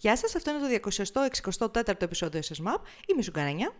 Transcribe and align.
Γεια 0.00 0.16
σας, 0.16 0.34
αυτό 0.34 0.50
είναι 0.50 0.78
το 0.78 0.90
264ο 1.82 2.02
επεισόδιο 2.02 2.40
SSMAP. 2.40 2.80
Είμαι 3.06 3.20
η 3.20 3.22
Σουγκαρένια. 3.22 3.72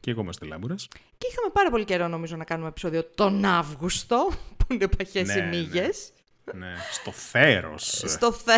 Και 0.00 0.10
εγώ 0.10 0.20
είμαστε 0.20 0.46
Λάμπουρας. 0.46 0.88
Και 1.18 1.26
είχαμε 1.30 1.50
πάρα 1.52 1.70
πολύ 1.70 1.84
καιρό 1.84 2.08
νομίζω 2.08 2.36
να 2.36 2.44
κάνουμε 2.44 2.68
επεισόδιο 2.68 3.04
τον 3.04 3.44
Αύγουστο, 3.44 4.28
που 4.56 4.72
είναι 4.72 4.88
παχές 4.88 5.26
Ναι, 5.28 5.32
οι 5.34 5.40
ναι. 5.40 5.46
μύγες. 5.48 6.12
Ναι, 6.54 6.74
στο 6.92 7.12
θέρος. 7.12 8.02
Στο 8.06 8.32
θε... 8.32 8.56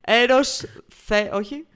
Έρος... 0.00 0.64
Θε... 1.04 1.28
Όχι. 1.32 1.66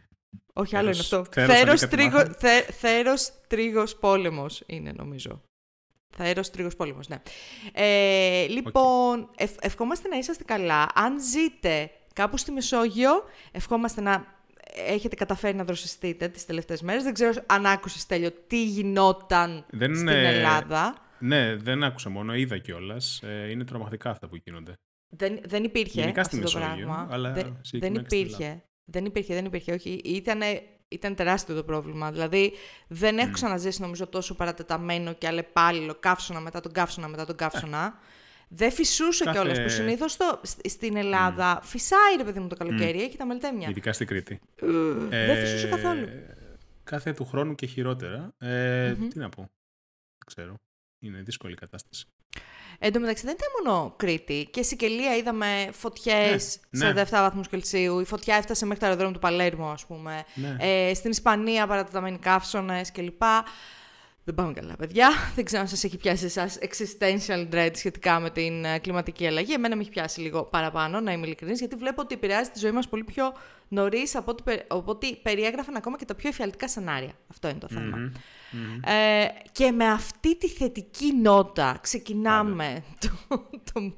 Όχι, 0.53 0.77
άλλο 0.77 0.91
είναι 0.91 1.03
Θέρος- 1.03 1.13
αυτό. 1.13 1.33
θέρος 1.41 1.57
Θέρος, 1.57 1.83
ανήκατε 1.83 1.97
τρίγο... 1.97 2.17
μάθαμε. 2.17 2.35
θε... 2.39 2.63
Θέρος 2.73 3.31
τρίγος 3.47 3.97
πόλεμος 3.97 4.63
είναι 4.67 4.93
νομίζω. 4.97 5.43
Θέρος 6.17 6.51
τρίγος 6.51 6.77
πόλεμος, 6.77 7.09
ναι. 7.09 7.23
Ε, 7.73 8.47
λοιπόν, 8.47 9.31
ευ- 9.37 9.65
ευχόμαστε 9.65 10.09
να 10.09 10.17
είσαστε 10.17 10.45
καλά. 10.45 10.87
Αν 10.95 11.23
ζείτε 11.23 11.91
κάπου 12.19 12.37
στη 12.37 12.51
Μεσόγειο, 12.53 13.11
ευχόμαστε 13.53 14.01
να 14.01 14.25
έχετε 14.87 15.15
καταφέρει 15.17 15.57
να 15.57 15.65
δροσιστείτε 15.65 16.29
τις 16.29 16.47
τελευταίες 16.47 16.83
μέρες. 16.83 17.03
Δεν 17.03 17.15
ξέρω 17.15 17.33
αν 17.47 17.67
άκουσες, 17.67 18.07
Τέλειο, 18.07 18.31
τι 18.47 18.65
γινόταν 18.65 19.65
Δεν 19.71 19.95
στην 19.95 20.09
είναι- 20.09 20.29
Ελλάδα. 20.29 20.95
Ναι, 21.19 21.57
δεν 21.57 21.83
άκουσα 21.85 22.11
μόνο, 22.11 22.35
είδα 22.35 22.59
κιόλας. 22.59 23.21
είναι 23.51 23.65
τρομακτικά 23.65 24.11
αυτά 24.11 24.29
που 24.29 24.37
γίνονται. 24.45 24.73
Δεν, 25.09 25.39
δεν 25.47 25.65
υπήρχε 25.65 26.01
Γενικά 26.01 26.21
αυτό 26.21 26.37
στη 26.37 26.45
το 26.45 26.59
Μεσόγειο, 26.59 26.87
πράγμα. 26.87 27.09
αλλά 27.11 27.33
δεν, 27.33 27.43
δεν 27.45 27.57
συγκεκριμένα 27.61 28.03
και 28.03 28.09
στην 28.09 28.21
υπήρχε. 28.27 28.63
Δεν 28.85 29.05
υπήρχε, 29.05 29.35
δεν 29.35 29.45
υπήρχε. 29.45 29.73
Όχι, 29.73 29.91
ήταν, 30.05 30.41
ήταν 30.89 31.15
τεράστιο 31.15 31.55
το 31.55 31.65
πρόβλημα. 31.65 32.11
Δηλαδή, 32.13 32.53
δεν 32.89 33.19
έχω 33.19 33.31
ξαναζήσει 33.31 33.81
νομίζω 33.81 34.07
τόσο 34.07 34.35
παρατεταμένο 34.35 35.13
και 35.13 35.27
αλλεπάλληλο 35.27 35.95
καύσωνα 36.01 36.41
μετά 36.41 36.61
τον 36.61 36.73
καύσωνα 36.73 37.09
μετά 37.09 37.25
τον 37.27 37.37
καύσωνα. 37.37 37.99
Δεν 38.49 38.73
φυσούσε 38.73 39.25
Κάθε- 39.25 39.39
κιόλας 39.39 39.61
που 39.63 39.69
συνήθως 39.69 40.17
στην 40.69 40.97
Ελλάδα 40.97 41.61
φυσάει 41.63 42.17
ρε 42.17 42.25
παιδί 42.25 42.41
μου 42.41 42.49
το 42.49 42.57
καλοκαίρι, 42.57 43.03
έχει 43.03 43.17
τα 43.17 43.27
μελτέμια. 43.27 43.69
Ειδικά 43.69 43.93
στην 43.93 44.07
Κρήτη. 44.07 44.41
Δεν 45.09 45.37
φυσούσε 45.37 45.67
Ε, 45.67 45.71
καθόλου. 45.71 46.09
Κάθε 46.85 47.13
του 47.13 47.25
χρόνου 47.25 47.55
και 47.55 47.67
χειρότερα. 47.67 48.35
Ε, 48.39 48.93
Τι 48.95 49.19
να 49.19 49.29
πω. 49.29 49.41
Δεν 49.43 50.27
ξέρω. 50.27 50.55
Είναι 51.03 51.21
δύσκολη 51.23 51.53
η 51.53 51.57
κατάσταση. 51.57 52.07
Εν 52.79 52.93
τω 52.93 53.01
μεταξύ 53.01 53.25
δεν 53.27 53.35
ήταν 53.35 53.49
μόνο 53.65 53.95
Κρήτη. 53.97 54.49
Και 54.51 54.63
Σικελία 54.63 55.17
είδαμε 55.17 55.69
φωτιές 55.73 56.61
Ναι, 56.71 56.93
ναι. 56.93 57.03
47 57.03 57.07
βαθμούς 57.11 57.49
Κελσίου. 57.49 58.01
Η 58.01 58.05
φωτιά 58.05 58.37
έφτασε 58.37 58.65
μέχρι 58.65 58.81
το 58.81 58.87
αεροδρόμιο 58.87 59.15
του 59.15 59.21
Παλέρμο, 59.21 59.71
ας 59.71 59.87
πούμε. 59.87 60.25
Ναι. 60.35 60.57
Ε, 60.61 60.95
στην 60.95 61.11
Ισπανία 61.11 61.67
παρατεταμένοι 61.67 62.19
καύσωνες 62.19 62.93
κλπ. 62.93 63.23
Δεν 64.29 64.37
πάμε 64.37 64.53
καλά, 64.53 64.77
παιδιά. 64.77 65.09
Δεν 65.35 65.45
ξέρω 65.45 65.63
αν 65.63 65.69
σας 65.69 65.85
έχει 65.85 65.97
πιάσει 65.97 66.25
εσάς 66.25 66.59
existential 66.61 67.49
dread 67.55 67.71
σχετικά 67.75 68.21
με 68.21 68.31
την 68.31 68.65
ε, 68.65 68.79
κλιματική 68.79 69.27
αλλαγή. 69.27 69.53
Εμένα 69.53 69.77
με 69.77 69.81
έχει 69.81 69.91
πιάσει 69.91 70.21
λίγο 70.21 70.43
παραπάνω, 70.45 71.01
να 71.01 71.13
είμαι 71.13 71.27
ειλικρινής, 71.27 71.59
γιατί 71.59 71.77
βλέπω 71.77 72.01
ότι 72.01 72.15
επηρεάζει 72.15 72.51
τη 72.51 72.59
ζωή 72.59 72.71
μας 72.71 72.89
πολύ 72.89 73.05
πιο 73.05 73.33
νωρίς 73.69 74.17
από 74.17 74.31
ό,τι, 74.31 74.43
πε- 74.43 74.65
από 74.69 74.91
ό,τι 74.91 75.17
περιέγραφαν 75.17 75.77
ακόμα 75.77 75.97
και 75.97 76.05
τα 76.05 76.15
πιο 76.15 76.29
εφιαλτικά 76.29 76.69
σενάρια. 76.69 77.13
Αυτό 77.31 77.49
είναι 77.49 77.59
το 77.59 77.69
θέμα. 77.69 77.97
Μμμ. 77.97 78.13
Μμμ. 78.51 78.81
Ε, 78.85 79.29
και 79.53 79.71
με 79.71 79.87
αυτή 79.87 80.37
τη 80.37 80.49
θετική 80.49 81.15
νότα 81.15 81.79
ξεκινάμε 81.81 82.83
το, 82.99 83.49
το 83.73 83.93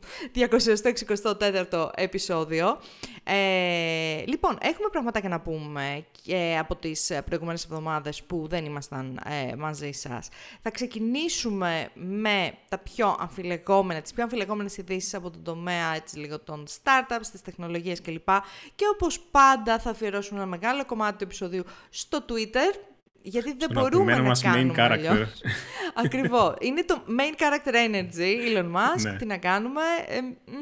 264ο 1.70 1.90
επεισόδιο. 1.94 2.80
Ε, 3.24 4.22
λοιπόν, 4.26 4.58
έχουμε 4.60 4.88
πραγματάκια 4.90 5.28
να 5.28 5.40
πούμε 5.40 6.04
και 6.22 6.56
από 6.60 6.76
τις 6.76 7.10
ε, 7.10 7.22
προηγούμενες 7.22 7.64
εβδομάδες 7.64 8.22
που 8.22 8.46
δεν 8.48 8.64
ήμασταν 8.64 9.20
ε, 9.24 9.54
μαζί 9.56 9.92
σας. 9.92 10.28
Θα 10.62 10.70
ξεκινήσουμε 10.70 11.90
με 11.94 12.52
τα 12.68 12.78
πιο 12.78 13.16
αμφιλεγόμενα, 13.18 14.00
τις 14.00 14.12
πιο 14.12 14.22
αμφιλεγόμενες 14.22 14.76
ειδήσεις 14.76 15.14
από 15.14 15.30
τον 15.30 15.42
τομέα 15.42 15.94
έτσι, 15.94 16.18
λίγο 16.18 16.38
των 16.38 16.66
startups, 16.66 17.26
της 17.32 17.42
τεχνολογίας 17.42 18.00
κλπ. 18.00 18.28
Και 18.74 18.84
όπως 18.92 19.20
πάντα 19.20 19.78
θα 19.78 19.90
αφιερώσουμε 19.90 20.38
ένα 20.38 20.48
μεγάλο 20.48 20.84
κομμάτι 20.84 21.16
του 21.18 21.24
επεισοδίου 21.24 21.64
στο 21.90 22.24
Twitter, 22.28 22.89
γιατί 23.22 23.48
δεν 23.58 23.68
Στον 23.70 23.82
μπορούμε 23.82 24.12
αγαπημένο 24.12 24.22
να 24.22 24.28
μας 24.28 24.40
main 24.40 24.74
κάνουμε 24.74 24.74
character. 24.76 25.10
αλλιώς. 25.12 25.42
Ακριβώς. 26.04 26.54
Είναι 26.60 26.84
το 26.84 27.02
main 27.08 27.42
character 27.42 27.74
energy, 27.74 28.56
Elon 28.56 28.64
Musk. 28.76 29.00
Ναι. 29.00 29.16
Τι 29.16 29.26
να 29.26 29.36
κάνουμε. 29.36 29.82
ε, 30.06 30.20
μ, 30.20 30.54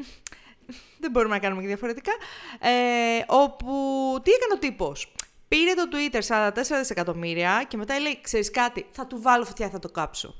δεν 0.99 1.11
μπορούμε 1.11 1.33
να 1.33 1.39
κάνουμε 1.41 1.61
και 1.61 1.67
διαφορετικά. 1.67 2.11
Ε, 2.59 2.69
όπου, 3.27 3.67
τι 4.23 4.31
έκανε 4.31 4.53
ο 4.55 4.57
τύπος. 4.59 5.13
Πήρε 5.47 5.73
το 5.73 5.83
Twitter 5.91 6.49
44 6.49 6.51
δισεκατομμύρια 6.79 7.65
και 7.67 7.77
μετά 7.77 7.99
λέει, 7.99 8.19
ξέρεις 8.21 8.51
κάτι, 8.51 8.85
θα 8.91 9.07
του 9.07 9.21
βάλω 9.21 9.45
φωτιά, 9.45 9.69
θα 9.69 9.79
το 9.79 9.89
κάψω. 9.89 10.35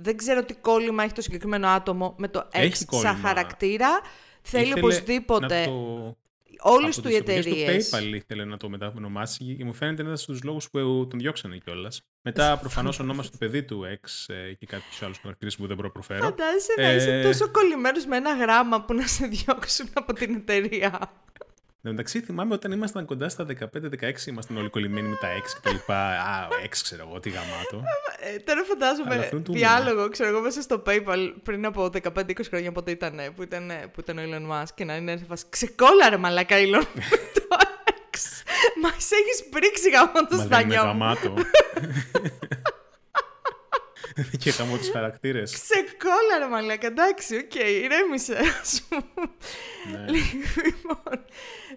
Δεν 0.00 0.16
ξέρω 0.16 0.44
τι 0.44 0.54
κόλλημα 0.54 1.02
έχει 1.04 1.12
το 1.12 1.20
συγκεκριμένο 1.22 1.68
άτομο 1.68 2.14
με 2.18 2.28
το 2.28 2.38
X 2.52 2.54
Έχει 2.58 2.76
σαν 2.76 2.86
κόλλημα. 2.86 3.14
χαρακτήρα. 3.14 4.00
Θέλει 4.42 4.64
Ήθελε 4.66 4.80
οπωσδήποτε 4.80 5.58
να 5.60 5.64
το- 5.64 6.16
όλες 6.60 6.98
από 6.98 7.08
του 7.08 7.08
τις 7.08 7.18
οι 7.18 7.20
εποχές 7.20 7.46
εταιρείες. 7.46 7.88
του 7.88 7.96
PayPal 7.96 8.14
ήθελε 8.14 8.44
να 8.44 8.56
το 8.56 8.68
μετανομάσει 8.68 9.54
και 9.56 9.64
μου 9.64 9.72
φαίνεται 9.72 10.02
ένας 10.02 10.20
στους 10.20 10.42
λόγους 10.42 10.70
που 10.70 11.06
τον 11.10 11.18
διώξανε 11.18 11.56
κιόλας. 11.58 12.02
Μετά 12.22 12.56
προφανώς 12.62 12.98
ονόμασε 12.98 13.30
το 13.30 13.36
παιδί 13.38 13.62
του 13.62 13.84
X 14.02 14.34
ε, 14.34 14.52
και 14.52 14.66
κάποιους 14.66 15.02
άλλους 15.02 15.18
χαρακτήρες 15.18 15.56
που 15.56 15.66
δεν 15.66 15.76
μπορώ 15.76 15.86
να 15.88 15.92
προφέρω. 15.92 16.24
Φαντάζεσαι 16.24 16.74
να 16.76 16.82
Ε, 16.82 16.96
είσαι 16.96 17.22
τόσο 17.22 17.50
κολλημένος 17.50 18.06
με 18.06 18.16
ένα 18.16 18.34
γράμμα 18.36 18.84
που 18.84 18.94
να 18.94 19.06
σε 19.06 19.26
διώξουν 19.26 19.88
από 19.92 20.12
την 20.12 20.34
εταιρεία. 20.34 21.12
Εν 21.88 21.94
τω 21.94 22.00
μεταξύ, 22.02 22.26
θυμάμαι 22.26 22.54
όταν 22.54 22.72
ήμασταν 22.72 23.04
κοντά 23.04 23.28
στα 23.28 23.46
15-16, 23.46 24.26
ήμασταν 24.26 24.56
όλοι 24.56 24.68
κολλημένοι 24.68 25.08
με 25.08 25.16
τα 25.20 25.28
X 25.28 25.46
και 25.54 25.60
τα 25.62 25.70
λοιπά. 25.72 26.10
Α, 26.10 26.48
X 26.64 26.68
ξέρω 26.70 27.06
εγώ, 27.08 27.20
τι 27.20 27.30
γαμάτο. 27.30 27.82
Ε, 28.20 28.38
τώρα 28.38 28.58
Αλλά 28.58 28.68
φαντάζομαι 28.68 29.14
αυτόν 29.14 29.42
του 29.42 29.52
διάλογο, 29.52 30.08
ξέρω 30.08 30.28
εγώ, 30.28 30.40
μέσα 30.40 30.62
στο 30.62 30.82
PayPal 30.86 31.32
πριν 31.42 31.66
από 31.66 31.90
15-20 32.02 32.30
χρόνια 32.48 32.72
πότε 32.72 32.90
ήταν, 32.90 33.20
που 33.36 33.42
ήταν, 33.42 33.70
που 33.92 34.00
ήταν 34.00 34.18
ο 34.18 34.20
Elon 34.24 34.52
Musk 34.52 34.68
και 34.74 34.84
να 34.84 34.96
είναι 34.96 35.16
σε 35.16 35.24
φάση 35.28 35.44
ξεκόλλα 35.48 36.08
ρε 36.08 36.16
μαλάκα 36.16 36.56
Elon 36.58 36.84
το 37.34 37.42
X. 38.10 38.18
Μας 38.82 39.10
έχεις 39.10 39.48
πρήξει 39.50 39.90
γαμώ 39.90 40.12
το 40.12 40.36
Μα 40.36 40.44
δεν 40.44 40.60
είναι 40.60 40.74
στανιό 40.74 40.80
μου. 40.80 40.86
γαμάτο. 40.86 41.34
και 44.42 44.50
γαμώ 44.50 44.76
τους 44.76 44.90
χαρακτήρες. 44.90 45.52
Ξεκόλλα 45.52 46.38
ρε 46.38 46.46
μαλάκα, 46.46 46.86
εντάξει, 46.86 47.36
οκ, 47.36 47.54
ηρέμησε. 47.54 48.38
ας 48.62 48.82
πούμε. 48.88 49.04
Ναι. 49.92 50.12
Λοιπόν, 50.12 51.24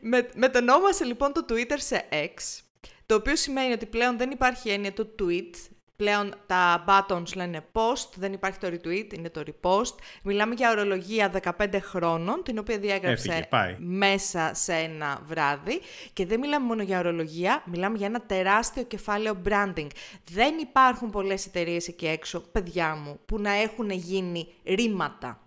με, 0.02 0.29
μετανόμασε 0.35 1.03
λοιπόν 1.03 1.34
το 1.34 1.46
Twitter 1.50 1.78
σε 1.78 2.06
X, 2.12 2.62
το 3.06 3.16
οποίο 3.16 3.35
σημαίνει 3.35 3.74
ότι 3.74 3.85
πλέον 3.85 4.18
δεν 4.18 4.31
υπάρχει 4.31 4.69
έννοια 4.69 4.94
του 4.94 5.16
tweet, 5.19 5.53
πλέον 6.02 6.34
τα 6.46 6.86
buttons 6.88 7.36
λένε 7.36 7.66
post, 7.72 8.10
δεν 8.16 8.34
υπάρχει 8.34 8.60
το 8.60 8.68
retweet, 8.68 9.14
είναι 9.14 9.30
το 9.30 9.44
repost. 9.46 9.94
Μιλάμε 10.24 10.54
για 10.54 10.70
ορολογία 10.72 11.32
15 11.60 11.80
χρόνων, 11.82 12.44
την 12.44 12.58
οποία 12.58 12.78
διέγραψε 12.78 13.28
Έφυγε, 13.28 13.48
πάει. 13.50 13.76
μέσα 13.80 14.52
σε 14.53 14.74
ένα 14.74 15.22
βράδυ. 15.26 15.82
Και 16.14 16.26
δεν 16.26 16.40
μιλάμε 16.40 16.66
μόνο 16.66 16.84
για 16.84 17.00
ορολογία, 17.00 17.64
μιλάμε 17.66 17.98
για 17.98 18.08
ένα 18.08 18.22
τεράστιο 18.22 18.84
κεφάλαιο 18.84 19.42
branding. 19.46 19.88
Δεν 20.32 20.58
υπάρχουν 20.58 21.09
πολλές 21.09 21.46
εταιρείες 21.46 21.88
εκεί 21.88 22.08
έξω, 22.08 22.40
παιδιά 22.40 22.96
μου, 22.96 23.20
που 23.26 23.40
να 23.40 23.52
έχουν 23.52 23.90
γίνει 23.90 24.47
ρήματα. 24.64 25.40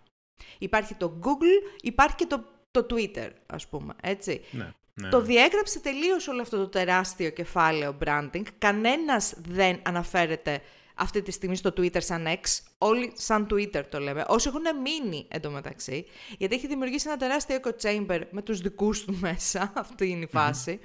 Υπάρχει 0.59 0.95
το 0.95 1.19
Google, 1.23 1.77
υπάρχει 1.83 2.15
και 2.15 2.27
το, 2.27 2.45
το 2.71 2.87
Twitter, 2.91 3.29
ας 3.47 3.67
πούμε, 3.67 3.95
έτσι. 4.03 4.41
Ναι, 4.51 4.73
ναι. 4.95 5.09
Το 5.09 5.21
διέγραψε 5.21 5.81
τελείως 5.81 6.29
όλο 6.29 6.41
αυτό 6.41 6.57
το 6.57 6.69
τεράστιο 6.69 7.31
κεφάλαιο 7.31 7.99
branding. 8.05 8.43
Κανένας 8.59 9.35
δεν 9.49 9.81
αναφέρεται 9.83 10.61
αυτή 10.95 11.23
τη 11.23 11.31
στιγμή 11.31 11.57
στο 11.57 11.71
Twitter 11.77 12.03
σαν 12.03 12.27
X. 12.27 12.41
Όλοι 12.79 13.13
σαν 13.15 13.47
Twitter 13.51 13.83
το 13.89 13.99
λέμε. 13.99 14.25
Όσοι 14.29 14.49
έχουν 14.49 14.63
μείνει 14.83 15.27
εντωμεταξύ, 15.31 16.07
γιατί 16.39 16.55
έχει 16.55 16.67
δημιουργήσει 16.67 17.09
ένα 17.09 17.17
τεράστιο 17.17 17.59
echo 17.63 17.71
chamber 17.83 18.21
με 18.31 18.43
τους 18.43 18.61
δικούς 18.61 19.05
του 19.05 19.17
μέσα. 19.21 19.73
Αυτή 19.77 20.09
είναι 20.09 20.25
η 20.25 20.29
φάση. 20.33 20.81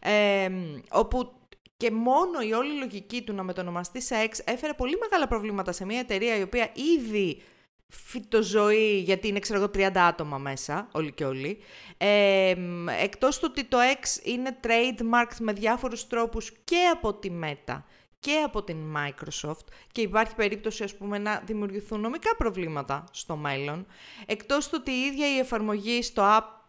Ε, 0.00 0.50
όπου 0.90 1.32
και 1.76 1.90
μόνο 1.90 2.40
η 2.40 2.52
όλη 2.52 2.78
λογική 2.78 3.22
του 3.22 3.32
να 3.32 3.42
μετονομαστεί 3.42 4.02
σε 4.02 4.14
X 4.30 4.38
έφερε 4.44 4.72
πολύ 4.72 4.96
μεγάλα 5.00 5.28
προβλήματα 5.28 5.72
σε 5.72 5.84
μια 5.84 5.98
εταιρεία 5.98 6.36
η 6.36 6.42
οποία 6.42 6.72
ήδη 6.98 7.42
φυτοζωή, 7.90 8.98
γιατί 8.98 9.28
είναι 9.28 9.38
ξέρω 9.38 9.58
εγώ 9.58 9.70
30 9.74 9.90
άτομα 9.94 10.38
μέσα, 10.38 10.88
όλοι 10.92 11.12
και 11.12 11.24
όλοι. 11.24 11.58
Ε, 11.96 12.54
εκτός 13.02 13.38
του 13.38 13.46
ότι 13.50 13.64
το 13.64 13.78
X 14.00 14.26
είναι 14.26 14.56
trademarked 14.64 15.36
με 15.38 15.52
διάφορους 15.52 16.06
τρόπους 16.06 16.52
και 16.64 16.90
από 16.92 17.14
τη 17.14 17.30
Meta 17.42 17.82
και 18.20 18.42
από 18.44 18.62
την 18.62 18.76
Microsoft 18.96 19.64
και 19.92 20.00
υπάρχει 20.00 20.34
περίπτωση 20.34 20.82
ας 20.82 20.96
πούμε 20.96 21.18
να 21.18 21.42
δημιουργηθούν 21.46 22.00
νομικά 22.00 22.36
προβλήματα 22.36 23.04
στο 23.10 23.36
μέλλον. 23.36 23.86
Εκτός 24.26 24.68
του 24.68 24.76
ότι 24.80 24.90
η 24.90 25.00
ίδια 25.00 25.34
η 25.34 25.38
εφαρμογή 25.38 26.02
στο 26.02 26.22
App 26.24 26.59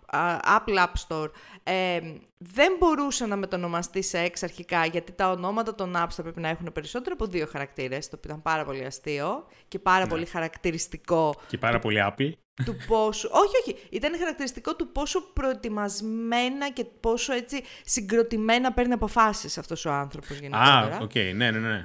Apple 0.58 0.78
App 0.78 0.94
Store 1.08 1.30
ε, 1.64 2.00
δεν 2.38 2.76
μπορούσε 2.80 3.26
να 3.26 3.36
μετονομαστεί 3.36 4.02
σε 4.02 4.26
X 4.26 4.34
αρχικά 4.42 4.86
γιατί 4.86 5.12
τα 5.12 5.30
ονόματα 5.30 5.76
των 5.76 5.94
apps 5.96 6.10
θα 6.10 6.24
πρέπει 6.24 6.40
να 6.40 6.48
έχουν 6.48 6.72
περισσότερο 6.74 7.16
από 7.20 7.26
δύο 7.26 7.48
χαρακτήρες, 7.52 8.10
το 8.10 8.16
οποίο 8.18 8.30
ήταν 8.30 8.42
πάρα 8.42 8.66
πολύ 8.66 8.86
αστείο 8.86 9.46
και 9.68 9.80
πάρα 9.80 10.04
ναι. 10.04 10.10
πολύ 10.10 10.26
χαρακτηριστικό. 10.26 11.36
Και 11.48 11.58
πάρα 11.58 11.80
πολύ 11.80 12.00
Apple. 12.08 12.32
Του 12.66 12.76
πόσο... 12.88 13.30
όχι, 13.32 13.56
όχι. 13.62 13.88
Ήταν 13.90 14.18
χαρακτηριστικό 14.18 14.76
του 14.76 14.92
πόσο 14.92 15.22
προετοιμασμένα 15.22 16.70
και 16.70 16.86
πόσο 17.00 17.34
έτσι 17.34 17.64
συγκροτημένα 17.86 18.74
παίρνει 18.74 18.94
αποφάσεις 18.94 19.58
αυτός 19.58 19.86
ο 19.86 19.92
άνθρωπος 19.92 20.40
γενικότερα. 20.40 20.98
Α, 20.98 21.00
οκ, 21.02 21.12
okay. 21.14 21.32
ναι, 21.36 21.52
ναι, 21.52 21.60
ναι. 21.60 21.84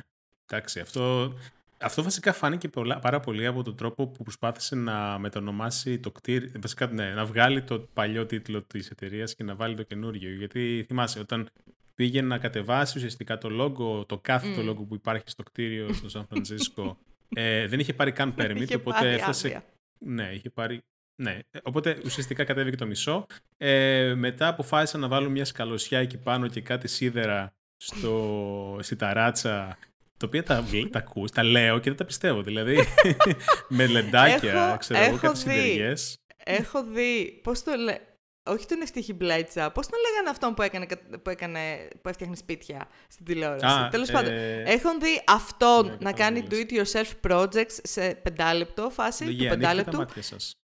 Εντάξει, 0.50 0.80
αυτό 0.80 1.32
αυτό 1.86 2.02
βασικά 2.02 2.32
φάνηκε 2.32 2.68
πολλά, 2.68 2.98
πάρα 2.98 3.20
πολύ 3.20 3.46
από 3.46 3.62
τον 3.62 3.76
τρόπο 3.76 4.06
που 4.06 4.22
προσπάθησε 4.22 4.74
να 4.74 5.18
μετονομάσει 5.18 5.98
το 5.98 6.10
κτίριο. 6.10 6.50
Βασικά, 6.60 6.86
ναι, 6.86 7.10
να 7.10 7.24
βγάλει 7.24 7.62
το 7.62 7.88
παλιό 7.92 8.26
τίτλο 8.26 8.62
της 8.62 8.90
εταιρείας 8.90 9.34
και 9.34 9.44
να 9.44 9.54
βάλει 9.54 9.74
το 9.74 9.82
καινούριο. 9.82 10.30
Γιατί 10.30 10.84
θυμάσαι, 10.86 11.18
όταν 11.18 11.48
πήγε 11.94 12.22
να 12.22 12.38
κατεβάσει 12.38 12.98
ουσιαστικά 12.98 13.38
το 13.38 13.48
logo, 13.60 14.08
το 14.08 14.18
κάθε 14.18 14.54
mm. 14.56 14.70
logo 14.70 14.86
που 14.88 14.94
υπάρχει 14.94 15.30
στο 15.30 15.42
κτίριο 15.42 15.92
στο 15.94 16.08
Σαν 16.08 16.26
Φραντζίσκο, 16.26 16.98
ε, 17.28 17.66
δεν 17.66 17.78
είχε 17.80 17.94
πάρει 17.94 18.12
καν 18.12 18.34
permit, 18.38 18.76
οπότε 18.76 19.12
έφτασε. 19.12 19.62
Ναι, 19.98 20.30
είχε 20.32 20.50
πάρει. 20.50 20.82
Ναι, 21.22 21.38
οπότε 21.62 22.00
ουσιαστικά 22.04 22.44
κατέβηκε 22.44 22.76
το 22.76 22.86
μισό. 22.86 23.26
Ε, 23.56 24.14
μετά 24.16 24.48
αποφάσισαν 24.48 25.00
να 25.00 25.08
βάλουν 25.08 25.32
μια 25.32 25.44
σκαλωσιά 25.44 25.98
εκεί 25.98 26.18
πάνω 26.18 26.48
και 26.48 26.60
κάτι 26.60 26.88
σίδερα 26.88 27.52
στο, 27.76 28.78
στη 28.80 28.96
ταράτσα 28.96 29.78
το 30.16 30.26
οποίο 30.26 30.42
τα, 30.42 30.64
τα 30.90 30.98
ακούς, 30.98 31.30
τα 31.30 31.42
λέω 31.42 31.78
και 31.78 31.88
δεν 31.88 31.98
τα 31.98 32.04
πιστεύω. 32.04 32.42
Δηλαδή, 32.42 32.78
με 33.68 33.86
λεντάκια, 33.86 34.52
έχω, 34.52 34.76
ξέρω 34.76 35.00
εγώ, 35.00 35.16
κάτι 35.16 35.38
συντεργές. 35.38 36.16
Έχω 36.44 36.84
δει, 36.84 37.40
πώς 37.42 37.62
το 37.62 37.74
λέει, 37.74 37.98
όχι 38.46 38.66
τον 38.66 38.80
Ευτύχη 38.82 39.12
Μπλέτσα, 39.12 39.70
πώς 39.70 39.86
τον 39.86 39.98
λέγανε 40.08 40.30
αυτόν 40.30 40.54
που, 40.54 40.62
έκανε, 40.62 40.86
που, 41.22 41.30
έκανε, 41.30 41.88
που 42.02 42.08
έφτιαχνε 42.08 42.36
σπίτια 42.36 42.88
στην 43.08 43.24
τηλεόραση. 43.24 43.88
Τέλος 43.90 44.10
πάντων, 44.10 44.32
ε, 44.32 44.62
έχω 44.62 44.98
δει 44.98 45.22
αυτόν 45.26 45.86
ναι, 45.86 45.96
να 46.00 46.12
κάνει 46.12 46.46
do-it-yourself 46.50 47.30
projects 47.30 47.78
σε 47.82 48.14
πεντάλεπτο 48.14 48.90
φάση, 48.90 49.36
του 49.36 49.46
πεντάλεπτου, 49.48 50.04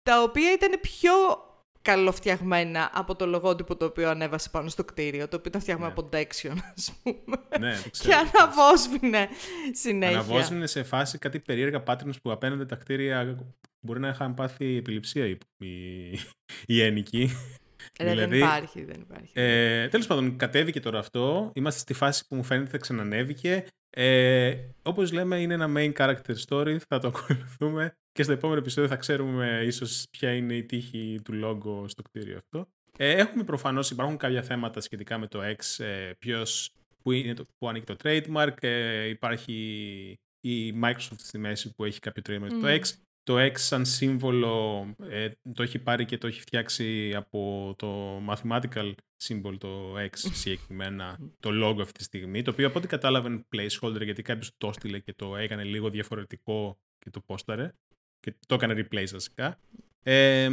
τα 0.02 0.22
οποία 0.22 0.52
ήταν 0.52 0.80
πιο 0.80 1.12
καλοφτιαγμένα 1.82 2.90
από 2.94 3.16
το 3.16 3.26
λογότυπο 3.26 3.76
το 3.76 3.84
οποίο 3.84 4.10
ανέβασε 4.10 4.48
πάνω 4.50 4.68
στο 4.68 4.84
κτίριο, 4.84 5.28
το 5.28 5.36
οποίο 5.36 5.48
ήταν 5.48 5.60
φτιαγμένο 5.60 5.92
ναι. 5.94 6.00
από 6.00 6.08
Dexion, 6.12 6.56
ας 6.76 6.92
πούμε. 7.02 7.36
Ναι, 7.58 7.80
το 7.82 7.90
ξέρω. 7.90 8.08
Και 8.08 8.14
αναβόσβηνε 8.14 9.28
συνέχεια. 9.72 10.18
Αναβόσβηνε 10.18 10.66
σε 10.66 10.82
φάση 10.82 11.18
κάτι 11.18 11.40
περίεργα 11.40 11.82
patterns 11.86 12.20
που 12.22 12.30
απέναντι 12.30 12.64
τα 12.64 12.76
κτίρια 12.76 13.36
μπορεί 13.80 14.00
να 14.00 14.08
είχαν 14.08 14.34
πάθει 14.34 14.76
επιληψία 14.76 15.26
οι, 15.26 15.38
οι, 15.58 16.10
οι 16.66 16.82
ένικοι. 16.82 17.30
Ε, 17.98 18.04
δηλαδή, 18.04 18.28
δεν 18.28 18.38
υπάρχει, 18.38 18.84
δεν 18.84 19.00
υπάρχει. 19.00 19.30
Ε, 19.32 19.88
τέλος 19.88 20.06
πάντων, 20.06 20.36
κατέβηκε 20.36 20.80
τώρα 20.80 20.98
αυτό. 20.98 21.50
Είμαστε 21.54 21.80
στη 21.80 21.94
φάση 21.94 22.26
που 22.26 22.36
μου 22.36 22.42
φαίνεται 22.42 22.70
θα 22.70 22.78
ξανανέβηκε. 22.78 23.66
Ε, 23.90 24.54
όπως 24.82 25.12
λέμε, 25.12 25.40
είναι 25.40 25.54
ένα 25.54 25.70
main 25.76 25.92
character 25.92 26.34
story. 26.48 26.76
Θα 26.88 26.98
το 26.98 27.08
ακολουθούμε 27.08 27.94
και 28.12 28.22
στο 28.22 28.32
επόμενο 28.32 28.60
επεισόδιο 28.60 28.88
θα 28.90 28.96
ξέρουμε 28.96 29.62
ίσως 29.64 30.06
ποια 30.10 30.34
είναι 30.34 30.54
η 30.54 30.64
τύχη 30.64 31.20
του 31.24 31.32
logo 31.44 31.88
στο 31.88 32.02
κτίριο 32.02 32.36
αυτό. 32.36 32.68
Ε, 32.96 33.10
έχουμε 33.10 33.44
προφανώς, 33.44 33.90
υπάρχουν 33.90 34.16
κάποια 34.16 34.42
θέματα 34.42 34.80
σχετικά 34.80 35.18
με 35.18 35.26
το 35.26 35.40
X, 35.42 35.84
ε, 35.84 36.12
ποιος, 36.18 36.72
που, 37.02 37.12
είναι 37.12 37.34
το, 37.34 37.46
που 37.58 37.68
ανήκει 37.68 37.84
το 37.84 37.96
trademark, 38.02 38.54
ε, 38.60 39.08
υπάρχει 39.08 39.54
η 40.40 40.74
Microsoft 40.82 41.18
στη 41.18 41.38
μέση 41.38 41.74
που 41.74 41.84
έχει 41.84 41.98
κάποιο 41.98 42.22
trademark 42.26 42.52
mm. 42.52 42.60
το 42.60 42.68
X. 42.68 42.82
Το 43.22 43.36
X 43.38 43.52
σαν 43.54 43.84
σύμβολο 43.84 44.86
ε, 45.08 45.28
το 45.54 45.62
έχει 45.62 45.78
πάρει 45.78 46.04
και 46.04 46.18
το 46.18 46.26
έχει 46.26 46.40
φτιάξει 46.40 47.14
από 47.14 47.74
το 47.78 48.20
mathematical 48.28 48.92
symbol, 49.22 49.54
το 49.58 49.98
X 49.98 50.10
συγκεκριμένα, 50.12 51.18
το 51.40 51.50
logo 51.52 51.80
αυτή 51.80 51.92
τη 51.92 52.04
στιγμή, 52.04 52.42
το 52.42 52.50
οποίο 52.50 52.66
από 52.66 52.78
ό,τι 52.78 52.86
κατάλαβε 52.86 53.28
είναι 53.28 53.46
placeholder 53.56 54.02
γιατί 54.02 54.22
κάποιος 54.22 54.52
το 54.58 54.68
έστειλε 54.68 54.98
και 54.98 55.12
το 55.12 55.36
έκανε 55.36 55.64
λίγο 55.64 55.90
διαφορετικό 55.90 56.78
και 56.98 57.10
το 57.10 57.20
πόσταρε 57.20 57.72
και 58.20 58.34
το 58.46 58.54
έκανε 58.54 58.74
replace 58.74 59.10
βασικά. 59.12 59.58
Ε, 60.02 60.50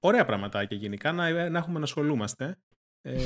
ωραία 0.00 0.24
πραγματάκια 0.24 0.76
γενικά 0.76 1.12
να, 1.12 1.48
να 1.48 1.58
έχουμε 1.58 1.78
να 1.78 1.84
ασχολούμαστε. 1.84 2.58
Ε, 3.02 3.16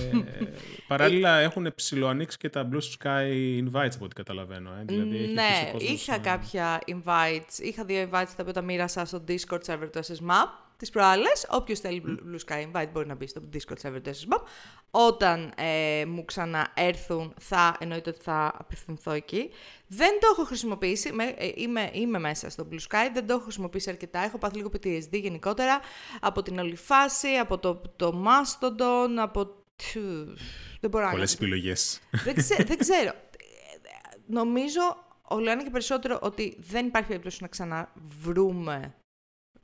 παράλληλα 0.88 1.38
έχουν 1.38 1.72
ψηλοανοίξει 1.74 2.38
και 2.38 2.48
τα 2.48 2.68
Blue 2.72 2.80
Sky 2.98 3.32
Invites 3.64 3.94
από 3.94 4.04
ό,τι 4.04 4.14
καταλαβαίνω. 4.14 4.70
Ε. 4.70 4.82
Δηλαδή, 4.84 5.18
ναι, 5.18 5.72
είχα 5.78 6.18
κάποια 6.18 6.78
invites. 6.86 7.58
Είχα 7.62 7.84
δύο 7.84 8.02
invites 8.02 8.32
τα 8.36 8.40
οποία 8.40 8.52
τα 8.52 8.62
μοίρασα 8.62 9.04
στο 9.04 9.24
Discord 9.28 9.60
server 9.66 9.88
του 9.92 10.00
SSMAP 10.04 10.71
τις 10.82 10.90
προάλλες. 10.90 11.46
Όποιος 11.50 11.80
θέλει 11.80 12.02
Blue 12.06 12.52
Sky 12.52 12.66
Invite 12.66 12.88
μπορεί 12.92 13.06
να 13.06 13.14
μπει 13.14 13.26
στο 13.26 13.40
Discord 13.52 13.88
server 13.88 14.00
του 14.02 14.10
SSMAP. 14.10 14.42
Όταν 14.90 15.52
ε, 15.56 16.04
μου 16.06 16.24
ξαναέρθουν 16.24 17.34
θα 17.40 17.76
εννοείται 17.80 18.10
ότι 18.10 18.20
θα 18.22 18.52
απευθυνθώ 18.58 19.12
εκεί. 19.12 19.50
Δεν 19.86 20.18
το 20.20 20.28
έχω 20.32 20.44
χρησιμοποιήσει, 20.44 21.12
με, 21.12 21.24
ε, 21.24 21.50
είμαι, 21.54 21.90
είμαι 21.92 22.18
μέσα 22.18 22.50
στο 22.50 22.68
Blue 22.70 22.74
Sky, 22.74 23.10
δεν 23.12 23.26
το 23.26 23.32
έχω 23.32 23.42
χρησιμοποιήσει 23.42 23.90
αρκετά. 23.90 24.20
Έχω 24.20 24.38
πάθει 24.38 24.56
λίγο 24.56 24.70
PTSD 24.72 25.20
γενικότερα 25.20 25.80
από 26.20 26.42
την 26.42 26.58
όλη 26.58 26.76
φάση, 26.76 27.28
από 27.28 27.58
το, 27.58 27.80
το 27.96 28.24
Mastodon, 28.26 29.10
από 29.18 29.60
δεν 30.80 30.90
μπορώ 30.90 31.10
Πολλές 31.10 31.34
επιλογές. 31.34 32.00
Δεν, 32.10 32.34
δεν 32.66 32.78
ξέρω. 32.84 33.12
Νομίζω, 34.26 34.80
όλο 35.22 35.50
ένα 35.50 35.64
και 35.64 35.70
περισσότερο, 35.70 36.18
ότι 36.22 36.56
δεν 36.60 36.86
υπάρχει 36.86 37.08
περίπτωση 37.08 37.38
να 37.40 37.48
ξαναβρούμε 37.48 38.94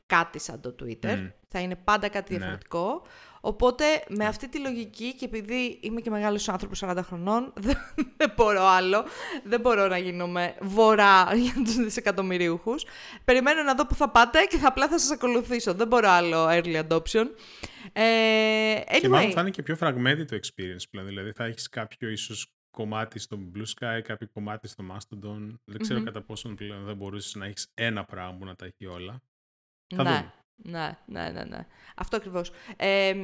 κάτι 0.08 0.38
σαν 0.38 0.60
το 0.60 0.74
Twitter. 0.82 1.30
Θα 1.48 1.60
είναι 1.60 1.76
πάντα 1.76 2.08
κάτι 2.08 2.32
ναι. 2.32 2.38
διαφορετικό. 2.38 3.02
Οπότε, 3.40 3.84
με 4.08 4.16
ναι. 4.16 4.26
αυτή 4.26 4.48
τη 4.48 4.58
λογική 4.58 5.14
και 5.14 5.24
επειδή 5.24 5.78
είμαι 5.82 6.00
και 6.00 6.10
μεγάλος 6.10 6.48
άνθρωπος 6.48 6.82
40 6.84 6.98
χρονών, 7.02 7.52
δεν, 8.16 8.32
μπορώ 8.36 8.66
άλλο. 8.66 9.04
Δεν 9.44 9.60
μπορώ 9.60 9.86
να 9.86 9.98
γίνομαι 9.98 10.54
βορρά 10.60 11.28
για 11.44 11.52
τους 11.64 11.74
δισεκατομμυρίουχους. 11.74 12.84
Περιμένω 13.24 13.62
να 13.62 13.74
δω 13.74 13.86
που 13.86 13.94
θα 13.94 14.10
πάτε 14.10 14.38
και 14.50 14.56
θα 14.56 14.68
απλά 14.68 14.88
θα 14.88 14.98
σας 14.98 15.10
ακολουθήσω. 15.10 15.74
Δεν 15.74 15.86
μπορώ 15.86 16.08
άλλο 16.08 16.46
early 16.48 16.82
adoption. 16.88 17.26
Ε, 17.92 18.80
anyway. 18.80 19.00
Και 19.00 19.08
μάλλον 19.08 19.30
θα 19.30 19.40
είναι 19.40 19.50
και 19.50 19.62
πιο 19.62 19.76
fragmented 19.80 20.24
το 20.26 20.36
experience 20.36 20.88
πλέον. 20.90 21.06
Δηλαδή 21.06 21.32
θα 21.32 21.44
έχεις 21.44 21.68
κάποιο 21.68 22.08
ίσως 22.08 22.52
κομμάτι 22.70 23.18
στο 23.18 23.38
Blue 23.54 23.64
Sky, 23.78 24.00
κάποιο 24.02 24.28
κομμάτι 24.32 24.68
στο 24.68 24.84
Mastodon. 24.92 25.54
Δεν 25.64 25.78
ξερω 25.80 26.02
κατά 26.02 26.22
πόσον 26.22 26.54
πλέον 26.54 26.86
θα 26.86 26.94
μπορούσες 26.94 27.34
να 27.34 27.46
έχεις 27.46 27.70
ένα 27.74 28.04
πράγμα 28.04 28.36
που 28.38 28.44
να 28.44 28.54
τα 28.54 28.66
έχει 28.66 28.86
όλα. 28.86 29.22
Θα 29.96 30.02
ναι, 30.02 30.10
δούμε. 30.10 30.32
ναι, 30.56 30.98
ναι, 31.06 31.30
ναι, 31.30 31.44
ναι. 31.44 31.66
Αυτό 31.96 32.16
ακριβώς. 32.16 32.52
Ε, 32.76 33.14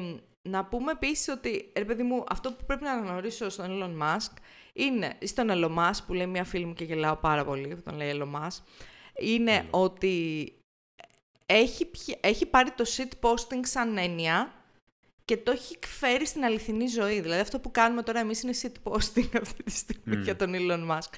να 0.42 0.64
πούμε 0.64 0.90
επίσης 0.92 1.28
ότι, 1.28 1.72
ρε 1.76 1.84
παιδί 1.84 2.02
μου, 2.02 2.24
αυτό 2.28 2.52
που 2.52 2.64
πρέπει 2.66 2.84
να 2.84 2.92
αναγνωρίσω 2.92 3.48
στον 3.48 3.66
Elon 3.68 4.02
Musk 4.02 4.32
είναι, 4.72 5.18
στον 5.24 5.48
Elon 5.50 5.76
Musk 5.76 5.98
που 6.06 6.14
λέει 6.14 6.26
μια 6.26 6.44
φίλη 6.44 6.64
μου 6.64 6.72
και 6.72 6.84
γελάω 6.84 7.16
πάρα 7.16 7.44
πολύ, 7.44 7.74
που 7.74 7.82
τον 7.82 7.96
λέει 7.96 8.20
Elon 8.20 8.34
Musk, 8.34 8.62
είναι 9.18 9.66
ότι 9.70 10.52
έχει, 11.46 11.90
έχει 12.20 12.46
πάρει 12.46 12.70
το 12.70 12.84
shit 12.96 13.28
posting 13.28 13.60
σαν 13.60 13.98
έννοια 13.98 14.52
και 15.24 15.36
το 15.36 15.50
έχει 15.50 15.74
εκφέρει 15.76 16.26
στην 16.26 16.44
αληθινή 16.44 16.86
ζωή. 16.86 17.20
Δηλαδή 17.20 17.40
αυτό 17.40 17.60
που 17.60 17.70
κάνουμε 17.70 18.02
τώρα 18.02 18.20
εμείς 18.20 18.42
είναι 18.42 18.52
shit 18.62 18.92
posting 18.92 19.28
αυτή 19.42 19.62
τη 19.62 19.70
στιγμή 19.70 20.16
για 20.16 20.36
τον 20.36 20.52
Elon 20.54 20.90
Musk. 20.90 21.10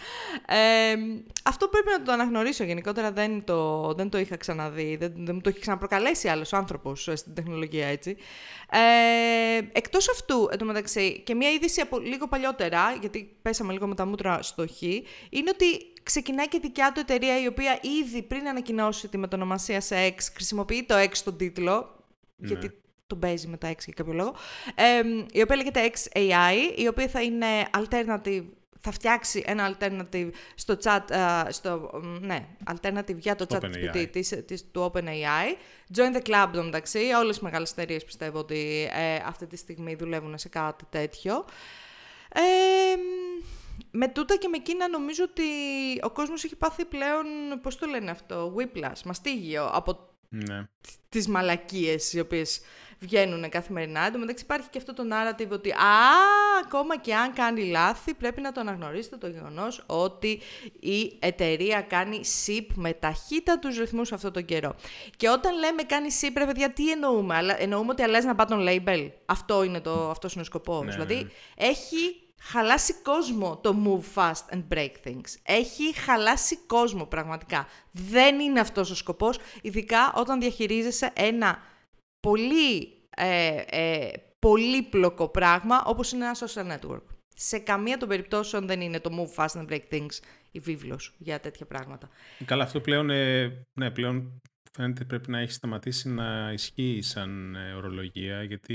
Ε, 0.47 0.95
αυτό 1.45 1.69
πρέπει 1.69 1.89
να 1.99 2.03
το 2.03 2.13
αναγνωρίσω 2.13 2.65
γενικότερα, 2.65 3.13
δεν 3.13 3.45
το, 3.45 3.93
δεν 3.93 4.09
το 4.09 4.19
είχα 4.19 4.37
ξαναδεί, 4.37 4.97
δεν, 4.97 5.13
δεν 5.17 5.35
μου 5.35 5.41
το 5.41 5.49
έχει 5.49 5.61
ξαναπροκαλέσει 5.61 6.29
άλλος 6.29 6.53
άνθρωπος 6.53 7.11
στην 7.15 7.35
τεχνολογία 7.35 7.87
έτσι. 7.87 8.17
Ε, 8.71 9.59
εκτός 9.73 10.09
αυτού, 10.09 10.49
εντωμεταξύ, 10.53 11.21
και 11.21 11.35
μια 11.35 11.51
είδηση 11.51 11.81
από 11.81 11.99
λίγο 11.99 12.29
παλιότερα, 12.29 12.97
γιατί 13.01 13.37
πέσαμε 13.43 13.73
λίγο 13.73 13.87
με 13.87 13.95
τα 13.95 14.07
μούτρα 14.07 14.43
στο 14.43 14.67
χ, 14.67 14.83
είναι 14.83 15.51
ότι 15.51 15.93
ξεκινάει 16.03 16.49
και 16.49 16.59
δικιά 16.59 16.93
του 16.93 17.01
εταιρεία 17.01 17.43
η 17.43 17.47
οποία 17.47 17.81
ήδη 18.03 18.23
πριν 18.23 18.49
ανακοινώσει 18.49 19.09
τη 19.09 19.19
μετονομασία 19.19 19.81
σε 19.81 19.95
X 20.09 20.19
χρησιμοποιεί 20.35 20.85
το 20.85 20.95
X 20.99 21.11
στον 21.13 21.37
τίτλο, 21.37 22.05
ναι. 22.37 22.49
γιατί 22.49 22.73
τον 23.07 23.19
παίζει 23.19 23.47
με 23.47 23.57
τα 23.57 23.73
X 23.73 23.79
για 23.85 23.95
κάποιο 23.97 24.13
λόγο, 24.13 24.35
ε, 24.75 25.03
η 25.33 25.43
οποία 25.43 25.57
λέγεται 25.57 25.91
XAI, 25.93 26.79
η 26.79 26.89
οποία 26.89 27.09
θα 27.09 27.23
είναι 27.23 27.47
alternative 27.79 28.45
θα 28.87 28.93
φτιάξει 28.93 29.43
ένα 29.47 29.77
alternative 29.77 30.31
στο 30.55 30.77
chat, 30.83 31.01
uh, 31.11 31.45
στο, 31.49 31.91
ναι, 32.21 32.47
alternative 32.71 33.17
για 33.17 33.37
το 33.37 33.47
chat 33.49 33.61
GPT 33.61 34.09
της, 34.13 34.45
της, 34.47 34.71
του 34.71 34.93
OpenAI. 34.93 35.57
Join 35.97 36.17
the 36.17 36.23
club, 36.27 36.65
μεταξύ. 36.65 36.99
Όλες 37.19 37.37
οι 37.37 37.41
μεγάλες 37.43 37.71
εταιρείες 37.71 38.05
πιστεύω 38.05 38.39
ότι 38.39 38.91
ε, 38.93 39.17
αυτή 39.27 39.47
τη 39.47 39.57
στιγμή 39.57 39.95
δουλεύουν 39.95 40.39
σε 40.39 40.49
κάτι 40.49 40.85
τέτοιο. 40.91 41.45
Ε, 42.33 42.41
με 43.91 44.09
τούτα 44.09 44.37
και 44.37 44.49
με 44.49 44.57
εκείνα 44.57 44.89
νομίζω 44.89 45.25
ότι 45.25 45.43
ο 46.03 46.11
κόσμος 46.11 46.45
έχει 46.45 46.57
πάθει 46.57 46.85
πλέον, 46.85 47.25
πώς 47.63 47.77
το 47.77 47.87
λένε 47.87 48.11
αυτό, 48.11 48.55
whiplash, 48.59 49.03
μαστίγιο 49.05 49.71
από 49.73 50.09
Ναι. 50.29 50.69
τις 51.09 51.29
μαλακίες 51.29 52.13
οι 52.13 52.21
οποίες 52.21 52.61
βγαίνουν 53.07 53.49
καθημερινά. 53.49 54.05
Εν 54.07 54.13
τω 54.13 54.19
μεταξύ 54.19 54.45
υπάρχει 54.45 54.69
και 54.71 54.79
αυτό 54.79 54.93
το 54.93 55.03
narrative 55.11 55.49
ότι 55.51 55.71
α, 55.71 55.77
ακόμα 56.65 56.99
και 56.99 57.15
αν 57.15 57.33
κάνει 57.33 57.65
λάθη 57.65 58.15
πρέπει 58.15 58.41
να 58.41 58.53
το 58.53 58.61
αναγνωρίσετε 58.61 59.17
το 59.17 59.29
γεγονός 59.29 59.83
ότι 59.87 60.41
η 60.81 61.17
εταιρεία 61.19 61.81
κάνει 61.81 62.21
SIP 62.47 62.67
με 62.75 62.93
ταχύτατους 62.93 63.79
ρυθμούς 63.79 64.13
αυτόν 64.13 64.33
τον 64.33 64.45
καιρό. 64.45 64.75
Και 65.17 65.29
όταν 65.29 65.59
λέμε 65.59 65.83
κάνει 65.83 66.09
SIP, 66.21 66.33
ρε 66.37 66.47
παιδιά, 66.47 66.73
τι 66.73 66.91
εννοούμε; 66.91 67.37
Αλλά 67.37 67.61
εννοούμε 67.61 67.91
ότι 67.91 68.03
αλλάζει 68.03 68.27
ένα 68.27 68.47
button 68.47 68.69
label. 68.69 69.11
Αυτό 69.27 69.63
είναι 69.63 69.81
το, 69.81 70.11
αυτός 70.11 70.33
είναι 70.33 70.43
ο 70.43 70.45
σκοπός. 70.45 70.85
Ναι, 70.85 70.93
δηλαδή, 70.93 71.15
ναι. 71.15 71.29
έχει 71.67 72.21
χαλάσει 72.41 72.95
κόσμο 73.03 73.61
το 73.63 73.77
move 73.85 74.23
fast 74.23 74.55
and 74.55 74.63
break 74.75 74.91
things. 75.05 75.35
Έχει 75.43 75.95
χαλάσει 75.95 76.57
κόσμο 76.57 77.07
πραγματικά. 77.07 77.67
Δεν 77.93 78.41
είναι 78.41 78.61
αυτός 78.61 78.91
ο 78.91 78.95
σκοπός, 78.95 79.39
ειδικά 79.63 80.13
όταν 80.17 80.41
διαχειρίζεσαι 80.41 81.13
ένα 81.15 81.59
πολύ 82.21 82.96
ε, 83.17 83.63
ε, 83.67 84.09
πολύπλοκο 84.39 85.29
πράγμα 85.29 85.83
όπως 85.87 86.13
είναι 86.13 86.25
ένα 86.25 86.37
social 86.39 86.73
network. 86.73 87.03
Σε 87.35 87.59
καμία 87.59 87.97
των 87.97 88.09
περιπτώσεων 88.09 88.67
δεν 88.67 88.81
είναι 88.81 89.01
το 89.01 89.11
move 89.13 89.45
fast 89.45 89.61
and 89.61 89.69
break 89.69 89.83
things 89.91 90.19
η 90.51 90.59
βίβλος 90.59 91.15
για 91.19 91.41
τέτοια 91.41 91.67
πράγματα. 91.67 92.09
Καλά, 92.45 92.63
αυτό 92.63 92.81
πλέον, 92.81 93.11
ε, 93.11 93.67
ναι, 93.73 93.91
πλέον 93.91 94.41
φαίνεται 94.73 95.05
πρέπει 95.05 95.31
να 95.31 95.39
έχει 95.39 95.53
σταματήσει 95.53 96.09
να 96.09 96.53
ισχύει 96.53 96.99
σαν 97.03 97.55
ε, 97.55 97.73
ορολογία, 97.73 98.43
γιατί 98.43 98.75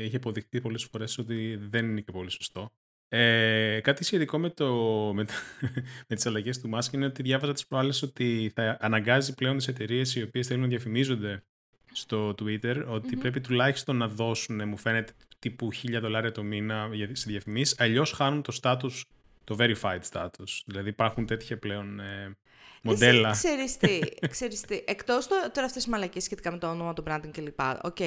έχει 0.00 0.16
αποδειχθεί 0.16 0.60
πολλές 0.60 0.84
φορές 0.84 1.18
ότι 1.18 1.56
δεν 1.70 1.84
είναι 1.84 2.00
και 2.00 2.12
πολύ 2.12 2.30
σωστό. 2.30 2.70
Ε, 3.08 3.80
κάτι 3.82 4.04
σχετικό 4.04 4.38
με, 4.38 4.50
το, 4.50 4.74
με, 5.14 5.24
το, 5.24 5.32
με 6.08 6.14
τις 6.14 6.26
αλλαγές 6.26 6.60
του 6.60 6.70
Musk 6.74 6.92
είναι 6.92 7.06
ότι 7.06 7.22
διάβαζα 7.22 7.52
τις 7.52 7.66
προάλλες 7.66 8.02
ότι 8.02 8.52
θα 8.54 8.76
αναγκάζει 8.80 9.34
πλέον 9.34 9.56
τις 9.56 9.68
εταιρείες 9.68 10.14
οι 10.14 10.22
οποίες 10.22 10.46
θέλουν 10.46 10.62
να 10.62 10.68
διαφημίζονται 10.68 11.44
στο 11.92 12.28
Twitter 12.42 12.84
ότι 12.88 13.16
πρέπει 13.16 13.40
τουλάχιστον 13.40 13.96
να 13.96 14.08
δώσουν, 14.08 14.68
μου 14.68 14.76
φαίνεται, 14.76 15.12
τύπου 15.38 15.68
1000 15.72 16.00
δολάρια 16.00 16.32
το 16.32 16.42
μήνα 16.42 16.88
για- 16.92 17.08
σε 17.12 17.24
διαφημίσεις, 17.30 17.80
αλλιώς 17.80 18.10
χάνουν 18.12 18.42
το 18.42 18.56
status, 18.62 19.00
το 19.44 19.56
verified 19.58 20.00
status. 20.12 20.60
Δηλαδή 20.66 20.88
υπάρχουν 20.88 21.26
τέτοια 21.26 21.58
πλέον 21.58 22.00
ε, 22.00 22.36
μοντέλα. 22.82 23.28
Εσύ 23.28 23.40
ξέρεις 23.46 23.76
τι, 23.76 23.98
ξέρεις 24.34 24.60
τι. 24.60 24.82
Εκτός 24.86 25.26
το, 25.26 25.34
τώρα 25.34 25.66
αυτές 25.66 25.82
τις 25.82 25.86
μαλακίες 25.86 26.24
σχετικά 26.24 26.50
με 26.50 26.58
το 26.58 26.70
όνομα, 26.70 26.92
το 26.92 27.02
branding 27.08 27.30
κλπ. 27.32 27.60
Οκ. 27.82 28.00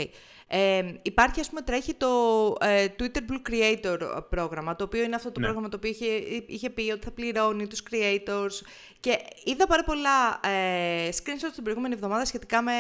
Ε, 0.48 0.84
υπάρχει, 1.02 1.40
ας 1.40 1.50
πούμε, 1.50 1.62
τρέχει 1.62 1.94
το 1.94 2.08
ε, 2.60 2.86
Twitter 3.00 3.18
Blue 3.30 3.50
Creator 3.52 4.24
πρόγραμμα, 4.30 4.76
το 4.76 4.84
οποίο 4.84 5.04
είναι 5.04 5.16
αυτό 5.16 5.32
το 5.32 5.40
Ναι. 5.40 5.46
πρόγραμμα 5.46 5.70
το 5.70 5.78
οποίο 5.78 5.90
είχε, 5.90 6.06
είχε 6.48 6.70
πει 6.70 6.92
ότι 6.92 7.04
θα 7.06 7.12
πληρώνει 7.12 7.68
τους 7.68 7.82
creators. 7.92 8.66
Και 9.00 9.18
είδα 9.44 9.68
πάρα 9.68 9.84
πολλά 9.84 10.40
ε, 10.56 11.10
screenshots 11.12 11.52
την 11.54 11.64
προηγούμενη 11.64 11.94
εβδομάδα 11.94 12.26
σχετικά 12.26 12.62
με 12.62 12.72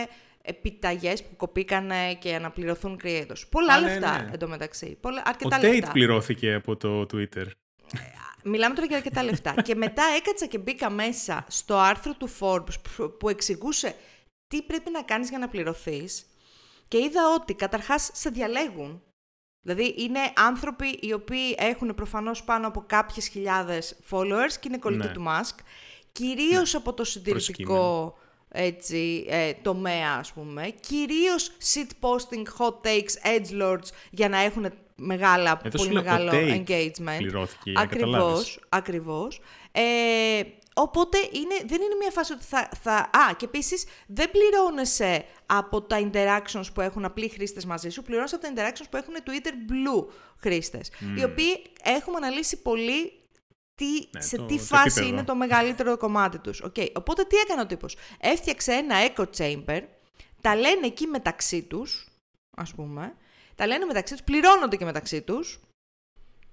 επιταγές 0.45 1.23
που 1.23 1.35
κοπήκανε 1.35 2.13
και 2.13 2.39
να 2.39 2.51
πληρωθούν 2.51 2.99
creators. 3.03 3.43
Πολλά 3.49 3.73
Α, 3.73 3.79
ναι, 3.81 3.87
λεφτά 3.87 4.21
ναι. 4.23 4.29
εντωμεταξύ. 4.33 4.97
Πολλά, 5.01 5.19
Ο 5.19 5.23
αρκετά 5.25 5.57
Tate 5.59 5.61
λεφτά. 5.73 5.91
πληρώθηκε 5.91 6.53
από 6.53 6.75
το 6.77 7.01
Twitter. 7.13 7.45
Μιλάμε 8.43 8.75
τώρα 8.75 8.87
για 8.87 8.97
αρκετά 8.97 9.23
λεφτά. 9.23 9.53
και 9.67 9.75
μετά 9.75 10.03
έκατσα 10.17 10.45
και 10.45 10.57
μπήκα 10.57 10.89
μέσα 10.89 11.45
στο 11.49 11.77
άρθρο 11.77 12.13
του 12.13 12.29
Forbes 12.39 12.81
που- 12.95 13.17
που 13.19 13.29
εξηγούσε 13.29 13.95
τι 14.47 14.61
πρέπει 14.61 14.89
να 14.91 15.01
κάνεις 15.03 15.29
για 15.29 15.37
να 15.39 15.47
πληρωθείς 15.49 16.25
και 16.87 16.97
είδα 16.97 17.21
ότι 17.39 17.53
καταρχάς 17.53 18.09
σε 18.13 18.29
διαλέγουν. 18.29 19.03
Δηλαδή 19.61 19.95
είναι 19.97 20.19
άνθρωποι 20.35 20.87
οι 21.01 21.13
οποίοι 21.13 21.55
έχουν 21.57 21.95
προφανώς 21.95 22.43
πάνω 22.43 22.67
από 22.67 22.83
κάποιες 22.87 23.27
χιλιάδες 23.27 23.95
followers 24.09 24.51
και 24.59 24.67
είναι 24.67 24.77
κολλητοί 24.77 25.07
Ναι. 25.07 25.13
του 25.13 25.23
Musk. 25.27 25.55
Κυρίως 26.11 26.75
από 26.75 26.93
το 26.93 27.03
συντηρητικό 27.03 28.17
έτσι, 28.55 29.25
ε, 29.29 29.51
τομέα, 29.61 30.15
ας 30.19 30.31
πούμε. 30.33 30.73
Κυρίως 30.79 31.51
shitposting, 31.73 32.43
hot 32.57 32.73
takes, 32.81 33.35
edgelords 33.35 33.87
για 34.11 34.29
να 34.29 34.37
έχουν 34.39 34.65
μεγάλα, 34.95 35.61
Ε, 35.63 35.69
το 35.69 35.77
πολύ 35.77 35.83
σου 35.83 35.91
λέω, 35.91 36.01
ο 36.01 36.03
μεγάλο 36.03 36.31
Tate 36.33 36.55
engagement. 36.55 37.17
πληρώθηκε, 37.17 37.71
για 37.71 37.73
να 37.73 37.85
καταλάβεις. 37.85 38.39
Ακριβώς, 38.39 38.59
ακριβώς. 38.69 39.39
Ε, 39.71 40.41
οπότε 40.73 41.17
είναι, 41.17 41.55
δεν 41.65 41.81
είναι 41.81 41.95
μια 41.99 42.11
φάση 42.11 42.33
ότι 42.33 42.43
θα, 42.43 42.69
θα... 42.81 42.93
Α, 42.93 43.33
και 43.37 43.45
επίσης 43.45 43.85
δεν 44.07 44.31
πληρώνεσαι 44.31 45.25
από 45.45 45.81
τα 45.81 46.09
interactions 46.11 46.65
που 46.73 46.81
έχουν 46.81 47.05
απλοί 47.05 47.29
χρήστες 47.29 47.65
μαζί 47.65 47.89
σου, 47.89 48.01
πληρώνεσαι 48.01 48.35
από 48.35 48.45
τα 48.45 48.53
interactions 48.55 48.85
που 48.91 48.97
έχουν 48.97 49.13
Twitter 49.25 49.51
Blue 49.71 50.05
χρήστες, 50.37 50.91
οι 51.17 51.23
οποίοι 51.23 51.61
έχουμε 51.83 52.17
αναλύσει 52.17 52.61
πολύ 52.61 53.13
τι, 53.75 53.85
Ναι, 54.11 54.21
σε 54.21 54.37
το- 54.37 54.45
τι 54.45 54.57
το 54.57 54.63
φάση 54.63 54.87
επίπεδο. 54.87 55.07
είναι 55.07 55.23
το 55.23 55.35
μεγαλύτερο 55.35 55.97
κομμάτι 55.97 56.37
τους. 56.39 56.61
Οκ, 56.61 56.75
Οπότε 56.93 57.23
τι 57.23 57.35
έκανε 57.37 57.61
ο 57.61 57.65
τύπος. 57.65 57.95
Έφτιαξε 58.19 58.71
ένα 58.73 58.95
echo 59.15 59.25
chamber, 59.37 59.81
τα 60.41 60.55
λένε 60.55 60.85
εκεί 60.85 61.07
μεταξύ 61.07 61.63
τους, 61.63 62.07
ας 62.57 62.73
πούμε, 62.73 63.13
τα 63.55 63.67
λένε 63.67 63.85
μεταξύ 63.85 64.13
τους, 64.13 64.23
πληρώνονται 64.23 64.75
και 64.75 64.85
μεταξύ 64.85 65.21
τους, 65.21 65.59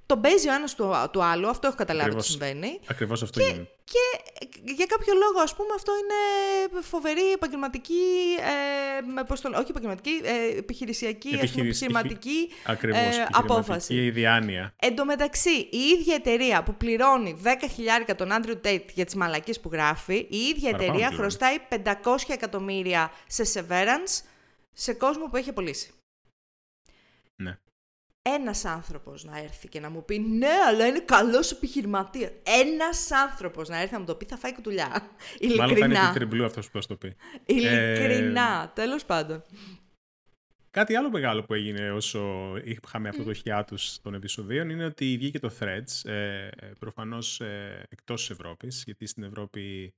τον 0.06 0.20
παίζει 0.20 0.48
ο 0.48 0.52
ένας 0.52 0.74
του, 0.74 0.92
του 1.12 1.22
άλλου, 1.22 1.48
αυτό 1.48 1.66
έχω 1.66 1.76
καταλάβει 1.76 2.04
Ακριβώς. 2.04 2.26
τι 2.26 2.32
συμβαίνει. 2.32 2.80
Ακριβώς 2.86 3.22
αυτό 3.22 3.40
γίνεται. 3.42 3.68
Και 3.84 3.98
ε, 4.40 4.72
για 4.72 4.86
κάποιο 4.86 5.14
λόγο, 5.14 5.40
ας 5.40 5.54
πούμε, 5.56 5.68
αυτό 5.74 5.92
είναι 5.96 6.80
φοβερή 6.82 7.32
επαγγελματική, 7.32 8.02
ε, 8.38 9.00
με, 9.06 9.24
πώς 9.24 9.40
το, 9.40 9.48
λέ- 9.48 9.58
όχι 9.58 9.70
επαγγελματική, 9.70 10.20
ε, 10.24 10.58
επιχειρησιακή, 10.58 11.28
ας 11.28 11.32
πούμε, 11.34 11.42
Επιχειρησ- 11.42 11.82
επιχειρηματική 11.82 12.48
Ακριβώς. 12.66 12.98
ε, 12.98 13.02
επιχειρηματική 13.04 13.38
απόφαση. 13.52 14.10
διάνοια. 14.10 14.74
Εν 14.76 14.96
τω 14.96 15.04
μεταξύ, 15.04 15.68
η 15.70 15.78
ίδια 15.98 16.14
εταιρεία 16.14 16.62
που 16.62 16.74
πληρώνει 16.74 17.40
10.000 17.42 18.14
τον 18.16 18.32
Άντριου 18.32 18.60
Τέιτ 18.60 18.90
για 18.94 19.04
τις 19.04 19.14
μαλακίες 19.14 19.60
που 19.60 19.68
γράφει, 19.72 20.14
η 20.30 20.36
ίδια 20.36 20.70
Παραπάνω 20.70 20.82
εταιρεία 20.82 21.08
πληρώνει. 21.08 21.16
χρωστάει 21.16 21.56
500 21.68 22.32
εκατομμύρια 22.32 23.12
σε 23.26 23.42
severance 23.54 24.24
σε 24.72 24.92
κόσμο 24.94 25.24
που 25.26 25.36
έχει 25.36 25.48
απολύσει. 25.50 25.90
Ναι. 27.36 27.58
Ένας 28.22 28.64
άνθρωπος 28.64 29.24
να 29.24 29.38
έρθει 29.38 29.68
και 29.68 29.80
να 29.80 29.90
μου 29.90 30.04
πει 30.04 30.18
«Ναι, 30.18 30.52
αλλά 30.68 30.86
είναι 30.86 31.00
καλός 31.00 31.50
επιχειρηματίας». 31.50 32.30
Ένας 32.42 33.10
άνθρωπος 33.10 33.68
να 33.68 33.80
έρθει 33.80 33.92
να 33.92 33.98
μου 33.98 34.04
το 34.04 34.14
πει 34.14 34.24
θα 34.24 34.36
φάει 34.36 34.54
κουτουλιά. 34.54 34.88
Μάλλον 35.56 35.76
θα 35.76 35.86
είναι 35.86 35.98
Ειλικρινά. 35.98 36.14
Twitter 36.14 36.34
Blue 36.34 36.44
αυτός 36.44 36.70
που 36.70 36.82
θα 36.82 36.88
το 36.88 36.96
πει. 36.96 37.16
Ειλικρινά. 37.46 38.72
Τέλος 38.74 39.04
πάντων. 39.04 39.44
Κάτι 40.70 40.96
άλλο 40.96 41.10
μεγάλο 41.10 41.42
που 41.42 41.54
έγινε 41.54 41.90
όσο 41.90 42.52
είχαμε 42.64 43.08
αυτό 43.08 43.22
το 43.22 43.40
hiatus 43.44 43.96
των 44.02 44.14
επεισοδίων 44.14 44.70
είναι 44.70 44.84
ότι 44.84 45.16
βγήκε 45.18 45.38
το 45.38 45.52
Threads, 45.60 46.10
ε, 46.10 46.48
προφανώς 46.78 47.40
ε, 47.40 47.86
εκτός 47.88 48.20
της 48.20 48.30
Ευρώπης, 48.30 48.82
γιατί 48.86 49.06
στην 49.06 49.22
Ευρώπη 49.22 49.94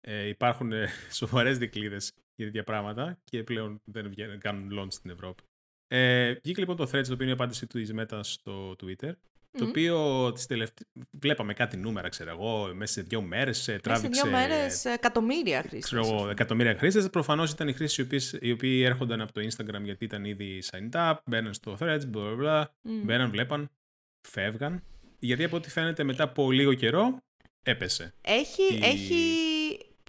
ε, 0.00 0.28
υπάρχουν 0.28 0.72
ε, 0.72 0.88
σοβαρές 1.10 1.58
δικλείδες 1.58 2.12
για 2.34 2.46
τέτοια 2.46 2.64
πράγματα 2.64 3.18
και 3.24 3.42
πλέον 3.42 3.80
δεν 3.84 4.08
βγαίνουν, 4.08 4.38
κάνουν 4.38 4.80
launch 4.80 4.92
στην 4.92 5.10
Ευρώπη. 5.10 5.42
Ε, 5.88 6.32
βγήκε 6.42 6.60
λοιπόν 6.60 6.76
το 6.76 6.84
Threads, 6.84 7.04
το 7.06 7.12
οποίο 7.12 7.16
είναι 7.20 7.30
η 7.30 7.32
απάντηση 7.32 7.66
του 7.66 7.80
Meta 8.00 8.20
στο 8.22 8.76
Twitter, 8.82 9.10
το 9.58 9.64
οποίο 9.64 10.32
τις 10.32 10.46
τελευταίες... 10.46 10.86
βλέπαμε 11.10 11.54
κάτι 11.54 11.76
νούμερα, 11.76 12.08
ξέρω 12.08 12.30
εγώ, 12.30 12.70
μέσα 12.74 12.92
σε 12.92 13.02
δύο 13.02 13.22
μέρες 13.22 13.68
ε, 13.68 13.72
Μέσα 13.72 13.72
σε 13.72 13.78
τράβηξε 13.82 14.22
δύο 14.22 14.30
μέρες 14.30 14.84
εκατομμύρια 14.84 15.58
χρήστες. 15.60 15.84
ξέρω 15.84 16.06
εγώ, 16.16 16.30
εκατομμύρια 16.30 16.74
χρήστες. 16.78 17.10
Προφανώς 17.10 17.50
ήταν 17.50 17.68
οι 17.68 17.72
χρήστες 17.72 17.98
οι, 17.98 18.02
οποίες- 18.02 18.36
οι 18.40 18.50
οποίοι 18.50 18.82
έρχονταν 18.84 19.20
από 19.20 19.32
το 19.32 19.40
Instagram 19.40 19.80
γιατί 19.82 20.04
ήταν 20.04 20.24
ήδη 20.24 20.62
signed 20.70 20.96
up, 21.10 21.14
μπαίναν 21.26 21.54
στο 21.54 21.76
threads, 21.80 22.00
bla 22.14 22.16
bla 22.16 22.42
bla, 22.42 22.64
μπαίναν, 22.82 23.30
βλέπαν, 23.30 23.68
φεύγαν. 24.28 24.82
Γιατί 25.18 25.44
από 25.44 25.56
ό,τι 25.56 25.70
φαίνεται 25.70 26.02
μετά 26.04 26.22
από 26.22 26.50
λίγο 26.50 26.74
καιρό 26.74 27.16
έπεσε. 27.62 28.14
Έχει, 28.20 28.62
η- 28.74 28.80
έχει 28.82 29.14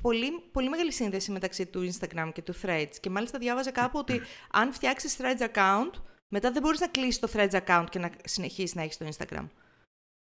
πολύ, 0.08 0.42
πολύ 0.52 0.70
μεγάλη 0.70 0.92
σύνδεση 0.92 1.32
μεταξύ 1.32 1.66
του 1.66 1.90
Instagram 1.92 2.30
και 2.34 2.42
του 2.42 2.54
Threads. 2.62 2.96
Και 3.00 3.10
μάλιστα 3.10 3.38
διάβαζα 3.40 3.72
κάπου 3.72 4.00
ότι 4.00 4.22
αν 4.52 4.74
φτιάξεις 4.74 5.18
Threads 5.20 5.56
account, 5.56 5.92
μετά 6.28 6.52
δεν 6.52 6.62
μπορείς 6.62 6.80
να 6.80 6.88
κλείσεις 6.88 7.20
το 7.20 7.30
Threads 7.34 7.62
account 7.66 7.86
και 7.90 8.00
να 8.00 8.12
συνεχίσεις 8.24 8.76
να 8.76 8.82
έχεις 8.82 8.98
το 8.98 9.08
Instagram. 9.12 9.48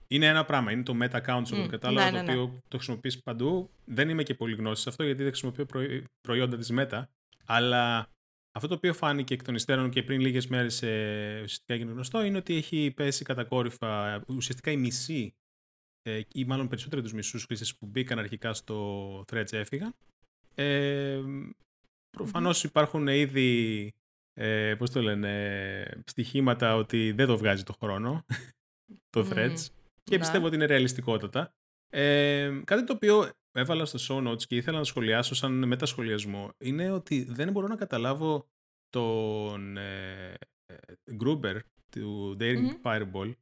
Είναι 0.08 0.26
ένα 0.26 0.46
πράγμα. 0.46 0.72
Είναι 0.72 0.84
το 0.84 0.98
meta 1.02 1.22
account, 1.22 1.44
όπως 1.46 1.52
Μμ, 1.52 1.68
κατάλαβα, 1.68 2.12
ναι, 2.12 2.18
το 2.18 2.24
ναι, 2.24 2.32
οποίο 2.32 2.62
το 2.68 2.78
χρησιμοποιείς 2.78 3.20
παντού. 3.24 3.70
Δεν 3.86 4.10
είμαι 4.10 4.24
και 4.24 4.34
πολύ 4.34 4.56
γνώσης 4.56 4.84
σε 4.84 4.90
αυτό, 4.90 5.04
γιατί 5.04 5.22
δεν 5.22 5.32
χρησιμοποιώ 5.32 5.66
προϊ- 5.66 6.04
προϊόντα 6.22 6.58
της 6.58 6.72
meta. 6.74 7.04
Αλλά 7.46 8.08
αυτό 8.52 8.68
το 8.68 8.74
οποίο 8.74 8.94
φάνηκε 8.94 9.34
εκ 9.34 9.44
των 9.44 9.56
υστέρων 9.56 9.90
και 9.90 10.04
πριν 10.04 10.20
λίγες 10.20 10.48
μέρες 10.48 10.82
ε, 10.82 11.40
ουσιαστικά 11.44 11.74
έγινε 11.74 11.92
γνωστό, 11.92 12.24
είναι 12.24 12.38
ότι 12.38 12.56
έχει 12.56 12.92
πέσει 12.96 13.24
κατακόρυφα 13.24 14.22
ουσιαστικά 14.28 14.72
η 14.72 14.78
μισή 14.78 15.36
ε, 16.02 16.22
ή 16.34 16.46
μάλλον 16.46 16.68
περισσότεροι 16.68 17.02
τους 17.02 17.14
μισούς 17.14 17.44
χρήστες 17.44 17.76
που 17.76 17.86
μπήκαν 17.86 18.20
αρχικά 18.20 18.54
στο 18.54 19.20
Threads 19.32 19.54
έφυγαν. 19.54 19.96
Ε, 20.56 21.22
προφανώς 22.18 22.64
υπάρχουν 22.64 23.08
ήδη, 23.08 23.90
ε, 24.34 24.76
πώς 24.78 24.92
το 24.92 25.02
λένε, 25.02 26.02
στοιχήματα 26.06 26.76
ότι 26.76 27.12
δεν 27.12 27.28
το 27.28 27.38
βγάζει 27.38 27.64
το 27.64 27.74
χρόνο, 27.82 28.26
το 29.10 29.24
Μμμ. 29.24 29.30
Threads. 29.32 29.66
Και 30.04 30.16
Ναι. 30.16 30.18
πιστεύω 30.18 30.46
ότι 30.46 30.56
είναι 30.56 30.66
ρεαλιστικότατα. 30.66 31.54
Ε, 31.90 32.62
κάτι 32.64 32.84
το 32.84 32.94
οποίο 32.94 33.30
έβαλα 33.52 33.86
στο 33.86 34.00
show 34.08 34.28
notes 34.28 34.44
και 34.44 34.56
ήθελα 34.56 34.78
να 34.78 34.84
σχολιάσω 34.84 35.36
σαν 35.36 35.68
μετασχολιασμό 35.68 36.50
είναι 36.58 36.92
ότι 36.92 37.24
δεν 37.24 37.52
μπορώ 37.52 37.68
να 37.68 37.76
καταλάβω 37.76 38.48
τον 38.90 39.78
ε, 39.78 40.34
ε, 40.66 40.76
Gruber 41.24 41.60
του 41.90 42.38
Daring 42.40 42.60
Μμμ. 42.60 42.82
Fireball 42.84 43.34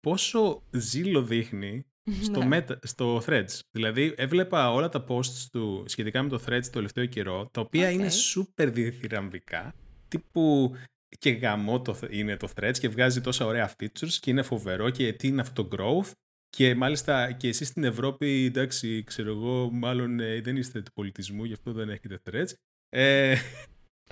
πόσο 0.00 0.62
ζήλο 0.70 1.22
δείχνει 1.22 1.86
στο, 2.22 2.44
Ναι. 2.44 2.58
meta, 2.68 2.76
στο 2.82 3.22
Threads. 3.26 3.58
Δηλαδή, 3.70 4.14
έβλεπα 4.16 4.72
όλα 4.72 4.88
τα 4.88 5.04
posts 5.08 5.46
του 5.52 5.84
σχετικά 5.86 6.22
με 6.22 6.28
το 6.28 6.40
Threads 6.46 6.62
το 6.62 6.70
τελευταίο 6.70 7.06
καιρό, 7.06 7.48
τα 7.52 7.60
οποία 7.60 7.88
Οκ. 7.88 7.94
είναι 7.94 8.08
super 8.08 8.70
διθυραμβικά, 8.72 9.74
τύπου 10.08 10.74
και 11.18 11.30
γαμό 11.30 11.82
το, 11.82 11.98
είναι 12.10 12.36
το 12.36 12.48
Threads 12.56 12.78
και 12.78 12.88
βγάζει 12.88 13.20
τόσα 13.20 13.46
ωραία 13.46 13.72
features 13.80 14.12
και 14.20 14.30
είναι 14.30 14.42
φοβερό 14.42 14.90
και 14.90 15.12
τι 15.12 15.28
είναι 15.28 15.40
αυτό 15.40 15.64
το 15.64 15.76
growth 15.76 16.10
και 16.48 16.74
μάλιστα 16.74 17.32
και 17.32 17.48
εσείς 17.48 17.68
στην 17.68 17.84
Ευρώπη, 17.84 18.44
εντάξει, 18.44 19.02
ξέρω 19.04 19.30
εγώ, 19.30 19.70
μάλλον 19.72 20.20
ε, 20.20 20.40
δεν 20.40 20.56
είστε 20.56 20.82
του 20.82 20.92
πολιτισμού, 20.92 21.44
γι' 21.44 21.52
αυτό 21.52 21.72
δεν 21.72 21.88
έχετε 21.88 22.20
Threads. 22.30 22.52
Ε, 22.88 23.34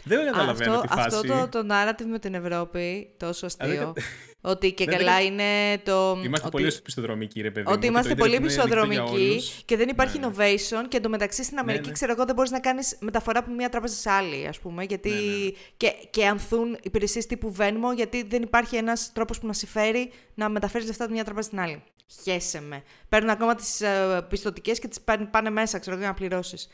δεν 0.02 0.24
καταλαβαίνω 0.26 0.72
αυτό, 0.74 0.86
τη 0.86 0.88
φάση. 1.00 1.16
αυτό 1.16 1.48
το, 1.48 1.62
το 1.62 1.74
narrative 1.74 2.06
με 2.10 2.18
την 2.18 2.34
Ευρώπη, 2.34 3.10
τόσο 3.16 3.46
δεν 3.58 3.68
αστείο. 3.70 3.92
κα- 3.92 4.02
ότι 4.50 4.72
και 4.72 4.84
Δεν- 4.84 4.96
καλά 4.98 5.16
δεν- 5.16 5.26
είναι 5.26 5.78
το. 5.84 6.20
Είμαστε 6.24 6.46
ότι, 6.46 6.56
πολύ 6.56 6.72
πιστοδρομικοί, 6.84 7.40
ρε 7.40 7.50
παιδί 7.50 7.66
μου. 7.66 7.72
Ότι 7.72 7.80
και 7.80 7.86
είμαστε 7.86 8.08
το 8.14 8.16
πολύ 8.16 8.34
ίντερνετ 8.34 8.54
είναι 8.54 8.62
ανοιχτό 8.62 8.84
για 8.92 9.02
πιστοδρομικοί 9.02 9.32
όλους. 9.32 9.62
και 9.64 9.76
δεν 9.76 9.88
υπάρχει 9.88 10.18
Ναι, 10.18 10.26
ναι. 10.26 10.32
innovation 10.36 10.84
και 10.88 10.96
εντωμεταξύ 10.96 11.44
στην 11.44 11.58
Αμερική, 11.58 11.86
ναι. 11.86 11.92
ξέρω 11.92 12.12
εγώ, 12.12 12.24
δεν 12.24 12.34
μπορείς 12.34 12.50
να 12.50 12.60
κάνεις 12.60 12.96
μεταφορά 13.00 13.38
από 13.38 13.50
μία 13.52 13.68
τράπεζα 13.68 13.94
σε 13.94 14.10
άλλη, 14.10 14.46
ας 14.46 14.58
πούμε. 14.58 14.84
Γιατί 14.84 15.08
Ναι, 15.08 15.14
ναι, 15.16 15.44
ναι. 15.44 15.50
Και, 15.76 15.92
και 16.10 16.26
ανθούν 16.26 16.78
υπηρεσίες 16.82 17.26
τύπου 17.26 17.54
Venmo, 17.58 17.94
γιατί 17.96 18.22
δεν 18.22 18.42
υπάρχει 18.42 18.76
ένας 18.76 19.10
τρόπος 19.12 19.38
που 19.40 19.46
να 19.46 19.52
συμφέρει 19.52 20.10
να 20.34 20.48
μεταφέρεις 20.48 20.86
λεφτά 20.86 21.04
από 21.04 21.12
μία 21.12 21.24
τράπεζα 21.24 21.46
στην 21.46 21.60
άλλη. 21.60 21.82
Χέσε 22.22 22.60
με. 22.60 22.82
Παίρνουν 23.08 23.30
ακόμα 23.30 23.54
τις 23.54 23.80
uh, 23.84 24.20
πιστοτικές 24.28 24.78
και 24.78 24.88
τις 24.88 25.00
πάνε 25.30 25.50
μέσα, 25.50 25.78
ξέρω 25.78 25.92
εγώ, 25.96 26.04
για 26.04 26.12
να 26.12 26.18
πληρώσεις. 26.18 26.68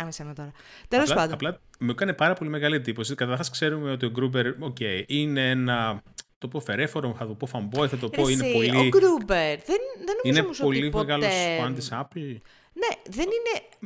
Άμεσα 0.00 0.24
με 0.24 0.34
τώρα. 0.34 0.52
Τέλος 0.88 1.10
Απλά, 1.10 1.20
πάντων. 1.20 1.34
απλά 1.34 1.60
μου 1.78 1.90
έκανε 1.90 2.12
πάρα 2.12 2.34
πολύ 2.34 2.50
μεγάλη 2.50 2.74
εντύπωση. 2.76 3.14
Καταρχάς, 3.14 3.50
ξέρουμε 3.50 3.90
ότι 3.90 4.06
ο 4.06 4.10
Gruber, 4.10 4.46
OK, 4.62 4.76
είναι 5.06 5.50
ένα. 5.50 6.02
Το 6.38 6.48
πω 6.48 6.60
φερέφωνο, 6.60 7.14
θα 7.18 7.26
το 7.26 7.34
πω 7.34 7.48
fanboy, 7.52 7.88
θα 7.88 7.96
το 7.96 8.08
πω. 8.08 8.26
Ρε 8.26 8.32
Είναι 8.32 8.46
εσύ, 8.46 8.56
Ο 8.56 8.72
πολύ, 8.72 8.88
Gruber. 8.88 9.56
Δεν, 9.58 9.76
δεν 10.04 10.16
νομίζω 10.16 10.22
είναι 10.22 10.40
όμως 10.40 10.58
πολύ 10.60 10.86
ότι 10.86 10.96
μεγάλος 10.96 11.26
ποτέ... 11.26 11.56
φαν 11.60 11.74
της 11.74 11.88
Apple. 11.92 12.36
Ναι, 12.72 12.88
δεν 13.10 13.24
είναι 13.26 13.82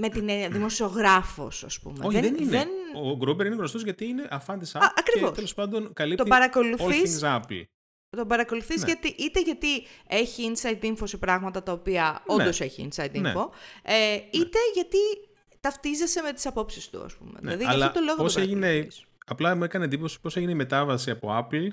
με 0.00 0.08
την 0.08 0.28
έννοια 0.28 0.48
δημοσιογράφος, 0.48 1.64
ας 1.64 1.78
πούμε. 1.80 2.06
Όχι, 2.06 2.20
δεν, 2.20 2.34
είναι. 2.36 2.50
δεν- 2.50 2.68
Ο 3.04 3.16
Gruber 3.16 3.46
είναι 3.46 3.54
γνωστός 3.54 3.82
γιατί 3.82 4.04
είναι 4.06 4.26
φαν 4.30 4.58
της 4.58 4.72
Apple. 4.74 4.80
Α, 4.84 4.92
ακριβώς. 4.96 5.28
Και 5.28 5.34
τέλος 5.34 5.54
πάντων 5.54 5.92
καλύπτει 5.92 6.22
Το 6.22 6.28
παρακολουθείς 6.28 7.20
all 7.22 7.24
things 7.26 7.36
Apple. 7.40 7.62
Τον 8.16 8.26
παρακολουθείς 8.26 8.80
Ναι. 8.80 8.86
γιατί, 8.86 9.08
είτε 9.22 9.40
γιατί 9.40 9.86
έχει 10.08 10.52
inside 10.54 10.84
info 10.84 11.02
σε 11.04 11.16
πράγματα 11.16 11.62
τα 11.62 11.72
οποία 11.72 12.22
όντως 12.26 12.60
έχει 12.60 12.88
inside 12.90 13.10
Ναι. 13.20 13.32
info, 13.36 13.48
ε, 13.82 14.14
είτε 14.14 14.58
γιατί 14.74 14.96
ταυτίζεσαι 15.62 16.22
με 16.22 16.32
τις 16.32 16.46
απόψεις 16.46 16.88
του, 16.90 17.02
ας 17.04 17.14
πούμε. 17.14 17.38
δηλαδή, 17.40 17.62
για 17.62 17.72
αλλά 17.72 17.86
αυτό 17.86 17.98
το 17.98 18.04
λόγο 18.04 18.22
πώς 18.22 18.32
τον 18.32 18.42
έγινε- 18.42 18.60
παρακολουθείς. 18.60 19.04
Απλά 19.26 19.54
μου 19.56 19.64
έκανε 19.64 19.84
εντύπωση 19.84 20.20
πώς 20.20 20.36
έγινε 20.36 20.52
η 20.52 20.54
μετάβαση 20.54 21.10
από 21.10 21.28
Apple 21.50 21.68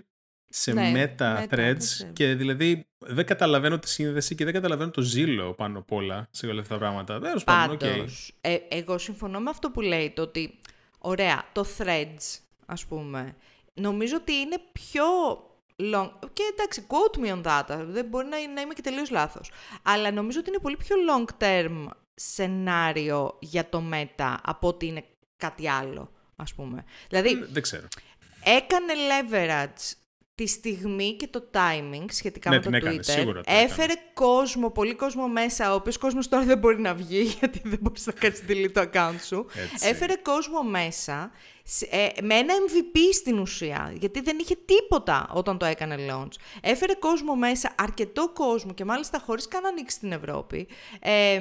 σε 0.52 0.74
Ναι, 0.74 0.92
Meta 0.96 1.22
Meta, 1.38 1.44
Threads 1.44 1.48
δεν 1.58 1.78
ξέρω. 1.78 2.12
και 2.14 2.34
δηλαδή 2.36 2.88
δεν 2.98 3.26
καταλαβαίνω 3.26 3.80
τη 3.80 3.90
σύνδεση 3.90 4.36
και 4.36 4.44
δεν 4.46 4.54
καταλαβαίνω 4.54 4.92
το 4.92 5.02
ζήλο 5.02 5.54
πάνω 5.54 5.80
απ' 5.80 5.92
όλα 5.92 6.28
σε 6.32 6.48
όλα 6.48 6.62
αυτά 6.62 6.74
τα 6.74 6.80
πράγματα. 6.80 7.20
Τέλος 7.20 7.44
πάντων, 7.44 7.74
οκ. 7.76 7.80
Πάντως, 7.80 8.32
ε, 8.42 8.58
εγώ 8.70 8.98
συμφωνώ 8.98 9.40
με 9.40 9.50
αυτό 9.50 9.72
που 9.72 9.82
λέει, 9.82 10.12
το 10.16 10.22
ότι, 10.22 10.60
ωραία, 11.00 11.46
το 11.52 11.66
Threads, 11.78 12.40
ας 12.66 12.86
πούμε, 12.86 13.36
νομίζω 13.74 14.16
ότι 14.16 14.34
είναι 14.34 14.58
πιο 14.72 15.04
long, 15.94 16.10
και 16.34 16.44
εντάξει, 16.54 16.86
quote 16.88 17.20
me 17.26 17.42
on 17.42 17.44
that, 17.44 17.86
δεν 17.88 18.06
μπορεί 18.06 18.28
να, 18.28 18.38
να 18.54 18.62
είμαι 18.62 18.74
και 18.74 18.82
τελείως 18.82 19.10
λάθος, 19.10 19.52
αλλά 19.84 20.12
νομίζω 20.12 20.40
ότι 20.40 20.50
είναι 20.50 20.60
πολύ 20.60 20.78
πιο 20.78 20.96
long 21.10 21.44
term 21.44 21.88
σενάριο 22.20 23.38
για 23.40 23.70
το 23.70 23.84
Meta 23.94 24.36
από 24.44 24.68
ότι 24.68 24.86
είναι 24.86 25.04
κάτι 25.38 25.70
άλλο, 25.70 26.12
ας 26.36 26.54
πούμε. 26.54 26.84
Δηλαδή, 27.10 27.36
Δεν 27.52 27.62
ξέρω. 27.62 27.88
έκανε 28.44 28.94
leverage 28.94 29.94
τη 30.36 30.48
στιγμή 30.48 31.16
και 31.16 31.28
το 31.28 31.50
timing 31.54 32.06
σχετικά 32.10 32.50
Ναι, 32.50 32.56
με 32.56 32.62
το 32.62 32.70
την 32.70 32.78
έκανε, 32.78 32.96
Twitter. 32.96 33.04
σίγουρα 33.04 33.42
το 33.42 33.52
έκανε. 33.52 33.62
Έφερε 33.66 33.94
κόσμο, 34.14 34.70
πολύ 34.72 34.96
κόσμο 34.96 35.28
μέσα, 35.28 35.72
ο 35.72 35.76
οποίος 35.76 35.98
κόσμος 35.98 36.28
τώρα 36.30 36.44
δεν 36.44 36.58
μπορεί 36.58 36.80
να 36.82 36.94
βγει 36.94 37.22
γιατί 37.40 37.62
δεν 37.64 37.80
μπορείς 37.82 38.06
να 38.06 38.12
κάνεις 38.12 38.44
delete 38.48 38.72
το 38.74 38.90
account 38.94 39.20
σου. 39.26 39.46
Έτσι. 39.74 39.88
Έφερε 39.88 40.16
κόσμο 40.16 40.64
μέσα 40.64 41.32
σ- 41.64 41.94
ε, 41.94 42.08
με 42.22 42.36
ένα 42.36 42.54
MVP 42.54 42.98
στην 43.14 43.40
ουσία, 43.40 43.94
γιατί 44.00 44.22
δεν 44.22 44.38
είχε 44.40 44.56
τίποτα 44.66 45.30
όταν 45.34 45.58
το 45.58 45.66
έκανε 45.66 45.96
launch. 46.10 46.34
Έφερε 46.62 46.94
κόσμο 46.94 47.36
μέσα, 47.36 47.76
αρκετό 47.78 48.32
κόσμο 48.34 48.74
και 48.74 48.86
μάλιστα 48.86 49.20
χωρίς 49.20 49.48
καν 49.48 49.62
να 49.62 49.70
ανοίξει 49.70 49.96
στην 49.96 50.12
Ευρώπη. 50.12 50.68
Ε, 51.00 51.40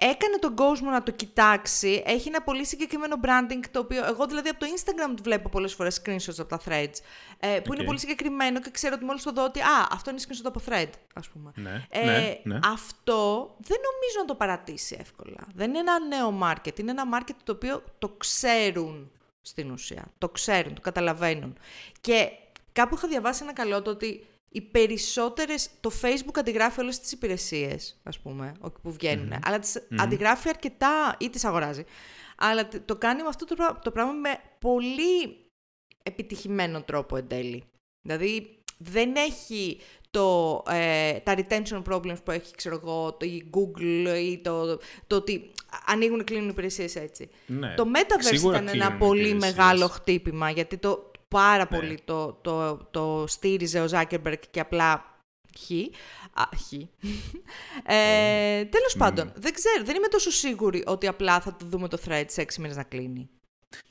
έκανε 0.00 0.36
τον 0.38 0.54
κόσμο 0.54 0.90
να 0.90 1.02
το 1.02 1.10
κοιτάξει. 1.10 2.02
Έχει 2.06 2.28
ένα 2.28 2.42
πολύ 2.42 2.64
συγκεκριμένο 2.64 3.16
branding, 3.22 3.64
το 3.70 3.78
οποίο 3.78 4.04
εγώ 4.04 4.26
δηλαδή 4.26 4.48
από 4.48 4.58
το 4.58 4.66
Instagram 4.76 5.12
του 5.16 5.22
βλέπω 5.22 5.48
πολλές 5.48 5.74
φορές 5.74 6.02
screenshots 6.04 6.38
από 6.38 6.48
τα 6.48 6.60
Threads, 6.64 6.94
ε, 7.38 7.60
που 7.60 7.72
είναι 7.72 7.80
Οκ. 7.82 7.86
πολύ 7.86 7.98
συγκεκριμένο 7.98 8.60
και 8.60 8.70
ξέρω 8.70 8.94
ότι 8.94 9.04
μόλις 9.04 9.22
το 9.22 9.32
δω 9.32 9.44
ότι 9.44 9.60
«Α, 9.60 9.88
αυτό 9.90 10.10
είναι 10.10 10.20
screenshot 10.28 10.44
από 10.44 10.60
thread», 10.68 10.88
ας 11.14 11.28
πούμε. 11.28 11.52
Ναι, 11.54 11.84
Ε, 11.90 12.04
ναι, 12.04 12.40
ναι. 12.42 12.58
Αυτό 12.64 13.54
δεν 13.58 13.76
νομίζω 13.90 14.18
να 14.18 14.24
το 14.24 14.34
παρατήσει 14.34 14.96
εύκολα. 15.00 15.46
Δεν 15.54 15.68
είναι 15.68 15.78
ένα 15.78 15.98
νέο 16.06 16.38
market. 16.42 16.78
Είναι 16.78 16.90
ένα 16.90 17.04
market 17.18 17.34
το 17.44 17.52
οποίο 17.52 17.82
το 17.98 18.08
ξέρουν 18.08 19.10
στην 19.40 19.70
ουσία. 19.70 20.04
Το 20.18 20.28
ξέρουν, 20.28 20.74
το 20.74 20.80
καταλαβαίνουν. 20.80 21.58
Και 22.00 22.30
κάπου 22.72 22.94
είχα 22.94 23.08
διαβάσει 23.08 23.42
ένα 23.42 23.52
καλό 23.52 23.82
το 23.82 23.90
ότι 23.90 24.26
οι 24.50 24.60
περισσότερες, 24.60 25.68
το 25.80 25.90
Facebook 26.02 26.38
αντιγράφει 26.38 26.80
όλες 26.80 27.00
τις 27.00 27.12
υπηρεσίες, 27.12 28.00
ας 28.02 28.18
πούμε, 28.18 28.52
όπου 28.60 28.80
που 28.80 28.92
βγαινουν 28.92 29.32
αλλά 29.44 29.58
τις 29.58 29.82
αντιγράφει 29.98 30.48
αρκετά 30.48 31.16
ή 31.18 31.30
τις 31.30 31.44
αγοράζει. 31.44 31.84
Αλλά 32.36 32.68
τε- 32.68 32.82
το 32.84 32.96
κάνει 32.96 33.22
με 33.22 33.28
αυτό 33.28 33.44
το, 33.44 33.54
πρά- 33.54 33.78
το 33.82 33.90
πράγμα 33.90 34.12
με 34.12 34.30
πολύ 34.58 35.36
επιτυχημένο 36.02 36.82
τρόπο 36.82 37.16
εν 37.16 37.28
τέλει. 37.28 37.64
Δηλαδή 38.08 38.58
δεν 38.78 39.16
έχει 39.16 39.78
το, 40.10 40.62
ε, 40.68 41.12
τα 41.18 41.34
retention 41.36 41.82
problems 41.82 42.24
που 42.24 42.30
έχει, 42.30 42.54
ξέρω 42.54 42.74
εγώ, 42.82 43.12
το 43.12 43.26
η 43.26 43.50
Google 43.54 44.16
ή 44.22 44.38
το, 44.38 44.78
το 45.06 45.16
ότι 45.16 45.50
ανοίγουν 45.86 46.18
και 46.18 46.24
κλείνουν 46.24 46.48
υπηρεσίες 46.48 46.96
έτσι. 46.96 47.28
ναι. 47.46 47.74
Το 47.74 47.84
Metaverse 47.94 48.20
Σίγουρα 48.20 48.56
ήταν 48.56 48.68
ένα 48.68 48.84
κλείνουν 48.84 48.98
πολύ 48.98 49.28
υπηρεσίες. 49.28 49.54
μεγάλο 49.56 49.88
χτύπημα, 49.88 50.50
γιατί 50.50 50.76
το 50.76 51.07
πάρα 51.28 51.68
Ναι. 51.70 51.78
πολύ 51.78 52.00
το, 52.04 52.32
το, 52.32 52.76
το 52.90 53.24
στήριζε 53.26 53.80
ο 53.80 53.86
Zuckerberg 53.90 54.40
και 54.50 54.60
απλά 54.60 55.04
χ. 55.58 55.70
Α, 56.32 56.44
χ. 56.56 56.72
ε, 57.92 58.64
τέλος 58.64 58.94
πάντων, 58.98 59.32
δεν 59.36 59.52
ξέρω, 59.52 59.84
δεν 59.84 59.96
είμαι 59.96 60.08
τόσο 60.08 60.30
σίγουρη 60.30 60.82
ότι 60.86 61.06
απλά 61.06 61.40
θα 61.40 61.56
το 61.56 61.66
δούμε 61.66 61.88
το 61.88 61.98
thread 62.06 62.24
σε 62.26 62.40
έξι 62.40 62.60
μήνες 62.60 62.76
να 62.76 62.82
κλείνει. 62.82 63.28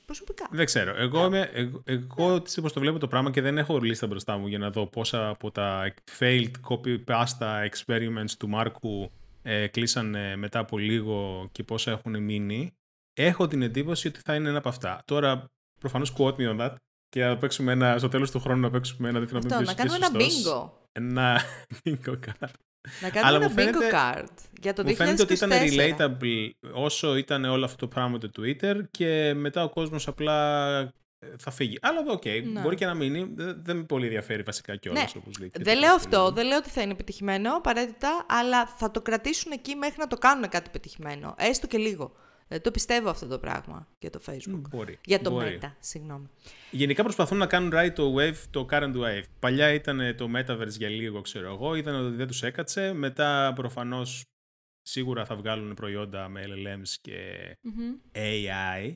Προσωπικά. 0.05 0.47
Δεν 0.51 0.65
ξέρω. 0.65 0.95
Εγώ, 0.97 1.25
είμαι, 1.25 1.49
εγώ, 1.53 1.81
εγώ 1.85 2.33
έτσι 2.33 2.59
όπως 2.59 2.73
το 2.73 2.79
βλέπω 2.79 2.99
το 2.99 3.07
πράγμα 3.07 3.31
και 3.31 3.41
δεν 3.41 3.57
έχω 3.57 3.77
λίστα 3.77 4.07
μπροστά 4.07 4.37
μου 4.37 4.47
για 4.47 4.57
να 4.57 4.69
δω 4.69 4.87
πόσα 4.87 5.29
από 5.29 5.51
τα 5.51 5.93
failed 6.19 6.51
copy-pasta 6.69 7.69
experiments 7.69 8.31
του 8.39 8.49
Μάρκου 8.49 9.11
ε, 9.41 9.67
κλείσανε 9.67 10.35
μετά 10.35 10.59
από 10.59 10.77
λίγο 10.77 11.47
και 11.51 11.63
πόσα 11.63 11.91
έχουν 11.91 12.23
μείνει. 12.23 12.71
Έχω 13.13 13.47
την 13.47 13.61
εντύπωση 13.61 14.07
ότι 14.07 14.19
θα 14.19 14.35
είναι 14.35 14.49
ένα 14.49 14.57
από 14.57 14.69
αυτά. 14.69 15.01
Τώρα, 15.05 15.45
προφανώς 15.79 16.13
quote 16.17 16.35
me 16.35 16.55
on 16.55 16.59
that 16.59 16.75
και 17.17 17.23
να 17.25 17.37
παίξουμε 17.37 17.71
ένα, 17.71 17.97
στο 17.97 18.07
τέλος 18.09 18.31
του 18.31 18.39
χρόνου 18.39 18.61
να 18.61 18.69
παίξουμε 18.69 19.09
ένα 19.09 19.19
δίφυλλο 19.19 19.39
Αυτό, 19.39 19.61
να 19.61 19.73
κάνουμε 19.73 19.95
ένα 19.95 20.09
bingo. 20.13 20.69
Ένα 20.91 21.41
bingo 21.85 22.11
card. 22.11 22.49
Να 23.01 23.07
Αλλά 23.07 23.09
κάνουμε 23.09 23.35
ένα 23.35 23.47
μου 23.47 23.53
φαίνεται- 23.53 23.89
bingo 23.91 23.95
card 23.95 24.27
για 24.61 24.73
το 24.73 24.83
2024. 24.83 24.87
Μου 24.89 24.95
φαίνεται 24.95 25.21
ότι 25.21 25.33
ήταν 25.33 25.51
relatable 25.51 26.49
όσο 26.73 27.15
ήταν 27.15 27.43
όλο 27.45 27.65
αυτό 27.65 27.77
το 27.77 27.87
πράγμα 27.87 28.09
με 28.09 28.17
το 28.17 28.29
Twitter 28.37 28.75
και 28.91 29.33
μετά 29.35 29.63
ο 29.63 29.69
κόσμος 29.69 30.07
απλά 30.07 30.79
ε, 31.19 31.27
θα 31.39 31.51
φύγει. 31.51 31.77
Αλλά 31.81 32.03
οκ, 32.07 32.25
Ναι. 32.25 32.61
μπορεί 32.61 32.75
και 32.75 32.85
να 32.85 32.93
μείνει. 32.93 33.31
Δεν, 33.35 33.61
δεν 33.63 33.75
με 33.77 33.83
πολύ 33.83 34.05
ενδιαφέρει 34.05 34.41
βασικά 34.41 34.75
κιόλας 34.75 35.15
Ναι. 35.15 35.21
όπως 35.23 35.39
λέει. 35.39 35.49
και 35.49 35.59
Δεν 35.63 35.73
το 35.73 35.79
λέω 35.79 35.89
τελευταίο. 35.89 36.19
αυτό, 36.21 36.31
δεν 36.35 36.47
λέω 36.47 36.57
ότι 36.57 36.69
θα 36.69 36.81
είναι 36.81 36.91
επιτυχημένο 36.91 37.55
απαραίτητα, 37.55 38.25
αλλά 38.29 38.65
θα 38.65 38.91
το 38.91 39.01
κρατήσουν 39.01 39.51
εκεί 39.51 39.75
μέχρι 39.75 39.95
να 39.97 40.07
το 40.07 40.15
κάνουν 40.17 40.49
κάτι 40.49 40.69
πετυχημένο. 40.69 41.35
Έστω 41.37 41.67
και 41.67 41.77
λίγο. 41.77 42.11
Ε, 42.47 42.59
το 42.59 42.71
πιστεύω 42.71 43.09
αυτό 43.09 43.27
το 43.27 43.39
πράγμα 43.39 43.87
για 43.99 44.09
το 44.09 44.19
Facebook. 44.25 44.61
Μπορεί. 44.69 44.99
Για 45.05 45.19
το 45.19 45.31
μπορεί. 45.31 45.59
Meta, 45.61 45.71
συγγνώμη. 45.79 46.29
Γενικά 46.71 47.03
προσπαθούν 47.03 47.37
να 47.37 47.47
κάνουν 47.47 47.71
right 47.73 47.91
το 47.95 48.15
wave, 48.17 48.37
το 48.49 48.67
current 48.71 48.95
wave. 48.95 49.23
Παλιά 49.39 49.73
ήταν 49.73 50.15
το 50.17 50.29
metaverse 50.35 50.77
για 50.77 50.89
λίγο, 50.89 51.21
ξέρω 51.21 51.53
εγώ. 51.53 51.75
Είδαν 51.75 52.05
ότι 52.05 52.15
δεν 52.15 52.27
τους 52.27 52.43
έκατσε. 52.43 52.93
Μετά 52.93 53.51
προφανώς 53.55 54.25
σίγουρα 54.81 55.25
θα 55.25 55.35
βγάλουν 55.35 55.73
προϊόντα 55.73 56.29
με 56.29 56.43
LLMs 56.47 56.95
και 57.01 57.17
Μμμ. 57.61 57.95
AI, 58.11 58.93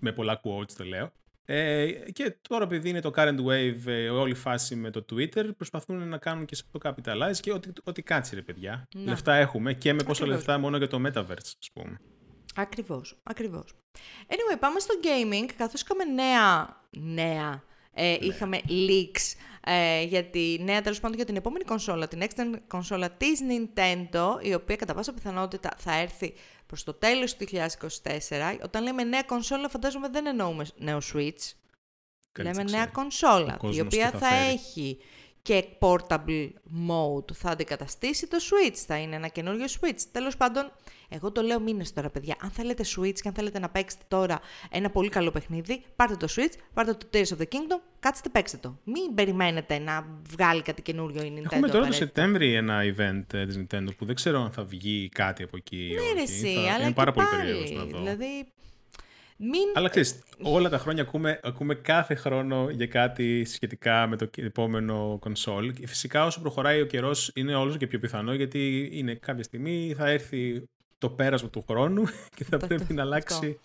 με 0.00 0.12
πολλά 0.12 0.40
quotes 0.44 0.72
το 0.72 0.84
λέω. 0.84 1.12
Ε, 1.44 1.92
και 2.12 2.36
τώρα 2.48 2.64
επειδή 2.64 2.88
είναι 2.88 3.00
το 3.00 3.10
current 3.16 3.38
wave 3.46 3.86
ε, 3.86 4.08
όλη 4.08 4.30
η 4.30 4.34
φάση 4.34 4.76
με 4.76 4.90
το 4.90 5.04
Twitter, 5.12 5.50
προσπαθούν 5.56 6.08
να 6.08 6.18
κάνουν 6.18 6.44
και 6.44 6.54
σε 6.54 6.64
αυτό 6.66 6.90
capitalize 6.90 7.36
και 7.40 7.52
ό,τι, 7.52 7.70
ό,τι 7.84 8.02
κάτσει 8.02 8.34
ρε 8.34 8.42
παιδιά. 8.42 8.88
Να. 8.94 9.02
Λεφτά 9.02 9.34
έχουμε 9.34 9.74
και 9.74 9.92
με 9.92 10.02
πόσα 10.02 10.22
Ακριβώς. 10.22 10.44
λεφτά 10.44 10.58
μόνο 10.58 10.76
για 10.76 10.88
το 10.88 11.02
metaverse, 11.06 11.52
ας 11.60 11.70
πούμε. 11.72 12.00
Ακριβώς, 12.54 13.20
ακριβώς. 13.22 13.74
Anyway, 14.28 14.56
πάμε 14.58 14.80
στο 14.80 14.94
gaming, 15.02 15.46
καθώς 15.56 15.82
είχαμε 15.82 16.04
νέα, 16.04 16.80
νέα, 16.90 17.62
ε, 17.94 18.16
είχαμε 18.20 18.60
leaks 18.68 19.34
ε, 19.64 20.02
για 20.02 20.24
τη 20.24 20.56
νέα, 20.60 20.82
τέλος 20.82 21.00
πάντων, 21.00 21.16
για 21.16 21.24
την 21.26 21.36
επόμενη 21.36 21.64
κονσόλα, 21.64 22.08
την 22.08 22.22
next 22.22 22.58
κονσόλα 22.66 23.10
της 23.10 23.40
Nintendo, 23.48 24.38
η 24.42 24.54
οποία 24.54 24.76
κατά 24.76 24.94
πάσα 24.94 25.12
πιθανότητα 25.12 25.70
θα 25.78 25.94
έρθει 25.96 26.34
προς 26.66 26.84
το 26.84 26.94
τέλος 26.94 27.36
του 27.36 27.46
2024. 27.52 28.58
Όταν 28.64 28.82
λέμε 28.82 29.04
νέα 29.04 29.22
κονσόλα, 29.22 29.68
φαντάζομαι 29.68 30.08
δεν 30.08 30.26
εννοούμε 30.26 30.66
νέο 30.76 30.98
Switch. 30.98 31.50
Κανείς 32.32 32.52
λέμε 32.52 32.52
δεν 32.52 32.64
νέα 32.64 32.80
ξέρει. 32.80 32.90
κονσόλα, 32.92 33.52
Ο 33.52 33.54
η 33.54 33.58
κόσμος 33.58 33.78
οποία 33.80 34.10
τι 34.10 34.18
θα, 34.18 34.18
θα 34.18 34.28
φέρει. 34.28 34.52
έχει 34.52 34.98
και 35.42 35.64
portable 35.78 36.50
mode 36.88 37.32
θα 37.32 37.50
αντικαταστήσει 37.50 38.26
το 38.26 38.36
Switch, 38.40 38.76
θα 38.86 38.96
είναι 38.96 39.16
ένα 39.16 39.28
καινούριο 39.28 39.64
Switch. 39.80 40.00
Τέλος 40.12 40.36
πάντων, 40.36 40.72
εγώ 41.08 41.32
το 41.32 41.42
λέω 41.42 41.60
μήνες 41.60 41.92
τώρα 41.92 42.10
παιδιά, 42.10 42.36
αν 42.40 42.50
θέλετε 42.50 42.84
Switch 42.96 43.14
και 43.14 43.28
αν 43.28 43.34
θέλετε 43.34 43.58
να 43.58 43.68
παίξετε 43.68 44.04
τώρα 44.08 44.40
ένα 44.70 44.90
πολύ 44.90 45.08
καλό 45.08 45.30
παιχνίδι, 45.30 45.82
πάρτε 45.96 46.16
το 46.16 46.26
Switch, 46.36 46.52
πάρτε 46.74 46.94
το 46.94 47.08
Tears 47.12 47.26
of 47.26 47.40
the 47.40 47.44
Kingdom, 47.44 47.80
κάτσετε 48.00 48.28
παίξτε 48.28 48.56
το. 48.56 48.78
Μην 48.84 49.14
περιμένετε 49.14 49.78
να 49.78 50.06
βγάλει 50.30 50.62
κάτι 50.62 50.82
καινούριο 50.82 51.22
η 51.22 51.32
Nintendo. 51.36 51.52
Έχουμε 51.52 51.68
τώρα 51.68 51.86
το 51.86 51.92
Σεπτέμβρη 51.92 52.54
ένα 52.54 52.80
event 52.82 53.24
ε, 53.32 53.46
της 53.46 53.58
Nintendo 53.58 53.88
που 53.96 54.04
δεν 54.04 54.14
ξέρω 54.14 54.42
αν 54.42 54.50
θα 54.50 54.64
βγει 54.64 55.08
κάτι 55.08 55.42
από 55.42 55.56
εκεί. 55.56 55.94
Ναι, 55.94 56.20
ρε, 56.20 56.22
εσύ, 56.22 56.56
αλλά 56.74 56.84
είναι 56.84 56.92
πάρα 56.92 57.10
και 57.10 57.16
πολύ 57.16 57.28
πάλι, 57.30 57.52
περίεργο 57.52 57.78
να 57.78 57.84
δω. 57.84 57.98
Δηλαδή, 57.98 58.46
μην... 59.44 59.62
Αλλά 59.74 59.88
ξέρεις, 59.88 60.18
όλα 60.42 60.68
τα 60.68 60.78
χρόνια 60.78 61.02
ακούμε, 61.02 61.40
ακούμε 61.42 61.74
κάθε 61.74 62.14
χρόνο 62.14 62.68
για 62.70 62.86
κάτι 62.86 63.44
σχετικά 63.44 64.06
με 64.06 64.16
το 64.16 64.30
επόμενο 64.36 65.16
κονσόλ. 65.20 65.72
Και 65.72 65.86
φυσικά 65.86 66.24
όσο 66.26 66.40
προχωράει 66.40 66.80
ο 66.80 66.86
καιρός 66.86 67.30
είναι 67.34 67.54
όλο 67.54 67.76
και 67.76 67.86
πιο 67.86 67.98
πιθανό 67.98 68.34
γιατί 68.34 68.88
είναι 68.92 69.14
κάποια 69.14 69.42
στιγμή 69.42 69.94
θα 69.96 70.08
έρθει 70.10 70.64
το 70.98 71.10
πέρασμα 71.10 71.48
του 71.50 71.64
χρόνου 71.68 72.04
και 72.36 72.44
θα 72.44 72.56
Το- 72.58 72.66
πρέπει 72.66 72.84
το- 72.84 72.92
να 72.94 73.02
αυτό. 73.02 73.14
αλλάξει 73.14 73.58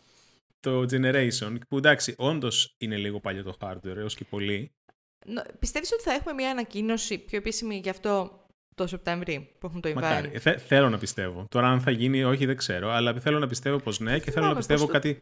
το 0.59 0.79
generation. 0.91 1.57
Που 1.67 1.77
εντάξει, 1.77 2.13
όντως 2.17 2.75
είναι 2.77 2.95
λίγο 2.97 3.19
παλιό 3.19 3.43
το 3.43 3.57
hardware 3.59 3.95
έως 3.95 4.15
και 4.15 4.25
πολύ. 4.29 4.71
Νο- 5.25 5.43
Πιστεύεις 5.59 5.91
ότι 5.93 6.01
θα 6.03 6.11
έχουμε 6.13 6.33
μια 6.33 6.49
ανακοίνωση 6.51 7.17
πιο 7.17 7.37
επίσημη 7.37 7.75
γι' 7.83 7.89
αυτό 7.89 8.41
το 8.75 8.87
Σεπτέμβρη 8.87 9.55
που 9.59 9.65
έχουμε 9.65 9.81
το 9.81 9.89
event. 9.89 9.93
Μακάρι. 9.93 10.29
Ε, 10.33 10.39
θε- 10.39 10.59
θέλω 10.59 10.89
να 10.89 10.97
πιστεύω. 10.97 11.45
Τώρα 11.49 11.67
αν 11.67 11.81
θα 11.81 11.91
γίνει 11.91 12.23
όχι 12.23 12.45
δεν 12.45 12.55
ξέρω, 12.57 12.91
αλλά 12.91 13.13
θέλω 13.19 13.39
να 13.39 13.47
πιστεύω 13.47 13.77
πως 13.77 13.99
ναι 13.99 14.13
και 14.13 14.19
θέλω 14.19 14.31
θυμάμαι 14.33 14.49
να 14.51 14.57
πιστεύω 14.57 14.79
πως 14.85 14.93
το- 14.93 14.99
κάτι 14.99 15.19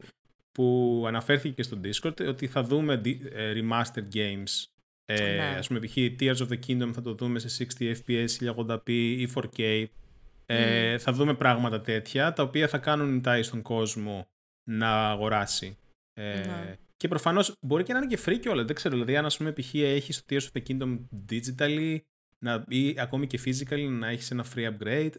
που 0.55 1.03
αναφέρθηκε 1.07 1.53
και 1.53 1.63
στο 1.63 1.79
Discord, 1.83 2.27
ότι 2.27 2.47
θα 2.47 2.63
δούμε 2.63 2.95
δι- 2.95 3.25
ε, 3.33 3.53
remastered 3.55 4.07
games. 4.15 4.65
Ε, 5.05 5.35
Ναι. 5.35 5.55
Ας 5.57 5.67
πούμε, 5.67 5.79
π.χ. 5.79 5.93
Tears 5.97 6.35
of 6.37 6.47
the 6.47 6.59
Kingdom 6.67 6.91
θα 6.93 7.01
το 7.01 7.13
δούμε 7.13 7.39
σε 7.39 7.67
60 7.79 7.95
FPS, 8.05 8.27
1080p 8.39 8.89
ή 9.19 9.27
4K. 9.27 9.85
Ε, 10.45 10.97
Θα 10.97 11.11
δούμε 11.13 11.33
πράγματα 11.33 11.81
τέτοια, 11.81 12.33
τα 12.33 12.43
οποία 12.43 12.67
θα 12.67 12.77
κάνουν 12.77 13.21
entice 13.25 13.39
στον 13.43 13.61
κόσμο 13.61 14.27
να 14.69 15.09
αγοράσει. 15.09 15.77
Ε, 16.13 16.39
Ναι. 16.39 16.75
Και 16.97 17.07
προφανώς 17.07 17.55
μπορεί 17.61 17.83
και 17.83 17.93
να 17.93 17.99
είναι 17.99 18.07
και 18.15 18.19
free 18.25 18.39
και 18.39 18.49
όλα. 18.49 18.63
Δεν 18.63 18.75
ξέρω, 18.75 18.93
δηλαδή 18.93 19.15
αν 19.17 19.25
ας 19.25 19.37
πούμε 19.37 19.51
π.χ. 19.53 19.73
έχεις 19.73 20.25
το 20.25 20.35
Tears 20.35 20.39
of 20.53 20.59
the 20.59 20.61
Kingdom 20.67 20.97
digitally 21.29 21.97
να, 22.39 22.65
ή 22.67 22.95
ακόμη 22.99 23.27
και 23.27 23.39
physically 23.45 23.87
να 23.89 24.07
έχεις 24.09 24.31
ένα 24.31 24.45
free 24.55 24.71
upgrade. 24.71 25.11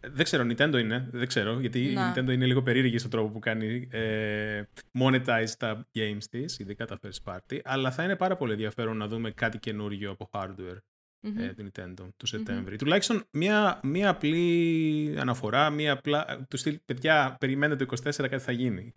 Ε, 0.00 0.08
Δεν 0.08 0.24
ξέρω, 0.24 0.44
Nintendo 0.44 0.78
είναι, 0.78 1.08
δεν 1.10 1.26
ξέρω, 1.26 1.60
γιατί 1.60 1.90
η 1.90 1.92
Να. 1.92 2.12
Nintendo 2.14 2.30
είναι 2.30 2.46
λίγο 2.46 2.62
περίεργη 2.62 2.98
στον 2.98 3.10
τρόπο 3.10 3.28
που 3.28 3.38
κάνει 3.38 3.88
ε, 3.90 4.62
monetize 4.98 5.50
τα 5.58 5.86
games 5.94 6.24
της, 6.30 6.58
ειδικά 6.58 6.86
τα 6.86 6.98
first 7.02 7.32
party, 7.32 7.58
αλλά 7.64 7.90
θα 7.90 8.04
είναι 8.04 8.16
πάρα 8.16 8.36
πολύ 8.36 8.52
ενδιαφέρον 8.52 8.96
να 8.96 9.06
δούμε 9.06 9.30
κάτι 9.30 9.58
καινούριο 9.58 10.10
από 10.10 10.30
hardware 10.32 10.78
Μμμ. 11.20 11.38
ε, 11.38 11.54
του 11.54 11.70
Nintendo 11.72 12.08
του 12.16 12.26
Σεπτέμβρη. 12.26 12.76
Τουλάχιστον 12.76 13.24
μια, 13.30 13.80
μια 13.82 14.08
απλή 14.08 15.14
αναφορά, 15.18 15.70
μια 15.70 15.92
απλά, 15.92 16.46
του 16.48 16.56
στυλ, 16.56 16.80
παιδιά, 16.84 17.36
περιμένετε 17.40 17.84
το 17.84 17.96
24 18.04 18.12
κάτι 18.16 18.38
θα 18.38 18.52
γίνει. 18.52 18.94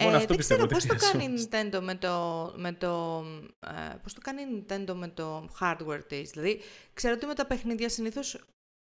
Μόνο 0.00 0.16
αυτό 0.16 0.28
δεν 0.28 0.36
πιστεύω 0.36 0.66
ξέρω 0.66 0.80
ότι 0.80 0.86
πώς 0.88 0.98
το 0.98 1.10
κάνει 1.10 1.24
η 1.24 1.26
χρειαζόμαστε. 1.26 1.78
Nintendo 1.78 1.82
με 1.82 1.94
το, 1.94 2.54
με 2.56 2.72
το, 2.72 3.24
ε, 3.60 3.96
πώς 4.02 4.14
το 4.14 4.20
κάνει 4.20 4.42
η 4.42 4.64
Nintendo 4.68 4.94
με 4.94 5.08
το 5.08 5.48
hardware 5.60 6.02
της. 6.08 6.30
Δηλαδή, 6.30 6.60
ξέρω 6.92 7.14
ότι 7.14 7.26
με 7.26 7.34
τα 7.34 7.46
παιχνίδια 7.46 7.88
συνήθως 7.88 8.44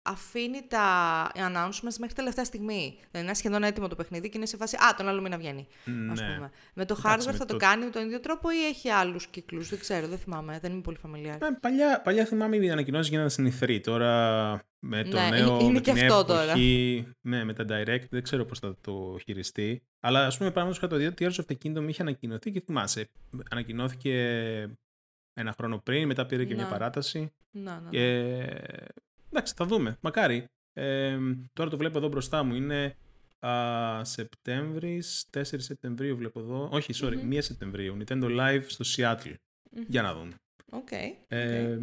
αφήνει 0.09 0.61
τα 0.67 0.83
announcements 1.35 1.95
μέχρι 1.99 2.15
τελευταία 2.15 2.43
στιγμή. 2.45 2.97
Δηλαδή, 3.11 3.27
είναι 3.27 3.33
σχεδόν 3.33 3.63
έτοιμο 3.63 3.87
το 3.87 3.95
παιχνίδι 3.95 4.29
και 4.29 4.37
είναι 4.37 4.45
σε 4.45 4.57
φάση 4.57 4.75
«Α, 4.75 4.93
τον 4.97 5.07
άλλο 5.07 5.21
μήνα 5.21 5.37
βγαίνει». 5.37 5.67
Ας 6.11 6.19
Ναι. 6.19 6.33
πούμε. 6.35 6.51
Με 6.73 6.85
το 6.85 6.95
Εντάξει, 6.99 7.27
hardware 7.27 7.31
με 7.31 7.37
θα 7.37 7.45
το... 7.45 7.53
το- 7.53 7.57
κάνει 7.57 7.83
με 7.85 7.89
τον 7.91 8.05
ίδιο 8.05 8.19
τρόπο 8.19 8.49
ή 8.51 8.65
έχει 8.69 8.89
άλλους 8.89 9.27
κύκλους. 9.27 9.69
Δεν 9.69 9.79
ξέρω, 9.79 10.07
δεν 10.07 10.17
θυμάμαι. 10.17 10.59
Δεν 10.61 10.71
είμαι 10.71 10.81
πολύ 10.81 10.97
familiar. 11.05 11.25
Ε, 11.41 11.47
παλιά, 11.61 12.01
παλιά 12.03 12.25
θυμάμαι 12.25 12.55
οι 12.57 12.69
ανακοινώσεις 12.71 13.09
γίνανε 13.09 13.29
στην 13.29 13.53
E3. 13.59 13.79
Τώρα 13.83 14.51
με 14.79 15.03
το 15.03 15.19
Ναι, 15.19 15.29
νέο. 15.29 15.59
είναι 15.59 15.71
με 15.71 15.79
και 15.79 15.91
τη 15.93 15.99
νέα 15.99 16.07
αυτό 16.09 16.25
τώρα. 16.25 16.41
εποχή, 16.49 17.07
Ναι, 17.21 17.43
με 17.43 17.53
τα 17.53 17.63
direct 17.69 18.03
δεν 18.09 18.23
ξέρω 18.23 18.45
πώς 18.45 18.59
θα 18.59 18.75
το 18.81 19.17
χειριστεί. 19.23 19.83
Αλλά 19.99 20.25
ας 20.25 20.37
πούμε, 20.37 20.51
παραδείγματο 20.51 20.87
χάρη 20.95 21.13
το 21.13 21.25
Tears 21.25 21.43
of 21.43 21.53
the 21.53 21.57
Kingdom 21.65 21.87
είχε 21.89 22.01
ανακοινωθεί 22.01 22.51
και 22.51 22.61
θυμάσαι. 22.65 23.09
Ανακοινώθηκε 23.49 24.13
ένα 25.33 25.53
χρόνο 25.57 25.77
πριν, 25.77 26.07
μετά 26.07 26.25
πήρε 26.25 26.45
και 26.45 26.53
μια 26.55 26.63
Ναι. 26.63 26.69
παράταση. 26.69 27.33
Να, 27.51 27.71
να, 27.73 27.79
ναι. 27.81 27.89
Και 27.89 28.43
εντάξει, 29.31 29.53
θα 29.57 29.65
δούμε. 29.65 29.97
Μακάρι. 30.01 30.45
Ε, 30.73 31.17
τώρα 31.53 31.69
το 31.69 31.77
βλέπω 31.77 31.97
εδώ 31.97 32.07
μπροστά 32.07 32.43
μου. 32.43 32.55
Είναι 32.55 32.95
α, 33.39 34.03
Σεπτέμβρης, 34.03 35.25
4 35.37 35.41
Σεπτεμβρίου 35.57 36.15
βλέπω 36.17 36.39
εδώ. 36.39 36.69
Όχι, 36.71 36.93
sorry, 37.03 37.15
Μμμ. 37.15 37.29
1 37.31 37.37
Σεπτεμβρίου. 37.41 37.97
Nintendo 37.99 38.23
Live 38.39 38.63
στο 38.67 38.85
Seattle. 38.97 39.33
Μμμ. 39.71 39.83
Για 39.87 40.01
να 40.01 40.13
δούμε. 40.13 40.31
Οκ. 40.71 40.91
Ε, 41.27 41.79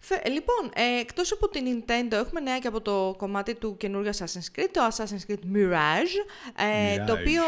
Φε- 0.00 0.28
Λοιπόν, 0.28 0.70
ε, 0.74 0.98
εκτός 1.00 1.32
από 1.32 1.48
την 1.48 1.64
Nintendo, 1.66 2.12
έχουμε 2.12 2.40
νέα 2.40 2.58
και 2.58 2.66
από 2.68 2.80
το 2.80 3.14
κομμάτι 3.18 3.54
του 3.54 3.76
καινούργιου 3.76 4.14
Assassin's 4.14 4.58
Creed, 4.58 4.68
το 4.72 4.80
Assassin's 4.92 5.30
Creed 5.30 5.56
Mirage, 5.56 6.16
ε, 6.56 7.04
το 7.04 7.12
Mirage. 7.12 7.18
οποίο 7.20 7.42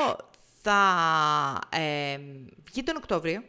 θα 0.62 0.79
ε, 1.71 2.19
βγει 2.71 2.83
τον 2.83 2.97
Οκτώβριο, 2.97 3.43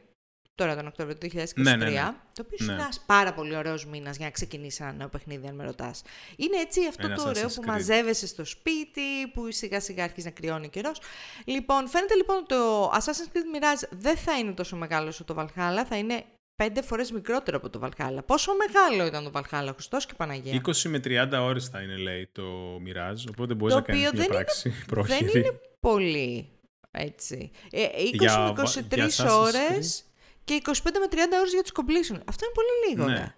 τώρα 0.57 0.75
τον 0.75 0.87
Οκτώβριο 0.87 1.17
του 1.17 1.27
2023, 1.27 1.45
Ναι, 1.55 1.75
ναι, 1.75 1.89
ναι. 1.89 2.13
το 2.33 2.43
οποίο 2.45 2.57
Ναι. 2.65 2.73
είναι 2.73 2.81
ένας 2.81 3.03
πάρα 3.05 3.33
πολύ 3.33 3.55
ωραίος 3.55 3.85
μήνας 3.85 4.15
για 4.17 4.25
να 4.25 4.31
ξεκινήσει 4.31 4.83
ένα 4.83 4.91
νέο 4.91 5.07
παιχνίδι, 5.07 5.47
αν 5.47 5.55
με 5.55 5.63
ρωτάς. 5.63 6.01
Είναι 6.35 6.57
έτσι 6.57 6.79
αυτό 6.89 7.05
Ένα 7.05 7.15
το 7.15 7.27
ωραίο 7.27 7.43
Assassin's 7.47 7.53
που 7.55 7.61
Creed. 7.61 7.65
μαζεύεσαι 7.67 8.27
στο 8.27 8.45
σπίτι, 8.45 9.27
που 9.33 9.51
σιγά 9.51 9.79
σιγά 9.79 10.03
αρχίζεις 10.03 10.25
να 10.25 10.31
κρυώνει 10.31 10.65
ο 10.65 10.69
καιρός. 10.69 11.01
Λοιπόν, 11.45 11.87
φαίνεται 11.87 12.15
λοιπόν 12.15 12.37
ότι 12.37 12.45
το 12.47 12.89
Assassin's 12.89 13.35
Creed 13.35 13.55
Mirage 13.57 13.87
δεν 13.89 14.17
θα 14.17 14.37
είναι 14.37 14.51
τόσο 14.51 14.75
μεγάλο 14.75 15.07
όσο 15.07 15.23
το 15.23 15.35
Valhalla, 15.37 15.83
θα 15.89 15.97
είναι 15.97 16.23
πέντε 16.63 16.81
φορές 16.81 17.11
μικρότερο 17.11 17.57
από 17.57 17.69
το 17.69 17.79
Valhalla. 17.83 18.19
Πόσο 18.25 18.51
μεγάλο 18.55 19.05
ήταν 19.05 19.23
το 19.23 19.31
Valhalla, 19.33 19.69
Χριστός 19.73 20.05
και 20.05 20.13
Παναγία; 20.17 20.61
20 20.65 20.89
με 20.89 20.99
30 20.99 21.39
ώρες 21.41 21.67
θα 21.67 21.81
είναι, 21.81 21.95
λέει, 21.97 22.29
το 22.31 22.75
Mirage, 22.75 23.23
οπότε 23.29 23.53
μπορείς 23.53 23.73
Το 23.73 23.79
να 23.79 23.85
κάνεις 23.85 23.85
οποίο 23.85 23.99
μια 23.99 24.11
δεν 24.11 24.19
είναι- 24.25 24.27
πράξη 24.33 24.69
Δεν 24.69 24.85
πρόχειρη. 24.87 25.39
είναι 25.39 25.59
πολύ, 25.79 26.49
έτσι. 26.91 27.51
Ε, 27.71 27.83
20 27.83 28.09
Για 28.13 28.37
με 28.39 28.45
βα- 28.45 28.51
23 28.51 28.95
για 28.95 29.07
Assassin's 29.09 29.37
ώρες 29.39 30.03
και 30.47 30.61
25 30.65 30.71
με 30.99 31.07
30 31.11 31.15
ώρες 31.39 31.51
για 31.53 31.61
τους 31.61 31.71
completion. 31.75 32.21
Αυτό 32.25 32.45
είναι 32.45 32.53
πολύ 32.53 32.89
λίγο, 32.89 33.05
Ναι. 33.07 33.13
ρε. 33.19 33.35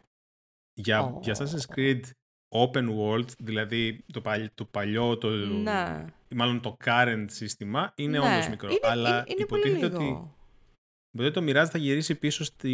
Για, 0.73 1.01
Ω. 1.01 1.19
για 1.23 1.35
Assassin's 1.37 1.75
Creed 1.75 2.01
open 2.55 2.87
world, 2.99 3.27
δηλαδή 3.39 4.03
το, 4.13 4.21
παλι- 4.21 4.51
το 4.55 4.65
παλιό, 4.65 5.17
το, 5.17 5.29
Ναι. 5.29 6.05
μάλλον 6.35 6.61
το 6.61 6.77
current 6.85 7.25
σύστημα, 7.29 7.91
είναι 7.95 8.19
Ναι. 8.19 8.33
όντως 8.33 8.49
μικρό. 8.49 8.69
Είναι, 8.69 8.79
αλλά 8.83 9.09
είναι, 9.09 9.23
είναι 9.27 9.45
πολύ 9.45 9.61
υποτίθεται 9.69 9.97
λίγο. 9.97 10.09
ότι 10.09 10.33
υποτίθεται 11.11 11.39
το 11.53 11.61
Mirage 11.61 11.69
θα 11.69 11.77
γυρίσει 11.77 12.15
πίσω 12.15 12.43
στη... 12.43 12.73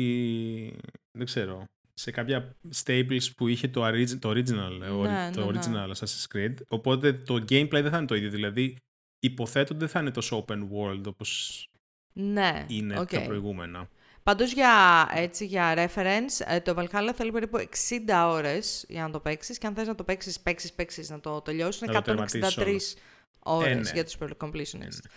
δεν 1.18 1.26
ξέρω, 1.26 1.64
σε 1.94 2.12
κάποια 2.12 2.56
staples 2.86 3.32
που 3.38 3.48
είχε 3.48 3.68
το, 3.68 3.86
origi- 3.88 4.20
το 4.20 4.30
original, 4.30 4.82
ε, 4.82 4.90
Ναι, 4.90 5.32
το 5.32 5.46
ναι, 5.46 5.52
ναι. 5.52 5.60
original 5.60 5.92
Assassin's 5.96 6.26
Creed. 6.36 6.54
Οπότε 6.68 7.14
το 7.14 7.36
gameplay 7.36 7.70
δεν 7.82 7.90
θα 7.90 7.98
είναι 7.98 8.06
το 8.06 8.16
ίδιο. 8.16 8.30
Δηλαδή, 8.30 8.78
υποθέτω 9.20 9.68
ότι 9.70 9.80
δεν 9.80 9.88
θα 9.90 10.00
είναι 10.00 10.12
τόσο 10.12 10.46
open 10.48 10.68
world 10.74 11.02
όπως 11.08 11.68
Ναι, 12.14 12.66
είναι 12.70 13.00
οκ. 13.00 13.10
τα 13.10 13.22
προηγούμενα. 13.22 13.90
Πάντως 14.26 14.52
για, 14.52 15.08
έτσι, 15.14 15.46
για 15.46 15.74
reference, 15.76 16.46
ε, 16.46 16.60
το 16.60 16.74
Valhalla 16.78 17.10
θέλει 17.16 17.32
περίπου 17.32 17.58
60 17.58 18.28
ώρες 18.28 18.86
για 18.88 19.02
να 19.02 19.10
το 19.10 19.20
παίξεις 19.20 19.58
και 19.58 19.68
αν 19.68 19.74
θες 19.74 19.88
να 19.88 19.96
το 19.96 20.04
παίξεις, 20.04 20.40
παίξεις, 20.40 20.74
παίξεις, 20.74 21.10
να 21.10 21.20
το 21.20 21.42
τελειώσεις, 21.42 21.82
είναι 21.82 21.92
Να 21.92 22.02
το 22.02 22.12
163 22.12 22.16
τερματίσεις 22.16 22.96
ώρες 23.40 23.72
Ε, 23.72 23.74
ναι. 23.76 23.90
για 23.94 24.04
τους 24.04 24.18
completionists. 24.42 25.10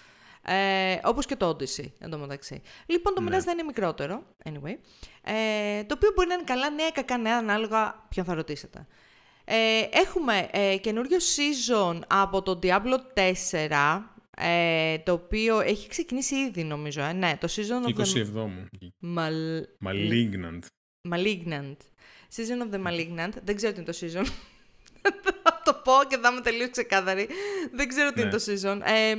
Ε, 0.43 0.99
όπως 1.05 1.27
και 1.27 1.37
το 1.37 1.49
Odyssey, 1.49 1.91
εν 1.99 2.11
τω 2.11 2.19
μεταξύ. 2.19 2.63
Λοιπόν, 2.87 3.15
το 3.15 3.21
Ναι. 3.21 3.37
Mirage 3.37 3.43
θα 3.43 3.51
είναι 3.51 3.63
μικρότερο, 3.63 4.23
anyway, 4.45 4.77
ε, 5.23 5.85
το 5.85 5.95
οποίο 5.95 6.13
μπορεί 6.15 6.29
να 6.29 6.35
είναι 6.35 6.45
καλά 6.45 6.71
νέα 6.71 6.87
ή 6.87 6.93
κακά 6.93 7.19
νέα, 7.19 7.37
ανάλογα 7.37 8.07
ποιον 8.09 8.25
θα 8.25 8.35
ρωτήσετε. 8.35 8.87
Ε, 9.45 9.55
έχουμε 9.91 10.49
ε, 10.51 10.77
καινούριο 10.77 11.19
season 11.19 12.01
από 12.07 12.43
το 12.43 12.59
Diablo 12.63 12.99
4, 13.69 14.01
ε, 14.39 14.99
το 14.99 15.13
οποίο 15.13 15.61
έχει 15.61 15.89
ξεκινήσει 15.89 16.35
ήδη 16.37 16.65
νομίζω, 16.65 17.01
ε. 17.03 17.13
ναι, 17.13 17.37
το 17.41 17.49
season 17.51 17.89
of 17.89 17.97
the 17.97 18.05
27μου. 18.05 18.67
Mal... 19.17 19.33
Malignant. 19.87 20.61
Malignant. 21.11 21.77
Season 22.37 22.63
of 22.71 22.75
the 22.75 22.87
Malignant. 22.87 23.33
Δεν 23.45 23.57
ξέρω 23.57 23.73
τι 23.73 23.81
είναι 23.81 23.93
το 23.93 23.99
season. 24.01 24.25
θα 25.43 25.63
το 25.65 25.75
πω 25.85 25.93
και 26.09 26.17
θα 26.23 26.29
είμαι 26.31 26.41
τελείως 26.41 26.71
ξεκάθαρη. 26.71 27.29
Δεν 27.75 27.89
ξέρω 27.89 28.13
τι 28.13 28.21
Ναι. 28.21 28.23
είναι 28.27 28.31
το 28.39 28.43
season. 28.47 28.81
Ε, 28.85 29.15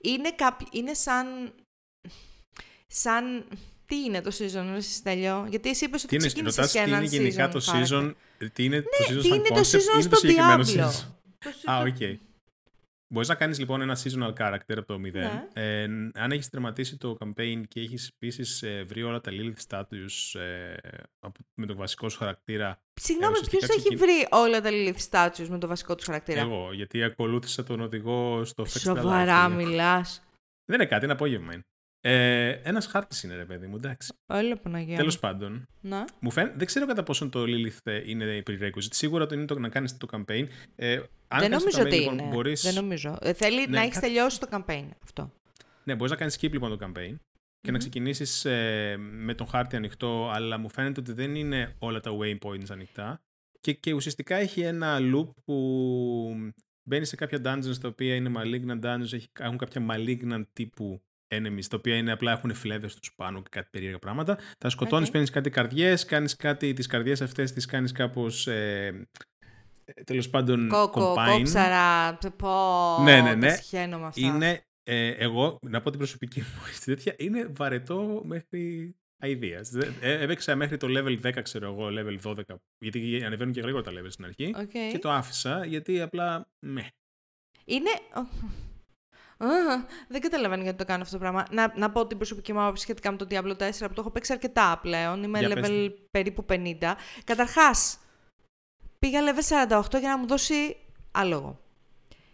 είναι, 0.00 0.32
κάποι... 0.36 0.66
είναι 0.72 0.94
σαν... 0.94 1.52
Σαν... 2.86 3.44
Τι 3.86 3.96
είναι 4.04 4.20
το 4.20 4.30
season, 4.38 4.64
ρε 4.72 4.80
Στέλιο. 4.80 5.46
Γιατί 5.50 5.68
εσύ 5.68 5.84
είπες 5.84 6.00
ότι 6.04 6.08
Τι 6.08 6.14
είναι, 6.16 6.26
ξεκίνησες 6.26 6.56
ρωτάς 6.56 6.72
και 6.72 6.78
τι 6.78 6.86
είναι 6.88 6.96
έναν 6.96 7.08
γενικά 7.08 7.48
το 7.48 7.60
character. 7.66 7.86
season, 7.86 8.12
τι 8.52 8.64
είναι 8.64 8.80
το 8.80 8.88
season 9.08 9.20
Τι 9.22 9.28
σαν 9.28 9.36
είναι 9.38 9.48
το 9.48 9.54
concept, 9.54 9.60
season 9.60 9.94
είναι 9.94 9.94
το 9.94 10.00
στο 10.02 10.16
συγκεκριμένο 10.16 10.62
Diablo. 10.62 10.90
season. 10.90 11.06
Το 11.64 11.70
Α, 11.72 11.82
season- 11.82 11.86
οκ. 11.86 12.18
Μπορείς 13.12 13.28
να 13.28 13.34
κάνεις 13.34 13.58
λοιπόν 13.58 13.80
ένα 13.80 13.96
seasonal 14.02 14.32
character 14.38 14.76
από 14.76 14.84
το 14.86 14.94
0. 14.94 15.12
Ναι. 15.12 15.48
Ε, 15.52 15.82
αν 16.14 16.30
έχεις 16.30 16.48
τερματίσει 16.48 16.96
το 16.96 17.16
campaign 17.20 17.62
και 17.68 17.80
έχεις 17.80 18.08
επίσης 18.14 18.62
ε, 18.62 18.82
βρει 18.88 19.02
όλα 19.02 19.20
τα 19.20 19.30
Lilith 19.34 19.66
statues 19.68 20.40
ε, 20.40 20.74
από- 21.18 21.40
με 21.54 21.66
το 21.66 21.74
βασικό 21.74 22.08
σου 22.08 22.18
χαρακτήρα. 22.18 22.78
Συγγνώμη, 23.00 23.36
Ε, 23.36 23.40
ποιος 23.48 23.62
ουσιαστικά 23.62 23.88
έχει 23.88 23.96
βρει 23.96 24.26
όλα 24.30 24.60
τα 24.60 24.70
Lilith 24.72 25.08
statues 25.10 25.46
με 25.48 25.58
το 25.58 25.66
βασικό 25.66 25.94
του 25.94 26.04
χαρακτήρα; 26.04 26.40
Εγώ, 26.40 26.72
γιατί 26.72 27.02
ακολούθησα 27.02 27.64
τον 27.64 27.80
οδηγό 27.80 28.44
στο 28.44 28.62
Fetch 28.62 28.66
the 28.66 28.90
Life. 28.92 28.96
Σοβαρά 28.96 29.46
και- 29.48 29.54
μιλάς. 29.54 30.22
Δεν 30.64 30.80
είναι 30.80 30.88
κάτι, 30.88 31.04
είναι 31.04 31.12
απόγευμα 31.12 31.52
είναι. 31.52 31.62
Ε, 32.04 32.48
Ένας 32.62 32.86
χάρτης 32.86 33.22
είναι, 33.22 33.34
ρε 33.36 33.44
παιδί 33.44 33.66
μου, 33.66 33.76
εντάξει. 33.76 34.12
Όλο 34.26 34.56
Παναγία. 34.56 34.96
Τέλος 34.96 35.18
πάντων. 35.18 35.66
Να. 35.80 36.04
Μου 36.20 36.30
φαίν, 36.30 36.52
δεν 36.56 36.66
ξέρω 36.66 36.86
κατά 36.86 37.02
πόσο 37.02 37.28
το 37.28 37.42
Lilith 37.46 38.02
είναι 38.06 38.24
η 38.24 38.42
prerequisite. 38.50 38.88
Σίγουρα 38.90 39.26
το 39.26 39.34
είναι 39.34 39.44
το 39.44 39.58
να 39.58 39.68
κάνεις 39.68 39.96
το 39.96 40.06
campaign. 40.12 40.46
Ε, 40.76 40.94
αν 41.28 41.40
Δεν 41.40 41.50
κάνεις 41.50 41.64
το 41.64 41.70
νομίζω 41.70 41.78
campaign, 41.82 41.86
ότι 41.86 41.96
λοιπόν, 41.96 42.18
είναι. 42.18 42.28
Μπορείς... 42.28 42.62
Δεν 42.62 42.74
νομίζω. 42.74 43.16
Ε, 43.20 43.32
θέλει 43.32 43.60
Ναι, 43.60 43.66
να 43.76 43.80
έχεις 43.80 43.94
κάτι- 43.94 44.06
τελειώσει 44.06 44.40
το 44.40 44.48
campaign 44.50 44.88
αυτό. 45.04 45.32
Ναι, 45.84 45.94
μπορείς 45.94 46.10
να 46.10 46.16
κάνεις 46.18 46.36
skip 46.40 46.52
λοιπόν 46.52 46.78
το 46.78 46.86
campaign 46.86 47.14
και 47.60 47.70
να 47.70 47.72
Μμμ. 47.72 47.78
ξεκινήσεις 47.78 48.44
ε, 48.44 48.96
με 48.98 49.34
τον 49.34 49.46
χάρτη 49.46 49.76
ανοιχτό, 49.76 50.30
αλλά 50.34 50.58
μου 50.58 50.68
φαίνεται 50.70 51.00
ότι 51.00 51.12
δεν 51.12 51.34
είναι 51.34 51.74
όλα 51.78 52.00
τα 52.00 52.10
waypoints 52.20 52.70
ανοιχτά. 52.70 53.20
Και, 53.60 53.72
και 53.72 53.92
ουσιαστικά 53.92 54.36
έχει 54.36 54.60
ένα 54.60 54.98
loop 55.00 55.28
που 55.44 56.52
μπαίνει 56.88 57.04
σε 57.04 57.16
κάποια 57.16 57.38
dungeons 57.44 57.76
τα 57.80 57.88
οποία 57.88 58.14
είναι 58.14 58.30
malignant 58.36 58.80
dungeons, 58.84 59.12
έχει- 59.12 59.30
έχουν 59.40 59.56
κάποια 59.58 59.86
malignant 59.90 60.42
τύπου 60.52 61.02
enemies, 61.32 61.64
τα 61.70 61.76
οποία 61.76 61.96
είναι 61.96 62.12
απλά 62.12 62.32
έχουν 62.32 62.54
φλέβες 62.54 62.94
τους 62.94 63.14
πάνω 63.14 63.42
και 63.42 63.48
κάτι 63.50 63.68
περίεργα 63.70 63.98
πράγματα. 63.98 64.38
Τα 64.58 64.68
σκοτώνεις, 64.68 65.06
Οκ. 65.06 65.12
παίρνεις 65.12 65.30
κάτι 65.30 65.50
καρδιές, 65.50 66.04
κάνεις 66.04 66.36
κάτι, 66.36 66.72
τις 66.72 66.86
καρδιές 66.86 67.20
αυτές 67.22 67.52
τις 67.52 67.66
κάνεις 67.66 67.92
κάπως, 67.92 68.46
ε, 68.46 69.06
ε, 69.84 70.02
τέλος 70.04 70.30
πάντων, 70.30 70.68
Κόκο, 70.68 71.14
combine. 71.14 71.36
κόψαρα. 71.36 72.18
Πω. 72.36 73.02
Ναι, 73.02 73.20
ναι, 73.20 73.34
ναι. 73.34 73.48
τα 73.48 73.54
συχαίνω 73.54 73.98
με 73.98 74.06
αυτά. 74.06 74.20
Είναι, 74.26 74.62
ε, 74.82 75.08
εγώ, 75.10 75.58
να 75.62 75.80
πω 75.82 75.88
την 75.90 75.98
προσωπική 75.98 76.40
μου 76.40 76.46
έτσι 76.70 76.84
τέτοια, 76.84 77.14
είναι 77.18 77.46
βαρετό 77.56 78.22
μέχρι 78.24 78.94
αηδίας. 79.22 79.70
Δεν- 79.70 79.94
ε, 80.00 80.22
έπαιξα 80.22 80.56
μέχρι 80.56 80.76
το 80.76 80.86
level 80.90 81.20
10, 81.22 81.42
ξέρω 81.42 81.66
εγώ, 81.72 81.88
level 81.90 82.18
12, 82.22 82.42
γιατί 82.78 83.24
ανεβαίνουν 83.24 83.52
και 83.52 83.60
γρήγορα 83.60 83.82
τα 83.82 83.90
level 83.92 84.06
στην 84.10 84.24
αρχή. 84.24 84.54
Οκ. 84.58 84.70
Και 84.92 84.98
το 85.00 85.10
άφησα, 85.10 85.64
γιατί 85.64 86.00
απλά, 86.00 86.48
με. 86.66 86.88
Είναι. 87.64 87.90
Α, 89.46 89.84
δεν 90.08 90.20
καταλαβαίνω 90.20 90.62
γιατί 90.62 90.78
το 90.78 90.84
κάνω 90.84 91.02
αυτό 91.02 91.14
το 91.14 91.20
πράγμα. 91.20 91.46
Να, 91.50 91.72
να 91.76 91.90
πω 91.90 92.06
την 92.06 92.16
προσωπική 92.16 92.52
μου 92.52 92.62
άποψη 92.62 92.82
σχετικά 92.82 93.10
με 93.10 93.16
το 93.16 93.26
Diablo 93.30 93.56
4 93.56 93.70
που 93.78 93.92
το 93.94 94.00
έχω 94.00 94.10
παίξει 94.10 94.32
αρκετά 94.32 94.78
πλέον. 94.82 95.22
Είμαι 95.22 95.38
Για 95.38 95.48
level 95.48 95.60
πες. 95.60 95.92
περίπου 96.10 96.44
50. 96.48 96.92
Καταρχάς, 97.24 97.98
πήγα 98.98 99.20
level 99.22 99.68
48 99.68 99.98
για 99.98 100.08
να 100.08 100.18
μου 100.18 100.26
δώσει 100.26 100.76
άλογο. 101.12 101.60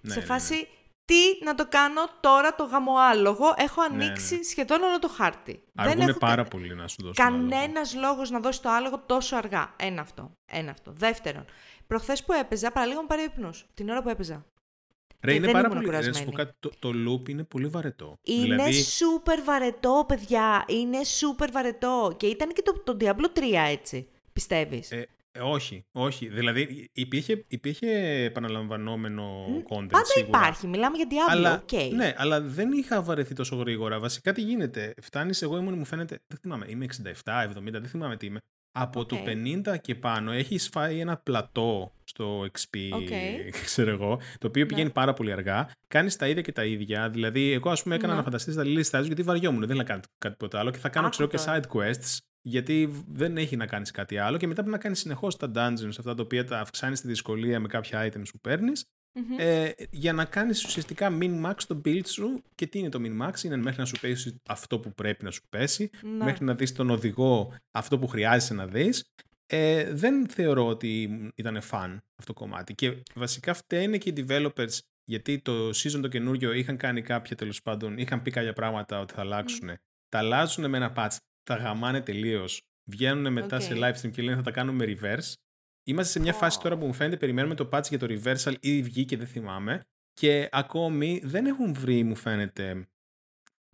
Ναι, 0.01 0.12
σε 0.12 0.18
ναι, 0.18 0.25
φάση, 0.25 0.55
ναι. 0.55 0.62
τι 1.05 1.44
να 1.44 1.55
το 1.55 1.66
κάνω 1.68 2.01
τώρα 2.21 2.55
το 2.55 2.64
γαμοάλογο. 2.64 3.55
Έχω 3.57 3.81
Ναι, 3.83 4.05
ανοίξει 4.05 4.37
ναι. 4.37 4.42
σχεδόν 4.42 4.83
όλο 4.83 4.99
το 4.99 5.09
χάρτη. 5.09 5.62
Αργούνε 5.75 6.03
έχω 6.05 6.18
κα- 6.18 6.27
πάρα 6.27 6.44
πολύ 6.44 6.75
να 6.75 6.88
σου 6.88 6.97
δώσουν 7.03 7.25
άλογο. 7.27 7.49
Κανένας 7.49 7.94
λόγος 7.94 8.31
να 8.31 8.40
δώσει 8.40 8.62
το 8.62 8.71
άλογο 8.71 8.99
τόσο 9.07 9.37
αργά. 9.37 9.75
Ένα 9.77 10.01
αυτό. 10.01 10.31
Ένα 10.53 10.71
αυτό. 10.71 10.92
Δεύτερον, 10.92 11.44
προχθές 11.87 12.25
που 12.25 12.33
έπαιζα, 12.33 12.71
παραλίγο 12.71 13.01
μου 13.01 13.07
πάρει 13.07 13.23
ύπνος. 13.23 13.66
Την 13.75 13.88
ώρα 13.88 14.03
που 14.03 14.09
έπαιζα. 14.09 14.44
Ρε, 15.23 15.31
και 15.31 15.37
είναι 15.37 15.47
δεν 15.47 15.55
πάρα 15.55 15.69
ήμουν 15.71 15.85
πολύ. 15.85 15.91
ρε, 16.01 16.07
να 16.07 16.13
σου 16.13 16.25
πω 16.25 16.31
κουρασμένη. 16.31 16.59
κάτι, 16.61 16.77
το, 16.79 16.93
το 16.93 17.13
loop 17.23 17.29
είναι 17.29 17.45
πολύ 17.45 17.67
βαρετό. 17.67 18.19
Είναι 18.23 18.43
δηλαδή, 18.45 18.73
σούπερ 18.73 19.43
βαρετό, 19.43 20.05
παιδιά. 20.09 20.65
Είναι 20.69 21.05
σούπερ 21.05 21.51
βαρετό. 21.51 22.15
Και 22.17 22.27
ήταν 22.27 22.53
και 22.53 22.63
το, 22.63 22.83
το 22.85 22.97
Diablo 23.01 23.39
3 23.39 23.43
έτσι. 23.71 24.09
Πιστεύεις; 24.33 24.91
ε, 24.91 25.09
ε, 25.33 25.41
όχι, 25.41 25.85
όχι. 25.93 26.29
Δηλαδή 26.29 26.89
υπήρχε, 26.93 27.45
υπήρχε 27.49 27.87
επαναλαμβανόμενο 28.25 29.45
content 29.69 29.89
Πάντα 29.91 30.05
σίγουρα. 30.05 30.39
υπάρχει. 30.39 30.67
Μιλάμε 30.67 30.97
για 30.97 31.07
Diablo. 31.11 31.31
Αλλά, 31.33 31.63
οκ. 31.63 31.93
Ναι, 31.93 32.15
αλλά 32.17 32.41
δεν 32.41 32.73
είχα 32.73 33.03
βαρεθεί 33.03 33.35
τόσο 33.35 33.57
γρήγορα. 33.57 33.99
Βασικά 33.99 34.33
τι 34.33 34.41
γίνεται. 34.41 34.95
Φτάνεις, 35.03 35.43
εγώ 35.43 35.57
ήμουν, 35.59 35.79
μου 35.79 35.85
φαίνεται. 35.85 36.19
Δεν 36.27 36.39
θυμάμαι, 36.43 36.67
είμαι 36.69 36.87
67, 37.25 37.47
70, 37.47 37.53
δεν 37.71 37.87
θυμάμαι 37.87 38.17
τι 38.17 38.27
είμαι. 38.27 38.39
Από 38.81 39.07
το 39.07 39.17
Οκ. 39.17 39.23
50 39.27 39.77
και 39.81 39.95
πάνω 39.95 40.33
έχεις 40.33 40.69
φάει 40.69 40.99
ένα 41.01 41.17
πλατό 41.17 41.93
στο 42.05 42.47
XP, 42.59 42.79
Οκ. 42.93 43.09
ξέρω 43.64 43.91
εγώ, 43.91 44.21
το 44.38 44.47
οποίο 44.47 44.62
Ναι. 44.62 44.69
πηγαίνει 44.69 44.91
πάρα 44.91 45.12
πολύ 45.12 45.33
αργά. 45.33 45.69
Κάνεις 45.88 46.17
τα 46.17 46.29
ίδια 46.29 46.43
και 46.43 46.53
τα 46.53 46.64
ίδια. 46.64 47.11
Δηλαδή, 47.11 47.53
εγώ 47.53 47.71
ας 47.71 47.83
πούμε 47.83 47.95
έκανα 47.95 48.12
Ναι. 48.12 48.19
να 48.19 48.25
φανταστείς 48.25 48.55
τα 48.55 48.64
Lilith 48.64 49.01
γιατί 49.01 49.23
βαριόμουν. 49.23 49.67
Δεν 49.67 49.81
έκανα 49.81 50.01
κάτι 50.19 50.37
τίποτα 50.37 50.59
άλλο 50.59 50.71
και 50.71 50.79
θα 50.79 50.88
κάνω 50.88 51.07
Άκου 51.07 51.14
ξέρω 51.17 51.29
και 51.29 51.37
τώρα. 51.37 51.61
side 51.61 51.77
quests. 51.77 52.17
Γιατί 52.43 53.05
δεν 53.09 53.37
έχει 53.37 53.57
να 53.57 53.67
κάνεις 53.67 53.91
κάτι 53.91 54.19
άλλο 54.19 54.37
και 54.37 54.47
μετά 54.47 54.61
πρέπει 54.61 54.77
να 54.77 54.83
κάνεις 54.83 54.99
συνεχώς 54.99 55.37
τα 55.37 55.51
dungeons, 55.55 55.88
αυτά 55.99 56.14
τα 56.14 56.23
οποία 56.23 56.45
τα 56.45 56.61
αυξάνεις 56.61 57.01
τη 57.01 57.07
δυσκολία 57.07 57.61
με 57.61 57.69
κάποια 57.69 58.07
items 58.09 58.29
που 58.33 58.38
παίρνεις 58.41 58.85
Μμμ. 59.12 59.37
ε, 59.38 59.71
για 59.90 60.12
να 60.12 60.25
κάνεις 60.25 60.64
ουσιαστικά 60.64 61.18
min-max 61.21 61.55
το 61.66 61.81
build 61.85 62.07
σου 62.07 62.42
και 62.55 62.66
τι 62.66 62.79
είναι 62.79 62.88
το 62.88 62.99
min-max, 63.03 63.42
είναι 63.44 63.57
μέχρι 63.57 63.81
να 63.81 63.85
σου 63.87 64.01
πέσει 64.01 64.40
αυτό 64.49 64.79
που 64.81 64.92
πρέπει 64.94 65.25
να 65.25 65.31
σου 65.31 65.42
πέσει, 65.49 65.90
Ναι. 66.03 66.25
μέχρι 66.25 66.44
να 66.44 66.55
δεις 66.55 66.73
τον 66.73 66.90
οδηγό 66.90 67.55
αυτό 67.71 67.99
που 67.99 68.07
χρειάζεσαι 68.07 68.55
να 68.55 68.66
δεις. 68.66 69.05
Ε, 69.47 69.92
δεν 69.92 70.29
θεωρώ 70.29 70.66
ότι 70.66 71.03
ήταν 71.35 71.57
fun 71.71 71.97
αυτό 72.18 72.33
το 72.33 72.33
κομμάτι 72.33 72.75
και 72.75 73.03
βασικά 73.14 73.55
φταίνε 73.55 73.99
και 73.99 74.09
οι 74.09 74.25
developers 74.29 74.79
γιατί 75.05 75.38
το 75.38 75.68
season 75.68 75.99
το 76.03 76.09
καινούριο 76.09 76.53
είχαν 76.53 76.77
κάνει 76.77 77.03
κάποια 77.03 77.37
τέλος 77.37 77.62
πάντων, 77.62 77.99
είχαν 77.99 78.23
πει 78.23 78.31
κάποια 78.31 78.53
πράγματα 78.53 79.01
ότι 79.01 79.14
θα 79.14 79.21
αλλάξουν. 79.21 79.68
Τα 80.09 80.18
αλλάζουν 80.18 80.68
με 80.71 80.77
ένα 80.77 80.92
patch, 80.97 81.16
τα 81.42 81.55
γαμάνε 81.57 82.01
τελείως. 82.01 82.62
Βγαίνουν 82.90 83.33
μετά 83.33 83.57
Οκ. 83.57 83.62
σε 83.62 83.73
live 83.75 83.94
stream 84.03 84.11
και 84.11 84.23
λένε 84.23 84.37
θα 84.37 84.42
τα 84.42 84.51
κάνουμε 84.51 84.85
reverse. 84.88 85.33
Είμαστε 85.88 86.12
σε 86.12 86.20
μια 86.20 86.33
Πω. 86.33 86.38
φάση 86.38 86.61
τώρα 86.61 86.77
που 86.79 86.87
μου 86.87 86.92
φαίνεται 86.92 87.16
περιμένουμε 87.16 87.55
το 87.55 87.68
patch 87.72 87.88
για 87.88 87.98
το 87.98 88.07
reversal 88.11 88.55
ή 88.61 88.83
βγήκε 88.83 89.16
δεν 89.16 89.27
θυμάμαι 89.27 89.87
και 90.12 90.48
ακόμη 90.53 91.20
δεν 91.24 91.46
έχουν 91.46 91.74
βρει 91.74 92.03
μου 92.03 92.14
φαίνεται 92.14 92.88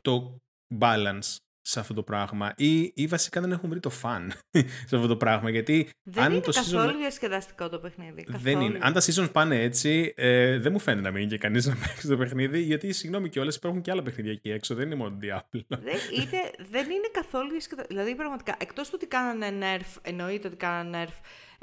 το 0.03 0.43
balance 0.81 1.37
σε 1.61 1.81
αυτό 1.81 1.95
το 1.95 2.03
πράγμα 2.03 2.55
ή, 2.57 2.93
ή 2.95 3.07
βασικά 3.07 3.41
δεν 3.41 3.53
έχουν 3.53 3.69
βρει 3.69 3.81
το 3.81 3.91
fun 4.03 4.29
σε 4.89 4.97
αυτό 4.97 5.07
το 5.07 5.17
πράγμα 5.17 5.51
γιατί 5.51 5.89
Δεν 6.03 6.25
αν 6.25 6.33
είναι 6.33 6.41
το 6.41 6.53
καθόλου 6.53 6.91
season 6.91 6.97
διασκεδαστικό 6.99 7.69
το 7.69 7.79
παιχνίδι. 7.79 8.25
δεν 8.29 8.43
καθόλου. 8.43 8.65
είναι. 8.65 8.79
Αν 8.83 8.93
τα 8.93 9.01
seasons 9.01 9.33
πάνε 9.33 9.63
έτσι, 9.63 10.15
ε, 10.17 10.59
δεν 10.59 10.73
μου 10.73 10.79
φαίνεται 10.79 11.09
να 11.09 11.15
μείνει 11.15 11.27
και 11.27 11.39
κανείς 11.39 11.67
να 11.69 11.75
παίξει 11.75 12.09
το 12.09 12.17
παιχνίδι, 12.17 12.61
γιατί 12.61 12.93
συγγνώμη 12.93 13.29
κιόλας, 13.29 13.57
υπάρχουν 13.57 13.81
και 13.81 13.91
άλλα 13.91 14.03
παιχνίδια 14.03 14.33
εκεί 14.33 14.51
έξω. 14.51 14.75
Δεν 14.75 14.87
είναι 14.87 14.95
μόνο 14.95 15.19
Diablo. 15.23 15.61
Δεν 15.69 15.99
είναι, 16.17 16.51
δεν 16.71 16.91
είναι 16.91 17.09
καθόλου 17.13 17.51
διασκεδαστικό. 17.51 17.95
Δηλαδή, 17.95 18.15
πραγματικά, 18.17 18.57
εκτός 18.59 18.89
του 18.89 18.93
ότι 18.95 19.07
κάνανε 19.07 19.49
nerf, 19.61 19.99
εννοείται 20.03 20.47
ότι 20.47 20.57
κάνανε 20.57 21.05
nerf 21.05 21.13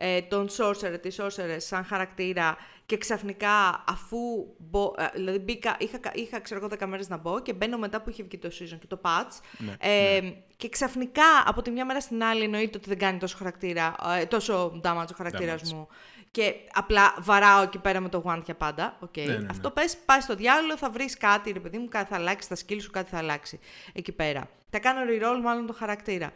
ε, 0.03 0.21
τον 0.21 0.47
sorcerer, 0.57 0.97
τη 1.01 1.15
sorcerer 1.17 1.57
σαν 1.57 1.83
χαρακτήρα 1.83 2.57
και 2.85 2.97
ξαφνικά 2.97 3.83
αφού 3.87 4.17
μπω, 4.57 4.93
ε, 4.97 5.07
δηλαδή 5.13 5.39
μπήκα, 5.39 5.75
είχα, 5.79 5.99
είχα 6.13 6.39
ξέρω 6.39 6.59
εγώ 6.59 6.75
10 6.79 6.85
μέρες 6.87 7.09
να 7.09 7.17
μπω 7.17 7.41
και 7.41 7.53
μπαίνω 7.53 7.77
μετά 7.77 8.01
που 8.01 8.09
είχε 8.09 8.23
βγει 8.23 8.37
το 8.37 8.49
season 8.59 8.77
και 8.79 8.87
το 8.87 8.99
patch 9.03 9.39
Ναι, 9.57 9.75
ε, 9.79 10.33
και 10.57 10.69
ξαφνικά 10.69 11.23
από 11.45 11.61
τη 11.61 11.71
μια 11.71 11.85
μέρα 11.85 12.01
στην 12.01 12.23
άλλη 12.23 12.43
εννοείται 12.43 12.77
ότι 12.77 12.89
δεν 12.89 12.97
κάνει 12.97 13.17
τόσο 13.17 13.37
χαρακτήρα, 13.37 13.95
ε, 14.19 14.25
τόσο 14.25 14.81
damage 14.83 15.11
ο 15.11 15.15
χαρακτήρας 15.15 15.61
Damage. 15.61 15.73
μου 15.73 15.87
και 16.31 16.53
απλά 16.73 17.15
βαράω 17.19 17.63
εκεί 17.63 17.77
πέρα 17.77 17.99
με 17.99 18.09
το 18.09 18.23
one 18.25 18.41
για 18.45 18.55
πάντα. 18.55 18.97
Okay. 19.05 19.25
Ναι, 19.25 19.33
ναι, 19.33 19.37
ναι. 19.37 19.47
Αυτό 19.49 19.71
πες, 19.71 19.97
πάει 20.05 20.19
στο 20.19 20.35
διάλογο, 20.35 20.77
θα 20.77 20.89
βρεις 20.89 21.17
κάτι, 21.17 21.51
ρε 21.51 21.59
παιδί 21.59 21.77
μου, 21.77 21.87
κάτι 21.87 22.09
θα 22.09 22.15
αλλάξει, 22.15 22.49
τα 22.49 22.55
skill 22.55 22.81
σου 22.81 22.91
κάτι 22.91 23.09
θα 23.09 23.17
αλλάξει 23.17 23.59
εκεί 23.93 24.11
πέρα. 24.11 24.49
Θα 24.69 24.79
κάνω 24.79 24.99
reroll 25.09 25.41
μάλλον 25.43 25.65
το 25.65 25.73
χαρακτήρα. 25.73 26.31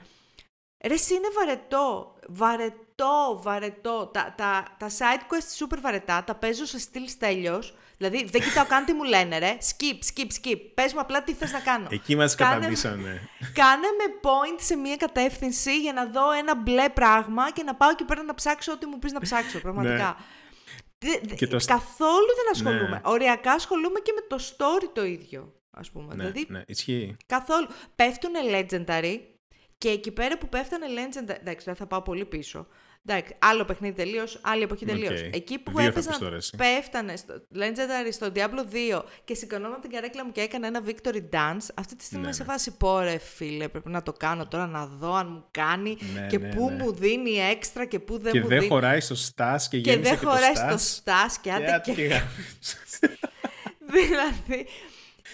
Ρε, 0.88 0.94
εσύ 0.94 1.14
είναι 1.14 1.28
βαρετό, 1.38 2.16
βαρετό, 2.28 3.40
βαρετό. 3.44 4.10
Τα, 4.14 4.34
τα, 4.38 4.66
τα 4.78 4.90
side 4.90 5.22
quests 5.34 5.66
super 5.66 5.78
βαρετά, 5.82 6.24
τα 6.24 6.36
παίζω 6.36 6.66
σε 6.66 6.80
στυλ 6.80 7.04
τέλειος. 7.20 7.76
Δηλαδή, 7.98 8.26
δεν 8.26 8.42
κοιτάω 8.42 8.66
καν 8.66 8.86
τι 8.86 8.94
μου 8.94 9.04
λένε, 9.04 9.38
ρε. 9.40 9.58
Skip, 9.62 10.20
skip, 10.20 10.28
skip. 10.28 10.60
Πες 10.74 10.94
μου 10.94 11.00
απλά 11.00 11.24
τι 11.24 11.34
θες 11.34 11.52
να 11.52 11.60
κάνω. 11.60 11.88
Εκεί 11.92 12.16
μας 12.16 12.36
Κάνε- 12.36 12.54
καταντήσανε. 12.56 13.30
Κάνε 13.54 13.88
με 13.98 14.20
point 14.22 14.60
σε 14.62 14.76
μία 14.76 14.96
κατεύθυνση 14.96 15.80
για 15.82 15.94
να 15.94 16.06
δω 16.06 16.32
ένα 16.32 16.56
μπλε 16.56 16.90
πράγμα 16.90 17.52
και 17.52 17.64
να 17.64 17.76
πάω 17.76 17.90
εκεί 17.90 18.04
πέρα 18.04 18.24
να 18.24 18.34
ψάξω 18.34 18.72
ό,τι 18.72 18.86
μου 18.86 19.00
πεις 19.00 19.12
να 19.12 19.20
ψάξω, 19.20 19.60
πραγματικά. 19.66 20.18
Δε- 20.98 21.20
δε- 21.24 21.36
Και 21.36 21.48
το- 21.48 21.58
Καθόλου 21.66 22.28
δεν 22.36 22.52
ασχολούμαι. 22.52 22.90
Ναι. 22.96 23.02
Οριακά 23.04 23.52
ασχολούμαι 23.52 24.00
και 24.00 24.12
με 24.16 24.22
το 24.36 24.44
story 24.58 24.90
το 24.94 25.06
ίδιο, 25.06 25.54
ας 25.72 25.92
πούμε. 25.92 26.06
ναι, 26.16 26.24
δηλαδή, 26.24 26.46
ναι, 26.50 26.62
ισχύει. 26.68 27.16
καθόλου. 27.26 27.68
Πέφτουνε 27.96 28.40
legendary 28.52 29.20
και 29.78 29.90
εκεί 29.90 30.12
πέρα 30.12 30.38
που 30.38 30.50
πέφτανε 30.50 30.86
legendary. 30.90 31.40
Εντάξει, 31.40 31.66
τώρα 31.66 31.78
θα 31.78 31.86
πάω 31.88 32.02
πολύ 32.02 32.26
πίσω. 32.26 32.68
Εντάξει, 33.08 33.36
άλλο 33.40 33.66
παιχνίδι 33.66 33.96
τελείως, 33.96 34.40
άλλη 34.44 34.64
εποχή 34.64 34.84
Οκ. 34.84 34.90
τελείως. 34.90 35.22
Εκεί 35.32 35.58
που 35.60 35.72
Δύο 35.72 35.80
θα 35.82 35.86
έπαιζαν, 35.88 36.12
πεις 36.12 36.20
τώρα 36.22 36.36
εσύ. 36.36 36.56
πέφτανε 36.58 37.16
στο 37.16 37.34
Legendary, 37.56 38.10
στο 38.12 38.32
Diablo 38.36 38.74
2 38.98 39.02
και 39.24 39.34
σηκωνόμουν 39.36 39.82
την 39.82 39.90
καρέκλα 39.90 40.26
μου 40.26 40.32
και 40.32 40.42
έκανα 40.42 40.68
ένα 40.68 40.82
victory 40.86 41.22
dance. 41.32 41.68
Αυτή 41.74 41.96
τη 41.96 42.04
στιγμή 42.04 42.24
Ναι, 42.26 42.30
είμαι 42.30 42.32
σε 42.34 42.44
ναι. 42.44 42.50
φάση 42.52 42.78
πόρε, 42.78 43.18
φίλε. 43.18 43.68
Πρέπει 43.68 43.90
να 43.90 44.04
το 44.04 44.14
κάνω 44.14 44.48
τώρα 44.48 44.68
να 44.68 44.86
δω 44.86 45.14
αν 45.14 45.28
μου 45.32 45.46
κάνει 45.52 45.98
Ναι, 46.16 46.28
και 46.28 46.38
ναι, 46.38 46.56
πού 46.56 46.70
ναι. 46.70 46.76
μου 46.84 46.94
δίνει 46.94 47.32
έξτρα 47.40 47.86
και 47.86 48.00
πού 48.00 48.18
δεν 48.20 48.32
Και 48.32 48.40
μου 48.42 48.48
δεν 48.48 48.58
δίνει. 48.60 48.70
χωράει 48.72 49.00
στο 49.00 49.16
στάς 49.16 49.68
και 49.68 49.80
και 49.82 49.92
γέμισε 49.92 50.10
δεν 50.10 50.20
και 50.20 50.26
χωράει 50.26 50.54
το 50.54 50.58
στο 50.58 50.68
στάς. 50.78 50.92
στάς 50.96 51.38
και 51.40 51.52
άντε 51.52 51.74
άντε 51.74 51.82
και. 51.86 51.94
και 51.94 52.02
γάμισε. 52.06 52.78
δηλαδή, 53.96 54.68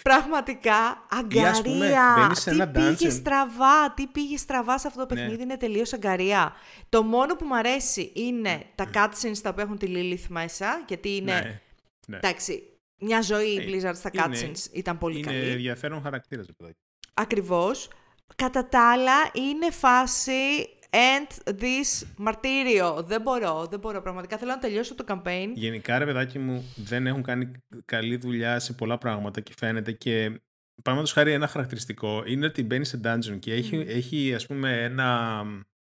πραγματικά 0.02 1.08
Ή 1.30 1.40
ας 1.40 1.62
πούμε, 1.62 1.86
αγκαρία. 1.86 2.16
μπαίνεις 2.18 2.40
σε 2.40 2.50
τι 2.50 2.56
ένα 2.56 2.68
πήγε 2.68 2.96
dungeon. 3.08 3.12
στραβά, 3.12 3.92
τι 3.96 4.08
πήγε 4.08 4.38
στραβά 4.38 4.78
σε 4.80 4.88
αυτό 4.88 5.06
το 5.06 5.14
Ναι. 5.14 5.22
παιχνίδι, 5.22 5.44
είναι 5.44 5.58
τελείως 5.58 5.94
αγκαρία. 5.94 6.54
Το 6.90 7.04
μόνο 7.04 7.36
που 7.36 7.46
μου 7.46 7.56
αρέσει 7.56 8.12
είναι 8.16 8.66
τα 8.76 8.90
cutscenes 8.94 9.38
τα 9.42 9.50
οποία 9.50 9.64
έχουν 9.64 9.78
τη 9.78 9.88
Lilith 9.90 10.26
μέσα, 10.30 10.84
γιατί 10.88 11.16
είναι. 11.16 11.34
Ναι, 11.34 11.62
ναι. 12.08 12.18
Εντάξει, 12.18 12.64
μια 13.00 13.22
ζωή 13.22 13.48
η 13.50 13.58
Ε, 13.58 13.66
Blizzard 13.68 13.96
στα 13.96 14.10
είναι- 14.14 14.26
cutscenes 14.52 14.66
ήταν 14.72 14.98
πολύ 14.98 15.18
Είναι 15.18 15.28
καλή. 15.28 15.50
ενδιαφέρον 15.50 16.02
χαρακτήρας, 16.02 16.46
παιδάκι. 16.58 16.78
Ακριβώς. 17.14 17.90
Κατά 18.36 18.68
τα 18.68 18.92
άλλα, 18.92 19.14
είναι 19.34 19.72
φάση 19.72 20.70
end 20.92 21.52
this 21.62 22.08
μαρτύριο. 22.18 23.04
Δεν 23.08 23.22
μπορώ, 23.22 23.68
δεν 23.70 23.80
μπορώ. 23.80 24.02
Πραγματικά 24.02 24.38
θέλω 24.38 24.52
να 24.52 24.60
τελειώσω 24.60 24.96
το 24.96 25.04
campaign. 25.08 25.48
Γενικά, 25.54 25.98
ρε 25.98 26.06
παιδάκι 26.06 26.40
μου, 26.40 26.74
δεν 26.76 27.08
έχουν 27.08 27.24
κάνει 27.24 27.52
καλή 27.86 28.16
δουλειά 28.18 28.60
σε 28.60 28.74
πολλά 28.74 28.98
πράγματα 28.98 29.42
και 29.42 29.54
φαίνεται 29.58 29.92
και 29.92 30.42
παραδείγματος 30.84 31.12
χάρη 31.14 31.32
ένα 31.32 31.48
χαρακτηριστικό 31.48 32.24
είναι 32.26 32.46
ότι 32.46 32.64
μπαίνει 32.64 32.86
σε 32.86 33.00
dungeon 33.04 33.38
και 33.40 33.54
έχει, 33.54 33.86
έχει 33.88 34.34
ας 34.36 34.46
πούμε 34.46 34.84
ένα, 34.84 35.42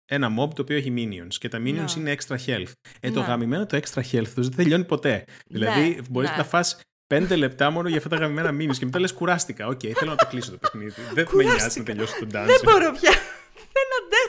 ένα 0.06 0.28
mob 0.38 0.54
το 0.54 0.62
οποίο 0.62 0.76
έχει 0.76 0.94
minions 0.96 1.34
και 1.38 1.48
τα 1.48 1.58
minions 1.58 1.62
Ναι. 1.74 1.84
είναι 1.96 2.16
extra 2.18 2.36
health. 2.46 2.72
Ε, 3.00 3.10
το 3.10 3.20
Ναι. 3.20 3.26
γαμημένο 3.26 3.66
το 3.66 3.76
extra 3.82 4.02
health 4.12 4.28
τους 4.34 4.48
δεν 4.48 4.56
τελειώνει 4.56 4.84
ποτέ. 4.84 5.24
δηλαδή 5.46 5.88
Ναι, 5.88 5.96
μπορείς 6.10 6.30
ναι. 6.30 6.36
να 6.36 6.44
φας 6.44 6.80
πέντε 7.06 7.36
λεπτά 7.36 7.70
μόνο 7.70 7.88
για 7.88 7.96
αυτά 7.96 8.08
τα 8.08 8.16
γαμημένα 8.16 8.50
minions 8.50 8.76
και 8.78 8.84
μετά 8.84 8.98
λες 9.00 9.12
κουράστηκα. 9.12 9.66
Οκ, 9.66 9.80
θέλω 9.94 10.10
να 10.10 10.16
το 10.16 10.26
κλείσω 10.26 10.50
το 10.50 10.56
παιχνίδι. 10.56 10.90
δεν 11.14 11.26
με 11.32 11.42
νοιάζει 11.42 11.46
να 11.46 11.52
Κουράστηκα. 11.52 11.84
τελειώσω 11.84 12.14
το 12.18 12.26
dungeon. 12.26 12.46
Δεν 12.46 12.60
μπορώ 12.64 12.92
πια. 13.00 13.10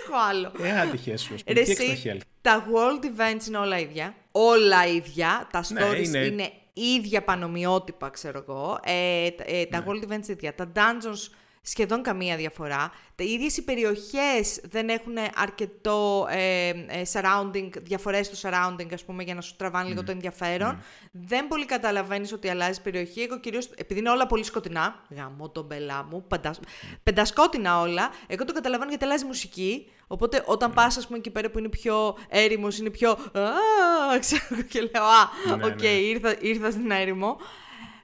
Δεν 0.09 0.15
αντέχω 0.15 0.29
άλλο. 0.29 0.51
Ε, 0.61 0.79
άτυχε 0.79 1.17
σου. 1.17 1.33
ας 1.33 1.43
πούμε. 1.43 1.59
Ρε 1.59 1.65
Τι 1.65 1.71
εσύ, 1.71 2.01
extra 2.03 2.07
health. 2.15 2.21
τα 2.41 2.65
world 2.65 3.05
events 3.05 3.47
είναι 3.47 3.57
όλα 3.57 3.79
ίδια. 3.79 4.15
Όλα 4.31 4.85
ίδια. 4.87 5.47
Τα 5.51 5.63
Ναι, 5.69 5.81
stories 5.89 6.03
είναι- 6.05 6.17
είναι... 6.25 6.51
ίδια 6.73 7.23
πανομοιότυπα, 7.23 8.09
ξέρω 8.09 8.37
εγώ. 8.47 8.79
Ε, 8.83 9.29
τα- 9.31 9.43
ε, 9.47 9.57
Ναι. 9.59 9.65
τα 9.65 9.83
world 9.87 10.11
events 10.13 10.27
ίδια. 10.27 10.55
Τα 10.55 10.71
dungeons 10.75 11.31
σχεδόν 11.61 12.01
καμία 12.03 12.35
διαφορά. 12.35 12.91
Τα 13.15 13.23
ίδιες 13.23 13.57
οι 13.57 13.63
περιοχές 13.63 14.59
δεν 14.69 14.89
έχουν 14.89 15.13
αρκετό 15.35 16.27
ε, 16.29 16.67
ε, 16.69 17.01
surrounding, 17.13 17.69
διαφορές 17.81 18.25
στο 18.25 18.49
surrounding, 18.49 18.93
ας 18.93 19.03
πούμε, 19.03 19.23
για 19.23 19.33
να 19.35 19.41
σου 19.41 19.55
τραβάνε 19.55 19.89
λίγο 19.89 20.03
το 20.03 20.11
ενδιαφέρον. 20.11 20.83
Δεν 21.11 21.47
πολύ 21.47 21.65
καταλαβαίνεις 21.65 22.31
ότι 22.33 22.49
αλλάζει 22.49 22.81
περιοχή. 22.81 23.21
Εγώ 23.21 23.39
κυρίως, 23.39 23.69
επειδή 23.77 23.99
είναι 23.99 24.09
όλα 24.09 24.27
πολύ 24.27 24.43
σκοτεινά, 24.43 24.95
γαμώ 25.15 25.49
τον 25.49 25.67
πελά 25.67 26.03
μου, 26.09 26.23
πεντα, 26.27 26.55
πεντασκότεινα 27.03 27.79
όλα, 27.79 28.09
εγώ 28.27 28.45
το 28.45 28.53
καταλαβαίνω 28.53 28.89
γιατί 28.89 29.05
αλλάζει 29.05 29.25
μουσική. 29.25 29.89
Οπότε 30.07 30.43
όταν 30.45 30.73
πας, 30.73 30.97
ας 30.97 31.05
πούμε, 31.05 31.17
εκεί 31.17 31.29
πέρα 31.29 31.49
που 31.49 31.59
είναι 31.59 31.69
πιο 31.69 32.17
έρημος, 32.29 32.77
είναι 32.77 32.89
πιο... 32.89 33.11
«Α», 33.11 34.19
ξέρω 34.19 34.41
εγώ 34.51 34.61
και 34.61 34.79
λέω, 34.79 35.03
α, 35.03 35.55
Ναι, 35.57 35.65
οκ, 35.65 35.81
ναι. 35.81 35.87
ήρθα, 35.87 36.35
ήρθα 36.41 36.71
στην 36.71 36.91
έρημο. 36.91 37.37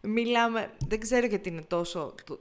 Μιλάμε, 0.01 0.71
δεν 0.87 0.99
ξέρω 0.99 1.25
γιατί 1.25 1.49
είναι 1.49 1.61
τόσο... 1.61 2.15
το- 2.25 2.39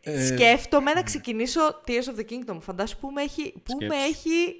Ε, 0.00 0.26
Σκέφτομαι 0.26 0.92
να 0.92 1.02
ξεκινήσω 1.02 1.60
Tears 1.86 2.14
of 2.16 2.20
the 2.20 2.24
Kingdom. 2.30 2.56
Φαντάσου 2.60 2.96
που 2.98 3.10
με 3.10 3.22
έχει, 3.22 3.52
που 3.52 3.76
με 3.80 3.86
Σκέψου. 3.86 4.08
έχει 4.08 4.56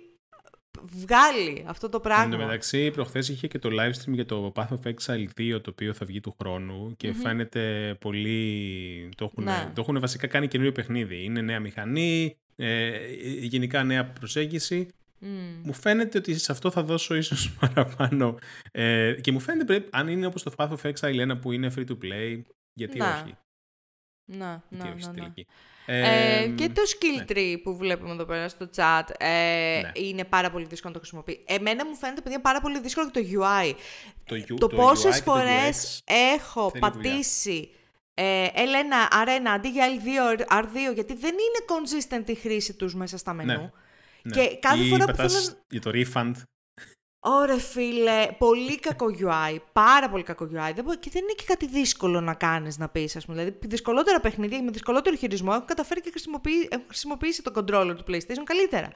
βγάλει 0.83 1.65
αυτό 1.67 1.89
το 1.89 1.97
Εν 1.97 2.03
τω 2.03 2.09
πράγμα. 2.09 2.37
μεταξύ, 2.37 2.91
προχθές 2.91 3.29
είχε 3.29 3.47
και 3.47 3.59
το 3.59 3.69
live 3.73 3.93
stream 3.93 4.13
για 4.13 4.27
το 4.27 4.53
Path 4.57 4.69
of 4.69 4.93
Exile 4.93 5.27
2, 5.41 5.61
το 5.63 5.71
οποίο 5.71 5.93
θα 5.93 6.07
βγει 6.07 6.21
του 6.21 6.35
χρόνου 6.41 6.95
και 6.97 7.13
φαίνεται 7.13 7.97
πολύ. 8.01 9.09
Το 9.17 9.25
έχουν, 9.25 9.45
Ναι. 9.45 9.71
το 9.75 9.81
έχουν 9.81 10.01
βασικά 10.01 10.27
κάνει 10.27 10.49
καινούριο 10.49 10.73
παιχνίδι. 10.73 11.25
Είναι 11.25 11.41
νέα 11.41 11.61
μηχανή, 11.61 12.37
ε, 12.61 12.99
γενικά 13.41 13.85
νέα 13.85 14.07
προσέγγιση. 14.07 14.89
Μμμ. 15.21 15.61
Μου 15.65 15.73
φαίνεται 15.73 16.19
ότι 16.19 16.39
σε 16.39 16.53
αυτό 16.53 16.71
θα 16.71 16.83
δώσω 16.83 17.15
ίσως 17.15 17.51
παραπάνω. 17.61 18.39
Ε, 18.73 19.13
και 19.21 19.33
μου 19.33 19.41
φαίνεται 19.41 19.65
πρέπει, 19.65 19.89
αν 19.93 20.09
είναι 20.09 20.27
όπως 20.27 20.43
το 20.43 20.53
Path 20.57 20.69
of 20.71 20.93
Exile 20.93 21.31
1 21.33 21.41
που 21.41 21.53
είναι 21.53 21.73
free 21.77 21.85
to 21.87 21.99
play, 22.03 22.41
γιατί 22.73 22.99
Ναι. 22.99 23.05
όχι; 23.05 23.35
Να, 24.25 24.65
Γιατί 24.69 24.85
να, 24.85 24.93
όχι 24.93 24.95
να, 24.95 25.01
στην 25.01 25.13
να. 25.15 25.21
τελική; 25.23 25.47
Ε, 25.87 26.43
Ε, 26.43 26.49
και 26.49 26.69
το 26.69 26.83
skill 26.87 27.31
tree 27.33 27.57
που 27.63 27.77
βλέπουμε 27.77 28.11
εδώ 28.13 28.25
πέρα 28.25 28.49
στο 28.49 28.69
chat 28.77 29.03
ε, 29.19 29.81
Ναι. 29.83 29.91
είναι 29.95 30.25
πάρα 30.25 30.51
πολύ 30.51 30.67
δύσκολο 30.67 30.93
να 30.95 31.01
το 31.01 31.07
χρησιμοποιεί. 31.07 31.45
Εμένα 31.47 31.87
μου 31.87 31.95
φαίνεται 31.95 32.21
παιδιά 32.21 32.41
πάρα 32.41 32.61
πολύ 32.61 32.81
δύσκολο 32.81 33.11
και 33.11 33.21
το 33.21 33.27
UI. 33.43 33.73
το, 34.25 34.37
U- 34.37 34.45
το, 34.47 34.55
το 34.55 34.69
πόσες 34.69 35.15
UI 35.17 35.19
και 35.19 35.25
το 35.25 35.31
φορές 35.33 36.03
UX 36.07 36.13
έχω 36.37 36.71
θέλει 36.71 36.83
δουλειά. 36.93 37.01
πατήσει 37.11 37.71
ε, 38.21 38.47
L1, 38.55 39.15
R1 39.27 39.47
αντί 39.55 39.69
για 39.69 39.87
L2, 39.87 40.41
R2, 40.63 40.95
γιατί 40.95 41.15
δεν 41.15 41.33
είναι 41.35 41.65
consistent 41.69 42.29
η 42.29 42.35
χρήση 42.35 42.75
τους 42.75 42.95
μέσα 42.95 43.17
στα 43.19 43.33
μενού. 43.33 43.53
Ναι. 43.53 43.71
Ναι. 44.23 44.35
Και 44.35 44.57
κάθε 44.61 44.83
Ή 44.85 44.89
φορά 44.89 45.05
που 45.05 45.11
πατάς 45.11 45.33
θέλω- 45.33 45.65
Για 45.71 45.81
το 45.81 45.91
refund. 45.95 46.33
Ωρε 47.21 47.59
φίλε, 47.59 48.29
πολύ 48.39 48.79
κακό 48.81 49.07
UI, 49.21 49.57
πάρα 49.73 50.11
πολύ 50.11 50.23
κακό 50.23 50.45
UI. 50.45 50.73
Δεν 50.75 50.85
μπο- 50.85 50.95
και 50.95 51.11
δεν 51.13 51.23
είναι 51.23 51.33
και 51.37 51.45
κάτι 51.47 51.67
δύσκολο 51.67 52.21
να 52.21 52.35
κάνεις 52.35 52.79
να 52.79 52.89
πεις, 52.89 53.17
ας 53.17 53.25
πούμε. 53.25 53.37
Δηλαδή, 53.39 53.59
δυσκολότερα 53.67 54.21
παιχνίδια 54.21 54.63
με 54.63 54.71
δυσκολότερο 54.71 55.17
χειρισμό 55.17 55.51
έχουν 55.55 55.67
καταφέρει 55.67 56.01
και 56.01 56.11
χρησιμοποιεί, 56.11 56.69
έχουν 56.71 56.85
χρησιμοποιήσει 56.89 57.43
το 57.43 57.53
controller 57.55 57.95
του 57.97 58.05
PlayStation 58.09 58.43
καλύτερα. 58.45 58.93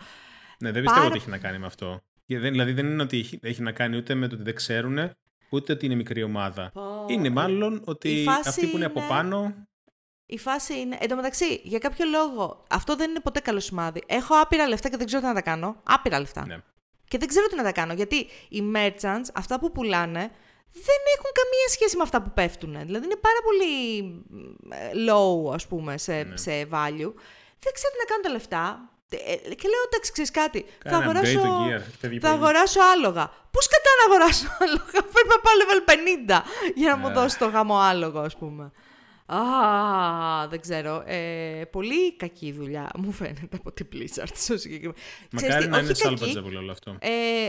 Ναι, 0.58 0.70
δεν 0.72 0.82
πιστεύω 0.82 0.94
Πάρα- 0.94 1.06
ότι 1.06 1.16
έχει 1.16 1.30
να 1.30 1.38
κάνει 1.38 1.58
με 1.58 1.66
αυτό. 1.66 2.00
Και 2.26 2.38
δεν- 2.38 2.50
Δηλαδή 2.50 2.72
δεν 2.72 2.86
είναι 2.86 3.02
ότι 3.02 3.18
έχει, 3.18 3.38
έχει 3.42 3.62
να 3.62 3.72
κάνει 3.72 3.96
ούτε 3.96 4.14
με 4.14 4.28
το 4.28 4.34
ότι 4.34 4.44
δεν 4.44 4.54
ξέρουν, 4.54 5.10
ούτε 5.52 5.72
ότι 5.72 5.86
είναι 5.86 5.94
μικρή 5.94 6.22
ομάδα. 6.22 6.70
Πω, 6.74 7.04
Είναι 7.08 7.26
ε, 7.26 7.30
μάλλον 7.30 7.82
ότι 7.84 8.08
η 8.20 8.24
φάση 8.24 8.48
αυτοί 8.48 8.66
που 8.66 8.76
είναι 8.76 8.84
από 8.84 8.98
είναι- 8.98 9.08
πάνω. 9.08 9.54
Η 10.26 10.38
φάση 10.38 10.78
είναι. 10.80 10.96
Εν 11.00 11.08
τω 11.08 11.16
μεταξύ, 11.16 11.60
για 11.64 11.78
κάποιο 11.78 12.04
λόγο, 12.06 12.64
αυτό 12.70 12.96
δεν 12.96 13.10
είναι 13.10 13.20
ποτέ 13.20 13.40
καλό 13.40 13.60
σημάδι. 13.60 14.02
Έχω 14.06 14.34
άπειρα 14.40 14.68
λεφτά 14.68 14.88
και 14.88 14.96
δεν 14.96 15.06
ξέρω 15.06 15.22
τι 15.22 15.28
να 15.28 15.34
τα 15.34 15.42
κάνω. 15.42 15.76
Άπειρα 15.84 16.18
λεφτά. 16.20 16.46
Ναι. 16.46 16.58
Και 17.08 17.18
δεν 17.18 17.28
ξέρω 17.28 17.46
τι 17.46 17.56
να 17.56 17.62
τα 17.62 17.72
κάνω. 17.72 17.92
Γιατί 17.92 18.16
οι 18.48 18.62
merchants, 18.74 19.26
αυτά 19.34 19.58
που 19.60 19.72
πουλάνε, 19.72 20.20
δεν 20.72 21.00
έχουν 21.16 21.30
καμία 21.40 21.68
σχέση 21.68 21.96
με 21.96 22.02
αυτά 22.02 22.22
που 22.22 22.30
πέφτουν. 22.34 22.72
Δηλαδή 22.84 23.04
είναι 23.04 23.16
πάρα 23.16 23.38
πολύ 23.44 23.98
ε, 24.70 24.90
low, 25.12 25.54
ας 25.54 25.66
πούμε, 25.66 25.98
σε, 25.98 26.22
Ναι. 26.22 26.36
σε 26.36 26.50
value. 26.50 27.12
Δεν 27.64 27.72
ξέρω 27.72 27.92
τι 27.92 27.98
να 27.98 28.04
κάνω 28.06 28.22
τα 28.22 28.30
λεφτά. 28.30 28.91
Ε, 29.16 29.54
Και 29.54 29.68
λέω, 29.68 29.82
εντάξει, 29.88 30.12
ξέρεις 30.12 30.30
κάτι. 30.30 30.64
Θα 30.82 30.90
Κάνε 30.90 30.96
upgrade 30.96 31.08
αγοράσω, 31.08 31.38
το 31.40 31.64
gear. 31.68 31.80
Φεύγει 32.00 32.18
θα 32.18 32.28
πολύ. 32.30 32.42
αγοράσω 32.42 32.80
άλογα. 32.94 33.30
Πώς 33.50 33.68
κατά 33.68 33.90
να 33.98 34.04
αγοράσω 34.14 34.46
άλογα, 34.64 34.98
αφού 35.04 35.16
είπα 35.24 35.36
πάω 35.42 35.54
level 35.62 35.90
50 35.90 36.72
για 36.74 36.90
να 36.90 36.96
μου 36.96 37.08
Ε. 37.08 37.12
δώσει 37.12 37.38
το 37.38 37.46
γάμο 37.48 37.78
άλογο, 37.78 38.18
ας 38.20 38.36
πούμε. 38.36 38.72
Α, 39.26 39.38
δεν 40.48 40.60
ξέρω. 40.60 41.02
Ε, 41.06 41.62
πολύ 41.70 42.16
κακή 42.16 42.52
δουλειά 42.52 42.90
μου 42.96 43.12
φαίνεται 43.12 43.56
από 43.56 43.72
την 43.72 43.86
Blizzard 43.92 44.26
στο 44.34 44.56
συγκεκριμένο. 44.58 44.94
Ξέρεις 45.36 45.54
Μακάρι 45.54 45.64
τι, 45.64 45.70
να 45.70 45.78
είναι 45.78 45.90
όχι 45.90 46.02
κακή, 46.02 46.32
salvageable 46.36 46.56
όλο 46.56 46.72
αυτό. 46.72 46.96
ε, 47.00 47.46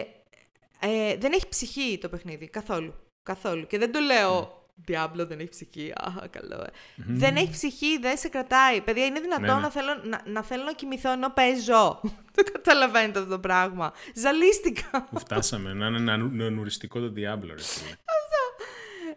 ε, 0.80 1.15
δεν 1.17 1.32
έχει 1.34 1.47
ψυχή 1.49 1.97
το 2.02 2.10
παιχνίδι. 2.10 2.47
Καθόλου. 2.47 2.93
Καθόλου. 3.23 3.67
Και 3.67 3.78
δεν 3.78 3.91
το 3.91 3.99
λέω. 3.99 4.62
Diablo 4.88 5.25
δεν 5.27 5.39
έχει 5.39 5.49
ψυχή. 5.49 5.91
Α, 5.91 6.27
καλό. 6.29 6.62
Ε. 6.62 6.69
Δεν 6.95 7.36
έχει 7.36 7.49
ψυχή, 7.51 7.97
δεν 7.99 8.17
σε 8.17 8.27
κρατάει. 8.29 8.81
Παιδιά, 8.81 9.05
είναι 9.05 9.19
δυνατόν 9.19 9.45
Ναι, 9.45 9.53
ναι. 9.53 9.59
Να, 9.59 9.69
θέλω, 9.69 10.01
να, 10.03 10.21
να 10.25 10.43
θέλω 10.43 10.63
να 10.63 10.73
κοιμηθώ 10.73 11.12
ενώ 11.12 11.29
παίζω. 11.29 11.99
δεν 12.36 12.45
καταλαβαίνετε 12.51 13.19
αυτό 13.19 13.31
το 13.31 13.39
πράγμα. 13.39 13.93
Ζαλίστηκα. 14.15 15.07
Που 15.12 15.19
φτάσαμε 15.19 15.73
να 15.73 15.88
είναι 15.88 15.97
ένα 15.97 16.17
νουριστικό 16.49 16.99
το 16.99 17.05
Diablo, 17.07 17.47
ρε 17.47 17.62
φίλε. 17.63 17.95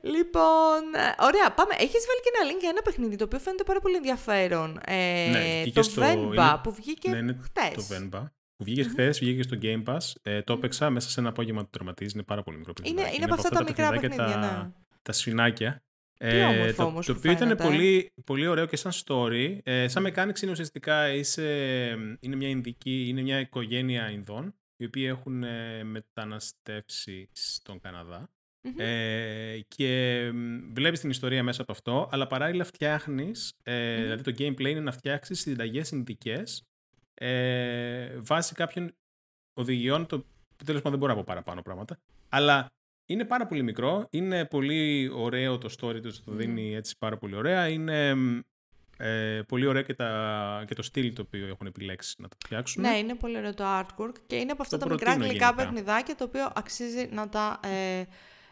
λοιπόν, 0.02 0.80
ε, 0.94 1.14
ωραία, 1.24 1.52
πάμε. 1.54 1.74
Έχεις 1.78 2.04
βάλει 2.06 2.20
και 2.24 2.30
ένα 2.34 2.50
link 2.52 2.60
για 2.60 2.68
ένα 2.68 2.82
παιχνίδι 2.82 3.16
το 3.16 3.24
οποίο 3.24 3.38
φαίνεται 3.38 3.64
πάρα 3.64 3.80
πολύ 3.80 3.96
ενδιαφέρον. 3.96 4.80
Ε, 4.86 5.28
Ναι, 5.30 5.60
βγήκε 5.62 5.72
το 5.78 5.82
στο- 5.82 6.02
Venba 6.02 6.14
είναι- 6.32 6.60
που 6.62 6.72
βγήκε 6.72 7.10
Ναι, 7.10 7.16
είναι 7.16 7.38
χτες. 7.42 7.74
το 7.88 7.94
Venba. 7.94 8.24
Που 8.56 8.64
βγήκε 8.64 8.82
χθες, 8.88 9.18
βγήκε 9.18 9.42
στο 9.42 9.58
Game 9.62 9.82
Pass. 9.84 9.98
Ε, 10.22 10.42
το 10.42 10.52
έπαιξα 10.52 10.90
μέσα 10.90 11.10
σε 11.10 11.20
ένα 11.20 11.28
απόγευμα 11.28 11.62
του 11.62 11.68
τερματίζει. 11.70 12.12
Είναι 12.14 12.22
πάρα 12.22 12.42
πολύ 12.42 12.56
μικρό 12.58 12.72
Είναι, 12.82 12.94
παιχνίδι. 12.94 13.16
είναι 13.16 13.24
από 13.24 13.34
αυτά 13.34 13.48
τα 13.48 13.62
μικρά 13.64 13.90
παιχνιδάκια 13.90 14.24
παιχνίδια, 14.24 14.48
τα, 14.48 14.56
ναι. 14.62 14.70
Τα 15.06 15.12
σφινάκια. 15.12 15.80
Τι 16.18 16.42
όμορφο 16.42 16.76
το, 16.76 16.88
όμως 16.88 17.06
το 17.06 17.12
που 17.12 17.18
οποίο 17.18 17.30
ήταν 17.30 17.48
φαίνεται. 17.48 17.64
πολύ, 17.64 18.12
πολύ 18.24 18.46
ωραίο 18.46 18.66
και 18.66 18.76
σαν 18.76 18.92
story. 19.04 19.58
Ε, 19.62 19.88
σαν 19.88 20.06
mechanics 20.06 20.42
είναι 20.42 20.50
ουσιαστικά 20.50 21.08
είσαι, 21.12 21.88
είναι 22.20 22.36
μια 22.36 22.48
Ινδική, 22.48 23.08
είναι 23.08 23.22
μια 23.22 23.40
οικογένεια 23.40 24.10
Ινδών 24.10 24.54
οι 24.76 24.84
οποίοι 24.84 25.04
έχουν 25.08 25.42
ε, 25.42 25.84
μεταναστεύσει 25.84 27.28
στον 27.32 27.80
Καναδά. 27.80 28.30
Μμμ. 28.62 28.74
Ε, 28.78 29.58
και 29.68 30.20
μ, 30.34 30.72
βλέπεις 30.72 31.00
την 31.00 31.10
ιστορία 31.10 31.42
μέσα 31.42 31.62
από 31.62 31.72
αυτό, 31.72 32.08
αλλά 32.12 32.26
παράλληλα 32.26 32.64
φτιάχνεις, 32.64 33.52
ε, 33.62 34.02
δηλαδή 34.02 34.22
το 34.22 34.34
gameplay 34.38 34.68
είναι 34.70 34.80
να 34.80 34.92
φτιάξεις 34.92 35.40
συνταγές 35.40 35.86
συνδικές 35.86 36.66
ε, 37.14 38.18
βάσει 38.18 38.54
κάποιων 38.54 38.94
οδηγιών, 39.54 40.06
το 40.06 40.18
που 40.56 40.64
τέλος 40.64 40.82
πάντων 40.82 40.90
δεν 40.90 40.98
μπορώ 40.98 41.12
να 41.12 41.18
πω 41.18 41.24
παραπάνω 41.26 41.62
πράγματα, 41.62 41.98
αλλά 42.28 42.66
είναι 43.06 43.24
πάρα 43.24 43.46
πολύ 43.46 43.62
μικρό, 43.62 44.06
είναι 44.10 44.44
πολύ 44.44 45.10
ωραίο 45.14 45.58
το 45.58 45.68
story 45.80 46.00
του, 46.02 46.22
το 46.24 46.32
δίνει 46.32 46.74
έτσι 46.74 46.96
πάρα 46.98 47.16
πολύ 47.16 47.34
ωραία, 47.36 47.68
είναι 47.68 48.14
μ, 48.14 48.38
ε, 48.98 49.42
πολύ 49.48 49.66
ωραίο 49.66 49.82
και, 49.82 49.94
τα, 49.94 50.64
και 50.66 50.74
το 50.74 50.82
στυλ 50.82 51.12
το 51.12 51.22
οποίο 51.22 51.46
έχουν 51.46 51.66
επιλέξει 51.66 52.14
να 52.18 52.28
το 52.28 52.36
φτιάξουν. 52.44 52.82
Ναι, 52.82 52.96
είναι 52.98 53.14
πολύ 53.14 53.36
ωραίο 53.36 53.54
το 53.54 53.64
artwork 53.66 54.14
και 54.26 54.36
είναι 54.36 54.52
από 54.52 54.62
αυτά 54.62 54.78
Το 54.78 54.86
τα 54.86 54.92
μικρά 54.92 55.06
προτείνω 55.10 55.30
γλυκά 55.30 55.46
γενικά. 55.46 55.64
παιχνιδάκια 55.64 56.14
το 56.14 56.24
οποίο 56.24 56.52
αξίζει 56.54 57.08
να 57.12 57.28
τα 57.28 57.60
ε, 57.62 58.04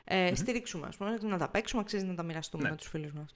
ε, 0.05 0.35
στηρίξουμε, 0.35 0.87
ας 0.87 0.97
πούμε, 0.97 1.19
να 1.23 1.38
τα 1.38 1.49
παίξουμε, 1.49 1.81
αξίζει 1.83 2.05
να 2.05 2.14
τα 2.14 2.23
μοιραστούμε 2.23 2.62
Ναι. 2.62 2.71
με 2.71 2.77
τους 2.77 2.88
φίλους 2.88 3.12
μας. 3.12 3.33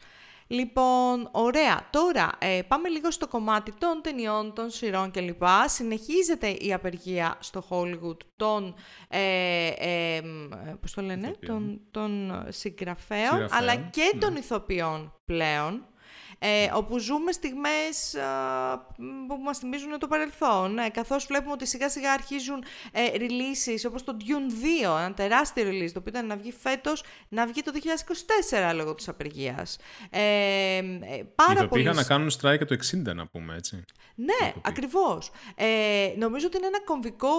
Λοιπόν, 0.50 1.28
ωραία. 1.32 1.88
Τώρα 1.90 2.30
ε, 2.38 2.60
πάμε 2.68 2.88
λίγο 2.88 3.10
στο 3.10 3.28
κομμάτι 3.28 3.72
των 3.78 4.00
ταινιών, 4.02 4.54
των 4.54 4.70
σειρών 4.70 5.10
κλπ. 5.10 5.42
Συνεχίζεται 5.66 6.48
η 6.48 6.72
απεργία 6.72 7.36
στο 7.40 7.64
Hollywood 7.68 8.16
των, 8.36 8.74
ε, 9.08 9.66
ε, 9.78 10.20
μ, 10.22 10.52
ε, 10.52 10.76
πώς 10.80 10.92
το 10.92 11.02
λένε, 11.02 11.26
Ηθοποιών. 11.28 11.48
των, 11.58 11.80
των 11.90 12.44
συγγραφέων, 12.48 13.20
Συγγραφέων, 13.22 13.48
αλλά 13.52 13.76
και 13.76 14.10
ναι. 14.14 14.20
των 14.20 14.36
ηθοποιών 14.36 15.12
πλέον. 15.24 15.84
Ε, 16.38 16.70
όπου 16.74 16.98
ζούμε 16.98 17.32
στιγμές 17.32 18.14
α, 18.14 18.78
που 19.28 19.36
μας 19.42 19.58
θυμίζουν 19.58 19.98
το 19.98 20.06
παρελθόν, 20.06 20.78
ε, 20.78 20.88
καθώς 20.88 21.26
βλέπουμε 21.26 21.52
ότι 21.52 21.66
σιγά 21.66 21.88
σιγά 21.88 22.12
αρχίζουν 22.12 22.64
ε, 22.92 23.02
releases 23.14 23.86
όπως 23.86 24.04
το 24.04 24.16
Dune 24.20 24.86
2, 24.86 24.98
ένα 24.98 25.14
τεράστιο 25.14 25.64
release, 25.64 25.90
το 25.92 25.98
οποίο 25.98 26.12
ήταν 26.12 26.26
να 26.26 26.36
βγει 26.36 26.52
φέτος, 26.52 27.02
να 27.28 27.46
βγει 27.46 27.62
το 27.62 27.72
2024 28.70 28.74
λόγω 28.74 28.94
της 28.94 29.08
απεργίας. 29.08 29.76
Ε, 30.10 30.20
ε, 30.20 30.82
πάρα 31.34 31.52
Οι 31.52 31.56
οποίοι 31.56 31.68
πολύ... 31.68 31.82
είχαν 31.82 31.96
να 31.96 32.04
κάνουν 32.04 32.30
strike 32.30 32.66
το 32.66 32.76
60 33.10 33.14
να 33.14 33.26
πούμε 33.26 33.54
έτσι. 33.54 33.84
Ναι, 34.14 34.32
ηθοποιοί. 34.32 34.62
ακριβώς. 34.64 35.30
Ε, 35.54 36.12
νομίζω 36.16 36.46
ότι 36.46 36.56
είναι 36.56 36.66
ένα 36.66 36.80
κομβικό, 36.80 37.34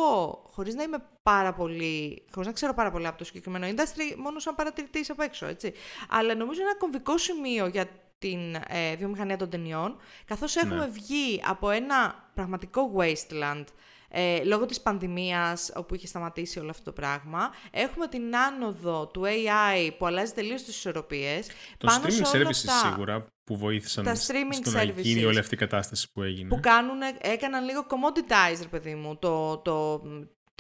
χωρίς 0.51 0.75
να 0.75 0.83
είμαι 0.83 0.97
πάρα 1.23 1.53
πολύ, 1.53 2.25
χωρίς 2.31 2.47
να 2.47 2.53
ξέρω 2.53 2.73
πάρα 2.73 2.91
πολύ 2.91 3.07
από 3.07 3.17
το 3.17 3.23
συγκεκριμένο 3.23 3.67
industry, 3.67 4.15
μόνο 4.17 4.39
σαν 4.39 4.55
παρατηρητής 4.55 5.09
απ' 5.09 5.19
έξω, 5.19 5.45
έτσι. 5.45 5.73
Αλλά 6.09 6.35
νομίζω 6.35 6.61
είναι 6.61 6.69
ένα 6.69 6.79
κομβικό 6.79 7.17
σημείο 7.17 7.67
για 7.67 7.89
την 8.20 8.55
ε, 8.67 8.95
βιομηχανία 8.97 9.38
των 9.38 9.49
ταινιών, 9.49 9.95
καθώς 10.26 10.55
έχουμε 10.55 10.76
Ναι. 10.76 10.88
βγει 10.88 11.41
από 11.45 11.70
ένα 11.70 12.30
πραγματικό 12.34 12.91
wasteland 12.97 13.63
ε, 14.11 14.43
λόγω 14.43 14.65
της 14.65 14.82
πανδημίας 14.82 15.72
όπου 15.76 15.95
είχε 15.95 16.07
σταματήσει 16.07 16.59
όλο 16.59 16.70
αυτό 16.70 16.84
το 16.84 16.91
πράγμα. 16.91 17.49
Έχουμε 17.72 18.07
την 18.07 18.36
άνοδο 18.38 19.07
του 19.07 19.22
AI 19.26 19.89
που 19.97 20.05
αλλάζει 20.05 20.32
τελείως 20.34 20.63
τις 20.63 20.76
ισορροπίες. 20.78 21.47
Το 21.78 21.86
Πάνω 21.88 22.03
streaming 22.05 22.11
σε 22.26 22.38
όλα 22.38 22.45
services 22.45 22.49
αυτά 22.49 22.89
σίγουρα 22.89 23.26
που 23.43 23.57
βοήθησαν 23.57 24.03
τα 24.03 24.15
σ- 24.15 24.32
streaming 24.32 24.53
στο 24.61 24.72
να 24.72 24.84
γίνει 24.84 25.22
services 25.22 25.28
όλη 25.28 25.39
αυτή 25.39 25.53
η 25.53 25.57
κατάσταση 25.57 26.11
που 26.11 26.22
έγινε. 26.22 26.47
που 26.49 26.59
κάνουν, 26.59 26.97
έκαναν 27.22 27.65
λίγο 27.65 27.86
commoditize, 27.89 28.59
ρε 28.61 28.67
παιδί 28.67 28.95
μου, 28.95 29.17
το, 29.17 29.57
το, 29.57 29.99
τη- 29.99 30.09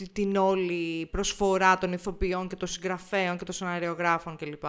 την 0.07 0.35
όλη 0.35 1.05
προσφορά 1.05 1.77
των 1.77 1.93
ηθοποιών 1.93 2.47
και 2.47 2.55
των 2.55 2.67
συγγραφέων 2.67 3.37
και 3.37 3.43
των 3.43 3.53
σεναριογράφων 3.53 4.35
κλπ. 4.35 4.63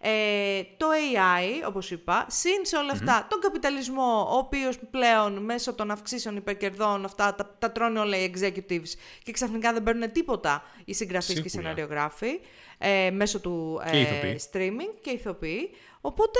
Ε, 0.00 0.62
το 0.76 0.86
AI, 0.90 1.68
όπως 1.68 1.90
είπα, 1.90 2.26
συν 2.28 2.58
σε 2.62 2.76
όλα 2.76 2.92
αυτά 2.92 3.26
τον 3.30 3.40
καπιταλισμό, 3.40 4.28
ο 4.30 4.36
οποίος 4.36 4.78
πλέον 4.90 5.44
μέσω 5.44 5.74
των 5.74 5.90
αυξήσεων 5.90 6.36
υπερκερδών 6.36 7.04
αυτά 7.04 7.34
τα, 7.34 7.56
τα 7.58 7.72
τρώνε 7.72 7.98
όλα 7.98 8.16
οι 8.16 8.30
executives 8.34 8.92
και 9.22 9.32
ξαφνικά 9.32 9.72
δεν 9.72 9.82
παίρνουν 9.82 10.12
τίποτα 10.12 10.62
οι 10.84 10.94
συγγραφείς 10.94 11.34
και 11.34 11.46
οι 11.46 11.48
Σίγουρα. 11.48 11.68
σεναριογράφοι 11.68 12.40
ε, 12.78 13.10
μέσω 13.10 13.40
του 13.40 13.80
Και 13.90 13.96
οι 13.96 14.00
ε, 14.00 14.02
ηθοποιοί. 14.02 14.40
streaming 14.52 14.94
και 15.00 15.10
ηθοποιοί. 15.10 15.70
Οπότε 16.00 16.38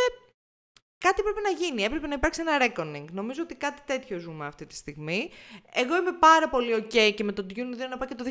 κάτι 1.03 1.22
πρέπει 1.22 1.40
να 1.42 1.50
γίνει. 1.64 1.82
Έπρεπε 1.82 2.07
να 2.07 2.14
υπάρξει 2.14 2.40
ένα 2.46 2.66
reckoning. 2.66 3.05
Νομίζω 3.12 3.42
ότι 3.42 3.55
κάτι 3.55 3.82
τέτοιο 3.86 4.18
ζούμε 4.18 4.46
αυτή 4.46 4.66
τη 4.66 4.74
στιγμή. 4.74 5.30
Εγώ 5.72 5.96
είμαι 5.96 6.12
πάρα 6.12 6.48
πολύ 6.48 6.74
ok 6.74 7.12
και 7.14 7.24
με 7.24 7.32
τον 7.32 7.46
Dune 7.50 7.84
2 7.84 7.88
να 7.90 7.96
πάει 7.96 8.09
και 8.09 8.14
το 8.14 8.24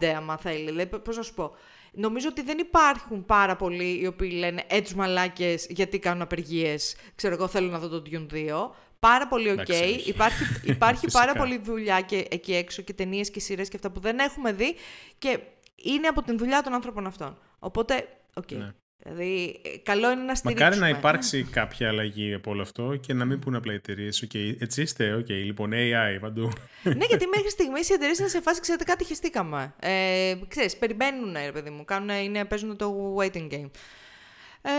2025, 0.00 0.06
άμα 0.06 0.36
θέλει. 0.36 0.64
Δηλαδή, 0.64 0.98
πώς 0.98 1.16
να 1.16 1.22
σου 1.22 1.34
πω. 1.34 1.56
Νομίζω 1.92 2.28
ότι 2.28 2.42
δεν 2.42 2.58
υπάρχουν 2.58 3.26
πάρα 3.26 3.56
πολλοί 3.56 4.00
οι 4.00 4.06
οποίοι 4.06 4.30
λένε 4.34 4.64
«Ε, 4.68 4.80
τους 4.80 4.94
μαλάκες, 4.94 5.66
γιατί 5.68 5.98
κάνουν 5.98 6.22
απεργίες, 6.22 6.96
ξέρω 7.14 7.34
εγώ 7.34 7.48
θέλω 7.48 7.70
να 7.70 7.78
δω 7.78 7.88
τον 7.88 8.02
Dune 8.10 8.34
2». 8.34 8.70
Πάρα 8.98 9.28
πολύ 9.28 9.48
ok. 9.48 9.52
Εντάξει, 9.52 9.72
όχι. 9.72 10.08
Υπάρχει, 10.08 10.44
υπάρχει 10.62 11.06
πάρα 11.18 11.26
Φυσικά. 11.26 11.44
πολλή 11.44 11.58
δουλειά 11.58 12.00
και, 12.00 12.26
εκεί 12.30 12.54
έξω 12.54 12.82
και 12.82 12.92
ταινίες 12.92 13.30
και 13.30 13.40
σειρές 13.40 13.68
και 13.68 13.76
αυτά 13.76 13.90
που 13.90 14.00
δεν 14.00 14.18
έχουμε 14.18 14.52
δει 14.52 14.74
και 15.18 15.38
είναι 15.76 16.06
από 16.06 16.22
την 16.22 16.38
δουλειά 16.38 16.62
των 16.62 16.72
άνθρωπων 16.72 17.06
αυτών. 17.06 17.38
Οπότε, 17.58 18.08
οκ. 18.34 18.50
Ναι. 18.50 18.74
Δηλαδή, 19.04 19.60
ε, 19.64 19.78
καλό 19.82 20.10
είναι 20.10 20.22
να 20.22 20.34
στηρίξουμε. 20.34 20.70
Μακάρι 20.70 20.92
να 20.92 20.98
υπάρξει 20.98 21.42
κάποια 21.42 21.88
αλλαγή 21.88 22.34
από 22.34 22.50
όλο 22.50 22.62
αυτό 22.62 22.96
και 22.96 23.14
να 23.14 23.24
μην 23.24 23.38
πούνε 23.38 23.56
απλά 23.56 23.72
οι 23.72 23.74
εταιρείες. 23.74 24.24
Okay, 24.26 24.54
έτσι 24.58 24.82
είστε, 24.82 25.12
οκ, 25.14 25.28
λοιπόν, 25.28 25.70
AI 25.74 26.18
παντού. 26.20 26.50
ναι, 26.82 27.04
γιατί 27.08 27.26
μέχρι 27.26 27.50
στιγμής 27.50 27.88
οι 27.88 27.92
εταιρείες 27.92 28.18
είναι 28.18 28.28
σε 28.28 28.40
φάση, 28.40 28.60
ξέρετε 28.60 28.84
κάτι, 28.84 29.04
χεστήκαμε. 29.04 29.74
Ε, 29.80 30.34
ξέρεις, 30.48 30.76
περιμένουν, 30.76 31.32
ρε 31.44 31.52
παιδί 31.52 31.70
μου, 31.70 31.84
κάνουν, 31.84 32.08
είναι, 32.08 32.44
παίζουν 32.44 32.76
το 32.76 33.16
waiting 33.18 33.48
game. 33.52 33.70
Ε, 34.64 34.70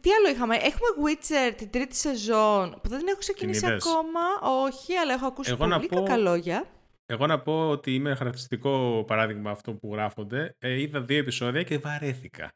τι 0.00 0.10
άλλο 0.12 0.28
είχαμε; 0.34 0.54
Έχουμε 0.54 0.88
Witcher 1.04 1.54
την 1.56 1.70
τρίτη 1.70 1.96
σεζόν 1.96 2.78
που 2.82 2.88
δεν 2.88 2.98
την 2.98 3.08
έχω 3.08 3.18
ξεκινήσει 3.18 3.66
είδες; 3.66 3.86
ακόμα. 3.86 4.20
Όχι, 4.64 4.94
αλλά 4.96 5.12
έχω 5.12 5.26
ακούσει 5.26 5.50
Εγώ 5.50 5.66
να 5.66 5.76
πολύ 5.76 5.88
πω- 5.88 6.02
κακά 6.02 6.16
λόγια. 6.16 6.66
Εγώ 7.06 7.26
να 7.26 7.40
πω 7.40 7.68
ότι 7.68 7.94
είμαι 7.94 8.14
χαρακτηριστικό 8.14 9.04
παράδειγμα 9.06 9.50
αυτό 9.50 9.72
που 9.74 9.92
γράφονται. 9.92 10.56
Ε, 10.58 10.80
είδα 10.80 11.00
δύο 11.00 11.18
επεισόδια 11.18 11.62
και 11.62 11.78
βαρέθηκα. 11.78 12.52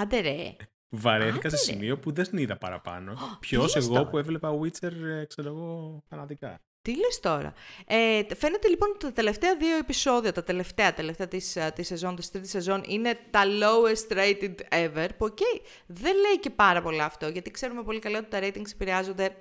Άντε 0.00 0.20
ρε. 0.20 0.56
Βαρέθηκα 0.88 1.48
σε 1.48 1.56
Άντε, 1.56 1.56
ρε. 1.56 1.72
σημείο 1.72 1.98
που 1.98 2.12
δεν 2.12 2.26
είδα 2.32 2.56
παραπάνω. 2.56 3.12
τι 3.14 3.20
Ποιος 3.40 3.74
λες 3.74 3.84
εγώ 3.84 3.94
τώρα; 3.94 4.08
που 4.10 4.18
έβλεπα 4.18 4.58
Witcher, 4.60 4.92
ε, 4.92 5.24
ξέρω 5.24 5.48
εγώ, 5.48 6.02
φανατικά. 6.08 6.60
Τι 6.82 6.96
λες 6.96 7.20
τώρα; 7.20 7.52
Ε, 7.86 8.22
φαίνεται 8.36 8.68
λοιπόν 8.68 8.90
ότι 8.90 9.04
τα 9.04 9.12
τελευταία 9.12 9.56
δύο 9.56 9.76
επεισόδια, 9.76 10.32
τα 10.32 10.42
τελευταία, 10.44 10.94
τελευταία 10.94 11.28
της, 11.28 11.56
α, 11.56 11.72
της 11.72 11.86
σεζόν, 11.86 12.16
της 12.16 12.30
τρίτης 12.30 12.50
σεζόν, 12.50 12.82
είναι 12.86 13.18
τα 13.30 13.42
lowest 13.44 14.16
rated 14.16 14.54
ever, 14.68 15.08
που 15.16 15.24
οκ, 15.26 15.38
δεν 15.86 16.14
λέει 16.16 16.38
και 16.40 16.50
πάρα 16.50 16.82
πολλά 16.82 17.04
αυτό, 17.04 17.28
γιατί 17.28 17.50
ξέρουμε 17.50 17.82
πολύ 17.82 17.98
καλά 17.98 18.18
ότι 18.18 18.28
τα 18.28 18.38
ratings 18.42 18.70
επηρεάζονται 18.72 19.36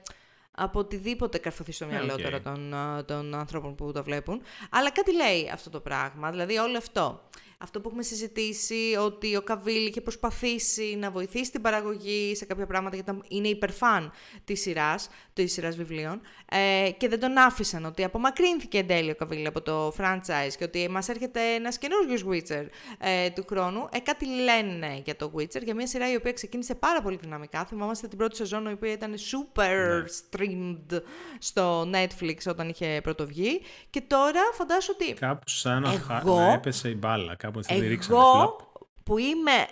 από 0.55 0.79
οτιδήποτε 0.79 1.37
καρφωθεί 1.37 1.71
στο 1.71 1.85
μυαλό 1.85 2.13
οκ. 2.13 2.21
τώρα 2.21 2.41
των, 2.41 2.73
α, 2.73 3.05
των 3.05 3.35
ανθρώπων 3.35 3.75
που 3.75 3.91
το 3.91 4.03
βλέπουν. 4.03 4.41
Αλλά 4.69 4.91
κάτι 4.91 5.15
λέει 5.15 5.49
αυτό 5.53 5.69
το 5.69 5.79
πράγμα, 5.79 6.31
δηλαδή 6.31 6.57
όλο 6.57 6.77
αυτό. 6.77 7.21
Αυτό 7.57 7.81
που 7.81 7.87
έχουμε 7.87 8.03
συζητήσει, 8.03 8.95
ότι 8.99 9.35
ο 9.35 9.41
Καβίλ 9.41 9.85
είχε 9.85 10.01
προσπαθήσει 10.01 10.95
να 10.99 11.11
βοηθήσει 11.11 11.51
την 11.51 11.61
παραγωγή 11.61 12.35
σε 12.35 12.45
κάποια 12.45 12.65
πράγματα, 12.65 12.95
γιατί 12.95 13.19
είναι 13.27 13.47
υπερφαν 13.47 14.11
της 14.45 14.61
σειράς, 14.61 15.09
της 15.33 15.53
σειράς 15.53 15.75
βιβλίων, 15.75 16.21
ε, 16.51 16.89
και 16.97 17.07
δεν 17.09 17.19
τον 17.19 17.37
άφησαν, 17.37 17.85
ότι 17.85 18.03
απομακρύνθηκε 18.03 18.77
εν 18.77 18.87
τέλει 18.87 19.09
ο 19.11 19.15
Καβίλ 19.15 19.45
από 19.47 19.61
το 19.61 19.87
franchise 19.97 20.53
και 20.57 20.63
ότι 20.63 20.89
μας 20.89 21.09
έρχεται 21.09 21.39
ένας 21.53 21.77
καινούριος 21.77 22.23
Witcher 22.29 22.65
ε, 22.99 23.29
του 23.29 23.45
χρόνου. 23.49 23.87
Ε, 23.91 23.99
κάτι 23.99 24.25
λένε 24.25 25.01
για 25.05 25.15
το 25.15 25.31
Witcher, 25.37 25.63
για 25.63 25.75
μια 25.75 25.87
σειρά 25.87 26.11
η 26.11 26.15
οποία 26.15 26.33
ξεκίνησε 26.33 26.75
πάρα 26.75 27.01
πολύ 27.01 27.17
δυναμικά. 27.21 27.65
Θυμάμαστε 27.65 28.07
την 28.07 28.17
πρώτη 28.17 28.35
σεζόν, 28.35 28.65
η 28.65 28.71
οποία 28.71 28.91
ήταν 28.91 29.13
super 29.15 30.03
streamed 30.21 31.01
στο 31.39 31.89
Netflix 31.93 32.35
όταν 32.47 32.69
είχε 32.69 32.99
πρωτοβγεί. 33.03 33.61
Και 33.89 34.01
τώρα 34.01 34.39
φαντάσου 34.53 34.93
ότι 34.99 35.13
Κάπου 35.13 35.49
σαν 35.49 35.81
να, 35.81 35.89
χα- 35.89 36.17
Εγώ- 36.17 36.39
να 36.39 36.51
έπεσε 36.53 36.89
η 36.89 36.95
μπάλα. 36.97 37.35
Κάπου 37.45 37.59
έτσι 37.59 37.79
τη 37.79 37.87
ρίξανε. 37.87 38.17
εγώ 38.17 38.31
φλαπ. 38.31 38.59
που 39.03 39.17
είμαι 39.17 39.67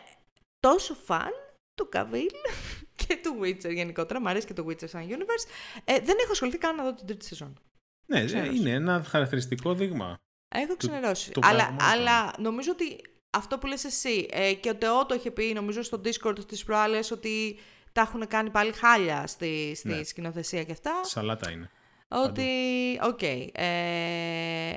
τόσο 0.60 0.94
φαν 0.94 1.32
του 1.76 1.90
Καβίλ 1.90 2.30
και 3.06 3.20
του 3.24 3.40
Witcher 3.42 3.74
γενικότερα, 3.74 4.20
μου 4.22 4.30
αρέσει 4.30 4.48
και 4.48 4.54
το 4.54 4.66
Witcher 4.70 4.90
σαν 4.90 5.08
universe, 5.10 5.48
ε, 5.84 6.00
δεν 6.00 6.16
έχω 6.22 6.32
ασχοληθεί 6.32 6.58
καν 6.58 6.76
να 6.76 6.84
δω 6.84 6.94
την 6.94 7.06
τρίτη 7.08 7.26
σεζόν. 7.26 7.60
Ναι, 8.06 8.20
ε, 8.20 8.26
Ξέρω. 8.26 8.46
είναι 8.46 8.70
ένα 8.70 9.04
χαρακτηριστικό 9.04 9.74
δείγμα. 9.74 10.18
Έχω 10.56 10.76
ξενερώσει. 10.78 11.32
το 11.32 11.42
αλλά, 11.44 11.58
πράγμα 11.66 11.78
αυτό. 11.84 11.92
αλλά 12.00 12.34
νομίζω 12.38 12.72
ότι 12.72 13.02
αυτό 13.30 13.58
που 13.58 13.68
λες 13.68 13.84
εσύ 13.84 14.28
ε, 14.32 14.54
και 14.54 14.70
ο 14.70 14.76
Τεό 14.76 15.06
το 15.06 15.16
είχε 15.16 15.32
πει 15.32 15.54
νομίζω 15.54 15.82
στο 15.82 16.02
Discord 16.06 16.46
της 16.48 16.64
προάλλες 16.64 17.12
ότι 17.12 17.60
τα 17.92 18.02
έχουν 18.02 18.28
κάνει 18.28 18.50
πάλι 18.50 18.72
χάλια 18.72 19.28
στη, 19.28 19.74
στη 19.76 19.88
Ναι. 19.88 20.04
σκηνοθεσία 20.04 20.64
και 20.64 20.72
αυτά. 20.72 20.92
Σαλάτα 21.04 21.52
είναι. 21.52 21.72
Ότι, 22.14 22.50
οκ. 23.04 23.22
Ε, 23.22 24.76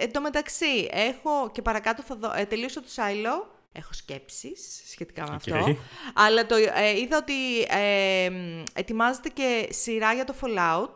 εν 0.00 0.12
τω 0.12 0.20
μεταξύ, 0.20 0.88
έχω 0.90 1.50
και 1.52 1.62
παρακάτω 1.62 2.02
θα 2.02 2.16
δω, 2.16 2.32
ε, 2.36 2.44
τελείωσα 2.44 2.80
το 2.80 2.88
Silo, 2.88 3.54
έχω 3.72 3.92
σκέψεις 3.92 4.82
σχετικά 4.90 5.22
με 5.22 5.28
Οκ. 5.28 5.34
αυτό, 5.34 5.76
αλλά 6.14 6.46
το, 6.46 6.54
ε, 6.56 6.98
είδα 6.98 7.16
ότι 7.16 7.60
ε, 7.68 8.30
μ, 8.30 8.62
ετοιμάζεται 8.74 9.28
και 9.28 9.66
σειρά 9.70 10.12
για 10.14 10.24
το 10.24 10.34
Fallout, 10.40 10.92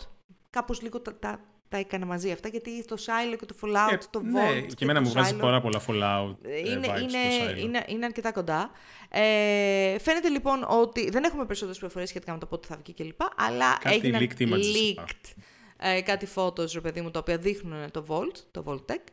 κάπως 0.51 0.83
λίγο 0.83 1.01
τα, 1.01 1.17
τα, 1.19 1.41
τα 1.69 1.77
έκανα 1.77 2.07
μαζί 2.07 2.31
αυτά, 2.31 2.49
γιατί 2.49 2.85
το 2.85 2.97
Silo 2.99 3.37
και 3.39 3.47
το 3.47 3.55
Fallout, 3.63 3.93
Ε, 3.93 3.97
το 4.11 4.21
ναι, 4.23 4.41
Vault 4.41 4.67
και 4.75 4.85
εμένα 4.85 4.99
το 5.01 5.05
μου 5.07 5.13
βγάζει 5.13 5.35
Silo- 5.37 5.41
πάρα 5.41 5.61
πολλά 5.61 5.81
Fallout 5.87 6.35
ε, 6.43 6.59
είναι, 6.59 6.89
vibes 6.89 7.01
είναι, 7.01 7.09
το 7.47 7.51
Silo. 7.55 7.59
είναι, 7.59 7.85
είναι 7.87 8.05
αρκετά 8.05 8.33
κοντά. 8.33 8.71
Ε, 9.09 9.99
φαίνεται 9.99 10.29
λοιπόν 10.29 10.67
ότι 10.69 11.11
δεν 11.11 11.25
έχουμε 11.25 11.45
περισσότερες 11.45 11.77
πληροφορίες 11.79 12.09
σχετικά 12.11 12.33
με 12.33 12.39
το 12.39 12.47
πότε 12.47 12.67
θα 12.67 12.77
βγει 12.85 12.95
κλπ. 12.95 13.21
Αλλά 13.37 13.79
Κάτι 13.81 13.95
έγιναν 13.97 14.21
leaked 14.21 14.43
images 14.43 14.53
leaked 14.53 14.91
υπάρχουν. 14.91 15.19
Ε, 15.81 16.01
κάτι 16.03 16.29
photos, 16.35 16.73
ρε 16.73 16.81
παιδί 16.81 17.01
μου, 17.01 17.11
τα 17.11 17.19
οποία 17.19 17.39
δείχνουν 17.39 17.91
το 17.91 18.05
Vault, 18.09 18.37
το 18.51 18.65
Vault 18.67 18.93
Tech. 18.93 19.05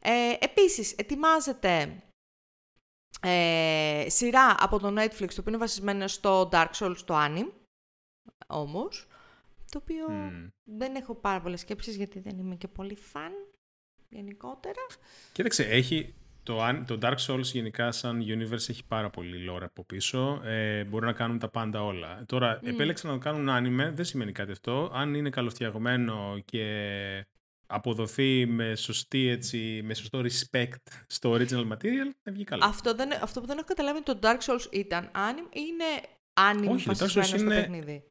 Ε, 0.00 0.34
επίσης, 0.40 0.92
ετοιμάζεται 0.92 2.02
ε, 3.22 4.04
σειρά 4.08 4.56
από 4.58 4.78
το 4.78 4.88
Netflix, 4.88 5.28
το 5.28 5.40
οποίο 5.40 5.44
είναι 5.46 5.56
βασισμένο 5.56 6.06
στο 6.06 6.48
Dark 6.52 6.70
Souls, 6.74 6.96
το 7.04 7.14
Anime, 7.16 7.50
όμως, 8.46 9.06
το 9.70 9.78
οποίο 9.82 10.10
Μμμ. 10.10 10.48
δεν 10.64 10.94
έχω 10.94 11.14
πάρα 11.14 11.40
πολλές 11.40 11.60
σκέψεις, 11.60 11.96
γιατί 11.96 12.20
δεν 12.20 12.38
είμαι 12.38 12.54
και 12.54 12.68
πολύ 12.68 12.96
φαν, 12.96 13.32
γενικότερα. 14.08 14.86
Κοίταξε, 15.32 15.64
έχει 15.64 16.14
το, 16.42 16.62
αν- 16.62 16.86
το 16.86 16.98
Dark 17.02 17.16
Souls 17.26 17.42
γενικά 17.42 17.92
σαν 17.92 18.22
universe 18.26 18.68
έχει 18.68 18.84
πάρα 18.88 19.10
πολύ 19.10 19.50
lore 19.50 19.62
από 19.62 19.84
πίσω. 19.84 20.40
Ε, 20.44 20.84
μπορούν 20.84 21.06
να 21.06 21.12
κάνουν 21.12 21.38
τα 21.38 21.48
πάντα 21.48 21.84
όλα. 21.84 22.22
Τώρα, 22.26 22.60
επέλεξαν 22.62 23.10
να 23.10 23.18
το 23.18 23.22
κάνουν 23.30 23.48
anime, 23.50 23.92
δεν 23.94 24.04
σημαίνει 24.04 24.32
κάτι 24.32 24.52
αυτό. 24.52 24.90
Αν 24.94 25.14
είναι 25.14 25.30
καλοφτιαγμένο 25.30 26.42
και 26.44 27.26
αποδοθεί 27.66 28.46
με, 28.46 28.74
σωστή, 28.74 29.26
έτσι, 29.28 29.80
με 29.84 29.94
σωστό 29.94 30.20
respect 30.24 30.74
στο 31.06 31.32
original 31.32 31.68
material, 31.72 32.10
θα 32.22 32.32
βγει 32.32 32.44
καλό. 32.44 32.64
Αυτό, 32.64 32.94
δεν, 32.94 33.12
αυτό 33.22 33.40
που 33.40 33.46
δεν 33.46 33.56
έχω 33.56 33.66
καταλάβει 33.66 33.96
είναι 34.06 34.18
το 34.18 34.18
Dark 34.22 34.38
Souls 34.38 34.72
ήταν 34.72 35.10
anime 35.14 35.54
ή 35.56 35.60
είναι 35.68 35.84
anime 36.40 36.72
Όχι, 36.74 36.84
το 36.86 36.92
Dark 36.92 36.96
βασισμένο 36.98 37.26
Souls 37.26 37.28
στο 37.28 37.36
είναι- 37.36 37.54
παιχνίδι; 37.60 38.04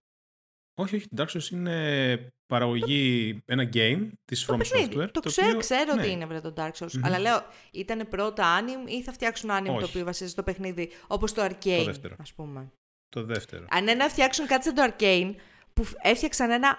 Όχι, 0.81 0.95
όχι, 0.95 1.07
το 1.15 1.23
Dark 1.23 1.37
Souls 1.37 1.49
είναι 1.51 2.27
παραγωγή, 2.49 3.41
ένα 3.45 3.69
game 3.73 4.07
της 4.25 4.45
Το 4.45 4.53
From 4.53 4.57
παιχνίδι. 4.57 4.93
Software. 4.97 5.09
το 5.11 5.19
ξέρω, 5.19 5.47
οποίο- 5.47 5.59
ξέρω 5.59 5.93
ναι. 5.95 6.01
ότι 6.01 6.11
είναι 6.11 6.25
βρε 6.25 6.39
το 6.41 6.53
Dark 6.57 6.71
Souls. 6.79 6.91
Μμμ. 6.93 7.05
Αλλά 7.05 7.19
λέω, 7.19 7.45
ήταν 7.71 8.07
πρώτα 8.09 8.59
anime 8.61 8.89
ή 8.89 9.01
θα 9.03 9.11
φτιάξουν 9.11 9.49
anime 9.51 9.63
το 9.65 9.73
Όχι. 9.73 9.83
οποίο 9.83 10.03
βασίζεται 10.05 10.29
στο 10.29 10.43
παιχνίδι, 10.43 10.89
όπως 11.07 11.33
το 11.33 11.43
Arcane, 11.45 11.83
δεύτερο. 11.85 12.15
ας 12.19 12.33
πούμε. 12.33 12.71
Το 13.09 13.23
δεύτερο. 13.23 13.65
Αν 13.69 13.81
είναι 13.81 13.93
να 13.93 14.09
φτιάξουν 14.09 14.45
κάτι 14.47 14.63
σαν 14.65 14.73
το 14.73 14.93
Arcane, 14.97 15.33
που 15.73 15.83
φ- 15.83 15.95
έφτιαξαν 16.01 16.51
ένα 16.51 16.77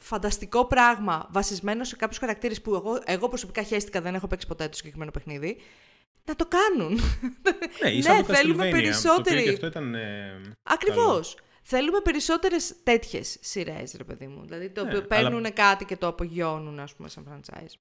φανταστικό 0.00 0.66
πράγμα 0.66 1.26
βασισμένο 1.30 1.84
σε 1.84 1.96
κάποιους 1.96 2.18
χαρακτήρες 2.18 2.60
που 2.62 2.74
εγώ, 2.74 3.02
εγώ 3.04 3.28
προσωπικά 3.28 3.62
χαίστηκα, 3.62 4.00
δεν 4.00 4.14
έχω 4.14 4.26
παίξει 4.26 4.46
ποτέ 4.46 4.68
το 4.68 4.76
συγκεκριμένο 4.76 5.10
παιχνίδι, 5.10 5.56
να 6.24 6.36
το 6.36 6.48
κάνουν. 6.48 7.00
Ναι, 7.82 7.90
ίσα 7.98 8.12
ναι, 8.14 8.22
το 8.22 8.34
θέλουμε 8.34 8.54
Castlevania, 8.54 8.70
Το 8.70 8.76
οποίο 8.76 8.80
περισσότερη. 8.82 9.42
και 9.42 9.50
αυτό 9.50 9.66
ήταν. 9.66 9.94
Ε, 9.94 10.40
Ακριβώς. 10.62 11.36
Θέλουμε 11.70 12.00
περισσότερες 12.00 12.74
τέτοιες 12.82 13.36
σειρές, 13.40 13.94
ρε 13.96 14.04
παιδί 14.04 14.26
μου. 14.26 14.44
Δηλαδή 14.44 14.70
το 14.70 14.82
Ναι, 14.82 14.88
οποίο 14.88 14.98
αλλά- 14.98 15.08
παίρνουν 15.30 15.52
κάτι 15.52 15.84
και 15.84 15.96
το 15.96 16.06
απογειώνουν, 16.06 16.78
ας 16.78 16.94
πούμε, 16.94 17.08
σαν 17.08 17.26
franchise. 17.30 17.72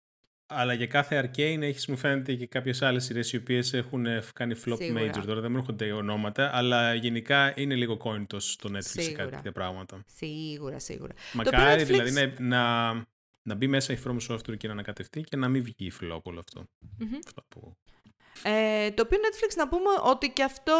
Αλλά 0.49 0.73
για 0.73 0.87
κάθε 0.87 1.21
Arcane 1.35 1.61
έχεις, 1.61 1.87
μου 1.87 1.97
φαίνεται, 1.97 2.33
και 2.35 2.47
κάποιες 2.47 2.81
άλλες 2.81 3.03
σειρές 3.05 3.33
οι 3.33 3.37
οποίες 3.37 3.73
έχουν 3.73 4.05
ε, 4.05 4.23
κάνει 4.33 4.55
flop 4.65 4.75
Σίγουρα. 4.77 5.03
major. 5.09 5.23
Τώρα 5.25 5.41
δεν 5.41 5.51
μου 5.51 5.57
έρχονται 5.57 5.91
ονόματα, 5.91 6.49
αλλά 6.53 6.93
γενικά 6.93 7.53
είναι 7.59 7.75
λίγο 7.75 7.97
coin 8.03 8.25
στο 8.37 8.69
Netflix 8.69 8.81
σε 8.81 9.01
Σίγουρα. 9.01 9.23
κάτι 9.23 9.35
τέτοια 9.35 9.51
πράγματα. 9.51 10.03
Σίγουρα, 10.15 10.79
σίγουρα. 10.79 11.13
Το 11.13 11.19
Μακάρι 11.33 11.81
οποίο 11.81 11.95
Netflix- 11.97 12.03
δηλαδή 12.05 12.33
να, 12.43 12.55
να, 12.93 13.05
να 13.41 13.55
μπει 13.55 13.67
μέσα 13.67 13.93
η 13.93 13.97
From 14.05 14.17
Software 14.29 14.57
και 14.57 14.67
να 14.67 14.73
ανακατευτεί 14.73 15.21
και 15.21 15.35
να 15.37 15.47
μην 15.47 15.63
βγει 15.63 15.91
flop 16.01 16.21
όλο 16.23 16.39
αυτό. 16.39 16.63
Μμμ. 16.97 17.13
Αυτό 17.27 17.43
που- 17.49 17.77
Ε, 18.43 18.91
το 18.91 19.03
οποίο 19.05 19.17
Netflix 19.17 19.55
να 19.55 19.67
πούμε 19.67 19.89
ότι 20.03 20.29
και 20.29 20.43
αυτό 20.43 20.75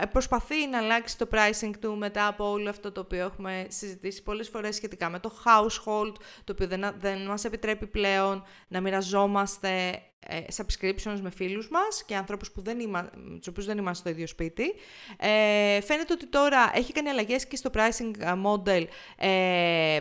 ε, 0.00 0.06
προσπαθεί 0.06 0.66
να 0.66 0.78
αλλάξει 0.78 1.18
το 1.18 1.28
pricing 1.32 1.72
του 1.80 1.96
μετά 1.96 2.26
από 2.26 2.50
όλο 2.50 2.68
αυτό 2.68 2.92
το 2.92 3.00
οποίο 3.00 3.24
έχουμε 3.24 3.66
συζητήσει 3.68 4.22
πολλές 4.22 4.48
φορές 4.48 4.74
σχετικά 4.76 5.10
με 5.10 5.18
το 5.18 5.32
household, 5.44 6.12
το 6.44 6.52
οποίο 6.52 6.66
δεν, 6.66 6.94
δεν 6.98 7.26
μας 7.26 7.44
επιτρέπει 7.44 7.86
πλέον 7.86 8.44
να 8.68 8.80
μοιραζόμαστε 8.80 10.02
ε, 10.28 10.40
subscriptions 10.56 11.18
με 11.20 11.30
φίλους 11.30 11.68
μας 11.68 12.04
και 12.04 12.16
ανθρώπους 12.16 12.50
που 12.50 12.62
δεν 12.62 12.80
είμα, 12.80 13.10
με 13.14 13.38
τους 13.38 13.46
οποίους 13.46 13.66
δεν 13.66 13.78
είμαστε 13.78 13.98
στο 13.98 14.08
ίδιο 14.08 14.26
σπίτι. 14.26 14.74
Ε, 15.16 15.80
φαίνεται 15.80 16.12
ότι 16.12 16.26
τώρα 16.26 16.70
έχει 16.74 16.92
κάνει 16.92 17.08
αλλαγές 17.08 17.46
και 17.46 17.56
στο 17.56 17.70
pricing 17.74 18.10
ε, 18.18 18.32
model 18.44 18.84
ε, 19.16 19.96
ε, 19.96 20.00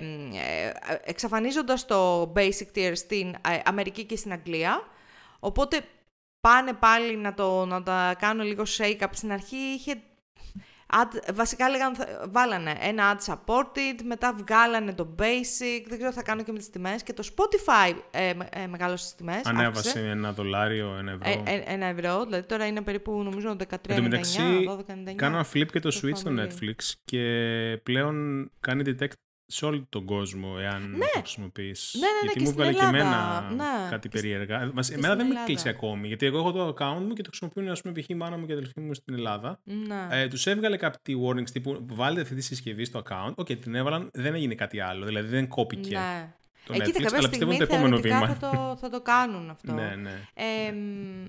εξαφανίζοντας 1.04 1.86
το 1.86 2.32
basic 2.36 2.68
tier 2.76 2.92
στην 2.96 3.28
ε, 3.28 3.60
Αμερική 3.66 4.04
και 4.04 4.16
στην 4.16 4.32
Αγγλία. 4.32 4.88
Οπότε 5.40 5.82
πάνε 6.50 6.74
πάλι 6.74 7.18
να, 7.18 7.34
το, 7.34 7.66
να 7.66 7.84
τα 7.84 8.16
κάνουν 8.20 8.46
λίγο 8.46 8.64
shake-up. 8.78 9.08
Στην 9.12 9.32
αρχή 9.32 9.56
είχε... 9.56 9.94
Ad, 10.94 11.34
βασικά 11.34 11.70
λέγαν, 11.70 11.96
θα- 11.96 12.26
βάλανε 12.30 12.76
ένα 12.80 13.18
ad 13.18 13.34
supported, 13.34 14.02
μετά 14.04 14.34
βγάλανε 14.38 14.94
το 14.94 15.16
basic, 15.20 15.84
δεν 15.88 15.98
ξέρω 15.98 16.10
τι 16.10 16.16
θα 16.16 16.22
κάνω 16.24 16.44
και 16.44 16.52
με 16.52 16.58
τις 16.58 16.70
τιμές. 16.70 17.04
Και 17.04 17.14
το 17.14 17.24
Spotify 17.36 17.94
ε, 18.12 18.34
με- 18.34 18.48
ε, 18.52 18.68
μεγάλωσε 18.68 19.04
τις 19.06 19.16
τιμές, 19.16 19.42
Ανέβασε 19.46 19.68
αύξησε. 19.90 20.10
ένα 20.10 20.32
δολάριο, 20.34 20.96
ένα 20.98 21.12
ευρώ. 21.12 21.44
Ε, 21.46 21.54
ε, 21.56 21.64
ένα 21.66 21.86
ευρώ, 21.86 22.24
δηλαδή 22.24 22.44
τώρα 22.48 22.66
είναι 22.68 22.82
περίπου 22.82 23.24
νομίζω 23.24 23.56
13,99, 23.60 23.76
Εν 23.88 23.96
τω 23.96 24.02
μεταξύ, 24.02 24.42
12,99. 25.12 25.16
κάνω 25.16 25.36
ένα 25.38 25.46
flip 25.54 25.66
και 25.72 25.80
το 25.80 25.90
το 25.90 26.00
switch 26.04 26.18
στο 26.18 26.32
family. 26.36 26.40
Netflix 26.48 26.94
και 27.06 27.22
πλέον 27.84 28.16
κάνει 28.60 28.84
detect 28.86 29.12
σε 29.48 29.66
όλο 29.66 29.86
τον 29.90 30.06
κόσμο 30.06 30.56
εάν 30.60 30.96
το 31.14 31.20
χρησιμοποιείς. 31.20 31.96
Ναι, 32.00 32.00
ναι, 32.00 32.12
ναι, 32.14 32.20
γιατί 32.22 32.40
και 32.40 32.46
μου 32.46 32.52
στην 32.52 32.60
έβγαλε 32.62 32.92
και 32.92 32.98
Ελλάδα. 32.98 33.48
εμένα 33.50 33.54
Ναι, 33.56 33.90
κάτι 33.90 34.10
και 34.10 34.18
στη- 34.18 34.28
περίεργα. 34.28 34.72
Μας- 34.74 34.88
και 34.88 34.94
εμένα 34.94 35.08
στην 35.14 35.18
δεν 35.18 35.18
με 35.18 35.24
Ελλάδα. 35.34 35.46
κλείσει 35.46 35.70
ακόμη, 35.70 36.08
γιατί 36.08 36.26
εγώ 36.26 36.38
έχω 36.38 36.52
το 36.52 36.68
account 36.68 37.02
μου 37.02 37.14
και 37.14 37.22
το 37.22 37.28
χρησιμοποιούν 37.30 37.70
ας 37.70 37.82
πούμε 37.82 37.94
π.χ. 38.00 38.10
η 38.10 38.16
μάνα 38.16 38.38
μου 38.38 38.46
και 38.46 38.52
η 38.52 38.56
αδελφή 38.56 38.80
μου 38.80 38.94
στην 38.94 39.14
Ελλάδα. 39.14 39.60
Ναι. 39.64 40.08
Ε, 40.22 40.28
τους 40.28 40.46
έβγαλε 40.48 40.78
κάτι 40.78 41.16
warnings 41.28 41.50
τύπου 41.50 41.86
βάλτε 41.90 42.22
αυτή 42.22 42.36
τη 42.36 42.42
συσκευή 42.42 42.86
στο 42.86 43.02
account. 43.10 43.32
Οκ, 43.36 43.46
την 43.46 43.76
έβαλαν, 43.76 44.10
δεν 44.14 44.34
έγινε 44.36 44.56
κάτι 44.56 44.80
άλλο. 44.80 45.06
Δηλαδή 45.06 45.28
δεν 45.28 45.48
κόπηκε 45.48 45.98
ναι. 45.98 46.34
το 46.66 46.74
Ε, 46.74 46.78
κοίτα, 46.78 46.88
Netflix, 47.00 47.02
κάποια 47.04 47.18
αλλά 47.18 47.30
πιστεύω 47.30 47.52
στιγμή 47.52 47.56
είναι 47.56 47.66
το 47.66 47.74
επόμενο 47.76 47.98
θεωρητικά 47.98 48.20
βήμα. 48.20 48.36
θα 48.52 48.58
το, 48.58 48.78
θα 48.82 48.90
το 48.90 49.02
κάνουν 49.02 49.50
αυτό. 49.50 49.74
ναι, 49.74 49.96
ναι. 50.02 50.20
Ε, 50.34 50.72
μ, 50.72 51.26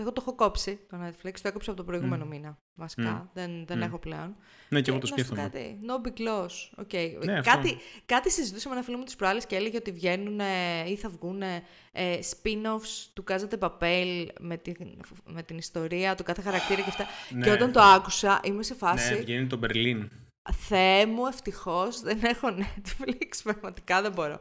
εγώ 0.00 0.12
το 0.12 0.20
έχω 0.26 0.34
κόψει 0.34 0.80
το 0.88 0.96
Netflix, 1.06 1.32
το 1.42 1.48
έκοψα 1.48 1.70
από 1.70 1.76
τον 1.76 1.86
προηγούμενο 1.86 2.24
μήνα. 2.24 2.58
Βασικά. 2.74 3.30
Δεν, 3.34 3.66
δεν 3.66 3.78
Μμ. 3.78 3.82
έχω 3.82 3.98
πλέον. 3.98 4.36
Ναι, 4.68 4.80
και 4.80 4.90
εγώ 4.90 4.98
το 4.98 5.06
να 5.10 5.16
σου 5.16 5.24
πω 5.24 5.34
σκέφτομαι. 5.34 5.42
Κάτι, 5.42 5.78
no 5.86 6.06
big 6.06 6.28
loss. 6.28 6.84
Okay. 6.84 7.24
Ναι, 7.24 7.38
αυτό. 7.38 7.50
κάτι, 7.50 7.78
κάτι 8.06 8.30
συζητούσαμε 8.30 8.74
ένα 8.74 8.84
φίλο 8.84 8.96
μου 8.96 9.04
τις 9.04 9.16
προάλλες 9.16 9.46
και 9.46 9.56
έλεγε 9.56 9.76
ότι 9.76 9.92
βγαίνουν 9.92 10.40
ή 10.86 10.96
θα 10.96 11.08
βγουν 11.08 11.42
ε, 11.42 12.18
spin-offs 12.20 13.08
του 13.12 13.24
Casa 13.28 13.48
de 13.50 13.58
Papel 13.58 14.26
με 14.40 14.56
την, 14.56 14.76
με 15.24 15.42
την 15.42 15.58
ιστορία 15.58 16.14
του 16.14 16.22
κάθε 16.22 16.42
χαρακτήρα 16.42 16.80
και 16.80 16.88
αυτά. 16.88 17.06
Ναι. 17.30 17.44
Και 17.44 17.50
όταν 17.50 17.72
το 17.72 17.80
άκουσα 17.80 18.40
είμαι 18.44 18.62
σε 18.62 18.74
φάση... 18.74 19.14
Ναι, 19.14 19.20
βγαίνει 19.20 19.46
το 19.46 19.60
Berlin. 19.62 20.08
Θεέ 20.52 21.06
μου, 21.06 21.26
ευτυχώς 21.26 22.00
δεν 22.00 22.18
έχω 22.22 22.48
Netflix, 22.58 23.40
πραγματικά 23.44 24.02
δεν 24.02 24.12
μπορώ. 24.12 24.40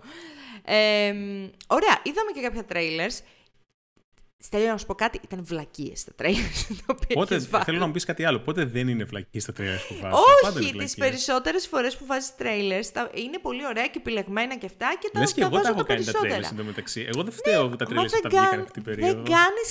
Ε, 0.66 1.14
μ, 1.14 1.48
ωραία, 1.68 2.02
είδαμε 2.04 2.32
και 2.34 2.42
κάποια 2.42 2.66
trailers. 2.70 3.24
Στέλνω 4.42 4.68
να 4.72 4.78
σου 4.78 4.86
πω 4.86 4.96
κάτι, 4.96 5.20
ήταν 5.24 5.44
βλακίες 5.46 6.04
τα 6.04 6.12
trailers. 6.20 6.60
τα 6.86 6.96
οποία 6.96 7.16
Πότε, 7.16 7.36
έχεις 7.36 7.50
βάλει. 7.50 7.64
θέλω 7.64 7.78
να 7.80 7.86
μου 7.86 7.92
πεις 7.92 8.06
κάτι 8.06 8.24
άλλο. 8.26 8.40
Πότε 8.40 8.66
δεν 8.66 8.88
είναι 8.88 9.04
βλακή 9.04 9.40
στα 9.40 9.54
τρία 9.54 9.78
που 9.88 9.94
βάζεις; 10.02 10.20
Πάντα 10.42 10.60
είναι 10.60 10.70
Όχι, 10.70 10.78
τις 10.78 10.96
βλακίες. 10.96 10.96
περισσότερες 10.96 11.68
φορές 11.68 11.98
που 11.98 12.06
βάζεις 12.06 12.32
trailers 12.40 12.86
τα... 12.94 13.12
είναι 13.14 13.38
πολύ 13.42 13.66
ωραία 13.66 13.86
και 13.88 13.98
επιλεγμένα 13.98 14.58
και 14.58 14.66
αυτά 14.66 14.88
και 15.02 15.10
τα, 15.14 15.20
Λες 15.20 15.34
και 15.34 15.40
τα 15.40 15.46
εγώ 15.46 15.56
τα 15.56 15.62
βάζω 15.62 15.74
έχω 15.74 15.82
τα 15.84 15.94
κάνει 15.94 16.06
τα 16.06 16.12
περισσότερα. 16.12 16.48
trailers 16.48 16.52
εντωμεταξύ. 16.54 17.06
Εγώ 17.10 17.24
δεν 17.24 17.34
φταίω 17.34 17.70
που 17.70 17.76
τα 17.76 17.86
Ναι, 17.90 17.96
Μα 17.96 18.02
trailers 18.02 18.10
δεν, 18.10 18.22
τα 18.22 18.30
βγήκαν 18.30 18.50
κάν- 18.50 18.60
αυτή 18.60 18.72
την 18.72 18.84
δεν 18.84 18.96
περίοδο. 18.96 19.24
κάνεις 19.36 19.68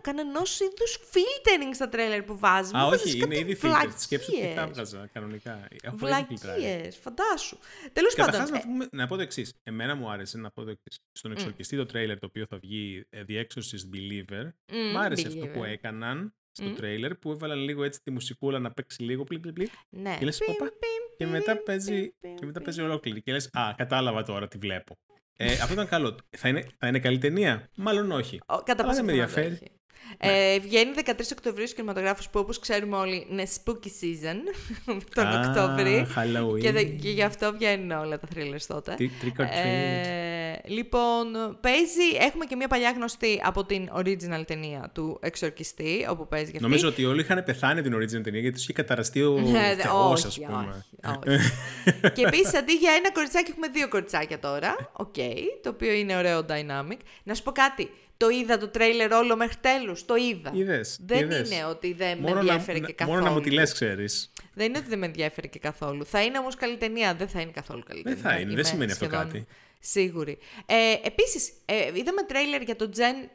κανένα 0.00 0.38
είδους 0.64 0.92
filtering 1.12 1.70
στα 1.74 1.88
trailer 1.92 2.22
που 2.26 2.38
βάζεις. 2.38 2.74
Α, 2.74 2.86
όχι, 2.86 3.18
είναι 3.18 3.38
ήδη 3.38 3.58
filter. 3.62 3.88
Σκέψου 3.96 4.30
ότι 4.36 4.52
τα 4.54 4.62
έβγαζα 4.62 5.08
κανονικά. 5.12 5.68
Έχω 5.82 5.96
ήδη 6.08 6.26
φιλτράρει. 6.28 6.60
Βλακείες, 6.60 6.90
φαντάσου. 7.02 7.58
Τέλος 7.92 8.14
Καταρχάς, 8.14 8.50
πάντων. 8.50 8.52
να, 8.52 8.58
ε, 8.58 8.62
πούμε- 8.72 8.88
να 8.92 9.06
πω 9.06 9.16
το 9.16 9.22
εξής. 9.22 9.54
Εμένα 9.62 9.94
μου 9.94 10.10
άρεσε 10.10 10.38
να 10.38 10.50
πω 10.50 10.64
το 10.64 10.70
εξής. 10.70 10.98
Στον 11.12 11.30
εξορκιστή 11.32 11.76
το 11.76 11.86
τρέιλερ 11.86 12.18
το 12.18 12.26
οποίο 12.26 12.46
θα 12.48 12.56
βγει 12.62 13.06
ε, 13.10 13.22
The 13.28 13.32
Exorcist 13.32 13.84
Believer, 13.92 14.48
μ, 14.72 14.76
μου 14.92 14.98
άρεσε 14.98 15.26
αυτό 15.26 15.40
believer. 15.44 15.52
που 15.52 15.64
έκαναν 15.64 16.34
στο 16.50 16.64
Μμ. 16.68 16.74
τρέιλερ 16.74 17.14
που 17.14 17.30
έβαλαν 17.30 17.58
λίγο 17.58 17.84
έτσι 17.84 18.00
τη 18.02 18.10
μουσικούλα 18.10 18.58
να 18.58 18.70
παίξει 18.70 19.02
λίγο 19.02 19.24
πλικ 19.24 19.40
πλικ 19.40 19.52
πλικ 19.54 19.70
Ναι. 19.88 20.16
και 20.18 20.24
λες, 20.24 20.38
Πιμ, 20.38 20.54
«Οπα». 20.54 20.64
πιμ, 20.64 21.16
και 21.16 21.26
μετά 21.26 21.52
πιμ, 21.54 21.62
παίζει, 21.64 22.14
πιμ, 22.20 22.34
και 22.34 22.46
μετά 22.46 22.52
πιμ. 22.58 22.62
παίζει 22.64 22.80
ολόκληρη 22.82 23.22
και 23.22 23.32
λες 23.32 23.48
«Α, 23.52 23.74
κατάλαβα 23.76 24.22
τώρα 24.22 24.48
τι 24.48 24.58
βλέπω». 24.58 24.96
Ε, 25.36 25.52
αυτό 25.52 25.72
ήταν 25.72 25.88
καλό. 25.88 26.16
Θα 26.30 26.48
είναι, 26.48 26.66
θα 26.78 26.86
είναι 26.88 26.98
καλή 26.98 27.18
ταινία; 27.18 27.68
Μάλλον 27.74 28.10
όχι. 28.12 28.40
Ο, 28.46 28.56
κατά 28.56 28.72
Αλλά 28.72 28.82
πάσα 28.84 28.94
δεν 28.94 29.04
με 29.04 29.12
πιθανότητα 29.12 29.40
ενδιαφέρει. 29.40 29.72
Έχει. 30.18 30.54
Ε, 30.54 30.58
βγαίνει 30.58 30.92
13 30.96 31.10
Οκτωβρίου 31.32 31.62
στους 31.64 31.74
κινηματογράφους 31.76 32.28
που 32.28 32.40
όπως 32.40 32.58
ξέρουμε 32.58 32.96
όλοι 32.96 33.26
είναι 33.30 33.46
spooky 33.64 33.86
season 33.86 34.36
τον 35.14 35.26
Α, 35.26 35.48
Οκτώβρη 35.48 36.06
Halloween. 36.16 36.60
και, 36.60 36.72
δε- 36.72 36.82
και 36.82 37.10
γι' 37.10 37.22
αυτό 37.22 37.52
βγαίνουν 37.52 37.90
όλα 37.90 38.18
τα 38.18 38.28
thrillers 38.34 38.64
τότε. 38.66 38.94
Τι- 38.94 39.10
Trick 39.22 39.40
or 39.40 39.44
treat. 39.44 39.48
Ε, 39.64 40.52
λοιπόν, 40.64 41.26
παίζει, 41.60 42.02
έχουμε 42.20 42.44
και 42.44 42.56
μια 42.56 42.68
παλιά 42.68 42.90
γνωστή 42.90 43.40
από 43.44 43.64
την 43.64 43.88
original 43.98 44.42
ταινία 44.46 44.90
του 44.94 45.18
Εξορκιστή, 45.22 46.06
όπου 46.10 46.28
παίζει 46.28 46.44
και 46.50 46.56
αυτή. 46.56 46.62
Νομίζω 46.68 46.88
ότι 46.88 47.04
όλοι 47.04 47.20
είχαν 47.20 47.44
πεθάνει 47.44 47.82
την 47.82 47.94
original 47.94 48.22
ταινία 48.22 48.40
γιατί 48.40 48.50
τους 48.52 48.62
είχε 48.62 48.72
καταραστεί 48.72 49.22
ο 49.22 49.32
Ναι, 49.40 49.50
ναι, 49.50 49.74
Θεός, 49.82 50.24
όχι, 50.24 50.44
ας 50.44 50.50
πούμε. 50.50 50.84
όχι, 51.06 51.28
όχι. 51.28 52.12
και 52.12 52.22
επίσης 52.26 52.54
αντί 52.54 52.72
για 52.72 52.92
ένα 52.92 53.12
κοριτσάκι 53.12 53.50
έχουμε 53.50 53.68
δύο 53.68 53.88
κοριτσάκια 53.88 54.38
τώρα. 54.38 54.90
Οκ, 54.92 55.14
το 55.62 55.68
οποίο 55.68 55.92
είναι 55.92 56.16
ωραίο 56.16 56.46
dynamic. 56.48 56.96
Να 57.22 57.34
σου 57.34 57.42
πω 57.42 57.50
κάτι. 57.52 57.90
Το 58.22 58.28
είδα 58.28 58.58
το 58.58 58.68
τρέιλερ 58.68 59.12
όλο 59.12 59.36
μέχρι 59.36 59.56
τέλους. 59.60 60.04
Το 60.04 60.14
είδα. 60.16 60.50
Είδες, 60.54 60.98
Δεν 61.02 61.18
είδες. 61.24 61.50
είναι 61.50 61.64
ότι 61.64 61.92
δεν 61.92 62.18
με 62.18 62.22
Μόνο 62.28 62.34
να, 62.34 62.40
ενδιαφέρει 62.40 62.80
και 62.80 62.86
να- 62.86 62.92
καθόλου. 62.92 63.16
μόνο 63.18 63.28
να 63.30 63.34
μου 63.36 63.40
τη 63.42 63.50
λες, 63.50 63.72
ξέρεις. 63.72 64.32
Δεν 64.54 64.66
είναι 64.66 64.78
ότι 64.78 64.88
δεν 64.88 64.98
με 64.98 65.06
ενδιαφέρει 65.06 65.48
και 65.48 65.58
καθόλου. 65.58 66.04
Θα 66.06 66.22
είναι 66.22 66.38
όμως 66.38 66.54
καλή 66.54 66.76
ταινία. 66.76 67.14
Δεν 67.14 67.28
θα 67.28 67.40
είναι 67.40 67.50
καθόλου 67.50 67.82
καλή 67.86 68.02
Δεν 68.02 68.14
ταινία. 68.14 68.30
θα 68.30 68.34
είναι, 68.36 68.44
δεν 68.48 68.52
Είμαι 68.58 68.62
σημαίνει 68.62 68.92
αυτό 68.92 69.04
σχεδόν 69.04 69.24
κάτι. 69.24 69.46
Σίγουρη. 69.80 70.38
Ε, 70.66 70.94
Επίσης, 71.02 71.52
ε, 71.64 71.90
είδαμε 71.94 72.22
τρέιλερ 72.22 72.62
για 72.62 72.76
το 72.76 72.90
Gen 72.96 73.28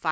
5, 0.00 0.08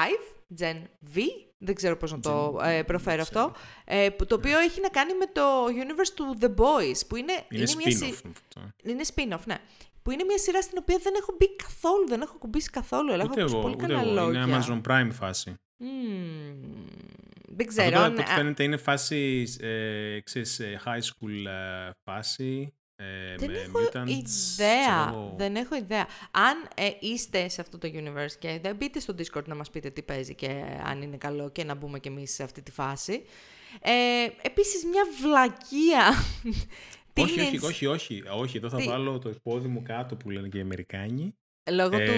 Gen 0.61 0.76
V. 1.14 1.18
Δεν 1.59 1.74
ξέρω 1.74 1.96
πώς 1.96 2.12
να 2.12 2.20
το 2.20 2.59
Gen- 2.61 2.66
ε, 2.66 2.82
προφέρω 2.82 3.16
δεν 3.16 3.24
ξέρω. 3.32 3.44
αυτό. 3.44 3.61
Ε, 3.84 4.09
που- 4.11 4.26
το 4.26 4.34
οποίο 4.34 4.59
έχει 4.59 4.80
να 4.80 4.88
κάνει 4.88 5.14
με 5.14 5.26
το 5.26 5.64
universe 5.66 6.12
του 6.14 6.36
The 6.40 6.48
Boys. 6.55 7.07
Που 7.09 7.16
είναι, 7.16 7.32
Είναι 7.50 7.64
μια 7.76 7.90
συ- 7.96 8.14
spin-off 8.14 8.30
αυτό. 8.32 8.70
είναι 8.84 9.02
spin-off, 9.14 9.44
ναι. 9.44 9.59
Που 10.05 10.11
είναι 10.11 10.24
μια 10.24 10.38
σειρά 10.38 10.62
στην 10.62 10.78
οποία 10.80 10.98
δεν 11.02 11.12
έχω 11.20 11.34
μπει 11.38 11.57
καθόλου, 11.57 12.09
δεν 12.09 12.20
έχω 12.20 12.38
κουμπίσει 12.38 12.70
καθόλου. 12.70 13.12
Αλλά 13.12 13.22
έχω 13.22 13.30
Ούτε 13.32 13.40
ακούσει 13.40 13.55
εγώ, 13.57 13.62
πολύ 13.64 13.74
ούτε 13.74 13.86
καλά 13.86 14.00
εγώ. 14.00 14.12
λόγια. 14.12 14.42
Είναι 14.42 14.59
Amazon 14.59 14.80
Prime 14.88 15.11
φάση. 15.12 15.55
Μμμ. 15.76 16.61
Δεν 17.57 17.66
Αυτό 17.68 17.82
ξέρω. 17.82 17.90
τώρα, 17.90 18.05
αν- 18.05 18.12
από 18.12 18.20
ό,τι 18.20 18.30
α, 18.30 18.34
φαίνεται 18.34 18.62
είναι 18.64 18.76
φάση, 18.76 19.44
ε, 19.61 20.20
ξέρεις, 20.20 20.61
ε, 20.61 20.80
high 20.84 21.00
school 21.02 21.46
ε, 21.46 21.90
φάση. 22.05 22.74
ε, 22.96 23.34
Δεν 23.36 23.50
με 23.50 23.59
έχω 23.59 23.78
mutants, 23.78 24.09
ιδέα. 24.09 24.80
ξέρω 24.80 25.09
εγώ. 25.09 25.34
Δεν 25.36 25.57
έχω 25.57 25.76
ιδέα. 25.76 26.07
Αν 26.30 26.68
ε, 26.76 26.90
είστε 27.00 27.48
σε 27.48 27.61
αυτό 27.61 27.78
το 27.78 27.88
universe 27.94 28.32
και 28.38 28.59
δεν 28.62 28.76
μπείτε 28.76 29.00
στο 29.00 29.14
Discord 29.18 29.44
να 29.44 29.55
μας 29.55 29.70
πείτε 29.70 29.90
τι 29.90 30.02
παίζει 30.02 30.34
και 30.34 30.64
αν 30.84 31.02
είναι 31.02 31.16
καλό 31.16 31.50
και 31.50 31.64
να 31.64 31.74
μπούμε 31.74 31.98
κι 31.98 32.09
εμείς 32.09 32.34
σε 32.34 32.42
αυτή 32.42 32.62
τη 32.62 32.70
φάση. 32.70 33.24
Ε, 33.80 33.92
επίσης 34.42 34.84
μια 34.84 35.02
βλακεία. 35.20 36.12
Όχι, 37.16 37.40
όχι, 37.40 37.50
Teenage- 37.58 37.64
όχι, 37.64 37.86
όχι, 37.86 38.22
όχι. 38.38 38.56
Εδώ 38.56 38.68
θα 38.68 38.76
Τι; 38.76 38.84
βάλω 38.86 39.18
το 39.18 39.34
πόδι 39.42 39.68
μου 39.68 39.82
κάτω 39.82 40.16
που 40.16 40.30
λένε 40.30 40.48
και 40.48 40.58
οι 40.58 40.60
Αμερικάνοι. 40.60 41.34
Λόγω 41.70 41.96
Ε, 41.96 42.04
του... 42.06 42.12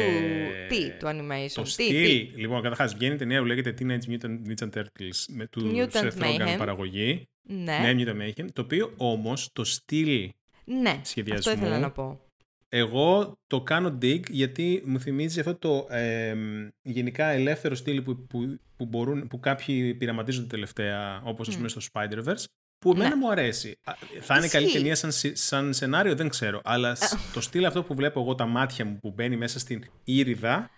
Τι, 0.75 0.91
του 0.99 1.07
animation. 1.07 1.51
Το 1.55 1.63
τι, 1.63 1.69
στυλ, 1.71 2.05
τι; 2.05 2.41
λοιπόν, 2.41 2.63
καταρχάς 2.63 2.95
βγαίνει 2.95 3.17
ταινία 3.17 3.39
που 3.41 3.45
λέγεται 3.47 3.75
Teenage 3.79 4.11
Mutant 4.11 4.39
Ninja 4.49 4.69
Turtles 4.75 5.25
με 5.29 5.47
του 5.47 5.73
Mutant 5.75 6.03
Seth 6.03 6.19
Rogen 6.23 6.41
Mayhem. 6.41 6.59
παραγωγή. 6.59 7.29
Ναι, 7.43 7.79
Ναι, 7.79 7.95
Mutant 7.97 8.23
Mayhem. 8.23 8.47
Το 8.53 8.63
οποίο 8.63 8.93
όμως 8.97 9.53
το 9.53 9.65
στυλ 9.65 10.31
ναι. 10.65 10.91
Αυτό 10.91 11.09
σχεδιασμού 11.09 11.53
ήθελα 11.53 11.79
να 11.79 11.91
πω. 11.91 12.21
Εγώ 12.69 13.39
το 13.47 13.61
κάνω 13.61 13.99
dig 14.03 14.31
γιατί 14.31 14.83
μου 14.87 15.01
θυμίζει 15.01 15.41
αυτό 15.41 15.55
το 15.55 15.87
ε, 15.95 16.35
γενικά 16.83 17.27
ελεύθερο 17.27 17.75
στυλ 17.75 18.03
που, 18.03 18.27
που, 18.27 18.59
που, 18.77 18.85
μπορούν, 18.87 19.27
που 19.27 19.41
κάποιοι 19.41 19.95
πειραματίζονται 19.95 20.47
τελευταία, 20.47 21.23
όπως 21.25 21.49
ας 21.49 21.57
πούμε 21.57 21.69
στο 21.69 21.81
Spider-Verse, 21.93 22.45
που 22.79 22.91
εμένα 22.91 23.09
Ναι. 23.09 23.15
μου 23.15 23.31
αρέσει. 23.31 23.79
Α, 23.85 23.93
Θα 24.21 24.37
είναι 24.37 24.49
καλή 24.49 24.65
Ισχύει. 24.65 24.77
ταινία 24.79 24.95
σαν, 24.97 25.13
σι- 25.13 25.37
σαν 25.37 25.75
σενάριο, 25.75 26.15
δεν 26.15 26.29
ξέρω. 26.29 26.61
Αλλά 26.65 26.95
σ- 26.95 27.17
το 27.33 27.41
στυλ 27.41 27.65
αυτό 27.65 27.83
που 27.83 27.95
βλέπω 27.95 28.21
εγώ, 28.21 28.35
τα 28.35 28.47
μάτια 28.47 28.85
μου 28.85 28.99
που 29.01 29.11
μπαίνει 29.11 29.37
μέσα 29.37 29.59
στην 29.59 29.85
ήριδα, 30.05 30.71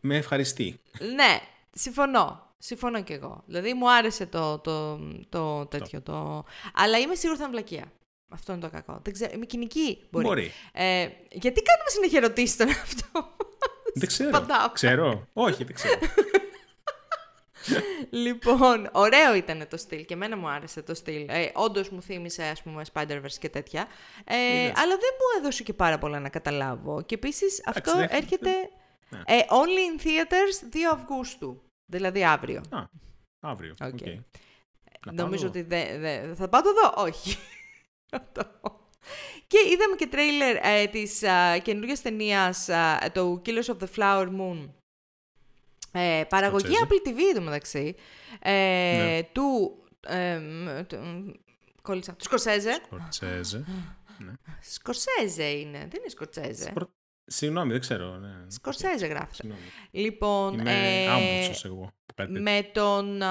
με 0.00 0.16
ευχαριστεί. 0.16 0.80
Ναι, 1.14 1.40
συμφωνώ. 1.72 2.50
Συμφωνώ 2.58 3.02
κι 3.02 3.12
εγώ. 3.12 3.42
Δηλαδή 3.46 3.74
μου 3.74 3.92
άρεσε 3.92 4.26
το, 4.26 4.58
το, 4.58 4.98
το 5.28 5.66
τέτοιο. 5.66 6.00
Το... 6.02 6.44
Αλλά 6.74 6.98
είμαι 6.98 7.14
σίγουρη 7.14 7.38
θα 7.38 7.44
είναι 7.44 7.52
βλακεία. 7.52 7.92
Αυτό 8.28 8.52
είναι 8.52 8.60
το 8.60 8.70
κακό. 8.70 9.00
Δεν 9.02 9.12
ξέρω. 9.12 9.30
Είμαι 9.34 9.46
κοινική. 9.46 9.98
Μπορεί. 10.10 10.24
Μπορεί. 10.26 10.50
Ε, 10.72 11.08
γιατί 11.30 11.62
κάνουμε 11.62 11.88
συνέχεια 11.94 12.18
ερωτήσεις 12.18 12.54
στον 12.54 12.68
αυτό. 12.68 13.34
Δεν 13.94 14.08
ξέρω. 14.08 14.30
Παντάω. 14.30 14.70
Ξέρω. 14.72 15.28
Όχι, 15.32 15.64
δεν 15.64 15.74
ξέρω. 15.74 15.98
λοιπόν, 18.10 18.88
ωραίο 18.92 19.34
ήταν 19.34 19.66
το 19.70 19.76
στυλ 19.76 20.04
και 20.04 20.14
εμένα 20.14 20.36
μου 20.36 20.48
άρεσε 20.48 20.82
το 20.82 20.94
στυλ. 20.94 21.26
Ε, 21.28 21.50
Όντως 21.54 21.88
μου 21.88 22.02
θύμισε, 22.02 22.42
ας 22.44 22.62
πούμε, 22.62 22.82
Spider-Verse 22.92 23.36
και 23.40 23.48
τέτοια. 23.48 23.86
Ε, 24.24 24.36
Είδες. 24.36 24.72
αλλά 24.76 24.96
δεν 24.96 25.10
μου 25.18 25.38
έδωσε 25.40 25.62
και 25.62 25.72
πάρα 25.72 25.98
πολλά 25.98 26.20
να 26.20 26.28
καταλάβω. 26.28 27.02
Και 27.02 27.14
επίσης 27.14 27.62
αυτό 27.66 27.96
δεν- 27.96 28.08
έρχεται 28.10 28.50
Ναι. 29.08 29.18
ε, 29.26 29.38
only 29.48 30.00
in 30.00 30.02
theaters 30.02 30.68
2 30.70 30.76
Αυγούστου. 30.92 31.62
Δηλαδή 31.86 32.24
αύριο. 32.24 32.60
Α, 32.70 32.84
αύριο. 33.40 33.74
Οκ. 33.80 33.92
οκ. 33.92 34.00
Να 35.06 35.12
Νομίζω 35.12 35.42
πάω. 35.42 35.50
ότι 35.50 35.62
δεν. 35.62 36.00
Δε, 36.00 36.34
θα 36.34 36.48
πάω 36.48 36.62
το 36.66 36.70
δω. 36.72 37.02
Όχι. 37.02 37.36
Αυτό. 38.12 38.42
και 39.46 39.58
είδαμε 39.72 39.96
και 39.96 40.06
τρέιλερ 40.06 40.56
ε, 40.62 40.86
της 40.86 41.22
α, 41.22 41.58
καινούργιας 41.58 42.02
ταινίας 42.02 42.68
α, 42.68 42.98
το 43.12 43.42
Killers 43.46 43.64
of 43.64 43.76
the 43.78 43.86
Flower 43.96 44.26
Moon. 44.28 44.68
Ε, 45.92 46.22
παραγωγή 46.28 46.64
Σκορσέζε. 46.74 46.86
Apple 47.04 47.08
TV 47.08 47.20
εντωμεταξύ. 47.30 47.94
Ε, 48.40 48.52
Ναι. 48.96 49.22
Του... 49.32 49.76
Ε, 50.06 50.38
μ, 50.38 50.80
του- 50.86 50.96
μ, 50.98 51.28
κόλλησα. 51.82 52.12
Του 52.14 52.24
Σκορσέζε. 52.24 52.80
Σκορτσέζε. 52.84 53.64
Σκορσέζε 54.60 55.44
είναι. 55.50 55.78
Δεν 55.78 55.90
είναι 56.00 56.08
Σκορσέζε; 56.08 56.64
Σκορ- 56.70 56.90
Συγγνώμη, 57.26 57.70
δεν 57.70 57.80
ξέρω. 57.80 58.16
Ναι. 58.18 58.28
Σκορσέζε 58.48 59.06
γράφεται. 59.06 59.34
Συγγνώμη. 59.34 59.62
Λοιπόν, 59.90 60.58
Είμαι 60.58 61.02
ε, 61.04 61.08
άμμος 61.08 61.64
εγώ. 61.64 61.92
Που 62.14 62.22
κάτι 62.22 62.32
τέτοιο. 62.32 62.52
με 62.52 62.62
τον 62.72 63.22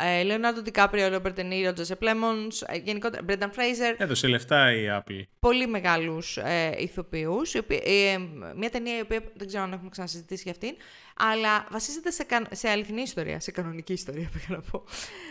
ε, 0.00 0.22
Λεωνάρντο 0.22 0.62
Ντικάπριο, 0.62 1.08
Ρόμπερτ 1.08 1.38
Ενίρο, 1.38 1.72
Τζοσεπ 1.72 2.02
Λέμονς, 2.02 2.62
ε, 2.62 2.76
γενικότερα 2.84 3.22
Μπρένταν 3.22 3.52
Φρέιζερ, 3.52 4.00
Έδωσε 4.00 4.26
λεφτά 4.28 4.72
η 4.74 4.84
Apple. 4.90 5.22
πολύ 5.38 5.66
μεγάλους 5.66 6.36
ε, 6.36 6.74
ηθοποιούς. 6.78 7.54
οι 7.54 7.58
οποίοι- 7.58 7.82
ε, 7.84 8.18
μια 8.56 8.70
ταινία 8.70 8.96
η 8.96 9.00
οποία 9.00 9.20
δεν 9.34 9.46
ξέρω 9.46 9.62
αν 9.62 9.72
έχουμε 9.72 9.88
ξανασυζητήσει 9.90 10.42
για 10.42 10.52
αυτήν, 10.52 10.76
αλλά 11.16 11.66
βασίζεται 11.70 12.10
σε, 12.10 12.24
καν- 12.24 12.48
σε 12.50 12.68
αληθινή 12.68 13.00
ιστορία, 13.02 13.40
σε 13.40 13.50
κανονική 13.50 13.92
ιστορία 13.92 14.30
πήγα 14.32 14.46
να 14.48 14.60
πω. 14.70 14.84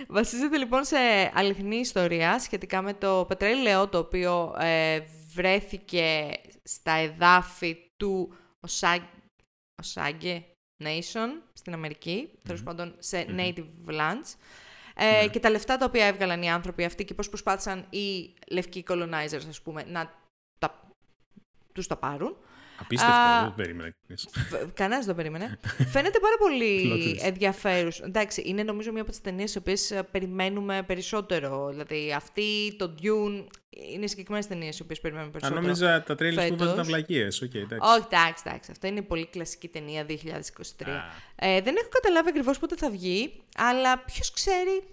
Βασίζεται 0.07 0.57
λοιπόν 0.57 0.83
σε 0.83 0.97
αληθινή 1.33 1.75
ιστορία 1.75 2.39
σχετικά 2.39 2.81
με 2.81 2.93
το 2.93 3.25
πετρέλαιο 3.27 3.87
το 3.87 3.97
οποίο 3.97 4.55
ε, 4.59 4.99
βρέθηκε 5.33 6.31
στα 6.63 6.91
εδάφη 6.91 7.77
του 7.97 8.33
Οσά- 8.59 9.09
Osage 9.83 10.39
Nation 10.83 11.29
στην 11.59 11.73
Αμερική, 11.73 12.29
τέλος 12.43 12.63
πάντων 12.63 12.95
σε 12.99 13.25
native 13.37 13.89
lands. 13.89 14.35
Ε, 14.95 15.27
Και 15.27 15.39
τα 15.39 15.49
λεφτά 15.49 15.77
τα 15.77 15.85
οποία 15.85 16.05
έβγαλαν 16.05 16.41
οι 16.41 16.51
άνθρωποι 16.51 16.83
αυτοί 16.83 17.05
και 17.05 17.13
πώς 17.13 17.29
προσπάθησαν 17.29 17.85
οι 17.89 18.33
λευκοί 18.51 18.83
colonizers, 18.87 19.45
ας 19.49 19.61
πούμε, 19.61 19.83
να 19.83 20.13
τα, 20.59 20.81
τους 21.73 21.87
τα 21.87 21.97
πάρουν. 21.97 22.37
Απίστευτο, 22.79 23.15
Α, 23.15 23.39
δεν 23.39 23.49
το 23.49 23.53
περίμενα 23.55 23.93
κανείς. 24.07 24.27
Κανένας 24.73 25.05
δεν 25.05 25.15
το 25.15 25.21
περίμενε. 25.21 25.59
Φαίνεται 25.93 26.19
πάρα 26.19 26.35
πολύ 26.39 26.81
Plot 26.91 27.07
twist. 27.07 27.25
ενδιαφέρον. 27.27 27.91
Εντάξει, 28.03 28.41
είναι 28.45 28.63
νομίζω 28.63 28.91
μία 28.91 29.01
από 29.01 29.11
τις 29.11 29.21
ταινίες 29.21 29.51
τις 29.51 29.57
οποίες 29.57 29.93
περιμένουμε 30.11 30.83
περισσότερο. 30.83 31.67
Δηλαδή, 31.69 32.13
αυτή, 32.13 32.75
το 32.77 32.95
Dune, 33.01 33.45
είναι 33.93 34.07
συγκεκριμένες 34.07 34.47
ταινίες 34.47 34.79
οι 34.79 34.81
οποίες 34.81 34.99
περιμένουμε 34.99 35.31
Αν 35.33 35.39
περισσότερο. 35.39 35.61
νόμιζα 35.67 36.03
τα 36.03 36.15
τρέλες 36.15 36.35
που 36.47 36.55
βάζουν 36.55 36.57
τα 36.67 36.71
φέτος. 36.71 36.87
βλακείες. 36.87 37.41
Οκ, 37.41 37.53
εντάξει. 37.53 37.89
Όχι, 37.91 38.05
εντάξει, 38.11 38.43
εντάξει. 38.47 38.71
Αυτό 38.71 38.87
είναι 38.87 39.01
πολύ 39.01 39.25
κλασική 39.27 39.67
ταινία 39.67 40.05
2023. 40.05 40.13
Α. 40.89 41.47
Ε, 41.47 41.61
δεν 41.61 41.75
έχω 41.75 41.89
καταλάβει 41.89 42.29
ακριβώς 42.29 42.59
πότε 42.59 42.75
θα 42.75 42.89
βγει, 42.89 43.41
αλλά 43.57 43.97
ποιος 43.99 44.31
ξέρει. 44.33 44.83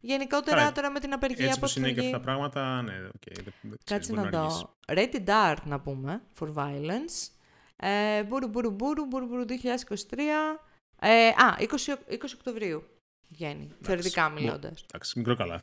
Γενικότερα 0.00 0.56
Καλά, 0.56 0.72
τώρα 0.72 0.90
με 0.90 1.00
την 1.00 1.12
απεργία 1.12 1.46
Έτσι 1.46 1.60
πώς 1.60 1.72
πως 1.72 1.82
θα 1.82 1.88
είναι 1.88 1.94
και 1.94 2.00
βγει. 2.00 2.06
αυτά 2.14 2.18
τα 2.18 2.24
πράγματα, 2.24 2.82
ναι, 2.82 2.92
οκ. 2.92 3.34
δεν- 3.34 3.44
δεν 3.44 3.54
ξέρεις, 3.62 3.84
Κάτσε 3.84 4.12
μπορεί 4.12 4.30
να 4.30 4.40
αργήσει. 4.40 4.58
δω. 4.60 4.94
Rated 4.94 5.54
R 5.54 5.56
να 5.64 5.80
πούμε, 5.80 6.22
for 6.38 6.52
violence. 6.54 7.28
Ε, 7.76 8.22
μπούρου, 8.22 8.48
μπούρου, 8.48 8.70
μπούρου, 8.70 9.04
μπούρου, 9.06 9.26
μπούρου, 9.26 9.44
2023. 9.44 10.60
Ε, 11.00 11.26
α, 11.28 11.56
20, 11.58 11.92
Οκτ- 11.92 12.12
20 12.12 12.34
Οκτωβρίου 12.34 12.82
βγαίνει, 13.28 13.72
θεωρητικά 13.80 14.28
Μο- 14.30 14.40
μιλώντας. 14.40 14.84
Εντάξει, 14.88 15.18
μικρό 15.18 15.36
καλά. 15.36 15.62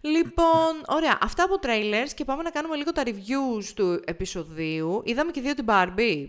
Λοιπόν, 0.00 0.82
ωραία. 0.86 1.18
Αυτά 1.20 1.42
από 1.44 1.58
trailers 1.62 2.08
και 2.14 2.24
πάμε 2.24 2.42
να 2.42 2.50
κάνουμε 2.50 2.76
λίγο 2.76 2.92
τα 2.92 3.02
reviews 3.06 3.64
του 3.74 4.02
επεισοδίου. 4.04 5.02
Είδαμε 5.04 5.30
και 5.30 5.40
δύο 5.40 5.54
την 5.54 5.64
Barbie. 5.68 6.28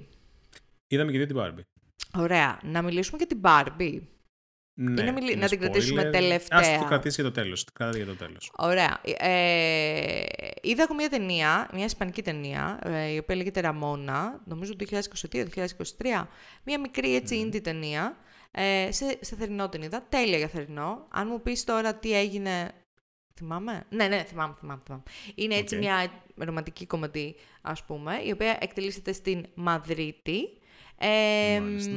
Είδαμε 0.88 1.12
και 1.12 1.18
δύο 1.18 1.28
την 1.28 1.36
Barbie. 1.40 1.64
Ωραία. 2.18 2.60
Να 2.64 2.82
μιλήσουμε 2.82 3.18
για 3.18 3.28
την 3.28 3.42
Barbie. 3.44 4.00
Ναι, 4.76 5.04
να 5.04 5.12
μιλ- 5.12 5.30
είναι 5.30 5.42
να 5.42 5.48
την 5.48 5.60
κρατήσουμε 5.60 6.02
spoiler. 6.02 6.12
τελευταία. 6.12 6.60
Ας 6.60 6.78
το 6.80 6.86
κρατήσει 6.86 7.22
για 7.22 7.32
το 7.32 7.42
τέλος. 7.42 7.66
Κράτα 7.74 7.98
για 7.98 8.06
το 8.06 8.16
τέλος. 8.16 8.52
Ωραία. 8.58 9.02
Ε, 9.18 10.24
είδα 10.62 10.84
εγώ 10.84 10.94
μια 10.96 11.10
ταινία, 11.10 11.70
μια 11.74 11.86
ισπανική 11.86 12.22
ταινία, 12.22 12.80
ε, 12.84 13.08
η 13.08 13.18
οποία 13.18 13.36
λέγεται 13.36 13.60
Ραμόνα, 13.60 14.42
νομίζω 14.46 14.74
2022-2023. 14.76 16.28
Μια 16.64 16.80
μικρή 16.80 17.16
έτσι 17.16 17.48
indie 17.50 17.62
ταινία, 17.64 18.18
ε, 18.52 18.92
σε, 18.92 19.18
σε 19.22 19.36
θερινό 19.36 19.70
την 19.70 19.82
είδα, 19.82 20.06
τέλεια 20.10 20.38
για 20.38 20.48
θερινό. 20.48 21.08
Αν 21.12 21.28
μου 21.28 21.42
πεις 21.42 21.64
τώρα 21.64 21.96
τι 21.96 22.18
έγινε... 22.18 22.72
Θυμάμαι; 23.36 23.86
Ναι, 23.90 24.08
ναι, 24.08 24.24
θυμάμαι, 24.28 24.56
θυμάμαι. 24.60 24.82
θυμάμαι. 24.86 25.04
Είναι 25.36 25.56
έτσι 25.56 25.76
Οκ. 25.76 25.82
μια 25.82 26.12
ρομαντική 26.36 26.86
κομεντί, 26.86 27.36
ας 27.62 27.84
πούμε, 27.84 28.22
η 28.26 28.32
οποία 28.32 28.58
εκτυλίσσεται 28.62 29.12
στην 29.14 29.46
Μαδρίτη. 29.54 30.40
Ε, 30.98 31.60
Μάλιστα. 31.60 31.92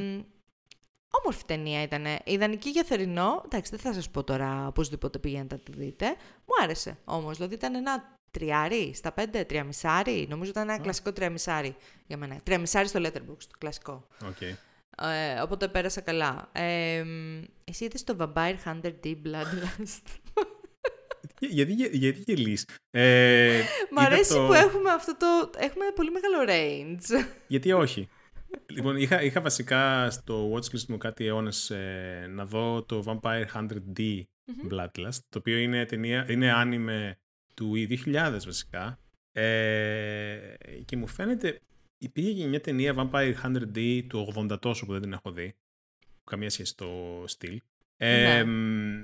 Μ, 1.17 1.21
Όμορφη 1.21 1.43
ταινία 1.45 1.81
ήταν. 1.81 2.05
Ιδανική 2.23 2.69
για 2.69 2.83
θερινό. 2.83 3.41
Εντάξει, 3.45 3.71
δεν 3.71 3.79
θα 3.79 3.93
σας 3.93 4.09
πω 4.09 4.23
τώρα 4.23 4.67
οπωσδήποτε 4.67 5.19
πηγαίνετε 5.19 5.55
να 5.55 5.61
τη 5.61 5.71
δείτε. 5.71 6.05
Μου 6.45 6.63
άρεσε 6.63 6.97
όμως. 7.05 7.35
Δηλαδή 7.35 7.53
ήταν 7.53 7.75
ένα 7.75 8.15
τριάρι 8.31 8.91
στα 8.95 9.11
πέντε, 9.11 9.43
τριαμισάρι. 9.43 10.25
Νομίζω 10.29 10.49
ήταν 10.51 10.69
ένα 10.69 10.79
κλασικό 10.79 11.13
τριαμισάρι 11.13 11.75
για 12.07 12.17
μένα. 12.17 12.39
Τριαμισάρι 12.43 12.87
στο 12.87 12.99
Letterboxd, 13.03 13.47
το 13.49 13.57
κλασικό. 13.57 14.07
Οκ. 14.27 14.41
Ε, 15.01 15.39
οπότε 15.43 15.67
πέρασα 15.67 16.01
καλά. 16.01 16.49
Ε, 16.51 17.03
μ, 17.03 17.43
εσύ 17.63 17.85
είδες 17.85 18.03
το 18.03 18.15
Vampire 18.19 18.55
Hunter 18.65 18.93
D 19.03 19.07
Bloodlust. 19.25 20.35
Γιατί, 21.39 21.73
γιατί, 21.73 21.97
γιατί 21.97 22.23
γελάς; 22.25 22.65
Ε, 22.91 23.61
Μ' 23.91 23.97
είδα 23.97 24.05
αρέσει 24.05 24.33
το- 24.33 24.45
που 24.45 24.53
έχουμε 24.53 24.89
αυτό 24.91 25.17
το... 25.17 25.49
Έχουμε 25.57 25.85
πολύ 25.95 26.11
μεγάλο 26.11 26.37
range. 26.47 27.25
Γιατί 27.47 27.71
όχι; 27.71 28.09
Λοιπόν, 28.67 28.95
είχα, 28.95 29.21
είχα 29.23 29.41
βασικά 29.41 30.09
στο 30.11 30.53
watchlist 30.53 30.85
μου 30.87 30.97
κάτι 30.97 31.25
αιώνες 31.25 31.69
ε, 31.69 32.27
να 32.29 32.45
δω 32.45 32.83
το 32.83 33.03
Vampire 33.05 33.45
Hunter 33.53 33.77
D 33.97 34.23
Bloodlust, 34.69 35.19
το 35.29 35.37
οποίο 35.37 35.57
είναι, 35.57 35.85
ταινία, 35.85 36.25
είναι 36.29 36.51
άνιμε 36.51 37.19
του 37.53 37.73
2000 38.05 38.39
βασικά. 38.45 38.99
Ε, 39.31 40.55
και 40.85 40.97
μου 40.97 41.07
φαίνεται, 41.07 41.59
υπήρχε 41.97 42.33
και 42.33 42.45
μια 42.47 42.61
ταινία 42.61 42.93
Vampire 42.97 43.33
Hunter 43.43 43.63
D 43.75 44.03
του 44.09 44.33
80 44.35 44.59
τόσο 44.61 44.85
που 44.85 44.91
δεν 44.91 45.01
την 45.01 45.13
έχω 45.13 45.31
δει. 45.31 45.55
Καμία 46.23 46.49
σχέση 46.49 46.71
στο 46.71 47.23
στυλ. 47.27 47.61
Ε, 47.97 48.21
Ναι. 48.21 48.43
μ, 48.43 49.03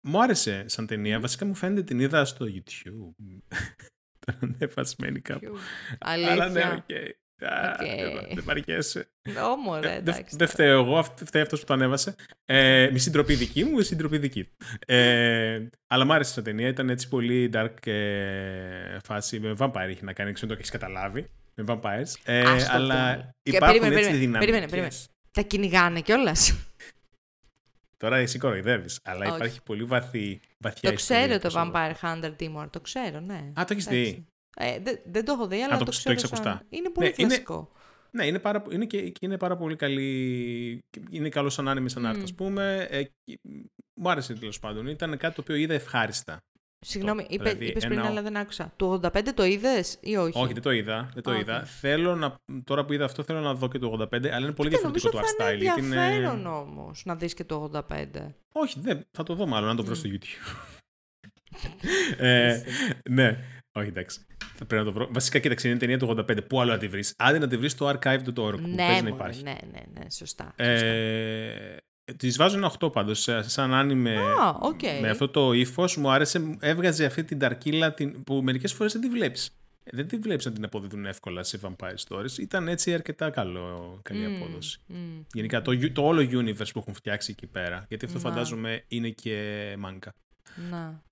μου 0.00 0.22
άρεσε 0.22 0.68
σαν 0.68 0.86
ταινία. 0.86 1.20
Βασικά 1.20 1.44
μου 1.46 1.54
φαίνεται 1.54 1.82
την 1.82 2.00
είδα 2.00 2.24
στο 2.24 2.46
YouTube. 2.46 3.14
Ήταν 4.20 4.38
ανεβασμένη 4.40 5.20
κάπου. 5.20 5.56
Αλλά 5.98 6.48
ναι, 6.48 6.62
Αλήθεια. 6.62 7.16
Οκ. 7.42 7.48
Α, 7.52 7.70
Οκ. 7.80 7.86
δεν- 7.86 8.34
Δεν 8.34 8.44
παραιτείσαι. 8.44 9.08
Όμορφα, 9.52 9.88
Ε, 9.88 9.90
Δεν 9.90 9.98
εντάξει. 9.98 10.36
δεν 10.36 10.48
φταίω 10.48 10.80
εγώ, 10.80 10.98
αυ- 10.98 11.24
φταίει 11.24 11.42
αυτός 11.42 11.60
που 11.60 11.66
το 11.66 11.72
ανέβασε. 11.74 12.14
Ε, 12.44 12.88
μισή 12.92 13.10
ντροπή 13.10 13.34
δική 13.34 13.64
μου, 13.64 13.72
μισή 13.76 13.96
ντροπή 13.96 14.18
δική 14.18 14.44
του. 14.44 14.56
Ε, 14.86 15.68
αλλά 15.86 16.04
μ' 16.04 16.12
άρεσε 16.12 16.32
σαν 16.32 16.44
ταινία, 16.44 16.68
ήταν 16.68 16.90
έτσι 16.90 17.08
πολύ 17.08 17.50
dark 17.54 17.86
ε, 17.86 18.98
φάση. 19.04 19.40
Με 19.40 19.54
vampire 19.58 19.88
είχε 19.90 20.04
να 20.04 20.12
κάνει, 20.12 20.32
ξέρω 20.32 20.42
αν 20.42 20.48
το 20.48 20.54
έχεις 20.54 20.70
καταλάβει. 20.70 21.30
Με 21.54 21.64
vampires. 21.68 22.12
Ε, 22.24 22.40
Ας 22.40 22.64
το 22.64 22.70
αλλά 22.72 22.94
πούμε. 23.14 23.30
Και 23.42 23.56
υπάρχουν 23.56 23.66
περίμενε, 23.80 23.94
έτσι 23.94 24.10
περίμενε, 24.10 24.18
δυναμικές. 24.18 24.44
περίμενε, 24.50 24.66
περίμενε. 24.70 24.94
Τα 25.32 25.42
κυνηγάνε 25.42 26.00
κιόλας; 26.00 26.54
Τώρα 27.96 28.16
εσύ 28.16 28.38
κοροϊδεύεις, 28.38 29.00
αλλά 29.04 29.26
Όχι. 29.26 29.34
υπάρχει 29.36 29.62
πολύ 29.62 29.84
βαθύ, 29.84 30.40
βαθιά 30.58 30.88
το 30.88 30.94
ιστορία 30.94 31.26
ξέρω 31.26 31.38
το 31.40 31.46
πίσω. 31.48 31.70
Vampire 31.74 31.94
Hunter 32.02 32.32
D 32.40 32.44
μωρέ, 32.44 32.66
το 32.70 32.80
ξέρω, 32.80 33.20
ναι. 33.20 33.34
Α, 33.54 33.64
το 33.64 33.72
έχεις 33.72 33.86
Εντάξει. 33.86 34.10
δει. 34.12 34.26
Ε, 34.56 34.78
δεν, 34.80 34.98
δεν 35.04 35.24
το 35.24 35.32
έχω 35.32 35.46
δει, 35.46 35.62
αλλά 35.62 35.72
το- 35.72 35.78
το, 35.78 35.84
το 35.84 35.90
ξέρω 35.90 36.10
έχεις 36.14 36.28
σαν- 36.28 36.38
ακουστά. 36.38 36.66
Είναι 36.70 36.90
πολύ 36.90 37.06
Ναι, 37.06 37.14
είναι- 37.16 37.28
κλασικό. 37.28 37.72
Ναι, 38.12 38.26
είναι, 38.26 38.38
πάρα, 38.38 38.64
είναι, 38.70 38.84
και, 38.86 39.00
και 39.10 39.26
είναι 39.26 39.36
πάρα 39.36 39.56
πολύ 39.56 39.76
καλή. 39.76 40.78
Είναι 41.10 41.28
καλό 41.28 41.48
σαν 41.48 41.68
anime, 41.68 41.90
σαν 41.90 42.06
art, 42.06 42.18
Μμ. 42.18 42.22
ας 42.22 42.34
πούμε. 42.34 42.86
Ε, 42.90 43.02
και- 43.02 43.38
μου 44.00 44.10
άρεσε 44.10 44.34
τέλος 44.34 44.58
πάντων. 44.58 44.86
Ήταν 44.86 45.16
κάτι 45.16 45.34
το 45.34 45.40
οποίο 45.40 45.54
είδα 45.54 45.74
ευχάριστα. 45.74 46.36
Συγγνώμη, 46.86 47.20
Αυτό. 47.22 47.34
είπε, 47.34 47.44
Δηλαδή, 47.44 47.66
είπες 47.66 47.84
πριν, 47.86 47.98
ένα- 47.98 48.08
αλλά 48.08 48.22
δεν 48.22 48.36
άκουσα. 48.36 48.72
Το 48.76 48.92
85 48.92 49.32
το 49.34 49.44
είδες 49.44 49.98
ή 50.00 50.16
όχι; 50.16 50.38
Όχι, 50.38 50.52
δεν 50.52 50.62
το 50.62 50.70
είδα. 50.70 51.10
Δεν 51.14 51.22
το 51.22 51.30
Α, 51.30 51.38
είδα. 51.38 51.56
οκ. 51.60 51.64
Θέλω 51.80 52.16
να, 52.16 52.34
τώρα 52.64 52.84
που 52.84 52.92
είδα 52.92 53.04
αυτό, 53.04 53.22
θέλω 53.22 53.40
να 53.40 53.54
δω 53.54 53.68
και 53.68 53.78
το 53.78 53.86
85, 53.86 54.28
αλλά 54.30 54.46
είναι 54.46 54.54
πολύ 54.54 54.68
Κοίτα, 54.68 54.80
διαφορετικό 54.80 54.86
νομίζω 54.86 55.10
το 55.10 55.18
θα 55.18 55.24
art 55.24 55.38
είναι 55.38 55.50
style. 55.54 55.60
γιατί 55.62 55.80
είναι- 55.80 55.96
ενδιαφέρον 56.06 56.46
όμως 56.46 57.02
να 57.04 57.16
δεις 57.16 57.34
και 57.34 57.44
το 57.44 57.54
85. 57.62 58.34
Όχι, 58.52 58.80
δεν, 58.80 59.00
θα 59.10 59.22
το 59.22 59.34
δω 59.34 59.46
μάλλον, 59.46 59.68
αν 59.68 59.76
το 59.76 59.84
βρω 59.84 59.94
Μμ. 59.94 59.98
στο 59.98 60.08
YouTube. 60.12 60.56
ε, 62.18 62.62
ναι, 63.10 63.38
όχι, 63.72 63.88
εντάξει. 63.88 64.24
Θα 64.62 64.66
πρέπει 64.66 64.84
να 64.84 64.92
το 64.92 64.92
βρω. 64.98 65.08
Βασικά, 65.12 65.38
κοίταξε, 65.38 65.68
είναι 65.68 65.78
ταινία 65.78 65.98
του 65.98 66.16
85. 66.30 66.38
Πού 66.48 66.60
άλλο 66.60 66.72
να 66.72 66.78
τη 66.78 66.88
βρεις; 66.88 67.14
Άντε 67.18 67.38
να 67.38 67.46
τη 67.48 67.56
βρεις 67.56 67.72
στο 67.72 67.88
archive.org 67.88 68.24
που 68.34 68.68
ναι, 68.68 68.74
παίζει 68.76 69.02
να 69.02 69.08
μωρέ, 69.08 69.08
υπάρχει. 69.08 69.42
ναι, 69.42 69.54
ναι, 69.72 69.80
ναι, 70.00 70.10
σωστά. 70.10 70.44
σωστά. 70.44 70.64
Ε, 70.64 71.76
Τη 72.16 72.28
βάζω 72.30 72.56
ένα 72.56 72.72
8 72.78 72.92
πάντως. 72.92 73.28
Σαν 73.40 73.74
anime. 73.74 74.16
Α, 74.16 74.48
οκ. 74.60 74.80
Με 75.00 75.08
αυτό 75.08 75.28
το 75.28 75.52
ύφος 75.52 75.96
μου 75.96 76.10
άρεσε. 76.10 76.56
Έβγαζε 76.60 77.04
αυτή 77.04 77.24
την 77.24 77.38
νταρκίλα 77.38 77.94
την, 77.94 78.24
που 78.24 78.40
μερικές 78.42 78.72
φορές 78.72 78.92
δεν 78.92 79.00
τη 79.02 79.08
βλέπεις. 79.08 79.50
δεν 79.84 80.08
τη 80.08 80.16
βλέπεις 80.16 80.44
να 80.44 80.52
την 80.52 80.64
αποδίδουν 80.64 81.06
εύκολα 81.06 81.42
σε 81.42 81.58
Vampire 81.62 81.94
Stories. 82.08 82.38
Ήταν 82.38 82.68
έτσι 82.68 82.94
αρκετά 82.94 83.30
καλό, 83.30 83.98
καλή 84.02 84.24
Mm, 84.28 84.42
απόδοση. 84.42 84.78
mm. 84.88 84.94
Γενικά 85.32 85.62
το, 85.62 85.90
το 85.92 86.02
όλο 86.06 86.20
universe 86.22 86.70
που 86.72 86.78
έχουν 86.78 86.94
φτιάξει 86.94 87.30
εκεί 87.36 87.46
πέρα. 87.46 87.84
Γιατί 87.88 88.04
αυτό 88.04 88.18
Να. 88.18 88.28
φαντάζομαι 88.28 88.84
είναι 88.88 89.08
και 89.08 89.64
μάγκα. 89.78 90.12
Να. 90.70 91.02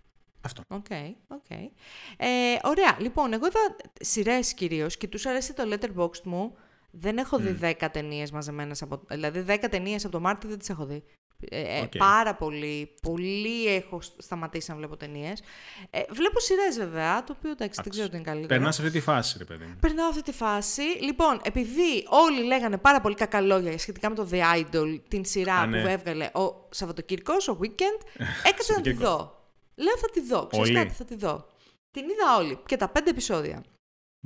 Αυτό. 0.41 0.62
Οκ, 0.68 0.86
οκ. 1.28 1.51
Ε, 1.51 2.26
ωραία. 2.62 2.97
Λοιπόν, 2.99 3.32
εγώ 3.32 3.47
είδα 3.47 3.76
σειρές 4.01 4.55
κυρίως 4.55 4.97
και 4.97 5.09
τους 5.09 5.26
αρέσει 5.26 5.53
το 5.53 5.62
letterboxd 5.72 6.22
μου. 6.24 6.55
Δεν 6.91 7.18
έχω 7.18 7.39
δει 7.39 7.59
10 7.80 7.89
ταινίες 7.93 8.30
μαζεμένες 8.30 8.82
από. 8.82 9.01
Δηλαδή, 9.09 9.45
10 9.49 9.68
ταινίες 9.70 10.05
από 10.05 10.12
το 10.12 10.20
Μάρτιο 10.20 10.49
δεν 10.49 10.59
τις 10.59 10.68
έχω 10.68 10.86
δει. 10.86 11.05
Ε, 11.51 11.78
ε, 11.78 11.80
Οκ. 11.80 11.97
Πάρα 11.97 12.34
πολύ. 12.34 12.95
Πολύ 13.03 13.66
έχω 13.66 13.99
σταματήσει 14.18 14.70
να 14.70 14.76
βλέπω 14.76 14.97
ταινίες. 14.97 15.43
Ε, 15.91 16.01
βλέπω 16.11 16.41
σειρές 16.41 16.76
βέβαια, 16.78 17.24
το 17.24 17.34
οποίο 17.39 17.51
εντάξει, 17.51 17.80
δεν 17.82 17.93
ξέρω 17.93 18.09
τι 18.09 18.14
είναι 18.14 18.24
καλύτερο. 18.24 18.49
Περνάς 18.49 18.74
σε 18.74 18.82
αυτή 18.82 18.99
τη 18.99 19.01
φάση, 19.05 19.39
ρε 19.39 19.45
παιδί 19.45 19.64
μου. 19.64 19.76
Περνάω 19.80 20.09
αυτή 20.09 20.22
τη 20.22 20.32
φάση. 20.32 20.82
Λοιπόν, 20.82 21.41
επειδή 21.43 22.07
όλοι 22.09 22.43
λέγανε 22.45 22.78
πάρα 22.78 23.01
πολύ 23.01 23.14
κακά 23.14 23.41
λόγια 23.41 23.78
σχετικά 23.78 24.09
με 24.09 24.14
το 24.14 24.28
The 24.32 24.41
Idol, 24.59 25.01
την 25.09 25.24
σειρά 25.24 25.55
Α, 25.55 25.66
ναι. 25.66 25.80
που 25.82 25.86
έβγαλε 25.89 26.24
ο 26.24 26.66
Σαββατοκύρκος, 26.70 27.49
ο 27.49 27.59
Weekend, 27.62 28.07
έκατσα 28.51 28.74
να 28.74 28.80
τη 28.80 28.89
Σαββατοκύρκος. 28.91 29.09
δω. 29.09 29.38
Λέω 29.79 29.97
θα 29.99 30.11
τη 30.12 30.20
δω. 30.20 30.47
Ξέρεις 30.47 30.68
Όλοι. 30.68 30.79
κάτι, 30.79 30.95
θα 30.95 31.05
τη 31.05 31.16
δω. 31.16 31.47
Την 31.91 32.03
είδα 32.09 32.37
όλη 32.39 32.59
και 32.66 32.76
τα 32.76 32.89
πέντε 32.89 33.11
επεισόδια. 33.11 33.64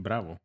Μπράβο. 0.01 0.37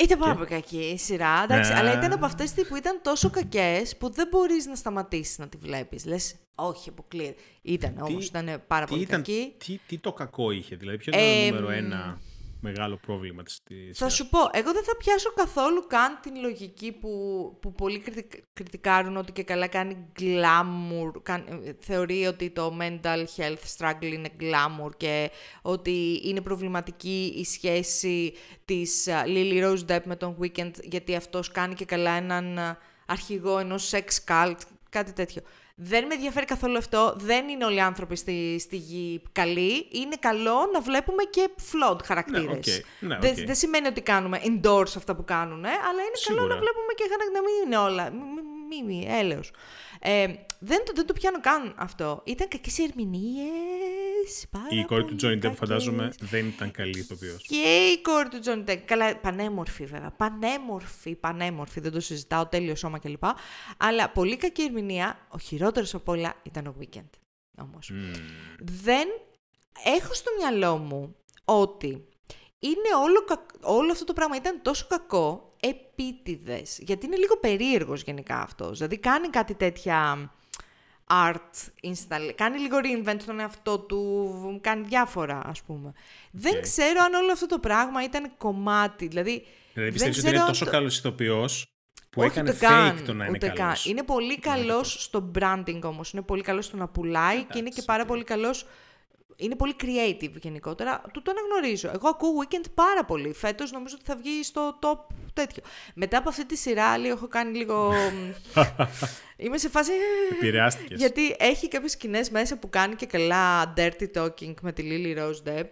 Ήταν 0.00 0.18
πάρα 0.18 0.32
Και; 0.32 0.38
πολύ 0.38 0.50
κακή 0.50 0.78
η 0.78 0.98
σειρά, 0.98 1.42
εντάξει, 1.42 1.72
Ναι. 1.72 1.78
αλλά 1.78 1.92
ήταν 1.92 2.12
από 2.12 2.24
αυτές 2.24 2.54
που 2.68 2.76
ήταν 2.76 3.00
τόσο 3.02 3.30
κακές 3.30 3.96
που 3.96 4.10
δεν 4.10 4.28
μπορείς 4.30 4.66
να 4.66 4.74
σταματήσεις 4.74 5.38
να 5.38 5.48
τη 5.48 5.56
βλέπεις. 5.56 6.04
Λες, 6.04 6.34
όχι, 6.54 6.88
αποκλείεται. 6.88 7.40
Ήταν 7.62 7.98
όμως, 8.00 8.26
ήταν 8.26 8.62
πάρα 8.66 8.84
τι, 8.84 8.90
πολύ 8.90 9.02
ήταν, 9.02 9.22
κακή. 9.22 9.54
τι, 9.58 9.78
τι 9.86 9.98
το 9.98 10.12
κακό 10.12 10.50
είχε, 10.50 10.76
δηλαδή, 10.76 10.98
ποιο 10.98 11.12
ήταν 11.14 11.24
Ε, 11.26 11.48
το 11.48 11.54
νούμερο 11.54 11.66
μ, 11.66 11.70
ένα; 11.70 12.20
Μεγάλο 12.60 12.96
πρόβλημα 13.06 13.42
της, 13.42 13.60
της 13.64 13.86
Θα 13.86 13.92
σειράς. 13.94 14.14
σου 14.14 14.28
πω, 14.28 14.38
εγώ 14.52 14.72
δεν 14.72 14.84
θα 14.84 14.96
πιάσω 14.96 15.32
καθόλου 15.32 15.86
καν 15.86 16.18
την 16.22 16.40
λογική 16.40 16.92
που, 16.92 17.10
που 17.60 17.72
πολλοί 17.72 17.98
κριτικ- 17.98 18.42
κριτικάρουν 18.52 19.16
ότι 19.16 19.32
και 19.32 19.42
καλά 19.42 19.66
κάνει 19.66 20.06
glamour, 20.20 21.22
καν- 21.22 21.48
ε, 21.64 21.76
θεωρεί 21.80 22.26
ότι 22.26 22.50
το 22.50 22.76
mental 22.80 23.24
health 23.36 23.76
struggle 23.78 24.02
είναι 24.12 24.30
glamour 24.40 24.90
και 24.96 25.30
ότι 25.62 26.20
είναι 26.24 26.40
προβληματική 26.40 27.32
η 27.36 27.44
σχέση 27.44 28.32
της 28.64 29.08
α, 29.08 29.22
Lily 29.26 29.62
Rose 29.64 29.84
Depp 29.90 30.02
με 30.04 30.16
τον 30.16 30.36
Weekend 30.40 30.70
γιατί 30.82 31.14
αυτός 31.14 31.50
κάνει 31.50 31.74
και 31.74 31.84
καλά 31.84 32.10
έναν 32.10 32.58
α, 32.58 32.78
αρχηγό 33.06 33.58
ενός 33.58 33.90
sex 33.94 34.04
cult, 34.28 34.56
κάτι 34.90 35.12
τέτοιο. 35.12 35.42
Δεν 35.80 36.06
με 36.06 36.14
ενδιαφέρει 36.14 36.46
καθόλου 36.46 36.76
αυτό. 36.78 37.14
Δεν 37.16 37.48
είναι 37.48 37.64
όλοι 37.64 37.76
οι 37.76 37.80
άνθρωποι 37.80 38.16
στη, 38.16 38.58
στη 38.60 38.76
γη 38.76 39.22
καλοί. 39.32 39.88
Είναι 39.90 40.16
καλό 40.20 40.68
να 40.72 40.80
βλέπουμε 40.80 41.22
και 41.22 41.50
flawed 41.70 41.98
χαρακτήρες. 42.04 42.46
Ναι, 42.46 42.52
οκ. 42.56 42.64
Ναι, 42.98 43.18
Δεν, 43.20 43.30
οκ. 43.38 43.46
δεν 43.46 43.54
σημαίνει 43.54 43.86
ότι 43.86 44.00
κάνουμε 44.00 44.40
endorse 44.44 44.92
αυτά 44.96 45.14
που 45.16 45.24
κάνουν, 45.24 45.64
ε, 45.64 45.68
αλλά 45.68 46.00
είναι 46.06 46.18
καλό 46.26 46.38
Σίγουρα. 46.38 46.46
να 46.54 46.60
βλέπουμε 46.60 46.92
και 46.96 47.04
χαρακτήρες, 47.10 47.32
να 47.32 47.40
μην 47.42 47.54
είναι 47.64 47.76
όλα. 47.76 48.10
Μη, 48.10 48.42
μη, 48.68 48.82
μη, 48.94 49.06
έλεος. 49.20 49.50
Ε, 50.00 50.26
δεν, 50.58 50.84
το, 50.84 50.92
δεν 50.94 51.06
το 51.06 51.12
πιάνω 51.12 51.40
καν 51.40 51.74
αυτό. 51.78 52.22
Ήταν 52.24 52.48
κακές 52.48 52.78
οι 52.78 52.82
ερμηνείες. 52.82 54.46
πάρα 54.50 54.66
Η 54.70 54.84
κόρη 54.84 55.04
του 55.04 55.16
πολύ 55.16 55.18
Johnny 55.22 55.36
Depp 55.36 55.40
κακές. 55.40 55.58
φαντάζομαι 55.58 56.12
δεν 56.20 56.46
ήταν 56.46 56.70
καλή 56.70 56.98
ηθοποιός. 56.98 57.42
Και 57.42 57.86
η 57.92 58.00
κόρη 58.02 58.28
του 58.28 58.40
Johnny 58.44 58.70
Depp. 58.70 58.76
Καλά, 58.84 59.16
πανέμορφη 59.16 59.84
βέβαια. 59.84 60.10
Πανέμορφη, 60.10 61.14
πανέμορφη. 61.14 61.80
Δεν 61.80 61.92
το 61.92 62.00
συζητάω. 62.00 62.46
Τέλειο 62.46 62.74
σώμα 62.74 62.98
κλπ. 62.98 63.24
Αλλά 63.76 64.10
πολύ 64.10 64.36
κακή 64.36 64.62
ερμηνεία. 64.62 65.26
Ο 65.30 65.38
χειρότερος 65.38 65.94
από 65.94 66.12
όλα 66.12 66.34
ήταν 66.42 66.66
ο 66.66 66.74
Weekend. 66.80 67.08
Όμως. 67.62 67.90
Μμμ. 67.90 68.12
Δεν 68.60 69.08
έχω 69.96 70.14
στο 70.14 70.30
μυαλό 70.38 70.76
μου 70.76 71.16
ότι 71.44 71.88
είναι 72.58 72.88
όλο, 73.04 73.24
κακ- 73.24 73.50
όλο 73.60 73.92
αυτό 73.92 74.04
το 74.04 74.12
πράγμα 74.12 74.36
ήταν 74.36 74.62
τόσο 74.62 74.86
κακό 74.88 75.47
επίτηδες. 75.60 76.78
Γιατί 76.82 77.06
είναι 77.06 77.16
λίγο 77.16 77.36
περίεργος 77.36 78.02
γενικά 78.02 78.40
αυτός. 78.40 78.76
Δηλαδή 78.76 78.98
κάνει 78.98 79.28
κάτι 79.28 79.54
τέτοια 79.54 80.30
art 81.10 81.68
install, 81.82 82.32
κάνει 82.34 82.58
λίγο 82.58 82.76
reinvent 82.82 83.18
τον 83.26 83.40
εαυτό 83.40 83.78
του, 83.78 84.58
κάνει 84.60 84.86
διάφορα 84.86 85.42
ας 85.44 85.62
πούμε. 85.62 85.92
Δεν 86.30 86.60
ξέρω 86.62 87.00
αν 87.04 87.14
όλο 87.14 87.32
αυτό 87.32 87.46
το 87.46 87.58
πράγμα 87.58 88.04
ήταν 88.04 88.30
κομμάτι, 88.36 89.06
δηλαδή... 89.06 89.30
Δηλαδή 89.72 89.90
δεν 89.90 89.92
πιστεύεις 89.92 90.16
ότι 90.16 90.26
ξέρω 90.26 90.34
είναι 90.34 90.44
αν 90.44 90.48
τόσο 90.48 90.64
το- 90.64 90.70
καλός 90.70 90.98
ηθοποιός 90.98 91.66
που 92.10 92.20
όχι 92.20 92.30
έκανε 92.30 92.50
ούτε 92.50 92.58
fake 92.58 92.70
καν, 92.70 93.04
το 93.04 93.14
να 93.14 93.24
είναι 93.24 93.36
ούτε 93.36 93.48
καλός. 93.48 93.82
Καν. 93.82 93.92
Είναι 93.92 94.02
πολύ 94.02 94.38
καλός 94.38 95.02
στο 95.02 95.30
branding 95.38 95.80
όμως. 95.82 96.12
Είναι 96.12 96.22
πολύ 96.22 96.42
καλός 96.42 96.64
στο 96.64 96.76
να 96.76 96.88
πουλάει 96.88 97.42
και 97.42 97.58
είναι 97.58 97.68
και 97.68 97.82
πάρα 97.82 98.02
οκ. 98.02 98.08
πολύ 98.08 98.24
καλός... 98.24 98.66
Είναι 99.40 99.54
πολύ 99.56 99.74
creative 99.80 100.32
γενικότερα. 100.40 101.02
Του 101.12 101.22
το 101.22 101.30
αναγνωρίζω. 101.30 101.90
Εγώ 101.94 102.08
ακούω 102.08 102.30
Weekend 102.42 102.64
πάρα 102.74 103.04
πολύ. 103.04 103.32
Φέτος 103.32 103.72
νομίζω 103.72 103.94
ότι 103.98 104.04
θα 104.10 104.16
βγει 104.16 104.42
στο 104.42 104.78
top 104.82 104.98
τέτοιο. 105.32 105.62
Μετά 105.94 106.18
από 106.18 106.28
αυτή 106.28 106.46
τη 106.46 106.56
σειρά, 106.56 106.96
λίγο 106.96 107.14
έχω 107.14 107.28
κάνει 107.28 107.56
λίγο... 107.56 107.92
Είμαι 109.36 109.58
σε 109.58 109.68
φάση... 109.68 109.90
Επηρεάστηκες. 110.32 110.98
Γιατί 110.98 111.36
έχει 111.38 111.68
κάποιες 111.68 111.90
σκηνές 111.92 112.30
μέσα 112.30 112.56
που 112.58 112.68
κάνει 112.68 112.94
και 112.94 113.06
καλά 113.06 113.72
dirty 113.76 114.06
talking 114.14 114.54
με 114.62 114.72
τη 114.72 114.82
Lily 114.90 115.18
Rose 115.18 115.48
Depp. 115.48 115.64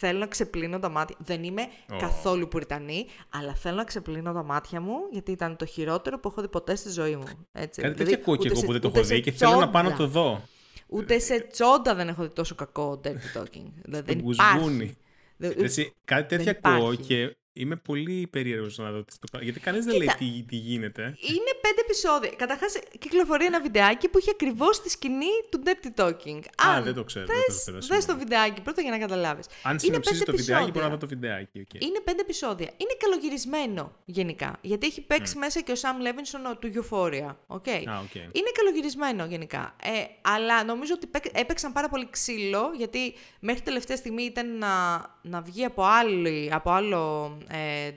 Θέλω 0.00 0.18
να 0.18 0.26
ξεπλύνω 0.26 0.78
τα 0.78 0.88
μάτια. 0.88 1.16
Δεν 1.18 1.44
είμαι 1.44 1.62
Ω. 1.92 1.96
καθόλου 1.96 2.48
πουριτανή, 2.48 3.06
αλλά 3.30 3.54
θέλω 3.54 3.76
να 3.76 3.84
ξεπλύνω 3.84 4.32
τα 4.32 4.42
μάτια 4.42 4.80
μου, 4.80 4.94
γιατί 5.12 5.30
ήταν 5.32 5.56
το 5.56 5.64
χειρότερο 5.66 6.18
που 6.18 6.28
έχω 6.28 6.40
δει 6.40 6.48
ποτέ 6.48 6.74
στη 6.76 6.90
ζωή 6.90 7.16
μου. 7.16 7.24
Έτσι. 7.52 7.80
Κάτι 7.80 7.94
Δηλαδή, 7.94 7.96
τέτοιο 8.04 8.14
ακούω 8.20 8.36
και 8.36 8.40
ούτε 8.40 8.50
εγώ 8.50 8.58
σε- 8.60 8.66
που 8.66 8.72
δεν 8.72 8.80
το 8.80 8.88
ούτε 8.88 8.98
έχω 8.98 9.08
σε 9.08 9.14
δει 9.14 9.20
και 9.20 9.32
θέλω 9.32 9.56
να 9.56 9.70
πάω 9.70 9.82
να 9.82 9.92
τσόντα. 9.92 10.04
το 10.12 10.20
δω. 10.20 10.42
Ούτε 10.88 11.18
σε 11.18 11.40
τσόντα 11.40 11.94
δεν 11.94 12.08
έχω 12.08 12.22
δει 12.22 12.28
τόσο 12.28 12.54
κακό 12.54 13.00
dirty 13.04 13.38
talking. 13.38 13.70
Δηλαδή, 13.82 14.12
δεν 14.14 14.20
Γουσγούνι. 14.20 14.74
υπάρχει. 14.74 14.96
Δεν- 15.36 15.54
Έτσι, 15.64 15.92
κάτι 16.04 16.36
τέτοια 16.36 16.58
δεν 16.62 16.72
ακούω 16.72 16.92
υπάρχει. 16.92 17.08
και 17.08 17.36
είμαι 17.60 17.76
πολύ 17.76 18.26
περίεργος 18.26 18.78
να 18.78 18.90
δω 18.90 19.02
τι 19.04 19.12
στο 19.12 19.26
κάνω. 19.32 19.44
Γιατί 19.44 19.60
κανείς 19.60 19.84
δεν 19.84 19.96
λέει 19.96 20.06
Κοίτα. 20.06 20.16
τι, 20.18 20.44
τι 20.48 20.56
γίνεται. 20.56 21.02
Είναι 21.02 21.52
πέντε 21.60 21.80
επεισόδια. 21.80 22.30
Καταρχάς, 22.36 22.78
κυκλοφορεί 22.98 23.44
ένα 23.44 23.60
βιντεάκι 23.60 24.08
που 24.08 24.18
έχει 24.18 24.30
ακριβώς 24.30 24.80
τη 24.82 24.90
σκηνή 24.90 25.34
του 25.50 25.62
Dirty 25.64 26.00
Talking. 26.04 26.40
Α, 26.66 26.74
Αν 26.76 26.82
δεν 26.84 26.94
το 26.94 27.04
ξέρω, 27.04 27.26
δεν 27.26 27.36
το 27.36 27.42
θες, 27.52 27.60
ξέρω 27.60 27.76
δες 27.76 27.84
σήμερα. 27.86 28.06
το 28.06 28.16
βιντεάκι 28.18 28.60
πρώτα 28.60 28.82
για 28.82 28.90
να 28.90 28.98
καταλάβεις. 28.98 29.46
Αν 29.62 29.78
συνοψίζεις 29.78 30.24
το 30.24 30.32
βιντεάκι, 30.36 30.70
μπορώ 30.70 30.84
να 30.84 30.90
δω 30.90 30.96
το 30.98 31.06
βιντεάκι. 31.06 31.60
οκ. 31.60 31.82
Είναι 31.82 32.00
πέντε 32.04 32.20
επεισόδια. 32.20 32.70
Είναι 32.76 32.94
καλογυρισμένο 32.98 33.92
γενικά. 34.04 34.58
Γιατί 34.60 34.86
έχει 34.86 35.00
παίξει 35.00 35.38
μέσα 35.38 35.60
και 35.60 35.72
ο 35.72 35.74
Σαμ 35.74 36.00
Λέβινσον 36.00 36.40
του 36.60 36.72
Euphoria. 36.74 37.34
Okay. 37.56 37.82
Α, 37.86 37.98
οκ. 37.98 38.14
Είναι 38.14 38.50
καλογυρισμένο 38.52 39.24
γενικά. 39.24 39.76
Ε, 39.82 39.90
αλλά 40.22 40.64
νομίζω 40.64 40.92
ότι 40.94 41.06
παίκ- 41.06 41.38
έπαιξαν 41.38 41.72
πάρα 41.72 41.88
πολύ 41.88 42.08
ξύλο, 42.10 42.70
γιατί 42.76 43.14
μέχρι 43.40 43.60
τελευταία 43.60 43.96
στιγμή 43.96 44.22
ήταν 44.22 44.58
να, 44.58 44.96
να 45.22 45.40
βγει 45.40 45.64
από, 45.64 45.82
άλλη, 45.84 46.50
από 46.52 46.70
άλλο 46.70 47.36
ε, 47.47 47.47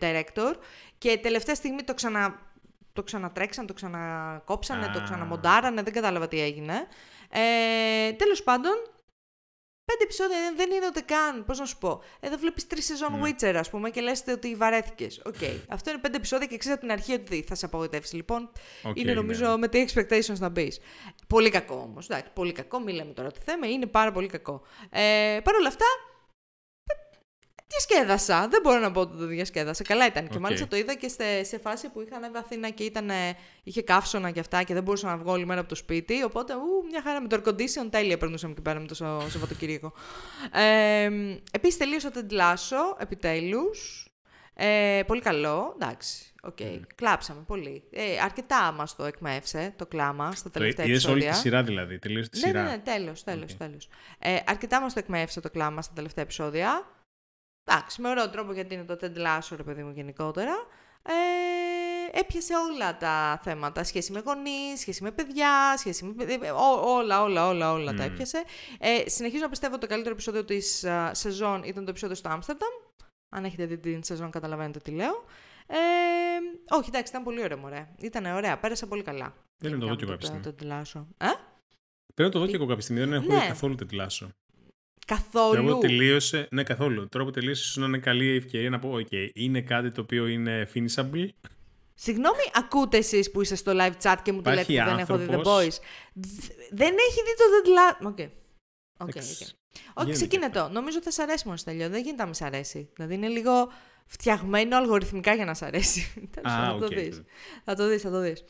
director 0.02 0.54
και 0.98 1.18
τελευταία 1.18 1.56
στιγμή 1.56 1.84
το, 1.84 1.94
ξανα, 1.94 2.40
το 2.94 3.04
ξανατρέξαν, 3.04 3.66
το 3.66 3.74
ξανακόψανε, 3.74 4.88
το 4.94 5.00
Α. 5.00 5.04
ξαναμοντάρανε, 5.04 5.82
δεν 5.82 5.94
κατάλαβα 5.94 6.28
τι 6.28 6.42
έγινε. 6.42 6.88
Ε, 7.30 8.12
τέλος 8.12 8.44
πάντων, 8.44 8.74
Πέντε 9.86 10.04
επεισόδια 10.04 10.38
δεν- 10.40 10.56
δεν 10.56 10.72
είναι 10.72 10.86
ούτε 10.86 11.02
καν. 11.02 11.46
Πώς 11.46 11.60
να 11.60 11.66
σου 11.66 11.78
πω. 11.78 12.02
Εδώ 12.20 12.38
βλέπεις 12.38 12.68
τρεις 12.68 12.86
σεζόν 12.86 13.20
Ναι. 13.20 13.30
Witcher, 13.30 13.54
ας 13.58 13.70
πούμε, 13.70 13.90
και 13.90 14.02
λες 14.02 14.24
ότι 14.28 14.56
βαρέθηκες. 14.56 15.22
Οκ. 15.26 15.36
Αυτό 15.76 15.90
είναι 15.90 16.00
πέντε 16.00 16.18
επεισόδια 16.18 16.48
και 16.48 16.58
ξέρεις 16.58 16.78
από 16.78 16.88
την 16.88 16.96
αρχή 16.98 17.14
ότι 17.14 17.44
θα 17.48 17.56
σε 17.56 17.66
απογοητεύσει. 17.66 18.16
Λοιπόν, 18.16 18.50
Οκ, 18.84 19.00
είναι 19.00 19.14
νομίζω 19.14 19.48
ναι. 19.50 19.58
με 19.58 19.68
τι 19.68 19.86
expectations 19.88 20.38
να 20.38 20.50
μπεις. 20.50 20.80
Πολύ 21.28 21.50
κακό 21.50 21.76
όμως. 21.76 22.06
Εντάξει, 22.10 22.32
πολύ 22.34 22.52
κακό. 22.52 22.80
Μην 22.80 22.96
λέμε 22.96 23.14
τώρα 23.14 23.32
τι 23.32 23.40
θέμε. 23.46 23.68
Είναι 23.68 23.86
πάρα 23.86 24.12
πολύ 24.12 24.28
κακό. 24.28 24.62
Ε, 24.90 25.40
Παρ' 25.44 25.56
όλα 25.56 25.68
αυτά, 25.68 25.86
ε, 25.86 26.11
διασκέδασα. 27.72 28.48
Δεν 28.48 28.60
μπορώ 28.64 28.80
να 28.80 28.92
πω 28.92 29.00
ότι 29.02 29.18
το 29.18 29.26
διασκέδασα. 29.26 29.84
Καλά 29.84 30.06
ήταν. 30.06 30.28
Και 30.28 30.36
Οκ. 30.36 30.42
μάλιστα 30.42 30.68
το 30.68 30.76
είδα 30.76 30.94
και 30.96 31.08
σε, 31.10 31.44
σε 31.44 31.60
φάση 31.60 31.90
που 31.90 32.02
είχα 32.02 32.16
ανέβει 32.16 32.38
Αθήνα 32.38 32.70
και 32.70 32.84
ήταν, 32.84 33.10
ε, 33.10 33.36
είχε 33.64 33.82
καύσωνα 33.82 34.32
και 34.32 34.40
αυτά 34.40 34.64
και 34.64 34.74
δεν 34.74 34.84
μπορούσα 34.84 35.08
να 35.08 35.18
βγω 35.18 35.32
όλη 35.32 35.46
μέρα 35.46 35.60
από 35.60 35.70
το 35.70 35.76
σπίτι. 35.76 36.24
Οπότε, 36.24 36.54
ου, 36.54 36.86
μια 36.90 37.02
χαρά 37.02 37.22
με 37.22 37.28
το 37.28 37.42
air 37.46 37.50
condition 37.50 37.88
τέλεια 37.90 38.18
περνούσαμε 38.18 38.52
εκεί 38.54 38.62
πέρα 38.62 38.80
με 38.80 38.88
το 38.88 38.96
Σα- 38.96 39.30
Σαββατοκύριακο. 39.30 39.94
Ε, 40.54 41.10
Επίσης, 41.52 41.78
τελείωσα 41.78 42.12
το 42.12 42.26
Lasso, 42.32 42.96
επιτέλους. 43.02 44.06
Ε, 44.54 45.02
πολύ 45.08 45.22
καλό, 45.22 45.76
εντάξει. 45.82 46.26
Οκ, 46.44 46.58
κλάψαμε 46.96 47.42
πολύ. 47.48 47.84
Ε, 47.92 48.04
αρκετά 48.24 48.72
μας 48.72 48.96
το 48.96 49.06
εκμαίευσε 49.06 49.74
το 49.78 49.86
κλάμα 49.86 50.32
στα 50.32 50.44
Το 50.50 50.60
τελευταία 50.60 50.86
είδες 50.86 51.04
όλη 51.06 51.14
επεισόδια. 51.14 51.32
τη 51.32 51.38
σειρά 51.48 51.64
δηλαδή. 51.64 52.00
Τελείωσε 52.00 52.30
τη 52.30 52.40
Ναι, 52.40 52.46
σειρά. 52.48 52.64
ναι, 52.64 52.70
ναι, 52.70 52.78
τέλος, 52.78 53.24
τέλος, 53.24 53.52
Οκ. 53.52 53.58
τέλος. 53.58 53.88
Ε, 54.20 54.36
αρκετά 54.46 54.82
μας 54.82 54.94
το 54.94 55.00
εκμαίευσε 55.00 55.42
το 55.42 55.50
κλάμα 55.50 55.82
στα 55.82 55.94
τελευταία 55.96 56.24
επεισόδια. 56.24 56.86
Εντάξει, 57.64 58.02
με 58.02 58.10
ωραίο 58.10 58.30
τρόπο 58.30 58.54
γιατί 58.54 58.74
είναι 58.74 58.84
το 58.84 58.98
Ted 59.02 59.18
Lasso, 59.18 59.56
ρε 59.56 59.64
παιδί 59.64 59.84
μου, 59.84 59.92
γενικότερα. 59.92 60.54
Ε, 61.04 62.20
έπιασε 62.20 62.54
όλα 62.56 62.98
τα 62.98 63.40
θέματα. 63.44 63.84
Σχέση 63.84 64.12
με 64.12 64.20
γονείς, 64.26 64.80
σχέση 64.80 65.04
με 65.04 65.12
παιδιά, 65.12 65.78
σχέση 65.78 66.06
με... 66.06 66.14
παιδι- 66.14 66.44
ό- 66.44 66.82
όλα, 66.96 67.22
όλα, 67.22 67.48
όλα, 67.48 67.72
όλα 67.72 67.94
τα 67.94 68.04
Μμμ. 68.04 68.12
έπιασε. 68.14 68.44
Ε, 68.80 69.10
συνεχίζω 69.10 69.44
να 69.44 69.50
πιστεύω 69.50 69.74
ότι 69.74 69.82
το 69.82 69.88
καλύτερο 69.88 70.14
επεισόδιο 70.14 70.46
της 70.46 70.84
α, 70.84 71.14
σεζόν 71.14 71.64
ήταν 71.64 71.84
το 71.86 71.90
επεισόδιο 71.90 72.16
στο 72.16 72.30
Άμστερνταμ. 72.30 72.70
Αν 73.36 73.46
έχετε 73.46 73.66
δει 73.66 73.78
την 73.78 74.04
σεζόν 74.04 74.32
καταλαβαίνετε 74.32 74.80
τι 74.80 74.92
λέω. 74.92 75.26
Ε, 75.68 75.76
όχι, 76.70 76.90
εντάξει, 76.90 77.12
ήταν 77.12 77.24
πολύ 77.24 77.44
ωραίο, 77.44 77.58
μωρέ. 77.58 77.88
Ήταν 77.98 78.26
ωραία, 78.26 78.58
πέρασα 78.60 78.88
πολύ 78.88 79.04
καλά. 79.04 79.34
Θέλω 79.58 79.74
να 79.76 79.80
το 79.80 79.86
δω 79.88 79.94
Γενικά 79.94 79.96
κι 79.96 80.04
εγώ 80.04 80.12
με 80.12 80.18
κάποια 80.18 80.52
το, 80.52 80.54
το, 80.54 80.66
Ted 80.66 80.72
Lasso. 81.00 81.06
Ε; 81.18 81.28
Πρέπει 82.14 82.30
να 82.30 82.30
το 82.30 82.40
δω 82.40 82.46
και 82.48 82.56
εγώ 82.56 82.66
κάποια 82.66 82.82
στιγμή. 82.82 83.02
Δεν 83.02 83.14
έχω 83.14 83.26
Ναι. 83.34 83.40
δει 83.40 83.48
καθόλου 83.48 83.76
τετλάσο. 83.76 84.30
Καθόλου. 85.06 85.62
Τώρα 85.64 85.74
που 85.76 85.80
τελείωσε, 85.80 86.48
ναι 86.52 86.64
καθόλου. 86.64 87.08
Τώρα 87.10 87.26
που 87.26 87.32
τελείωσε 87.32 87.62
ίσως 87.62 87.78
να 87.78 87.86
είναι 87.86 87.98
καλή 87.98 88.30
ευκαιρία 88.36 88.70
να 88.70 88.80
πω, 88.80 88.94
ok, 88.96 89.30
είναι 89.34 89.62
κάτι 89.62 89.92
το 89.92 90.02
οποίο 90.02 90.28
είναι 90.28 90.70
finishable. 90.74 91.28
Συγγνώμη, 91.94 92.42
ακούτε 92.54 92.98
εσείς 92.98 93.32
που 93.32 93.42
είστε 93.42 93.56
στο 93.56 93.72
live 93.76 93.94
chat 94.04 94.16
και 94.24 94.32
μου 94.32 94.42
το 94.42 94.50
λέτε 94.50 94.74
Υπάρχει 94.74 94.80
ότι 94.82 94.90
δεν 94.90 95.00
έχω 95.00 95.18
δει 95.18 95.26
The 95.30 95.34
άνθρωπος. 95.34 95.54
Boys. 95.66 95.82
Δ- 96.14 96.52
Δεν 96.72 96.94
έχει 97.10 97.22
δει 97.26 97.36
το 97.38 97.44
deadline. 97.64 98.06
Οκ. 98.08 98.20
Οκ, 99.00 99.08
οκ. 99.08 99.16
Εντάξει, 99.16 99.32
Όχι, 99.94 100.06
γίνεται 100.06 100.12
ξεκινέ 100.12 100.46
και 100.46 100.52
το. 100.58 100.70
Νομίζω 100.70 101.02
θα 101.02 101.12
σ' 101.12 101.20
αρέσει 101.20 101.44
μόνο 101.48 101.58
τέλειο. 101.64 101.90
Δεν 101.90 102.02
γίνεται 102.04 102.22
να 102.24 102.28
μη 102.30 102.36
σ' 102.36 102.42
αρέσει. 102.42 102.90
Δηλαδή 102.96 103.14
είναι 103.14 103.28
λίγο 103.28 103.72
φτιαγμένο 104.06 104.78
αλγοριθμικά 104.78 105.34
για 105.34 105.46
να 105.46 105.54
σ' 105.54 105.62
αρέσει. 105.62 106.14
Τέλος 106.36 106.52
Α, 106.52 106.58
πάντων, 106.58 106.80
θα 106.80 106.86
οκ. 106.86 106.92
το 106.94 107.00
δεις. 107.02 107.22
Θα 107.64 107.76
το 107.76 107.88
δεις, 107.88 108.02
θα 108.02 108.10
το 108.10 108.20
δεις. 108.20 108.44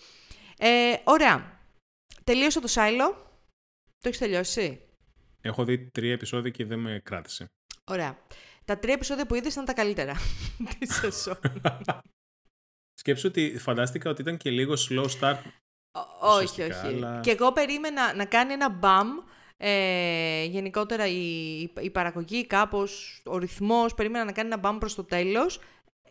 Ε, 0.57 0.93
ωραία. 1.03 1.59
Τελείωσε 2.23 2.59
το 2.61 2.67
Σάιλο. 2.67 3.07
Το 3.99 4.07
έχεις 4.07 4.17
τελειώσει; 4.19 4.61
εσύ. 4.61 4.81
Έχω 5.41 5.63
δει 5.63 5.77
τρία 5.89 6.11
επεισόδια 6.11 6.49
και 6.51 6.65
δεν 6.65 6.79
με 6.79 7.01
κράτησε. 7.03 7.51
Ωραία. 7.83 8.17
Τα 8.65 8.77
τρία 8.79 8.93
επεισόδια 8.93 9.25
που 9.25 9.35
είδες 9.35 9.53
ήταν 9.53 9.65
τα 9.65 9.73
καλύτερα 9.73 10.13
της 10.79 10.95
σεζόν. 10.95 11.39
Σκέψου 12.93 13.27
ότι 13.27 13.57
φαντάστηκα 13.57 14.09
ότι 14.09 14.21
ήταν 14.21 14.37
και 14.37 14.49
λίγο 14.49 14.73
slow 14.89 15.05
start. 15.19 15.37
Ω- 15.91 16.27
όχι, 16.27 16.43
ουσιαστικά, 16.43 16.87
όχι. 16.87 16.95
αλλά- 16.95 17.19
Και 17.19 17.31
εγώ 17.31 17.51
περίμενα 17.51 18.13
να 18.13 18.25
κάνει 18.25 18.53
ένα 18.53 18.69
μπαμ. 18.69 19.07
Ε, 19.63 20.43
γενικότερα 20.43 21.07
η, 21.07 21.59
η 21.61 21.89
παραγωγή 21.91 22.47
κάπως, 22.47 23.21
ο 23.25 23.37
ρυθμός, 23.37 23.93
περίμενα 23.93 24.25
να 24.25 24.31
κάνει 24.31 24.47
ένα 24.47 24.57
μπαμ 24.57 24.77
προς 24.77 24.95
το 24.95 25.03
τέλος. 25.03 25.59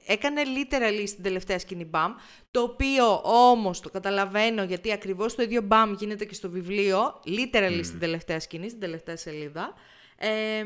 Έκανε 0.06 0.42
literally 0.44 1.02
στην 1.06 1.22
τελευταία 1.22 1.58
σκηνή 1.58 1.84
μπαμ, 1.84 2.14
το 2.50 2.60
οποίο 2.60 3.20
όμως 3.24 3.80
το 3.80 3.90
καταλαβαίνω 3.90 4.62
γιατί 4.62 4.92
ακριβώς 4.92 5.34
το 5.34 5.42
ίδιο 5.42 5.62
μπαμ 5.62 5.92
γίνεται 5.98 6.24
και 6.24 6.34
στο 6.34 6.50
βιβλίο, 6.50 7.20
literally 7.26 7.80
στην 7.82 7.98
τελευταία 7.98 8.40
σκηνή, 8.40 8.68
στην 8.68 8.80
τελευταία 8.80 9.16
σελίδα. 9.16 9.74
Ε, 10.16 10.64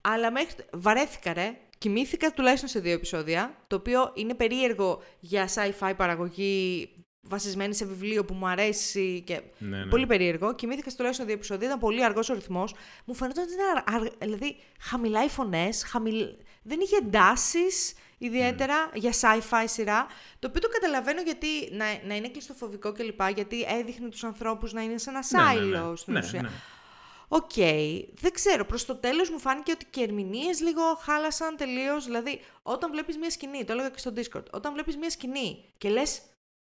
αλλά 0.00 0.30
μέχρι... 0.30 0.54
Βαρέθηκα 0.72 1.32
ρε. 1.32 1.56
Κοιμήθηκα 1.78 2.32
τουλάχιστον 2.32 2.68
σε 2.68 2.80
δύο 2.80 2.92
επεισόδια, 2.92 3.56
το 3.66 3.76
οποίο 3.76 4.10
είναι 4.14 4.34
περίεργο 4.34 5.02
για 5.20 5.48
sci-fi 5.54 5.92
παραγωγή 5.96 6.88
βασισμένη 7.20 7.74
σε 7.74 7.84
βιβλίο 7.86 8.24
που 8.24 8.34
μου 8.34 8.48
αρέσει 8.48 9.22
και 9.26 9.40
Ναι, 9.58 9.76
ναι. 9.78 9.90
πολύ 9.90 10.06
περίεργο. 10.06 10.54
Κοιμήθηκα 10.54 10.86
στο 10.86 10.96
τουλάχιστον 10.96 11.26
δύο 11.26 11.34
επεισόδια, 11.34 11.66
ήταν 11.66 11.78
πολύ 11.78 12.04
αργός 12.04 12.28
ο 12.28 12.34
ρυθμός. 12.34 12.74
Μου 13.04 13.14
φαίνονταν 13.14 13.44
ότι 13.44 13.52
είναι 13.52 13.62
αρ- 13.62 13.94
αρ- 14.02 14.12
δηλαδή 14.18 14.56
χαμηλά 14.80 15.24
οι 15.24 15.28
φωνές, 15.28 15.84
χαμηλ... 15.84 16.26
δεν 16.66 16.80
είχε 16.80 16.96
εντάσεις 16.96 17.94
ιδιαίτερα 18.18 18.90
για 18.94 19.12
sci-fi 19.20 19.64
σειρά, 19.66 20.06
το 20.38 20.46
οποίο 20.48 20.60
το 20.60 20.68
καταλαβαίνω 20.68 21.20
γιατί 21.20 21.46
να, 21.72 21.84
να 22.06 22.14
είναι 22.16 22.28
κλειστοφοβικό 22.28 22.92
κλπ. 22.92 23.20
Γιατί 23.34 23.62
έδειχνε 23.80 24.08
τους 24.08 24.24
ανθρώπους 24.24 24.72
να 24.72 24.82
είναι 24.82 24.98
σε 24.98 25.10
ένα 25.10 25.22
Ναι, 25.30 25.38
ναι, 25.42 25.44
σάιλο 25.48 25.90
ναι. 25.90 25.96
στην 25.96 26.12
Ναι, 26.12 26.18
ουσία. 26.18 26.42
ναι. 26.42 26.48
Οκ, 27.28 27.52
δεν 28.20 28.32
ξέρω. 28.32 28.64
Προς 28.64 28.84
το 28.84 28.94
τέλος 28.96 29.30
μου 29.30 29.38
φάνηκε 29.38 29.72
ότι 29.72 29.84
και 29.90 30.00
οι 30.00 30.02
ερμηνείες 30.02 30.60
λίγο 30.60 30.82
χάλασαν 31.00 31.56
τελείως. 31.56 32.04
Δηλαδή, 32.04 32.40
όταν 32.62 32.90
βλέπεις 32.90 33.16
μια 33.16 33.30
σκηνή, 33.30 33.64
το 33.64 33.72
έλεγα 33.72 33.88
και 33.90 33.98
στο 33.98 34.12
Discord, 34.16 34.44
όταν 34.50 34.72
βλέπεις 34.72 34.96
μια 34.96 35.10
σκηνή 35.10 35.64
και 35.78 35.88
λες, 35.88 36.22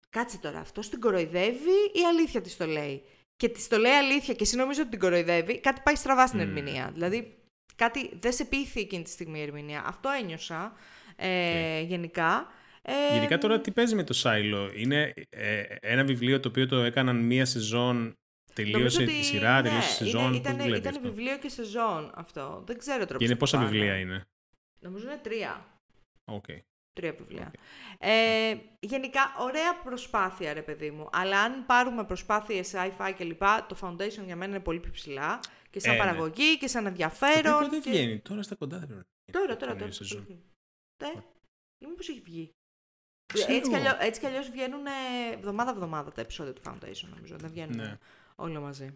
κάτσε 0.10 0.38
τώρα, 0.38 0.60
αυτός 0.60 0.90
την 0.90 1.00
κοροϊδεύει 1.00 1.80
ή 1.94 2.00
αλήθεια 2.10 2.42
της 2.42 2.58
το 2.58 2.66
λέει; 2.66 3.04
Και 3.38 3.50
της 3.50 3.68
το 3.68 3.78
λέει 3.78 3.92
αλήθεια 3.92 4.34
και 4.34 4.44
εσύ 4.44 4.56
νομίζω 4.56 4.82
ότι 4.82 4.90
την 4.90 5.00
κοροϊδεύει, 5.00 5.60
κάτι 5.60 5.82
πάει 5.84 5.96
στραβά 5.96 6.28
στην 6.28 6.40
ερμηνεία. 6.40 6.90
Δηλαδή, 6.94 7.41
κάτι 7.86 8.12
δεν 8.20 8.32
σε 8.34 8.46
πείθει 8.46 8.80
εκείνη 8.80 9.04
τη 9.04 9.10
στιγμή 9.10 9.40
η 9.40 9.42
ερμηνεία. 9.42 9.84
Αυτό 9.86 10.10
ένιωσα 10.10 10.74
ε, 11.16 11.82
γενικά. 11.82 12.48
Ε, 12.82 13.14
Γενικά 13.14 13.38
τώρα 13.38 13.62
τι 13.62 13.72
παίζει 13.72 13.96
με 13.96 14.04
το 14.04 14.14
Silo. 14.14 14.72
Είναι 14.76 15.14
ε, 15.30 15.62
ένα 15.82 16.04
βιβλίο 16.04 16.40
το 16.40 16.48
οποίο 16.50 16.68
το 16.68 16.76
έκαναν 16.76 17.16
μία 17.16 17.46
σεζόν, 17.46 18.18
τελείωσε 18.54 18.78
νομίζω 18.78 19.02
η 19.02 19.04
ότι, 19.04 19.24
σειρά, 19.24 19.56
ναι, 19.56 19.68
τελείωσε 19.68 19.88
η 20.04 20.06
σεζόν. 20.06 20.22
είναι- 20.34 20.40
πώς 20.40 20.40
Ήταν, 20.52 20.58
δουλεύει 20.58 20.78
ήταν 20.78 20.96
αυτό; 20.96 21.08
βιβλίο 21.10 21.38
και 21.38 21.50
σεζόν 21.50 22.12
αυτό. 22.16 22.64
Δεν 22.66 22.78
ξέρω 22.78 23.06
τώρα 23.06 23.18
Και 23.18 23.26
είναι 23.26 23.36
πώς 23.36 23.50
θα 23.50 23.58
πόσα 23.58 23.66
το 23.70 23.72
πάνε. 23.72 23.78
βιβλία 23.78 24.00
είναι; 24.00 24.26
Νομίζω 24.80 25.06
είναι 25.06 25.20
τρία. 25.24 25.66
Οκ. 26.26 26.46
Τρία 26.94 27.14
βιβλία. 27.18 27.52
Ε, 28.00 28.56
γενικά, 28.80 29.22
ωραία 29.40 29.76
προσπάθεια, 29.84 30.54
ρε 30.54 30.62
παιδί 30.62 30.92
μου. 30.92 31.10
Αλλά 31.12 31.42
αν 31.42 31.66
πάρουμε 31.66 32.04
προσπάθειες 32.04 32.74
sci-fi 32.76 33.12
και 33.18 33.24
λοιπά, 33.24 33.66
το 33.70 33.76
Foundation 33.82 34.24
για 34.26 34.36
μένα 34.36 34.52
είναι 34.52 34.60
πολύ 34.64 34.80
πιο 34.80 34.92
ψηλά. 34.92 35.40
Και 35.72 35.80
σαν 35.80 35.92
Ε, 35.92 35.94
ναι. 35.98 36.00
παραγωγή 36.04 36.58
και 36.58 36.68
σαν 36.68 36.82
Το 36.84 36.88
ενδιαφέρον. 36.90 37.54
οποίο 37.54 37.70
δεν 37.70 37.82
και... 37.82 37.90
βγαίνει. 37.90 38.20
Τώρα 38.20 38.42
στα 38.44 38.56
κοντά 38.56 38.78
δεν 38.78 38.88
πρέπει 38.88 39.00
να 39.26 39.34
Τώρα, 39.34 39.46
βγαίνει 39.46 39.60
τώρα, 39.60 39.72
καμία 39.72 39.80
τώρα. 39.92 39.92
σεζόν. 39.94 40.18
πώς 40.18 40.28
έχει 40.30 40.34
βγει. 40.34 40.44
Ε, 41.18 41.20
ή 41.78 41.86
μήπως 41.88 42.10
έχει 42.10 42.22
βγει. 42.26 42.52
Ξέρω 43.34 43.54
Έτσι 43.54 43.70
κι, 43.70 43.76
εγώ. 43.76 43.86
αλλιώς, 43.86 44.08
έτσι 44.08 44.20
κι 44.20 44.26
αλλιώς 44.26 44.50
βγαίνουν 44.50 44.86
εβδομάδα-εβδομάδα 45.34 46.12
τα 46.12 46.22
επεισόδια 46.22 46.54
του 46.54 46.62
Foundation, 46.66 47.08
νομίζω. 47.16 47.36
Δεν 47.38 47.50
βγαίνουν 47.50 47.76
Ναι. 47.76 47.98
όλα 48.36 48.60
μαζί. 48.60 48.96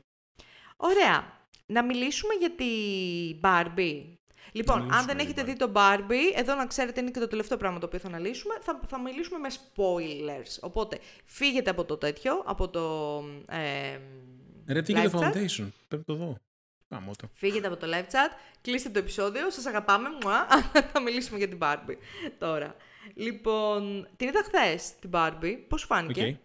Ωραία. 0.78 1.44
Να 1.66 1.84
μιλήσουμε 1.84 2.34
για 2.34 2.52
την 2.52 3.40
Barbie. 3.44 4.04
Λοιπόν, 4.52 4.76
αν 4.78 4.84
μιλήσουμε 4.84 5.06
δεν 5.06 5.16
για 5.16 5.26
έχετε 5.26 5.44
την 5.44 5.52
δει 5.54 5.56
τον 5.60 5.72
Barbie, 5.76 6.32
εδώ 6.36 6.56
να 6.56 6.68
ξέρετε 6.68 7.02
είναι 7.02 7.12
και 7.12 7.20
το 7.20 7.28
τελευταίο 7.28 7.58
πράγμα 7.58 7.80
το 7.80 7.86
οποίο 7.86 8.00
θα 8.00 8.08
αναλύσουμε, 8.08 8.56
θα, 8.62 8.80
θα 8.88 9.00
μιλήσουμε 9.00 9.40
με 9.40 9.50
spoilers. 9.52 10.58
Οπότε, 10.62 11.00
φύγετε 11.26 11.70
από 11.70 11.86
το 11.86 11.98
τέτοιο, 11.98 12.42
από 12.46 12.70
το... 12.70 13.18
Ε, 13.50 14.00
Ρε, 14.68 14.82
τι 14.82 14.94
και 14.94 15.10
το 15.10 15.20
live 15.20 15.22
chat. 15.22 15.28
Foundation. 15.34 15.68
Πρέπει 15.88 16.04
να 16.08 16.16
το 16.16 16.16
δω. 16.16 16.38
Πάμε 16.88 17.12
το. 17.18 17.30
Φύγετε 17.34 17.68
από 17.68 17.78
το 17.78 17.88
live 17.90 18.12
chat, 18.14 18.32
κλείστε 18.62 18.90
το 18.90 19.00
επεισόδιο, 19.00 19.50
σας 19.50 19.66
αγαπάμε, 19.66 20.10
μουά, 20.24 20.48
θα 20.92 21.02
μιλήσουμε 21.02 21.38
για 21.38 21.48
την 21.48 21.58
Barbie 21.62 21.98
τώρα. 22.38 22.76
Λοιπόν, 23.14 24.08
την 24.16 24.28
είδα 24.28 24.44
χθες 24.44 24.96
την 25.00 25.10
Barbie, 25.14 25.66
πώς 25.68 25.82
σου 25.82 25.88
φάνηκε; 25.88 26.22
Οκ. 26.22 26.36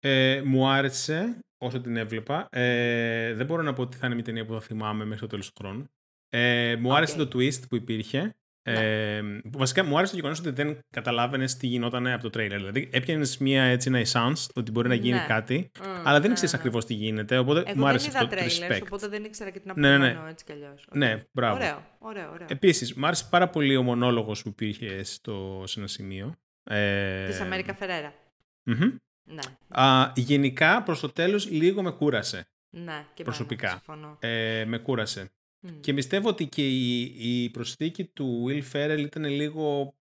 Ε, 0.00 0.42
μου 0.44 0.68
άρεσε 0.68 1.38
όσο 1.58 1.80
την 1.80 1.96
έβλεπα. 1.96 2.48
Ε, 2.50 3.34
δεν 3.34 3.46
μπορώ 3.46 3.62
να 3.62 3.72
πω 3.72 3.82
ότι 3.82 3.96
θα 3.96 4.06
είναι 4.06 4.14
μια 4.14 4.24
ταινία 4.24 4.44
που 4.44 4.52
θα 4.52 4.60
θυμάμαι 4.60 5.04
μέχρι 5.04 5.20
το 5.20 5.26
τέλος 5.26 5.46
του 5.46 5.52
χρόνου. 5.58 5.90
Ε, 6.28 6.76
μου 6.76 6.90
Οκ. 6.90 6.96
άρεσε 6.96 7.26
το 7.26 7.38
twist 7.38 7.68
που 7.68 7.76
υπήρχε. 7.76 8.34
Ε, 8.64 9.20
που 9.50 9.58
βασικά 9.58 9.84
μου 9.84 9.96
άρεσε 9.96 10.10
το 10.12 10.16
γεγονός 10.18 10.38
ότι 10.38 10.50
δεν 10.50 10.78
καταλάβαινες 10.90 11.56
τι 11.56 11.66
γινόταν 11.66 12.06
από 12.06 12.22
το 12.22 12.30
τρέιλερ. 12.30 12.58
Δηλαδή, 12.58 12.88
έπιανες 12.92 13.38
μια 13.38 13.62
έτσι 13.62 13.88
ένα 13.88 14.02
essence 14.06 14.46
ότι 14.54 14.70
μπορεί 14.70 14.88
να 14.88 14.94
γίνει 14.94 15.16
Ναι. 15.18 15.24
κάτι, 15.28 15.70
Mm, 15.78 15.84
αλλά 16.04 16.20
δεν 16.20 16.28
ναι, 16.28 16.34
ξέρεις 16.34 16.52
ναι. 16.52 16.58
ακριβώς 16.58 16.84
τι 16.86 16.94
γίνεται. 16.94 17.38
Οπότε 17.38 17.58
Εγώ 17.60 17.68
μου 17.68 17.74
δεν 17.80 17.86
άρεσε 17.86 18.08
είδα 18.08 18.18
αυτό 18.18 18.36
το 18.36 18.42
trailers, 18.42 18.70
respect. 18.72 18.82
οπότε 18.82 19.08
δεν 19.08 19.24
ήξερα 19.24 19.50
και 19.50 19.60
την 19.60 19.72
Ναι, 19.74 19.88
ναι, 19.88 19.88
ναι. 19.88 19.96
απολαμβάνω 20.04 20.28
έτσι 20.30 20.44
κι 20.44 20.52
αλλιώς. 20.52 20.86
Ναι, 20.92 21.18
μπράβο. 21.32 21.54
Ωραίο, 21.56 21.82
ωραίο, 21.98 22.30
ωραίο. 22.32 22.46
Επίσης, 22.50 22.94
μου 22.94 23.06
άρεσε 23.06 23.26
πάρα 23.30 23.48
πολύ 23.48 23.76
ο 23.76 23.82
μονόλογος 23.82 24.42
που 24.42 24.48
υπήρχε 24.48 25.02
στο, 25.04 25.62
σε 25.66 25.78
ένα 25.78 25.88
σημείο. 25.88 26.34
Ε, 26.64 27.26
Της 27.26 27.40
Αμέρικα 27.40 27.74
Φερέρα. 27.74 28.14
μμμ. 28.62 28.90
Ναι, 29.24 29.42
Α, 29.68 30.12
γενικά, 30.16 30.82
προς 30.82 31.00
το 31.00 31.08
τέλος, 31.08 31.50
λίγο 31.50 31.82
με 31.82 31.90
κούρασε. 31.90 32.46
ναι, 32.70 33.04
και 33.14 33.22
Προσωπικά. 33.22 33.66
Εμένα, 33.66 33.82
συμφωνώ. 33.84 34.16
Ε, 34.20 34.64
με 34.66 34.78
κούρασε. 34.78 35.30
Μμ. 35.64 35.80
Και 35.80 35.94
πιστεύω 35.94 36.28
ότι 36.28 36.46
και 36.46 36.68
η, 36.68 37.02
η 37.42 37.50
προσθήκη 37.50 38.04
του 38.04 38.46
Will 38.48 38.62
Ferrell 38.72 38.98
ήταν 38.98 39.24
λίγο 39.24 39.94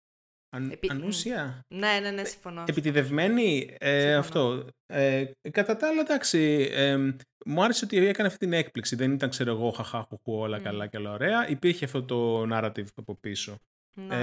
αν, 0.50 0.72
Επί- 0.72 0.92
ανούσια. 0.92 1.66
Ναι, 1.68 2.00
ναι, 2.02 2.12
ναι, 2.12 2.24
συμφωνώ. 2.24 2.64
Επιτιδευμένη. 2.68 3.76
Ε, 3.80 4.00
Συμφωνώ. 4.00 4.20
αυτό. 4.20 4.66
Ε, 4.86 5.26
κατά 5.52 5.76
τα 5.76 5.88
άλλα, 5.88 6.02
εντάξει, 6.02 6.70
ε, 6.72 6.98
μου 7.46 7.64
άρεσε 7.64 7.86
ότι 7.86 7.98
έκανε 7.98 8.28
αυτή 8.28 8.40
την 8.40 8.54
έκπληξη. 8.54 8.96
Δεν 8.96 9.12
ήταν, 9.12 9.30
ξέρω 9.30 9.52
εγώ, 9.52 9.70
χαχάχουχου, 9.72 10.34
όλα 10.34 10.60
Μμ. 10.60 10.64
καλά 10.64 10.88
και 10.88 10.98
όλα 10.98 11.12
ωραία. 11.12 11.50
Υπήρχε 11.50 11.86
αυτό 11.86 12.04
το 12.04 12.48
narrative 12.56 12.86
από 12.96 13.16
πίσω. 13.16 13.56
Ναι. 13.94 14.16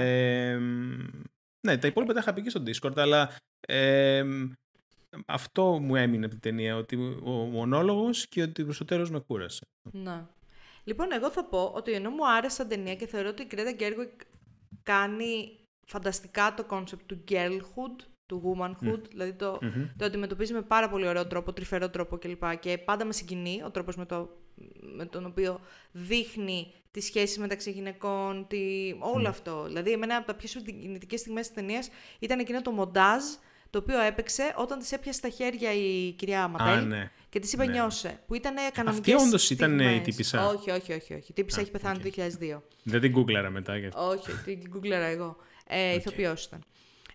Ε, 0.51 0.57
ναι, 1.67 1.77
τα 1.77 1.87
υπόλοιπα 1.87 2.13
τα 2.13 2.19
είχα 2.19 2.33
πει 2.33 2.41
και 2.41 2.49
στο 2.49 2.63
Discord, 2.65 2.97
αλλά 2.97 3.35
ε, 3.59 4.23
αυτό 5.25 5.79
μου 5.79 5.95
έμεινε 5.95 6.25
από 6.25 6.33
την 6.33 6.41
ταινία, 6.43 6.75
ότι 6.75 6.95
ο 7.23 7.29
μονόλογος 7.31 8.27
και 8.27 8.41
ότι 8.41 8.63
προς 8.63 8.77
το 8.77 8.85
τέλος 8.85 9.09
με 9.11 9.19
κούρασε. 9.19 9.67
Ναι. 9.91 10.23
Λοιπόν, 10.83 11.07
εγώ 11.11 11.29
θα 11.31 11.45
πω 11.45 11.71
ότι 11.75 11.91
ενώ 11.91 12.09
μου 12.09 12.29
άρεσε 12.29 12.55
σαν 12.55 12.67
ταινία 12.67 12.95
και 12.95 13.07
θεωρώ 13.07 13.29
ότι 13.29 13.41
η 13.41 13.45
Γκρέτα 13.45 13.71
Γκέργουικ 13.71 14.11
κάνει 14.83 15.59
φανταστικά 15.85 16.53
το 16.53 16.63
concept 16.63 17.01
του 17.05 17.23
girlhood, 17.29 18.03
του 18.25 18.41
womanhood, 18.57 19.01
δηλαδή 19.09 19.33
το, 19.33 19.57
Μμμ. 19.61 19.87
το 19.97 20.05
αντιμετωπίζει 20.05 20.53
με 20.53 20.61
πάρα 20.61 20.89
πολύ 20.89 21.07
ωραίο 21.07 21.27
τρόπο, 21.27 21.53
τρυφερό 21.53 21.89
τρόπο 21.89 22.17
κλπ. 22.17 22.43
Και 22.59 22.77
πάντα 22.77 23.05
με 23.05 23.13
συγκινεί 23.13 23.61
ο 23.65 23.71
τρόπος 23.71 23.95
με, 23.95 24.05
το, 24.05 24.29
με 24.95 25.05
τον 25.05 25.25
οποίο 25.25 25.59
δείχνει 25.91 26.73
τις 26.91 27.05
σχέσεις 27.05 27.37
μεταξύ 27.37 27.71
γυναικών, 27.71 28.47
τη, 28.47 28.57
όλο 28.99 29.27
αυτό. 29.27 29.63
Δηλαδή, 29.63 29.91
εμένα 29.91 30.15
από 30.15 30.27
τα 30.27 30.35
πιο 30.35 30.47
συγκινητικές 30.47 31.19
στιγμές 31.19 31.45
της 31.45 31.55
ταινίας 31.55 31.89
ήταν 32.19 32.39
εκείνο 32.39 32.61
το 32.61 32.71
μοντάζ 32.71 33.23
το 33.69 33.79
οποίο 33.79 33.99
έπαιξε 33.99 34.53
όταν 34.55 34.79
της 34.79 34.91
έπιασε 34.91 35.17
στα 35.17 35.29
χέρια 35.29 35.73
η 35.73 36.11
κυρία 36.11 36.47
Ματέλ 36.47 36.77
Α, 36.77 36.81
ναι. 36.81 37.11
Και 37.29 37.39
τη 37.39 37.49
είπε 37.53 37.65
Ναι. 37.65 37.71
νιώσε. 37.71 38.19
Που 38.27 38.35
ήταν 38.35 38.55
κανονικές. 38.73 39.21
όντως 39.21 39.49
ήταν 39.49 39.79
η 39.79 40.01
τύπισσα; 40.01 40.47
Όχι, 40.47 40.71
όχι, 40.71 40.93
όχι. 40.93 41.13
όχι. 41.13 41.25
Η 41.29 41.33
τύπισσα 41.33 41.57
Α, 41.57 41.61
έχει 41.61 41.71
πεθάνει 41.71 41.97
οκ. 41.97 42.13
το 42.15 42.21
2002. 42.39 42.61
Δεν 42.83 43.01
την 43.01 43.11
γκούγκλαρα 43.11 43.49
μετά. 43.49 43.77
Γιατί... 43.77 43.95
όχι, 43.99 44.31
την 44.45 44.61
γκούγκλαρα 44.69 45.05
εγώ. 45.05 45.35
Ε, 45.67 45.93
Ηθοποιός 45.95 46.45
ήταν. 46.45 46.63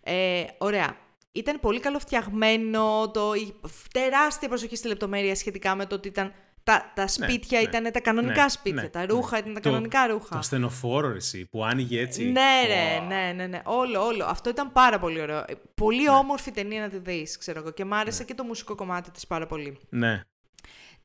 Ε, 0.02 0.44
ωραία. 0.58 0.96
Ήταν 1.32 1.60
πολύ 1.60 1.80
καλό 1.80 1.98
φτιαγμένο, 1.98 3.10
το, 3.10 3.34
η 3.34 3.54
τεράστια 3.92 4.48
προσοχή 4.48 4.76
στη 4.76 4.88
λεπτομέρεια 4.88 5.34
σχετικά 5.34 5.74
με 5.74 5.86
το 5.86 5.94
ότι 5.94 6.08
ήταν 6.08 6.32
τα, 6.64 6.92
τα 6.94 7.06
σπίτια 7.06 7.60
ναι. 7.60 7.64
ήταν 7.64 7.92
τα 7.92 8.00
κανονικά 8.00 8.42
Ναι, 8.42 8.48
σπίτια, 8.48 8.82
ναι, 8.82 8.88
τα 8.88 8.98
ναι. 9.00 9.06
ρούχα 9.06 9.38
ήταν 9.38 9.54
τα 9.54 9.60
Το- 9.60 9.68
κανονικά 9.68 10.06
ρούχα. 10.06 10.28
Το 10.28 10.38
ασθενοφόρο 10.38 11.08
ρε, 11.10 11.16
εσύ, 11.16 11.46
που 11.46 11.64
άνοιγε 11.64 12.00
έτσι. 12.00 12.24
Ναι, 12.24 12.62
ρε, 12.66 12.98
Ω, 13.02 13.04
ναι, 13.06 13.32
ναι, 13.32 13.46
ναι. 13.46 13.60
Όλο, 13.64 14.04
όλο. 14.06 14.24
Αυτό 14.24 14.50
ήταν 14.50 14.72
πάρα 14.72 14.98
πολύ 14.98 15.20
ωραίο. 15.20 15.38
Ε, 15.38 15.54
Πολύ 15.74 16.02
Ναι. 16.02 16.08
όμορφη 16.10 16.50
ταινία 16.50 16.80
να 16.80 16.88
τη 16.88 16.98
δεις, 16.98 17.38
ξέρω 17.38 17.58
εγώ. 17.60 17.70
Και 17.70 17.84
μ' 17.84 17.94
άρεσε 17.94 18.24
και 18.24 18.34
το 18.34 18.44
μουσικό 18.44 18.74
κομμάτι 18.74 19.10
της 19.10 19.26
πάρα 19.26 19.46
πολύ. 19.46 19.78
Ναι. 19.88 20.20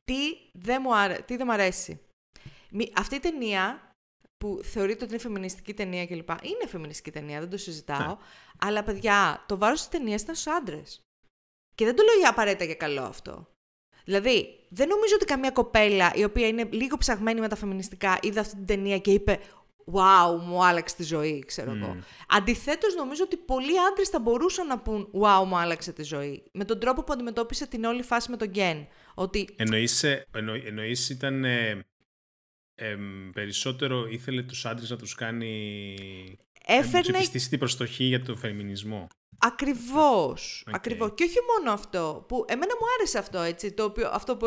Τι 0.04 0.18
δεν 0.52 0.80
μου, 0.84 0.96
άρε... 0.96 1.14
Τι 1.14 1.36
δεν 1.36 1.46
μ' 1.46 1.50
αρέσει. 1.50 2.00
Αυτή 2.96 3.14
η 3.14 3.20
ταινία 3.20 3.80
που 4.38 4.60
θεωρείται 4.62 5.04
ότι 5.04 5.12
είναι 5.12 5.22
φεμινιστική 5.22 5.74
ταινία 5.74 6.06
κλπ. 6.06 6.28
Είναι 6.28 6.66
φεμινιστική 6.68 7.10
ταινία, 7.10 7.40
δεν 7.40 7.50
το 7.50 7.56
συζητάω. 7.56 8.06
Ναι. 8.06 8.16
Αλλά 8.58 8.82
παιδιά, 8.82 9.44
το 9.48 9.58
βάρος 9.58 9.78
της 9.78 9.88
ταινίας 9.88 10.22
ήταν 10.22 10.34
στους 10.34 10.52
άντρες. 10.52 11.00
Και 11.74 11.84
δεν 11.84 11.96
το 11.96 12.02
λέω 12.02 12.14
για 12.18 12.28
απαραίτητα 12.30 12.64
για 12.64 12.74
καλό 12.74 13.02
αυτό. 13.02 13.48
Δηλαδή, 14.04 14.58
δεν 14.68 14.88
νομίζω 14.88 15.14
ότι 15.14 15.24
καμία 15.24 15.50
κοπέλα 15.50 16.12
η 16.14 16.24
οποία 16.24 16.46
είναι 16.46 16.68
λίγο 16.70 16.96
ψαγμένη 16.96 17.40
με 17.40 17.48
τα 17.48 17.56
φεμινιστικά 17.56 18.18
είδε 18.22 18.40
αυτή 18.40 18.54
την 18.54 18.66
ταινία 18.66 18.98
και 18.98 19.10
είπε 19.10 19.38
Wow, 19.92 20.40
μου 20.46 20.64
άλλαξε 20.64 20.96
τη 20.96 21.02
ζωή, 21.02 21.44
ξέρω 21.46 21.72
εγώ. 21.72 21.96
Mm. 21.98 22.02
Αντιθέτως, 22.28 22.94
νομίζω 22.94 23.22
ότι 23.24 23.36
πολλοί 23.36 23.80
άντρες 23.90 24.08
θα 24.08 24.20
μπορούσαν 24.20 24.66
να 24.66 24.78
πούν 24.78 25.10
Wow, 25.12 25.44
μου 25.46 25.56
άλλαξε 25.56 25.92
τη 25.92 26.02
ζωή. 26.02 26.42
Με 26.52 26.64
τον 26.64 26.78
τρόπο 26.78 27.04
που 27.04 27.12
αντιμετώπισε 27.12 27.66
την 27.66 27.84
όλη 27.84 28.02
φάση 28.02 28.30
με 28.30 28.36
τον 28.36 28.48
Γκέν. 28.48 28.86
Ότι... 29.14 29.48
Εννοείς, 29.56 30.02
ε, 30.02 30.26
εννοείς 30.66 31.08
ήταν 31.08 31.44
ε, 31.44 32.96
περισσότερο 33.32 34.06
ήθελε 34.06 34.42
τους 34.42 34.66
άντρες 34.66 34.90
να 34.90 34.96
τους 34.96 35.14
κάνει 35.14 35.94
Έφερνε... 36.66 37.18
να 37.18 37.30
τους 37.30 37.48
προστοχή 37.58 38.04
για 38.04 38.22
τον 38.22 38.36
φεμινισμό. 38.36 39.08
Ακριβώς, 39.42 40.64
okay. 40.66 40.72
ακριβώς. 40.74 41.10
Και 41.14 41.24
όχι 41.24 41.38
μόνο 41.56 41.72
αυτό, 41.72 42.24
που 42.28 42.44
εμένα 42.48 42.72
μου 42.80 42.86
άρεσε 42.98 43.18
αυτό, 43.18 43.38
έτσι, 43.38 43.72
το 43.72 43.84
οποίο, 43.84 44.08
αυτό 44.12 44.36
που 44.36 44.46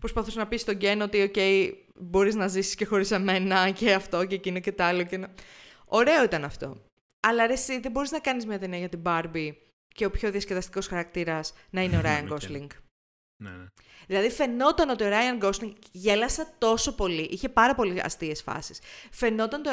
προσπαθούσε 0.00 0.38
να 0.38 0.46
πεις 0.46 0.60
στον 0.60 0.76
Γκέν 0.76 1.00
ότι 1.00 1.30
okay, 1.34 1.72
μπορείς 1.94 2.34
να 2.34 2.48
ζήσεις 2.48 2.74
και 2.74 2.84
χωρίς 2.84 3.10
εμένα 3.10 3.70
και 3.70 3.92
αυτό 3.92 4.24
και 4.24 4.34
εκείνο 4.34 4.58
και 4.60 4.72
το 4.72 4.84
άλλο. 4.84 5.02
Και... 5.02 5.26
Ωραίο 5.84 6.24
ήταν 6.24 6.44
αυτό. 6.44 6.76
Αλλά 7.20 7.46
ρε, 7.46 7.52
εσύ 7.52 7.80
δεν 7.80 7.90
μπορείς 7.90 8.10
να 8.10 8.18
κάνεις 8.18 8.46
μια 8.46 8.58
ταινία 8.58 8.78
για 8.78 8.88
την 8.88 9.02
Barbie 9.04 9.52
και 9.88 10.04
ο 10.04 10.10
πιο 10.10 10.30
διασκεδαστικός 10.30 10.86
χαρακτήρας 10.86 11.52
να 11.70 11.82
είναι 11.82 11.96
ο 11.96 12.00
Ryan 12.04 12.32
Gosling. 12.32 12.66
Ναι, 13.36 13.50
ναι. 13.50 13.64
Δηλαδή 14.06 14.30
φαινόταν 14.30 14.88
ότι 14.88 15.04
ο 15.04 15.08
Ryan 15.10 15.44
Gosling 15.44 15.72
γέλασα 15.92 16.54
τόσο 16.58 16.94
πολύ. 16.94 17.22
Είχε 17.22 17.48
πάρα 17.48 17.74
πολύ 17.74 18.00
αστείες 18.00 18.42
φάσεις. 18.42 18.80
Φαινόταν 19.10 19.60
ότι 19.66 19.68
ο 19.68 19.72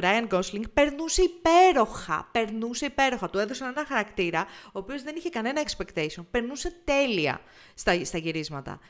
Ryan 0.00 0.28
Gosling 0.28 0.72
περνούσε 0.72 1.22
υπέροχα. 1.22 2.28
Περνούσε 2.32 2.86
υπέροχα. 2.86 3.30
Του 3.30 3.38
έδωσαν 3.38 3.68
ένα 3.68 3.86
χαρακτήρα, 3.86 4.46
ο 4.66 4.78
οποίος 4.78 5.02
δεν 5.02 5.16
είχε 5.16 5.28
κανένα 5.28 5.62
expectation. 5.66 6.24
Περνούσε 6.30 6.80
τέλεια 6.84 7.40
στα, 7.74 8.04
στα 8.04 8.18
γυρίσματα. 8.18 8.80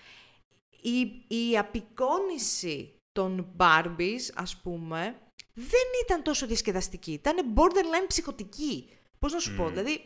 Η, 0.80 1.00
η 1.36 1.58
απεικόνηση 1.58 2.94
των 3.12 3.54
Barbies, 3.56 4.30
ας 4.34 4.56
πούμε, 4.56 5.16
δεν 5.54 5.86
ήταν 6.04 6.22
τόσο 6.22 6.46
διασκεδαστική. 6.46 7.12
Ήταν 7.12 7.54
borderline 7.54 8.06
ψυχοτική. 8.06 8.88
Πώς 9.18 9.32
να 9.32 9.38
σου 9.38 9.54
πω, 9.54 9.68
δηλαδή 9.68 10.00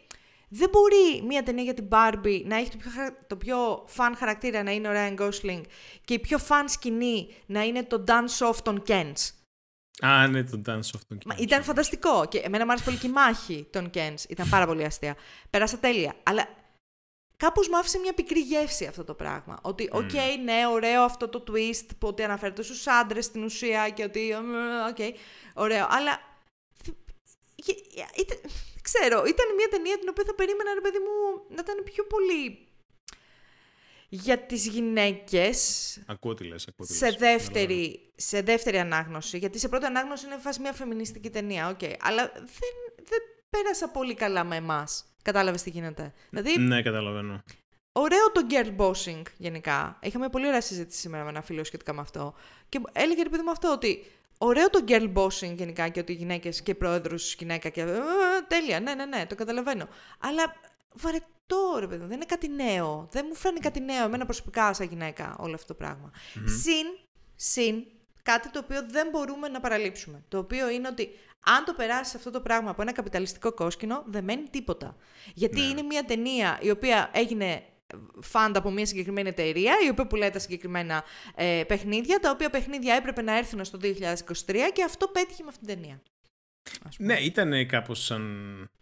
δεν 0.49 0.69
μπορεί 0.69 1.23
μια 1.27 1.43
ταινία 1.43 1.63
για 1.63 1.75
την 1.75 1.89
Barbie 1.91 2.43
να 2.45 2.57
έχει 2.57 2.71
το 2.71 2.77
πιο, 2.77 2.91
το 3.27 3.37
πιο 3.37 3.85
φαν 3.87 4.17
χαρακτήρα 4.17 4.63
να 4.63 4.71
είναι 4.71 4.89
ο 4.89 4.93
Ryan 4.95 5.21
Gosling 5.21 5.61
και 6.05 6.15
η 6.15 6.19
πιο 6.19 6.39
fun 6.39 6.69
σκηνή 6.69 7.35
να 7.47 7.63
είναι 7.63 7.85
το 7.85 8.05
dance-off 8.09 8.57
των 8.63 8.83
Kens. 8.87 9.31
Α, 10.01 10.27
ναι, 10.27 10.45
το 10.45 10.63
dance-off 10.67 11.01
των 11.09 11.19
Kens. 11.25 11.39
Ήταν 11.39 11.63
φανταστικό 11.63 12.27
και 12.29 12.39
εμένα 12.39 12.65
μου 12.65 12.71
άρεσε 12.71 12.85
πολύ 12.85 12.97
και 12.97 13.07
η 13.07 13.11
μάχη 13.11 13.67
των 13.71 13.91
Kens. 13.95 14.29
Ήταν 14.29 14.49
πάρα 14.49 14.67
πολύ 14.67 14.85
αστεία. 14.85 15.17
Πέρασα 15.51 15.79
τέλεια. 15.79 16.15
Αλλά 16.23 16.49
κάπως 17.37 17.69
μου 17.69 17.77
άφησε 17.77 17.99
μια 17.99 18.13
πικρή 18.13 18.41
γεύση 18.41 18.87
αυτό 18.87 19.05
το 19.05 19.15
πράγμα. 19.15 19.59
Ότι, 19.63 19.89
ok, 19.93 20.11
okay, 20.13 20.43
ναι, 20.45 20.67
ωραίο 20.73 21.03
αυτό 21.03 21.29
το 21.29 21.45
twist 21.49 21.87
που 21.99 22.09
ότι 22.09 22.23
αναφέρεται 22.23 22.63
στους 22.63 22.87
άντρες 22.87 23.25
στην 23.25 23.43
ουσία 23.45 23.89
και 23.89 24.05
ότι, 24.05 24.33
ok, 24.89 24.97
okay, 24.99 25.11
ωραίο. 25.55 25.87
Αλλά 25.91 26.21
ξέρω, 28.89 29.19
ήταν 29.33 29.47
μια 29.59 29.69
ταινία 29.75 29.97
την 29.99 30.09
οποία 30.09 30.25
θα 30.27 30.35
περίμενα, 30.35 30.71
ρε 30.75 30.81
παιδί 30.81 31.01
μου, 31.07 31.15
να 31.55 31.61
ήταν 31.65 31.77
πιο 31.91 32.05
πολύ 32.05 32.69
για 34.15 34.39
τις 34.39 34.67
γυναίκες 34.67 35.59
ακούω 36.07 36.35
τι 36.35 36.45
λες, 36.45 36.67
ακούω 36.69 36.87
τι 36.87 36.95
σε, 36.95 37.11
δεύτερη, 37.11 38.13
σε 38.17 38.41
δεύτερη 38.41 38.79
ανάγνωση. 38.79 39.39
Γιατί 39.39 39.59
σε 39.59 39.69
πρώτη 39.69 39.85
ανάγνωση 39.85 40.27
είναι 40.27 40.39
φάση 40.39 40.61
μια 40.61 40.73
φεμινιστική 40.73 41.31
ταινία, 41.31 41.77
okay. 41.77 41.95
αλλά 42.01 42.33
δεν, 42.35 42.75
δεν 42.97 43.19
πέρασα 43.51 43.89
πολύ 43.89 44.15
καλά 44.15 44.45
με 44.45 44.57
εμάς. 44.57 45.05
Κατάλαβες 45.23 45.63
τι 45.63 45.71
γίνεται. 45.71 46.13
Δηλαδή, 46.31 46.59
ναι, 46.59 46.83
καταλαβαίνω. 46.83 47.43
Ωραίο 47.93 48.31
το 48.33 48.47
girl 48.51 48.77
bossing 48.77 49.23
γενικά. 49.37 49.99
Είχαμε 50.03 50.29
πολύ 50.29 50.47
ωραία 50.47 50.61
συζήτηση 50.61 50.99
σήμερα 51.01 51.25
με 51.25 51.31
ένα 51.31 51.43
φίλο 51.43 51.65
σχετικά 51.65 51.93
με 51.93 52.01
αυτό. 52.01 52.35
Και 52.69 52.81
έλεγε 52.93 53.23
ρε 53.23 53.29
παιδί 53.29 53.43
μου 53.43 53.51
αυτό 53.51 53.73
ότι 53.73 54.05
Ωραίο 54.39 54.71
το 54.71 54.85
girl 54.89 55.13
bossing 55.15 55.55
γενικά 55.57 55.89
και 55.89 56.01
ότι 56.01 56.13
οι 56.13 56.15
γυναίκες 56.15 56.63
και 56.63 56.75
πρόεδρος 56.75 57.35
γυναίκα 57.35 57.69
και. 57.69 57.81
Ε, 57.81 58.01
τέλεια, 58.49 58.81
ναι, 58.81 58.95
ναι, 58.95 59.05
ναι, 59.05 59.27
το 59.27 59.35
καταλαβαίνω. 59.35 59.89
Αλλά 60.19 60.43
βαρετό 60.93 61.77
ρε 61.79 61.87
παιδί, 61.87 62.05
δεν 62.05 62.17
είναι 62.17 62.25
κάτι 62.25 62.49
νέο. 62.49 63.09
Δεν 63.11 63.25
μου 63.29 63.35
φέρνει 63.35 63.61
κάτι 63.61 63.81
νέο 63.81 64.05
εμένα 64.05 64.25
προσωπικά 64.25 64.73
σαν 64.73 64.87
γυναίκα 64.87 65.37
όλο 65.39 65.55
αυτό 65.55 65.67
το 65.67 65.75
πραγμα 65.75 66.13
Συν, 66.45 66.87
συν, 67.35 67.85
κάτι 68.23 68.51
το 68.51 68.59
οποίο 68.59 68.87
δεν 68.89 69.09
μπορούμε 69.09 69.49
να 69.49 69.61
παραλείψουμε. 69.61 70.25
Το 70.29 70.39
οποίο 70.39 70.69
είναι 70.69 70.89
ότι 70.89 71.11
αν 71.41 71.65
το 71.65 71.75
περάσεις 71.75 72.15
αυτό 72.15 72.31
το 72.31 72.41
πράγμα 72.41 72.71
από 72.71 72.83
ένα 72.83 72.93
καπιταλιστικό 72.93 73.53
κόσκινο, 73.53 74.05
δεν 74.07 74.25
μένει 74.25 74.49
τίποτα. 74.51 74.97
Γιατί 75.35 75.61
ναι. 75.61 75.67
είναι 75.67 75.83
μια 75.83 76.05
ταινία 76.05 76.59
η 76.61 76.71
οποία 76.71 77.11
έγινε 77.13 77.63
φάντα 78.21 78.59
από 78.59 78.71
μια 78.71 78.87
συγκεκριμένη 78.87 79.29
εταιρεία, 79.29 79.75
η 79.87 79.89
οποία 79.89 80.07
πουλάει 80.07 80.31
τα 80.31 80.39
συγκεκριμένα 80.39 81.05
ε, 81.35 81.63
παιχνίδια, 81.67 82.19
τα 82.19 82.31
οποία 82.31 82.51
παιχνίδια 82.51 82.95
έπρεπε 82.95 83.23
να 83.23 83.37
έρθουν 83.37 83.65
στο 83.65 83.79
2023 83.83 83.87
και 84.73 84.83
αυτό 84.85 85.07
πέτυχε 85.07 85.43
με 85.43 85.49
αυτήν 85.49 85.67
την 85.67 85.77
ταινία. 85.77 86.03
Ναι, 86.99 87.15
ήταν 87.15 87.67
κάπως 87.67 88.05
σαν 88.05 88.23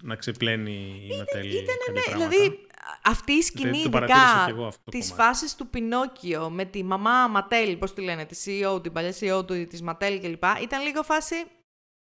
να 0.02 0.16
ξεπλένει 0.16 1.08
η 1.10 1.16
Ματέλη 1.16 1.56
Ήταν, 1.56 1.76
ναι, 1.92 2.14
δηλαδή 2.14 2.66
αυτή 3.04 3.32
η 3.32 3.42
σκηνή 3.42 3.78
ειδικά 3.78 4.48
της 4.90 5.12
φάσης 5.12 5.54
του 5.54 5.66
Πινόκιο 5.66 6.50
με 6.50 6.64
τη 6.64 6.84
μαμά 6.84 7.28
Ματέλ, 7.28 7.76
πώς 7.76 7.94
τη 7.94 8.00
λένε, 8.00 8.24
τη 8.24 8.36
CEO, 8.44 8.82
την 8.82 8.92
παλιά 8.92 9.12
CEO 9.20 9.46
του, 9.46 9.66
της 9.66 9.82
Ματέλ 9.82 10.20
κλπ. 10.20 10.44
Ήταν 10.62 10.82
λίγο 10.82 11.02
φάση, 11.02 11.34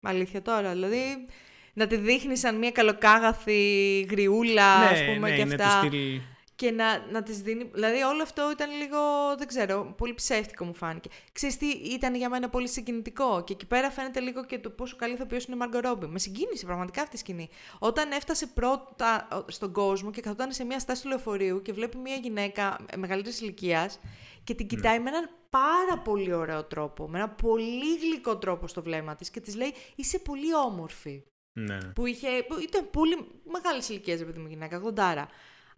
αλήθεια 0.03 0.43
τώρα, 0.43 0.71
δηλαδή 0.71 1.27
να 1.73 1.87
τη 1.87 1.97
δείχνει 1.97 2.37
σαν 2.37 2.59
μια 2.59 2.71
καλοκάγαθη 2.71 4.01
γριούλα, 4.11 4.79
ναι, 4.79 4.85
ας 4.85 5.05
πούμε, 5.05 5.31
ναι, 5.31 5.37
και 5.37 5.43
αυτά. 5.43 5.71
στυλ 5.71 6.21
και 6.59 6.71
να, 6.71 7.07
να 7.11 7.23
τις 7.23 7.41
δίνει... 7.41 7.71
Δηλαδή 7.73 8.03
όλο 8.03 8.23
αυτό 8.23 8.51
ήταν 8.51 8.71
λίγο, 8.71 8.99
δεν 9.39 9.47
ξέρω, 9.47 9.95
πολύ 9.97 10.15
ψεύτικο 10.15 10.65
μου 10.65 10.75
φάνηκε. 10.75 11.09
Ξέρεις 11.33 11.57
τι, 11.57 11.67
ήταν 11.67 12.15
για 12.15 12.29
μένα 12.29 12.49
πολύ 12.49 12.69
συγκινητικό 12.69 13.45
και 13.45 13.53
εκεί 13.53 13.67
πέρα 13.67 13.91
φαίνεται 13.91 14.21
λίγο 14.21 14.45
και 14.45 14.59
το 14.59 14.71
πόσο 14.71 14.97
καλή 14.97 15.15
ηθοποιός 15.15 15.45
είναι 15.45 15.57
η 15.57 15.59
Μάργκο 15.59 15.81
Ρόμπι. 15.81 16.07
Με 16.07 16.19
συγκίνησε 16.19 16.67
πραγματικά 16.67 17.03
αυτή 17.03 17.17
η 17.17 17.19
σκηνή. 17.19 17.49
Όταν 17.79 18.11
έφτασε 18.11 18.47
πρώτα 18.47 19.29
στον 19.47 19.73
κόσμο 19.73 20.11
και 20.11 20.21
καθόταν 20.21 20.53
σε 20.53 20.65
μια 20.65 20.79
στάση 20.79 21.03
του 21.03 21.09
λεωφορείου 21.09 21.63
και 21.63 21.73
βλέπει 21.73 21.97
μια 21.97 22.17
γυναίκα 22.17 22.77
μεγαλύτερης 22.97 23.41
ηλικίας 23.41 24.01
και 24.45 24.55
την 24.55 24.67
ναι. 24.71 24.77
κοιτάει 24.77 25.01
με 25.01 25.09
έναν 25.11 25.31
πάρα 25.51 26.03
πολύ 26.05 26.33
ωραίο 26.33 26.65
τρόπο, 26.65 27.09
με 27.09 27.19
έναν 27.19 27.35
πολύ 27.35 27.99
γλυκό 27.99 28.37
τρόπο 28.37 28.67
στο 28.67 28.83
βλέμμα 28.83 29.17
της 29.17 29.31
και 29.31 29.41
της 29.41 29.55
λέει 29.57 29.75
«Είσαι 29.95 30.19
πολύ 30.19 30.55
όμορφη». 30.55 31.23
Ναι. 31.53 31.79
Που, 31.79 32.07
είχε, 32.07 32.29
που 32.49 32.61
ήταν 32.61 32.91
πολύ 32.91 33.17
μεγάλης 33.45 33.89
ηλικίας, 33.89 34.19
παιδί 34.19 34.39
μου 34.39 34.49
γυναίκα, 34.49 34.77
γοντάρα. 34.77 35.29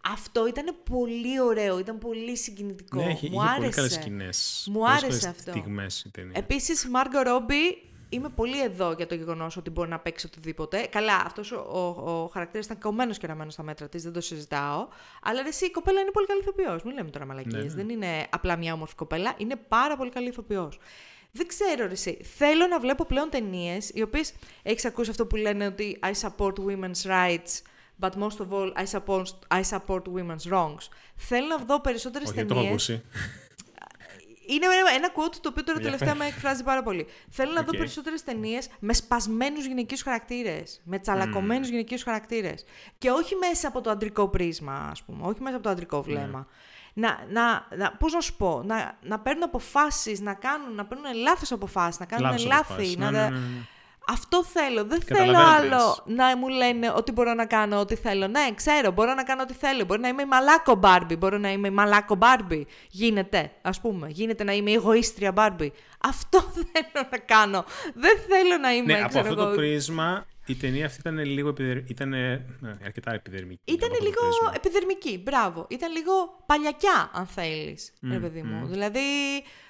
Αυτό 0.03 0.47
ήταν 0.47 0.75
πολύ 0.89 1.41
ωραίο, 1.41 1.79
ήταν 1.79 1.97
πολύ 1.97 2.37
συγκινητικό. 2.37 3.03
Ναι, 3.03 3.11
είχε, 3.11 3.29
Μου 3.29 3.41
άρεσε. 3.41 3.57
πολύ 3.59 3.71
καλές 3.71 3.93
σκηνές. 3.93 4.67
Μου 4.71 4.89
άρεσε 4.89 5.29
αυτό. 5.29 5.51
Στιγμές 5.51 6.03
η 6.03 6.09
ταινία. 6.09 6.33
Επίσης, 6.35 6.87
Μάργκο 6.87 7.21
Ρόμπι, 7.21 7.89
είμαι 8.09 8.29
πολύ 8.29 8.61
εδώ 8.61 8.91
για 8.91 9.07
το 9.07 9.15
γεγονός 9.15 9.57
ότι 9.57 9.69
μπορεί 9.69 9.89
να 9.89 9.99
παίξει 9.99 10.25
οτιδήποτε. 10.25 10.87
Καλά, 10.91 11.15
αυτός 11.25 11.51
ο, 11.51 11.55
ο, 11.55 12.11
ο 12.11 12.27
χαρακτήρας 12.27 12.65
ήταν 12.65 12.79
κομμένος 12.79 13.17
και 13.17 13.27
ραμμένο 13.27 13.49
στα 13.49 13.63
μέτρα 13.63 13.89
της, 13.89 14.03
δεν 14.03 14.13
το 14.13 14.21
συζητάω. 14.21 14.87
Αλλά 15.21 15.43
εσύ, 15.47 15.65
η 15.65 15.71
κοπέλα 15.71 15.99
είναι 16.01 16.11
πολύ 16.11 16.27
καλή 16.27 16.39
ηθοποιός. 16.39 16.83
Μην 16.83 16.95
λέμε 16.95 17.09
τώρα 17.09 17.25
μαλακίες. 17.25 17.53
Ναι, 17.53 17.61
ναι. 17.63 17.73
Δεν 17.73 17.89
είναι 17.89 18.27
απλά 18.29 18.57
μια 18.57 18.73
όμορφη 18.73 18.95
κοπέλα, 18.95 19.33
είναι 19.37 19.55
πάρα 19.55 19.97
πολύ 19.97 20.09
καλή 20.09 20.27
ηθοποιός. 20.27 20.79
Δεν 21.31 21.47
ξέρω, 21.47 21.85
ρε, 21.85 21.91
εσύ. 21.91 22.17
Θέλω 22.37 22.67
να 22.67 22.79
βλέπω 22.79 23.05
πλέον 23.05 23.29
ταινίες, 23.29 23.89
οι 23.93 24.01
οποίες 24.01 24.33
έχεις 24.63 24.85
ακούσει 24.85 25.09
αυτό 25.09 25.25
που 25.25 25.35
λένε 25.35 25.65
ότι 25.65 25.99
I 26.03 26.27
support 26.27 26.53
women's 26.53 27.09
rights 27.09 27.61
but 28.01 28.11
most 28.23 28.37
of 28.39 28.51
all 28.51 28.71
I 28.75 28.85
support, 28.95 29.27
I 29.59 29.61
support 29.73 30.03
women's 30.15 30.51
wrongs. 30.51 30.85
Θέλω 31.15 31.47
να 31.47 31.57
δω 31.57 31.81
περισσότερες 31.81 32.31
ταινίε. 32.31 32.43
Όχι, 32.43 32.53
το 32.53 32.59
έχω 32.59 32.67
ακούσει. 32.67 33.03
Είναι 34.47 34.65
ένα 34.95 35.09
quote 35.15 35.35
το 35.41 35.49
οποίο 35.49 35.63
τώρα 35.63 35.79
τελευταία 35.79 36.15
με 36.15 36.25
εκφράζει 36.25 36.63
πάρα 36.63 36.83
πολύ. 36.83 37.07
Θέλω 37.29 37.51
να 37.51 37.61
δω 37.61 37.71
περισσότερες 37.71 38.23
ταινίες 38.23 38.69
με 38.79 38.93
σπασμένους 38.93 39.65
γυναικείους 39.65 40.01
χαρακτήρες. 40.01 40.81
Με 40.83 40.99
τσαλακωμένους 40.99 41.67
mm. 41.67 41.71
γυναικείους 41.71 42.03
χαρακτήρες. 42.03 42.65
Και 42.97 43.09
όχι 43.09 43.35
μέσα 43.35 43.67
από 43.67 43.81
το 43.81 43.89
αντρικό 43.89 44.27
πρίσμα, 44.27 44.73
ας 44.91 45.03
πούμε. 45.03 45.27
Όχι 45.27 45.41
μέσα 45.41 45.55
από 45.55 45.63
το 45.63 45.69
αντρικό 45.69 45.97
ναι. 45.97 46.03
βλέμμα. 46.03 46.47
Να, 46.93 47.25
να, 47.29 47.67
να, 47.77 47.91
πώς 47.91 48.13
να 48.13 48.21
σου 48.21 48.35
πω, 48.35 48.63
να, 48.65 48.97
να 49.01 49.19
παίρνουν 49.19 49.43
αποφάσεις, 49.43 50.19
να, 50.19 50.33
κάνουν, 50.33 50.75
να 50.75 50.85
παίρνουν 50.85 51.13
λάθος 51.13 51.51
αποφάσεις, 51.51 51.99
να 51.99 52.05
κάνουν 52.05 52.45
λάθη. 52.45 52.97
Να, 52.97 53.11
ναι, 53.11 53.19
ναι, 53.19 53.29
ναι, 53.29 53.37
ναι. 53.37 53.65
Αυτό 54.11 54.43
θέλω. 54.43 54.85
Δεν 54.85 55.01
θέλω 55.01 55.37
άλλο 55.37 56.03
να 56.05 56.37
μου 56.37 56.47
λένε 56.47 56.93
ότι 56.95 57.11
μπορώ 57.11 57.33
να 57.33 57.45
κάνω 57.45 57.79
ό,τι 57.79 57.95
θέλω. 57.95 58.27
Ναι, 58.27 58.47
ξέρω, 58.55 58.91
μπορώ 58.91 59.13
να 59.13 59.23
κάνω 59.23 59.41
ό,τι 59.41 59.53
θέλω. 59.53 59.85
Μπορεί 59.85 60.01
να 60.01 60.07
είμαι 60.07 60.21
η 60.21 60.25
μαλάκο 60.25 60.75
Μπάρμπι. 60.75 61.15
Μπορεί 61.15 61.39
να 61.39 61.51
είμαι 61.51 61.67
η 61.67 61.71
μαλάκο 61.71 62.15
Μπάρμπι. 62.15 62.67
Γίνεται, 62.89 63.51
ας 63.61 63.79
πούμε. 63.81 64.07
Γίνεται 64.09 64.43
να 64.43 64.53
είμαι 64.53 64.71
η 64.71 64.73
εγωίστρια 64.73 65.31
Μπάρμπι. 65.31 65.73
Αυτό 66.03 66.39
θέλω 66.71 67.07
να 67.11 67.17
κάνω. 67.17 67.65
Δεν 67.93 68.17
θέλω 68.27 68.57
να 68.61 68.73
είμαι. 68.73 68.93
Ναι, 68.93 69.01
από 69.01 69.19
αυτό 69.19 69.35
το 69.35 69.45
πρίσμα 69.45 70.25
η 70.45 70.55
ταινία 70.55 70.85
αυτή 70.85 70.99
ήταν 70.99 71.25
λίγο 71.25 71.49
επιδερ... 71.49 71.77
ήταν, 71.77 72.09
ναι, 72.09 72.45
αρκετά 72.83 73.13
επιδερμική. 73.13 73.61
Ήταν 73.71 73.89
λίγο 74.01 74.51
επιδερμική, 74.55 75.21
μπράβο. 75.23 75.67
Ήταν 75.69 75.91
λίγο 75.91 76.11
παλιακιά, 76.45 77.11
αν 77.13 77.25
θέλεις. 77.25 77.93
Mm, 78.05 78.17
παιδί 78.21 78.41
μου. 78.41 78.67
Δηλαδή. 78.67 78.99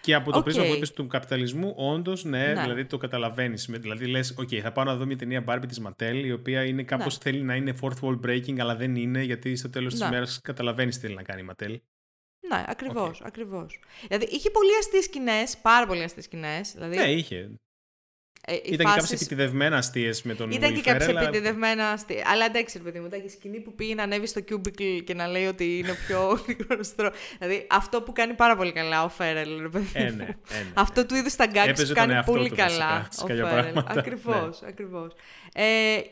Και 0.01 0.13
από 0.13 0.32
το 0.32 0.39
okay. 0.39 0.43
πρίσμα 0.43 0.63
που 0.63 0.74
είπες 0.74 0.91
του 0.91 1.07
καπιταλισμού, 1.07 1.74
όντως, 1.78 2.24
ναι, 2.24 2.45
ναι, 2.53 2.61
δηλαδή 2.61 2.86
το 2.86 2.97
καταλαβαίνεις. 2.97 3.65
Δηλαδή 3.65 4.05
λες, 4.05 4.36
OK, 4.39 4.55
θα 4.55 4.72
πάω 4.72 4.86
να 4.86 4.95
δω 4.95 5.05
μια 5.05 5.17
ταινία 5.17 5.43
Barbie 5.47 5.67
της 5.67 5.82
Mattel, 5.88 6.22
η 6.24 6.32
οποία 6.32 6.63
είναι 6.63 6.84
κάπως 6.84 7.17
ναι. 7.17 7.32
θέλει 7.32 7.43
να 7.43 7.55
είναι 7.55 7.76
fourth 7.82 7.99
wall 8.01 8.19
breaking, 8.26 8.59
αλλά 8.59 8.76
δεν 8.76 8.95
είναι, 8.95 9.24
γιατί 9.24 9.55
στο 9.55 9.69
τέλος 9.69 9.93
ναι. 9.93 9.99
τη 9.99 10.05
ημέρας 10.05 10.39
καταλαβαίνεις 10.43 10.95
τι 10.95 11.01
θέλει 11.01 11.15
να 11.15 11.24
κάνει 11.24 11.41
η 11.41 11.45
Mattel. 11.49 11.76
Ναι, 12.49 12.63
ακριβώς. 12.67 13.19
Okay. 13.19 13.26
Ακριβώς. 13.26 13.80
Δηλαδή 14.07 14.26
είχε 14.26 14.49
πολύ 14.49 14.72
αστείε 14.80 15.01
σκηνές, 15.01 15.57
πάρα 15.57 15.88
πολύ 15.88 16.03
αστείε 16.03 16.24
σκηνές. 16.24 16.72
Δηλαδή... 16.72 16.97
Ναι, 16.97 17.11
είχε. 17.11 17.51
Ε, 18.46 18.54
Ήταν 18.54 18.66
φάσεις... 18.66 18.84
και 18.84 18.86
κάποιες 18.86 19.22
επιτιδευμένα 19.22 19.78
αστείες 19.78 20.24
με 20.24 20.34
τον 20.34 20.52
Ήταν 20.52 20.74
και 20.74 20.82
κάποιες 20.82 21.08
αλλά... 21.08 21.22
επιτιδευμένα 21.22 21.89
αστείε. 21.89 22.22
Αλλά 22.32 22.46
εντάξει, 22.46 22.78
ρε 22.78 22.84
παιδί 22.84 23.00
μου, 23.00 23.10
η 23.26 23.30
σκηνή 23.30 23.60
που 23.60 23.74
πήγε 23.74 23.96
να 23.96 24.04
ανέβει 24.04 24.28
στο 24.28 24.42
cubicle 24.50 25.02
και 25.04 25.14
να 25.14 25.28
λέει 25.28 25.46
ότι 25.46 25.78
είναι 25.78 25.94
πιο 26.08 26.39
γνωστό. 26.70 27.12
δηλαδή 27.39 27.68
αυτό 27.70 28.02
που 28.02 28.12
κάνει 28.12 28.34
πάρα 28.34 28.56
πολύ 28.56 28.72
καλά 28.72 29.04
ο 29.04 29.10
Φέρελ, 29.10 29.62
ρε 29.62 29.70
παιδί 29.70 29.88
ε, 29.94 30.04
ναι, 30.04 30.08
ε, 30.10 30.18
ναι, 30.18 30.34
Αυτό 30.74 31.06
του 31.06 31.16
είδους 31.16 31.36
τα 31.36 31.46
γκάγκ 31.46 31.76
κάνει 31.94 32.24
πολύ 32.26 32.50
καλά 32.50 33.08
ο 33.24 33.28
Φέρελ. 33.28 33.84
Ακριβώς, 33.86 34.62
ακριβώς. 34.68 35.14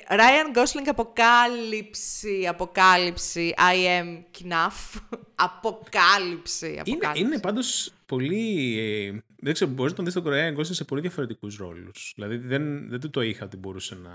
Ράιαν 0.08 0.52
Γκόσλινγκ 0.52 0.88
αποκάλυψη, 0.88 2.48
αποκάλυψη, 2.48 3.54
I 3.58 4.02
am 4.02 4.24
Kenough. 4.41 5.02
αποκάλυψη, 5.48 6.82
Είναι, 6.86 7.12
είναι 7.14 7.40
πάντως 7.40 7.94
πολύ 8.06 9.24
δεν 9.42 9.54
ξέρω, 9.54 9.72
μπορείς 9.72 9.92
να 9.92 9.96
τον 9.96 10.06
δεις 10.06 10.14
στον 10.14 10.26
Κορέα 10.26 10.50
Γκόσλινγκ 10.50 10.76
σε 10.76 10.84
πολύ 10.84 11.02
διαφορετικούς 11.02 11.58
ρόλους. 11.58 12.12
Δηλαδή 12.16 12.38
δεν, 12.38 12.90
δεν 12.90 13.00
του 13.00 13.10
το 13.10 13.22
είχα 13.22 13.46
ότι 13.46 13.58
μπορούσε 13.58 13.96
να. 14.04 14.12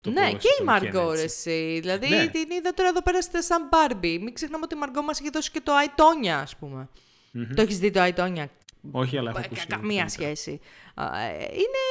Το 0.00 0.10
ναι, 0.10 0.32
και 0.32 0.48
η 0.60 0.64
Μαργκό, 0.64 1.12
εσύ. 1.12 1.78
Δηλαδή 1.80 2.08
ναι. 2.08 2.26
την 2.26 2.50
είδα 2.50 2.74
τώρα 2.74 2.88
εδώ 2.88 3.02
πέρα 3.02 3.22
στη 3.22 3.42
σαν 3.42 3.68
Barbie. 3.70 4.18
Μην 4.18 4.34
ξεχνάμε 4.34 4.64
ότι 4.64 4.74
η 4.74 4.78
Μαργκό 4.78 5.02
μας 5.02 5.20
έχει 5.20 5.30
δώσει 5.30 5.50
και 5.50 5.60
το 5.60 5.72
I, 5.72 5.88
Tonya, 5.88 6.38
ας 6.38 6.56
πούμε. 6.56 6.88
Mm-hmm. 7.34 7.54
Το 7.54 7.62
έχεις 7.62 7.78
δει 7.78 7.90
το 7.90 8.00
Αϊτόνια. 8.00 8.50
Όχι, 8.90 9.18
αλλά 9.18 9.30
έχω 9.30 9.38
ακούσει. 9.38 9.66
Καμία 9.66 10.08
σχέση. 10.08 10.60
Είναι, 11.52 11.82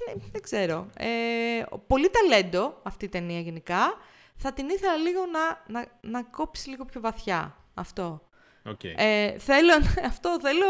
είναι, 0.00 0.20
είναι, 0.20 0.28
δεν 0.32 0.42
ξέρω. 0.42 0.90
Ε, 0.96 1.62
πολύ 1.86 2.10
ταλέντο 2.10 2.80
αυτή 2.82 3.04
η 3.04 3.08
ταινία 3.08 3.40
γενικά. 3.40 3.94
Θα 4.36 4.52
την 4.52 4.68
ήθελα 4.68 4.96
λίγο 4.96 5.20
να, 5.26 5.62
να, 5.66 5.86
να 6.00 6.22
κόψει 6.22 6.68
λίγο 6.68 6.84
πιο 6.84 7.00
βαθιά. 7.00 7.56
Αυτό. 7.74 8.28
Okay. 8.64 8.92
Ε, 8.96 9.38
θέλω, 9.38 9.72
αυτό 10.12 10.38
θέλω, 10.42 10.66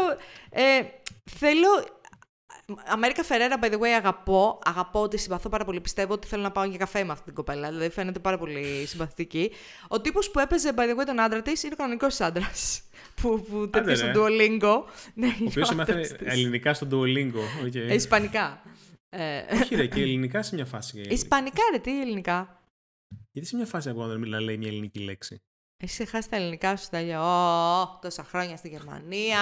ε, 0.49 0.81
θέλω, 1.23 1.67
Αμέρικα 2.85 3.23
Φερέρα, 3.23 3.59
by 3.61 3.65
the 3.65 3.79
way, 3.79 3.87
αγαπώ. 3.97 4.59
Αγαπώ 4.65 5.01
ότι 5.01 5.17
συμπαθώ 5.17 5.49
πάρα 5.49 5.65
πολύ. 5.65 5.81
Πιστεύω 5.81 6.13
ότι 6.13 6.27
θέλω 6.27 6.41
να 6.41 6.51
πάω 6.51 6.63
για 6.63 6.77
καφέ 6.77 7.03
με 7.03 7.11
αυτή 7.11 7.25
την 7.25 7.33
κοπέλα. 7.33 7.67
Δηλαδή 7.67 7.89
φαίνεται 7.89 8.19
πάρα 8.19 8.37
πολύ 8.37 8.85
συμπαθητική. 8.85 9.51
Ο 9.87 10.01
τύπος 10.01 10.31
που 10.31 10.39
έπαιζε, 10.39 10.71
by 10.75 10.81
the 10.81 11.01
way, 11.01 11.05
τον 11.05 11.19
άντρα 11.19 11.41
της 11.41 11.63
είναι 11.63 11.73
ο 11.73 11.77
κανονικός 11.77 12.21
άντρας. 12.21 12.81
Που, 13.21 13.45
που 13.49 13.69
τέτοιο 13.69 13.95
στο 13.95 14.07
Duolingo. 14.15 14.83
Ναι, 15.13 15.27
ο 15.27 15.45
οποίος 15.45 15.71
έμαθε 15.71 16.17
ελληνικά 16.23 16.73
στο 16.73 16.87
Duolingo. 16.91 17.65
Okay. 17.65 17.75
Ε, 17.75 17.93
ισπανικά. 17.93 18.61
Ε, 19.17 19.45
Όχι, 19.53 19.75
ρε, 19.75 19.85
και 19.93 20.01
ελληνικά 20.01 20.43
σε 20.43 20.55
μια 20.55 20.65
φάση. 20.65 21.01
Ισπανικά, 21.01 21.61
ρε, 21.71 21.79
τι 21.79 22.01
ελληνικά; 22.01 22.61
Γιατί 23.31 23.47
σε 23.47 23.55
μια 23.55 23.65
φάση 23.65 23.89
ακόμα 23.89 24.07
δεν 24.07 24.19
μιλά, 24.19 24.41
λέει 24.41 24.57
μια 24.57 24.67
ελληνική 24.67 24.99
λέξη. 24.99 25.41
Έχει 25.77 26.05
χάσει 26.05 26.29
τα 26.29 26.35
ελληνικά 26.35 26.75
σου 26.77 26.87
τέλεια. 26.89 27.21
Ω, 27.21 27.99
τόσα 28.01 28.23
χρόνια 28.23 28.57
στη 28.57 28.67
Γερμανία. 28.67 29.37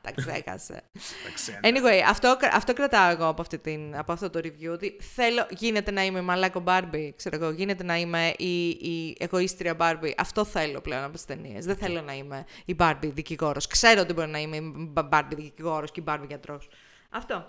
τα 0.00 0.12
ξέχασε. 0.12 0.82
anyway, 1.68 2.00
αυτό, 2.08 2.36
αυτό 2.52 2.72
κρατάω 2.72 3.10
εγώ 3.10 3.26
από, 3.26 3.40
αυτή 3.40 3.58
την, 3.58 3.96
από 3.96 4.12
αυτό 4.12 4.30
το 4.30 4.40
review. 4.44 4.72
Ότι 4.72 4.96
θέλω, 5.14 5.46
γίνεται 5.50 5.90
να 5.90 6.04
είμαι 6.04 6.20
μαλάκο 6.20 6.60
Μπάρμπι. 6.60 7.14
Ξέρω 7.16 7.36
εγώ, 7.36 7.50
γίνεται 7.50 7.84
να 7.84 7.96
είμαι 7.96 8.34
η, 8.38 8.68
η 8.68 9.16
εγωίστρια 9.18 9.74
Μπάρμπι. 9.74 10.14
Αυτό 10.18 10.44
θέλω 10.44 10.80
πλέον 10.80 11.02
από 11.02 11.12
τις 11.12 11.24
ταινίες. 11.24 11.64
Δεν 11.64 11.76
θέλω 11.76 12.00
να 12.00 12.14
είμαι 12.14 12.44
η 12.64 12.74
Μπάρμπι 12.74 13.06
δικηγόρος. 13.06 13.66
Ξέρω 13.66 14.00
ότι 14.00 14.12
μπορεί 14.12 14.30
να 14.30 14.38
είμαι 14.38 14.56
η 14.56 14.90
Μπάρμπι 15.08 15.34
δικηγόρος 15.34 15.90
και 15.90 16.00
η 16.00 16.04
Μπάρμπι 16.06 16.26
γιατρός. 16.26 16.68
Αυτό. 17.10 17.46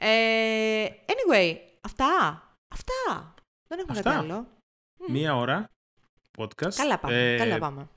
Ε, 0.00 0.86
anyway, 1.06 1.56
αυτά. 1.80 2.42
Αυτά. 2.68 3.34
Δεν 3.68 3.78
έχουμε 3.78 4.00
κάτι 4.00 4.16
άλλο. 4.16 4.46
Μία 5.08 5.36
ώρα 5.36 5.70
podcast. 6.38 6.74
Καλά 6.74 6.98
πάμε. 6.98 7.32
Ε, 7.32 7.36
καλά 7.36 7.58
πάμε. 7.58 7.88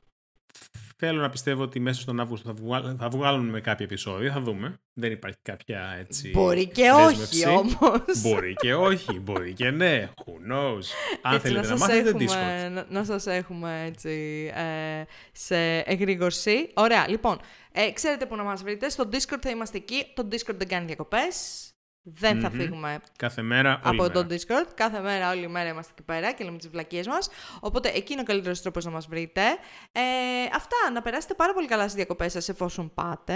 Θέλω 1.04 1.22
να 1.22 1.30
πιστεύω 1.30 1.64
ότι 1.64 1.80
μέσα 1.80 2.02
στον 2.02 2.20
Αύγουστο 2.20 2.56
θα, 2.56 2.96
θα 3.00 3.10
βγάλουμε 3.10 3.62
κάποια 3.62 3.86
επεισόδια, 3.86 4.32
θα 4.32 4.40
δούμε. 4.40 4.80
Δεν 4.94 5.12
υπάρχει 5.12 5.38
κάποια 5.42 5.96
έτσι. 6.00 6.30
Μπορεί 6.30 6.68
και 6.68 6.92
όχι 6.92 7.48
όμως. 7.48 8.22
Μπορεί 8.22 8.54
και 8.54 8.74
όχι, 8.74 9.20
μπορεί 9.20 9.54
και 9.54 9.72
ναι. 9.72 10.10
Who 10.16 10.52
knows. 10.52 10.82
Αν 11.22 11.36
έτσι, 11.36 11.48
θέλετε 11.48 11.68
να, 11.68 11.74
να 11.74 11.78
μάθετε 11.78 12.10
έχουμε, 12.10 12.26
Discord. 12.26 12.72
Να, 12.72 12.86
να 12.90 13.04
σας 13.04 13.28
έχουμε 13.28 13.84
έτσι 13.86 14.12
ε, 14.56 15.04
σε 15.32 15.78
εγρήγορση. 15.78 16.72
Ωραία, 16.74 17.08
λοιπόν. 17.10 17.40
Ε, 17.72 17.92
ξέρετε 17.92 18.26
που 18.26 18.36
να 18.36 18.44
μας 18.44 18.64
βρείτε. 18.64 18.90
Στο 18.90 19.10
Discord 19.12 19.42
θα 19.42 19.50
είμαστε 19.50 19.78
εκεί. 19.78 20.06
Το 20.14 20.28
Discord 20.32 20.56
δεν 20.56 20.68
κάνει 20.68 20.86
διακοπές. 20.86 21.66
Δεν 22.04 22.38
mm-hmm. 22.38 22.42
θα 22.42 22.50
φύγουμε 22.50 23.00
Κάθε 23.18 23.42
μέρα, 23.42 23.80
από 23.84 24.10
το 24.10 24.20
Discord. 24.30 24.68
Κάθε 24.76 25.00
μέρα, 25.00 25.30
όλη 25.32 25.48
μέρα 25.48 25.70
είμαστε 25.70 25.92
εκεί 25.96 26.04
πέρα 26.04 26.34
και 26.34 26.44
λέμε 26.44 26.58
τις 26.58 26.70
βλακίες 26.70 27.08
μας. 27.08 27.30
Οπότε 27.60 27.90
εκεί 27.90 28.12
είναι 28.12 28.22
ο 28.22 28.26
καλύτερος 28.26 28.62
τρόπος 28.62 28.86
να 28.86 28.92
μας 28.92 29.08
βρείτε. 29.08 29.42
Ε, 29.92 30.02
αυτά. 30.56 30.92
Να 30.94 31.02
περάσετε 31.02 31.34
πάρα 31.34 31.54
πολύ 31.54 31.68
καλά 31.68 31.82
στις 31.82 31.94
διακοπές 31.94 32.32
σας 32.32 32.50
εφόσον 32.50 32.94
πάτε. 32.94 33.34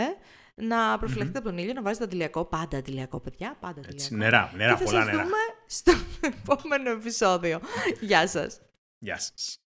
Να 0.55 0.97
προφυλαχτείτε 0.97 1.39
mm-hmm. 1.39 1.41
από 1.41 1.49
τον 1.49 1.57
ήλιο, 1.57 1.73
να 1.73 1.81
βάζετε 1.81 2.03
αντιλιακό. 2.03 2.45
Πάντα 2.45 2.77
αντιλιακό, 2.77 3.19
παιδιά. 3.19 3.57
Πάντα 3.59 3.79
αντιλιακό. 3.79 3.95
Έτσι, 3.95 4.15
νερά, 4.15 4.51
νερά, 4.55 4.75
και 4.75 4.83
πολλά 4.83 4.99
θα 4.99 5.05
νερά. 5.05 5.23
δούμε 5.23 5.37
στο 5.65 5.91
επόμενο 6.41 6.91
επεισόδιο. 6.91 7.59
Γεια 7.99 8.27
σας. 8.27 8.61
Γεια 8.99 9.19
σας. 9.19 9.59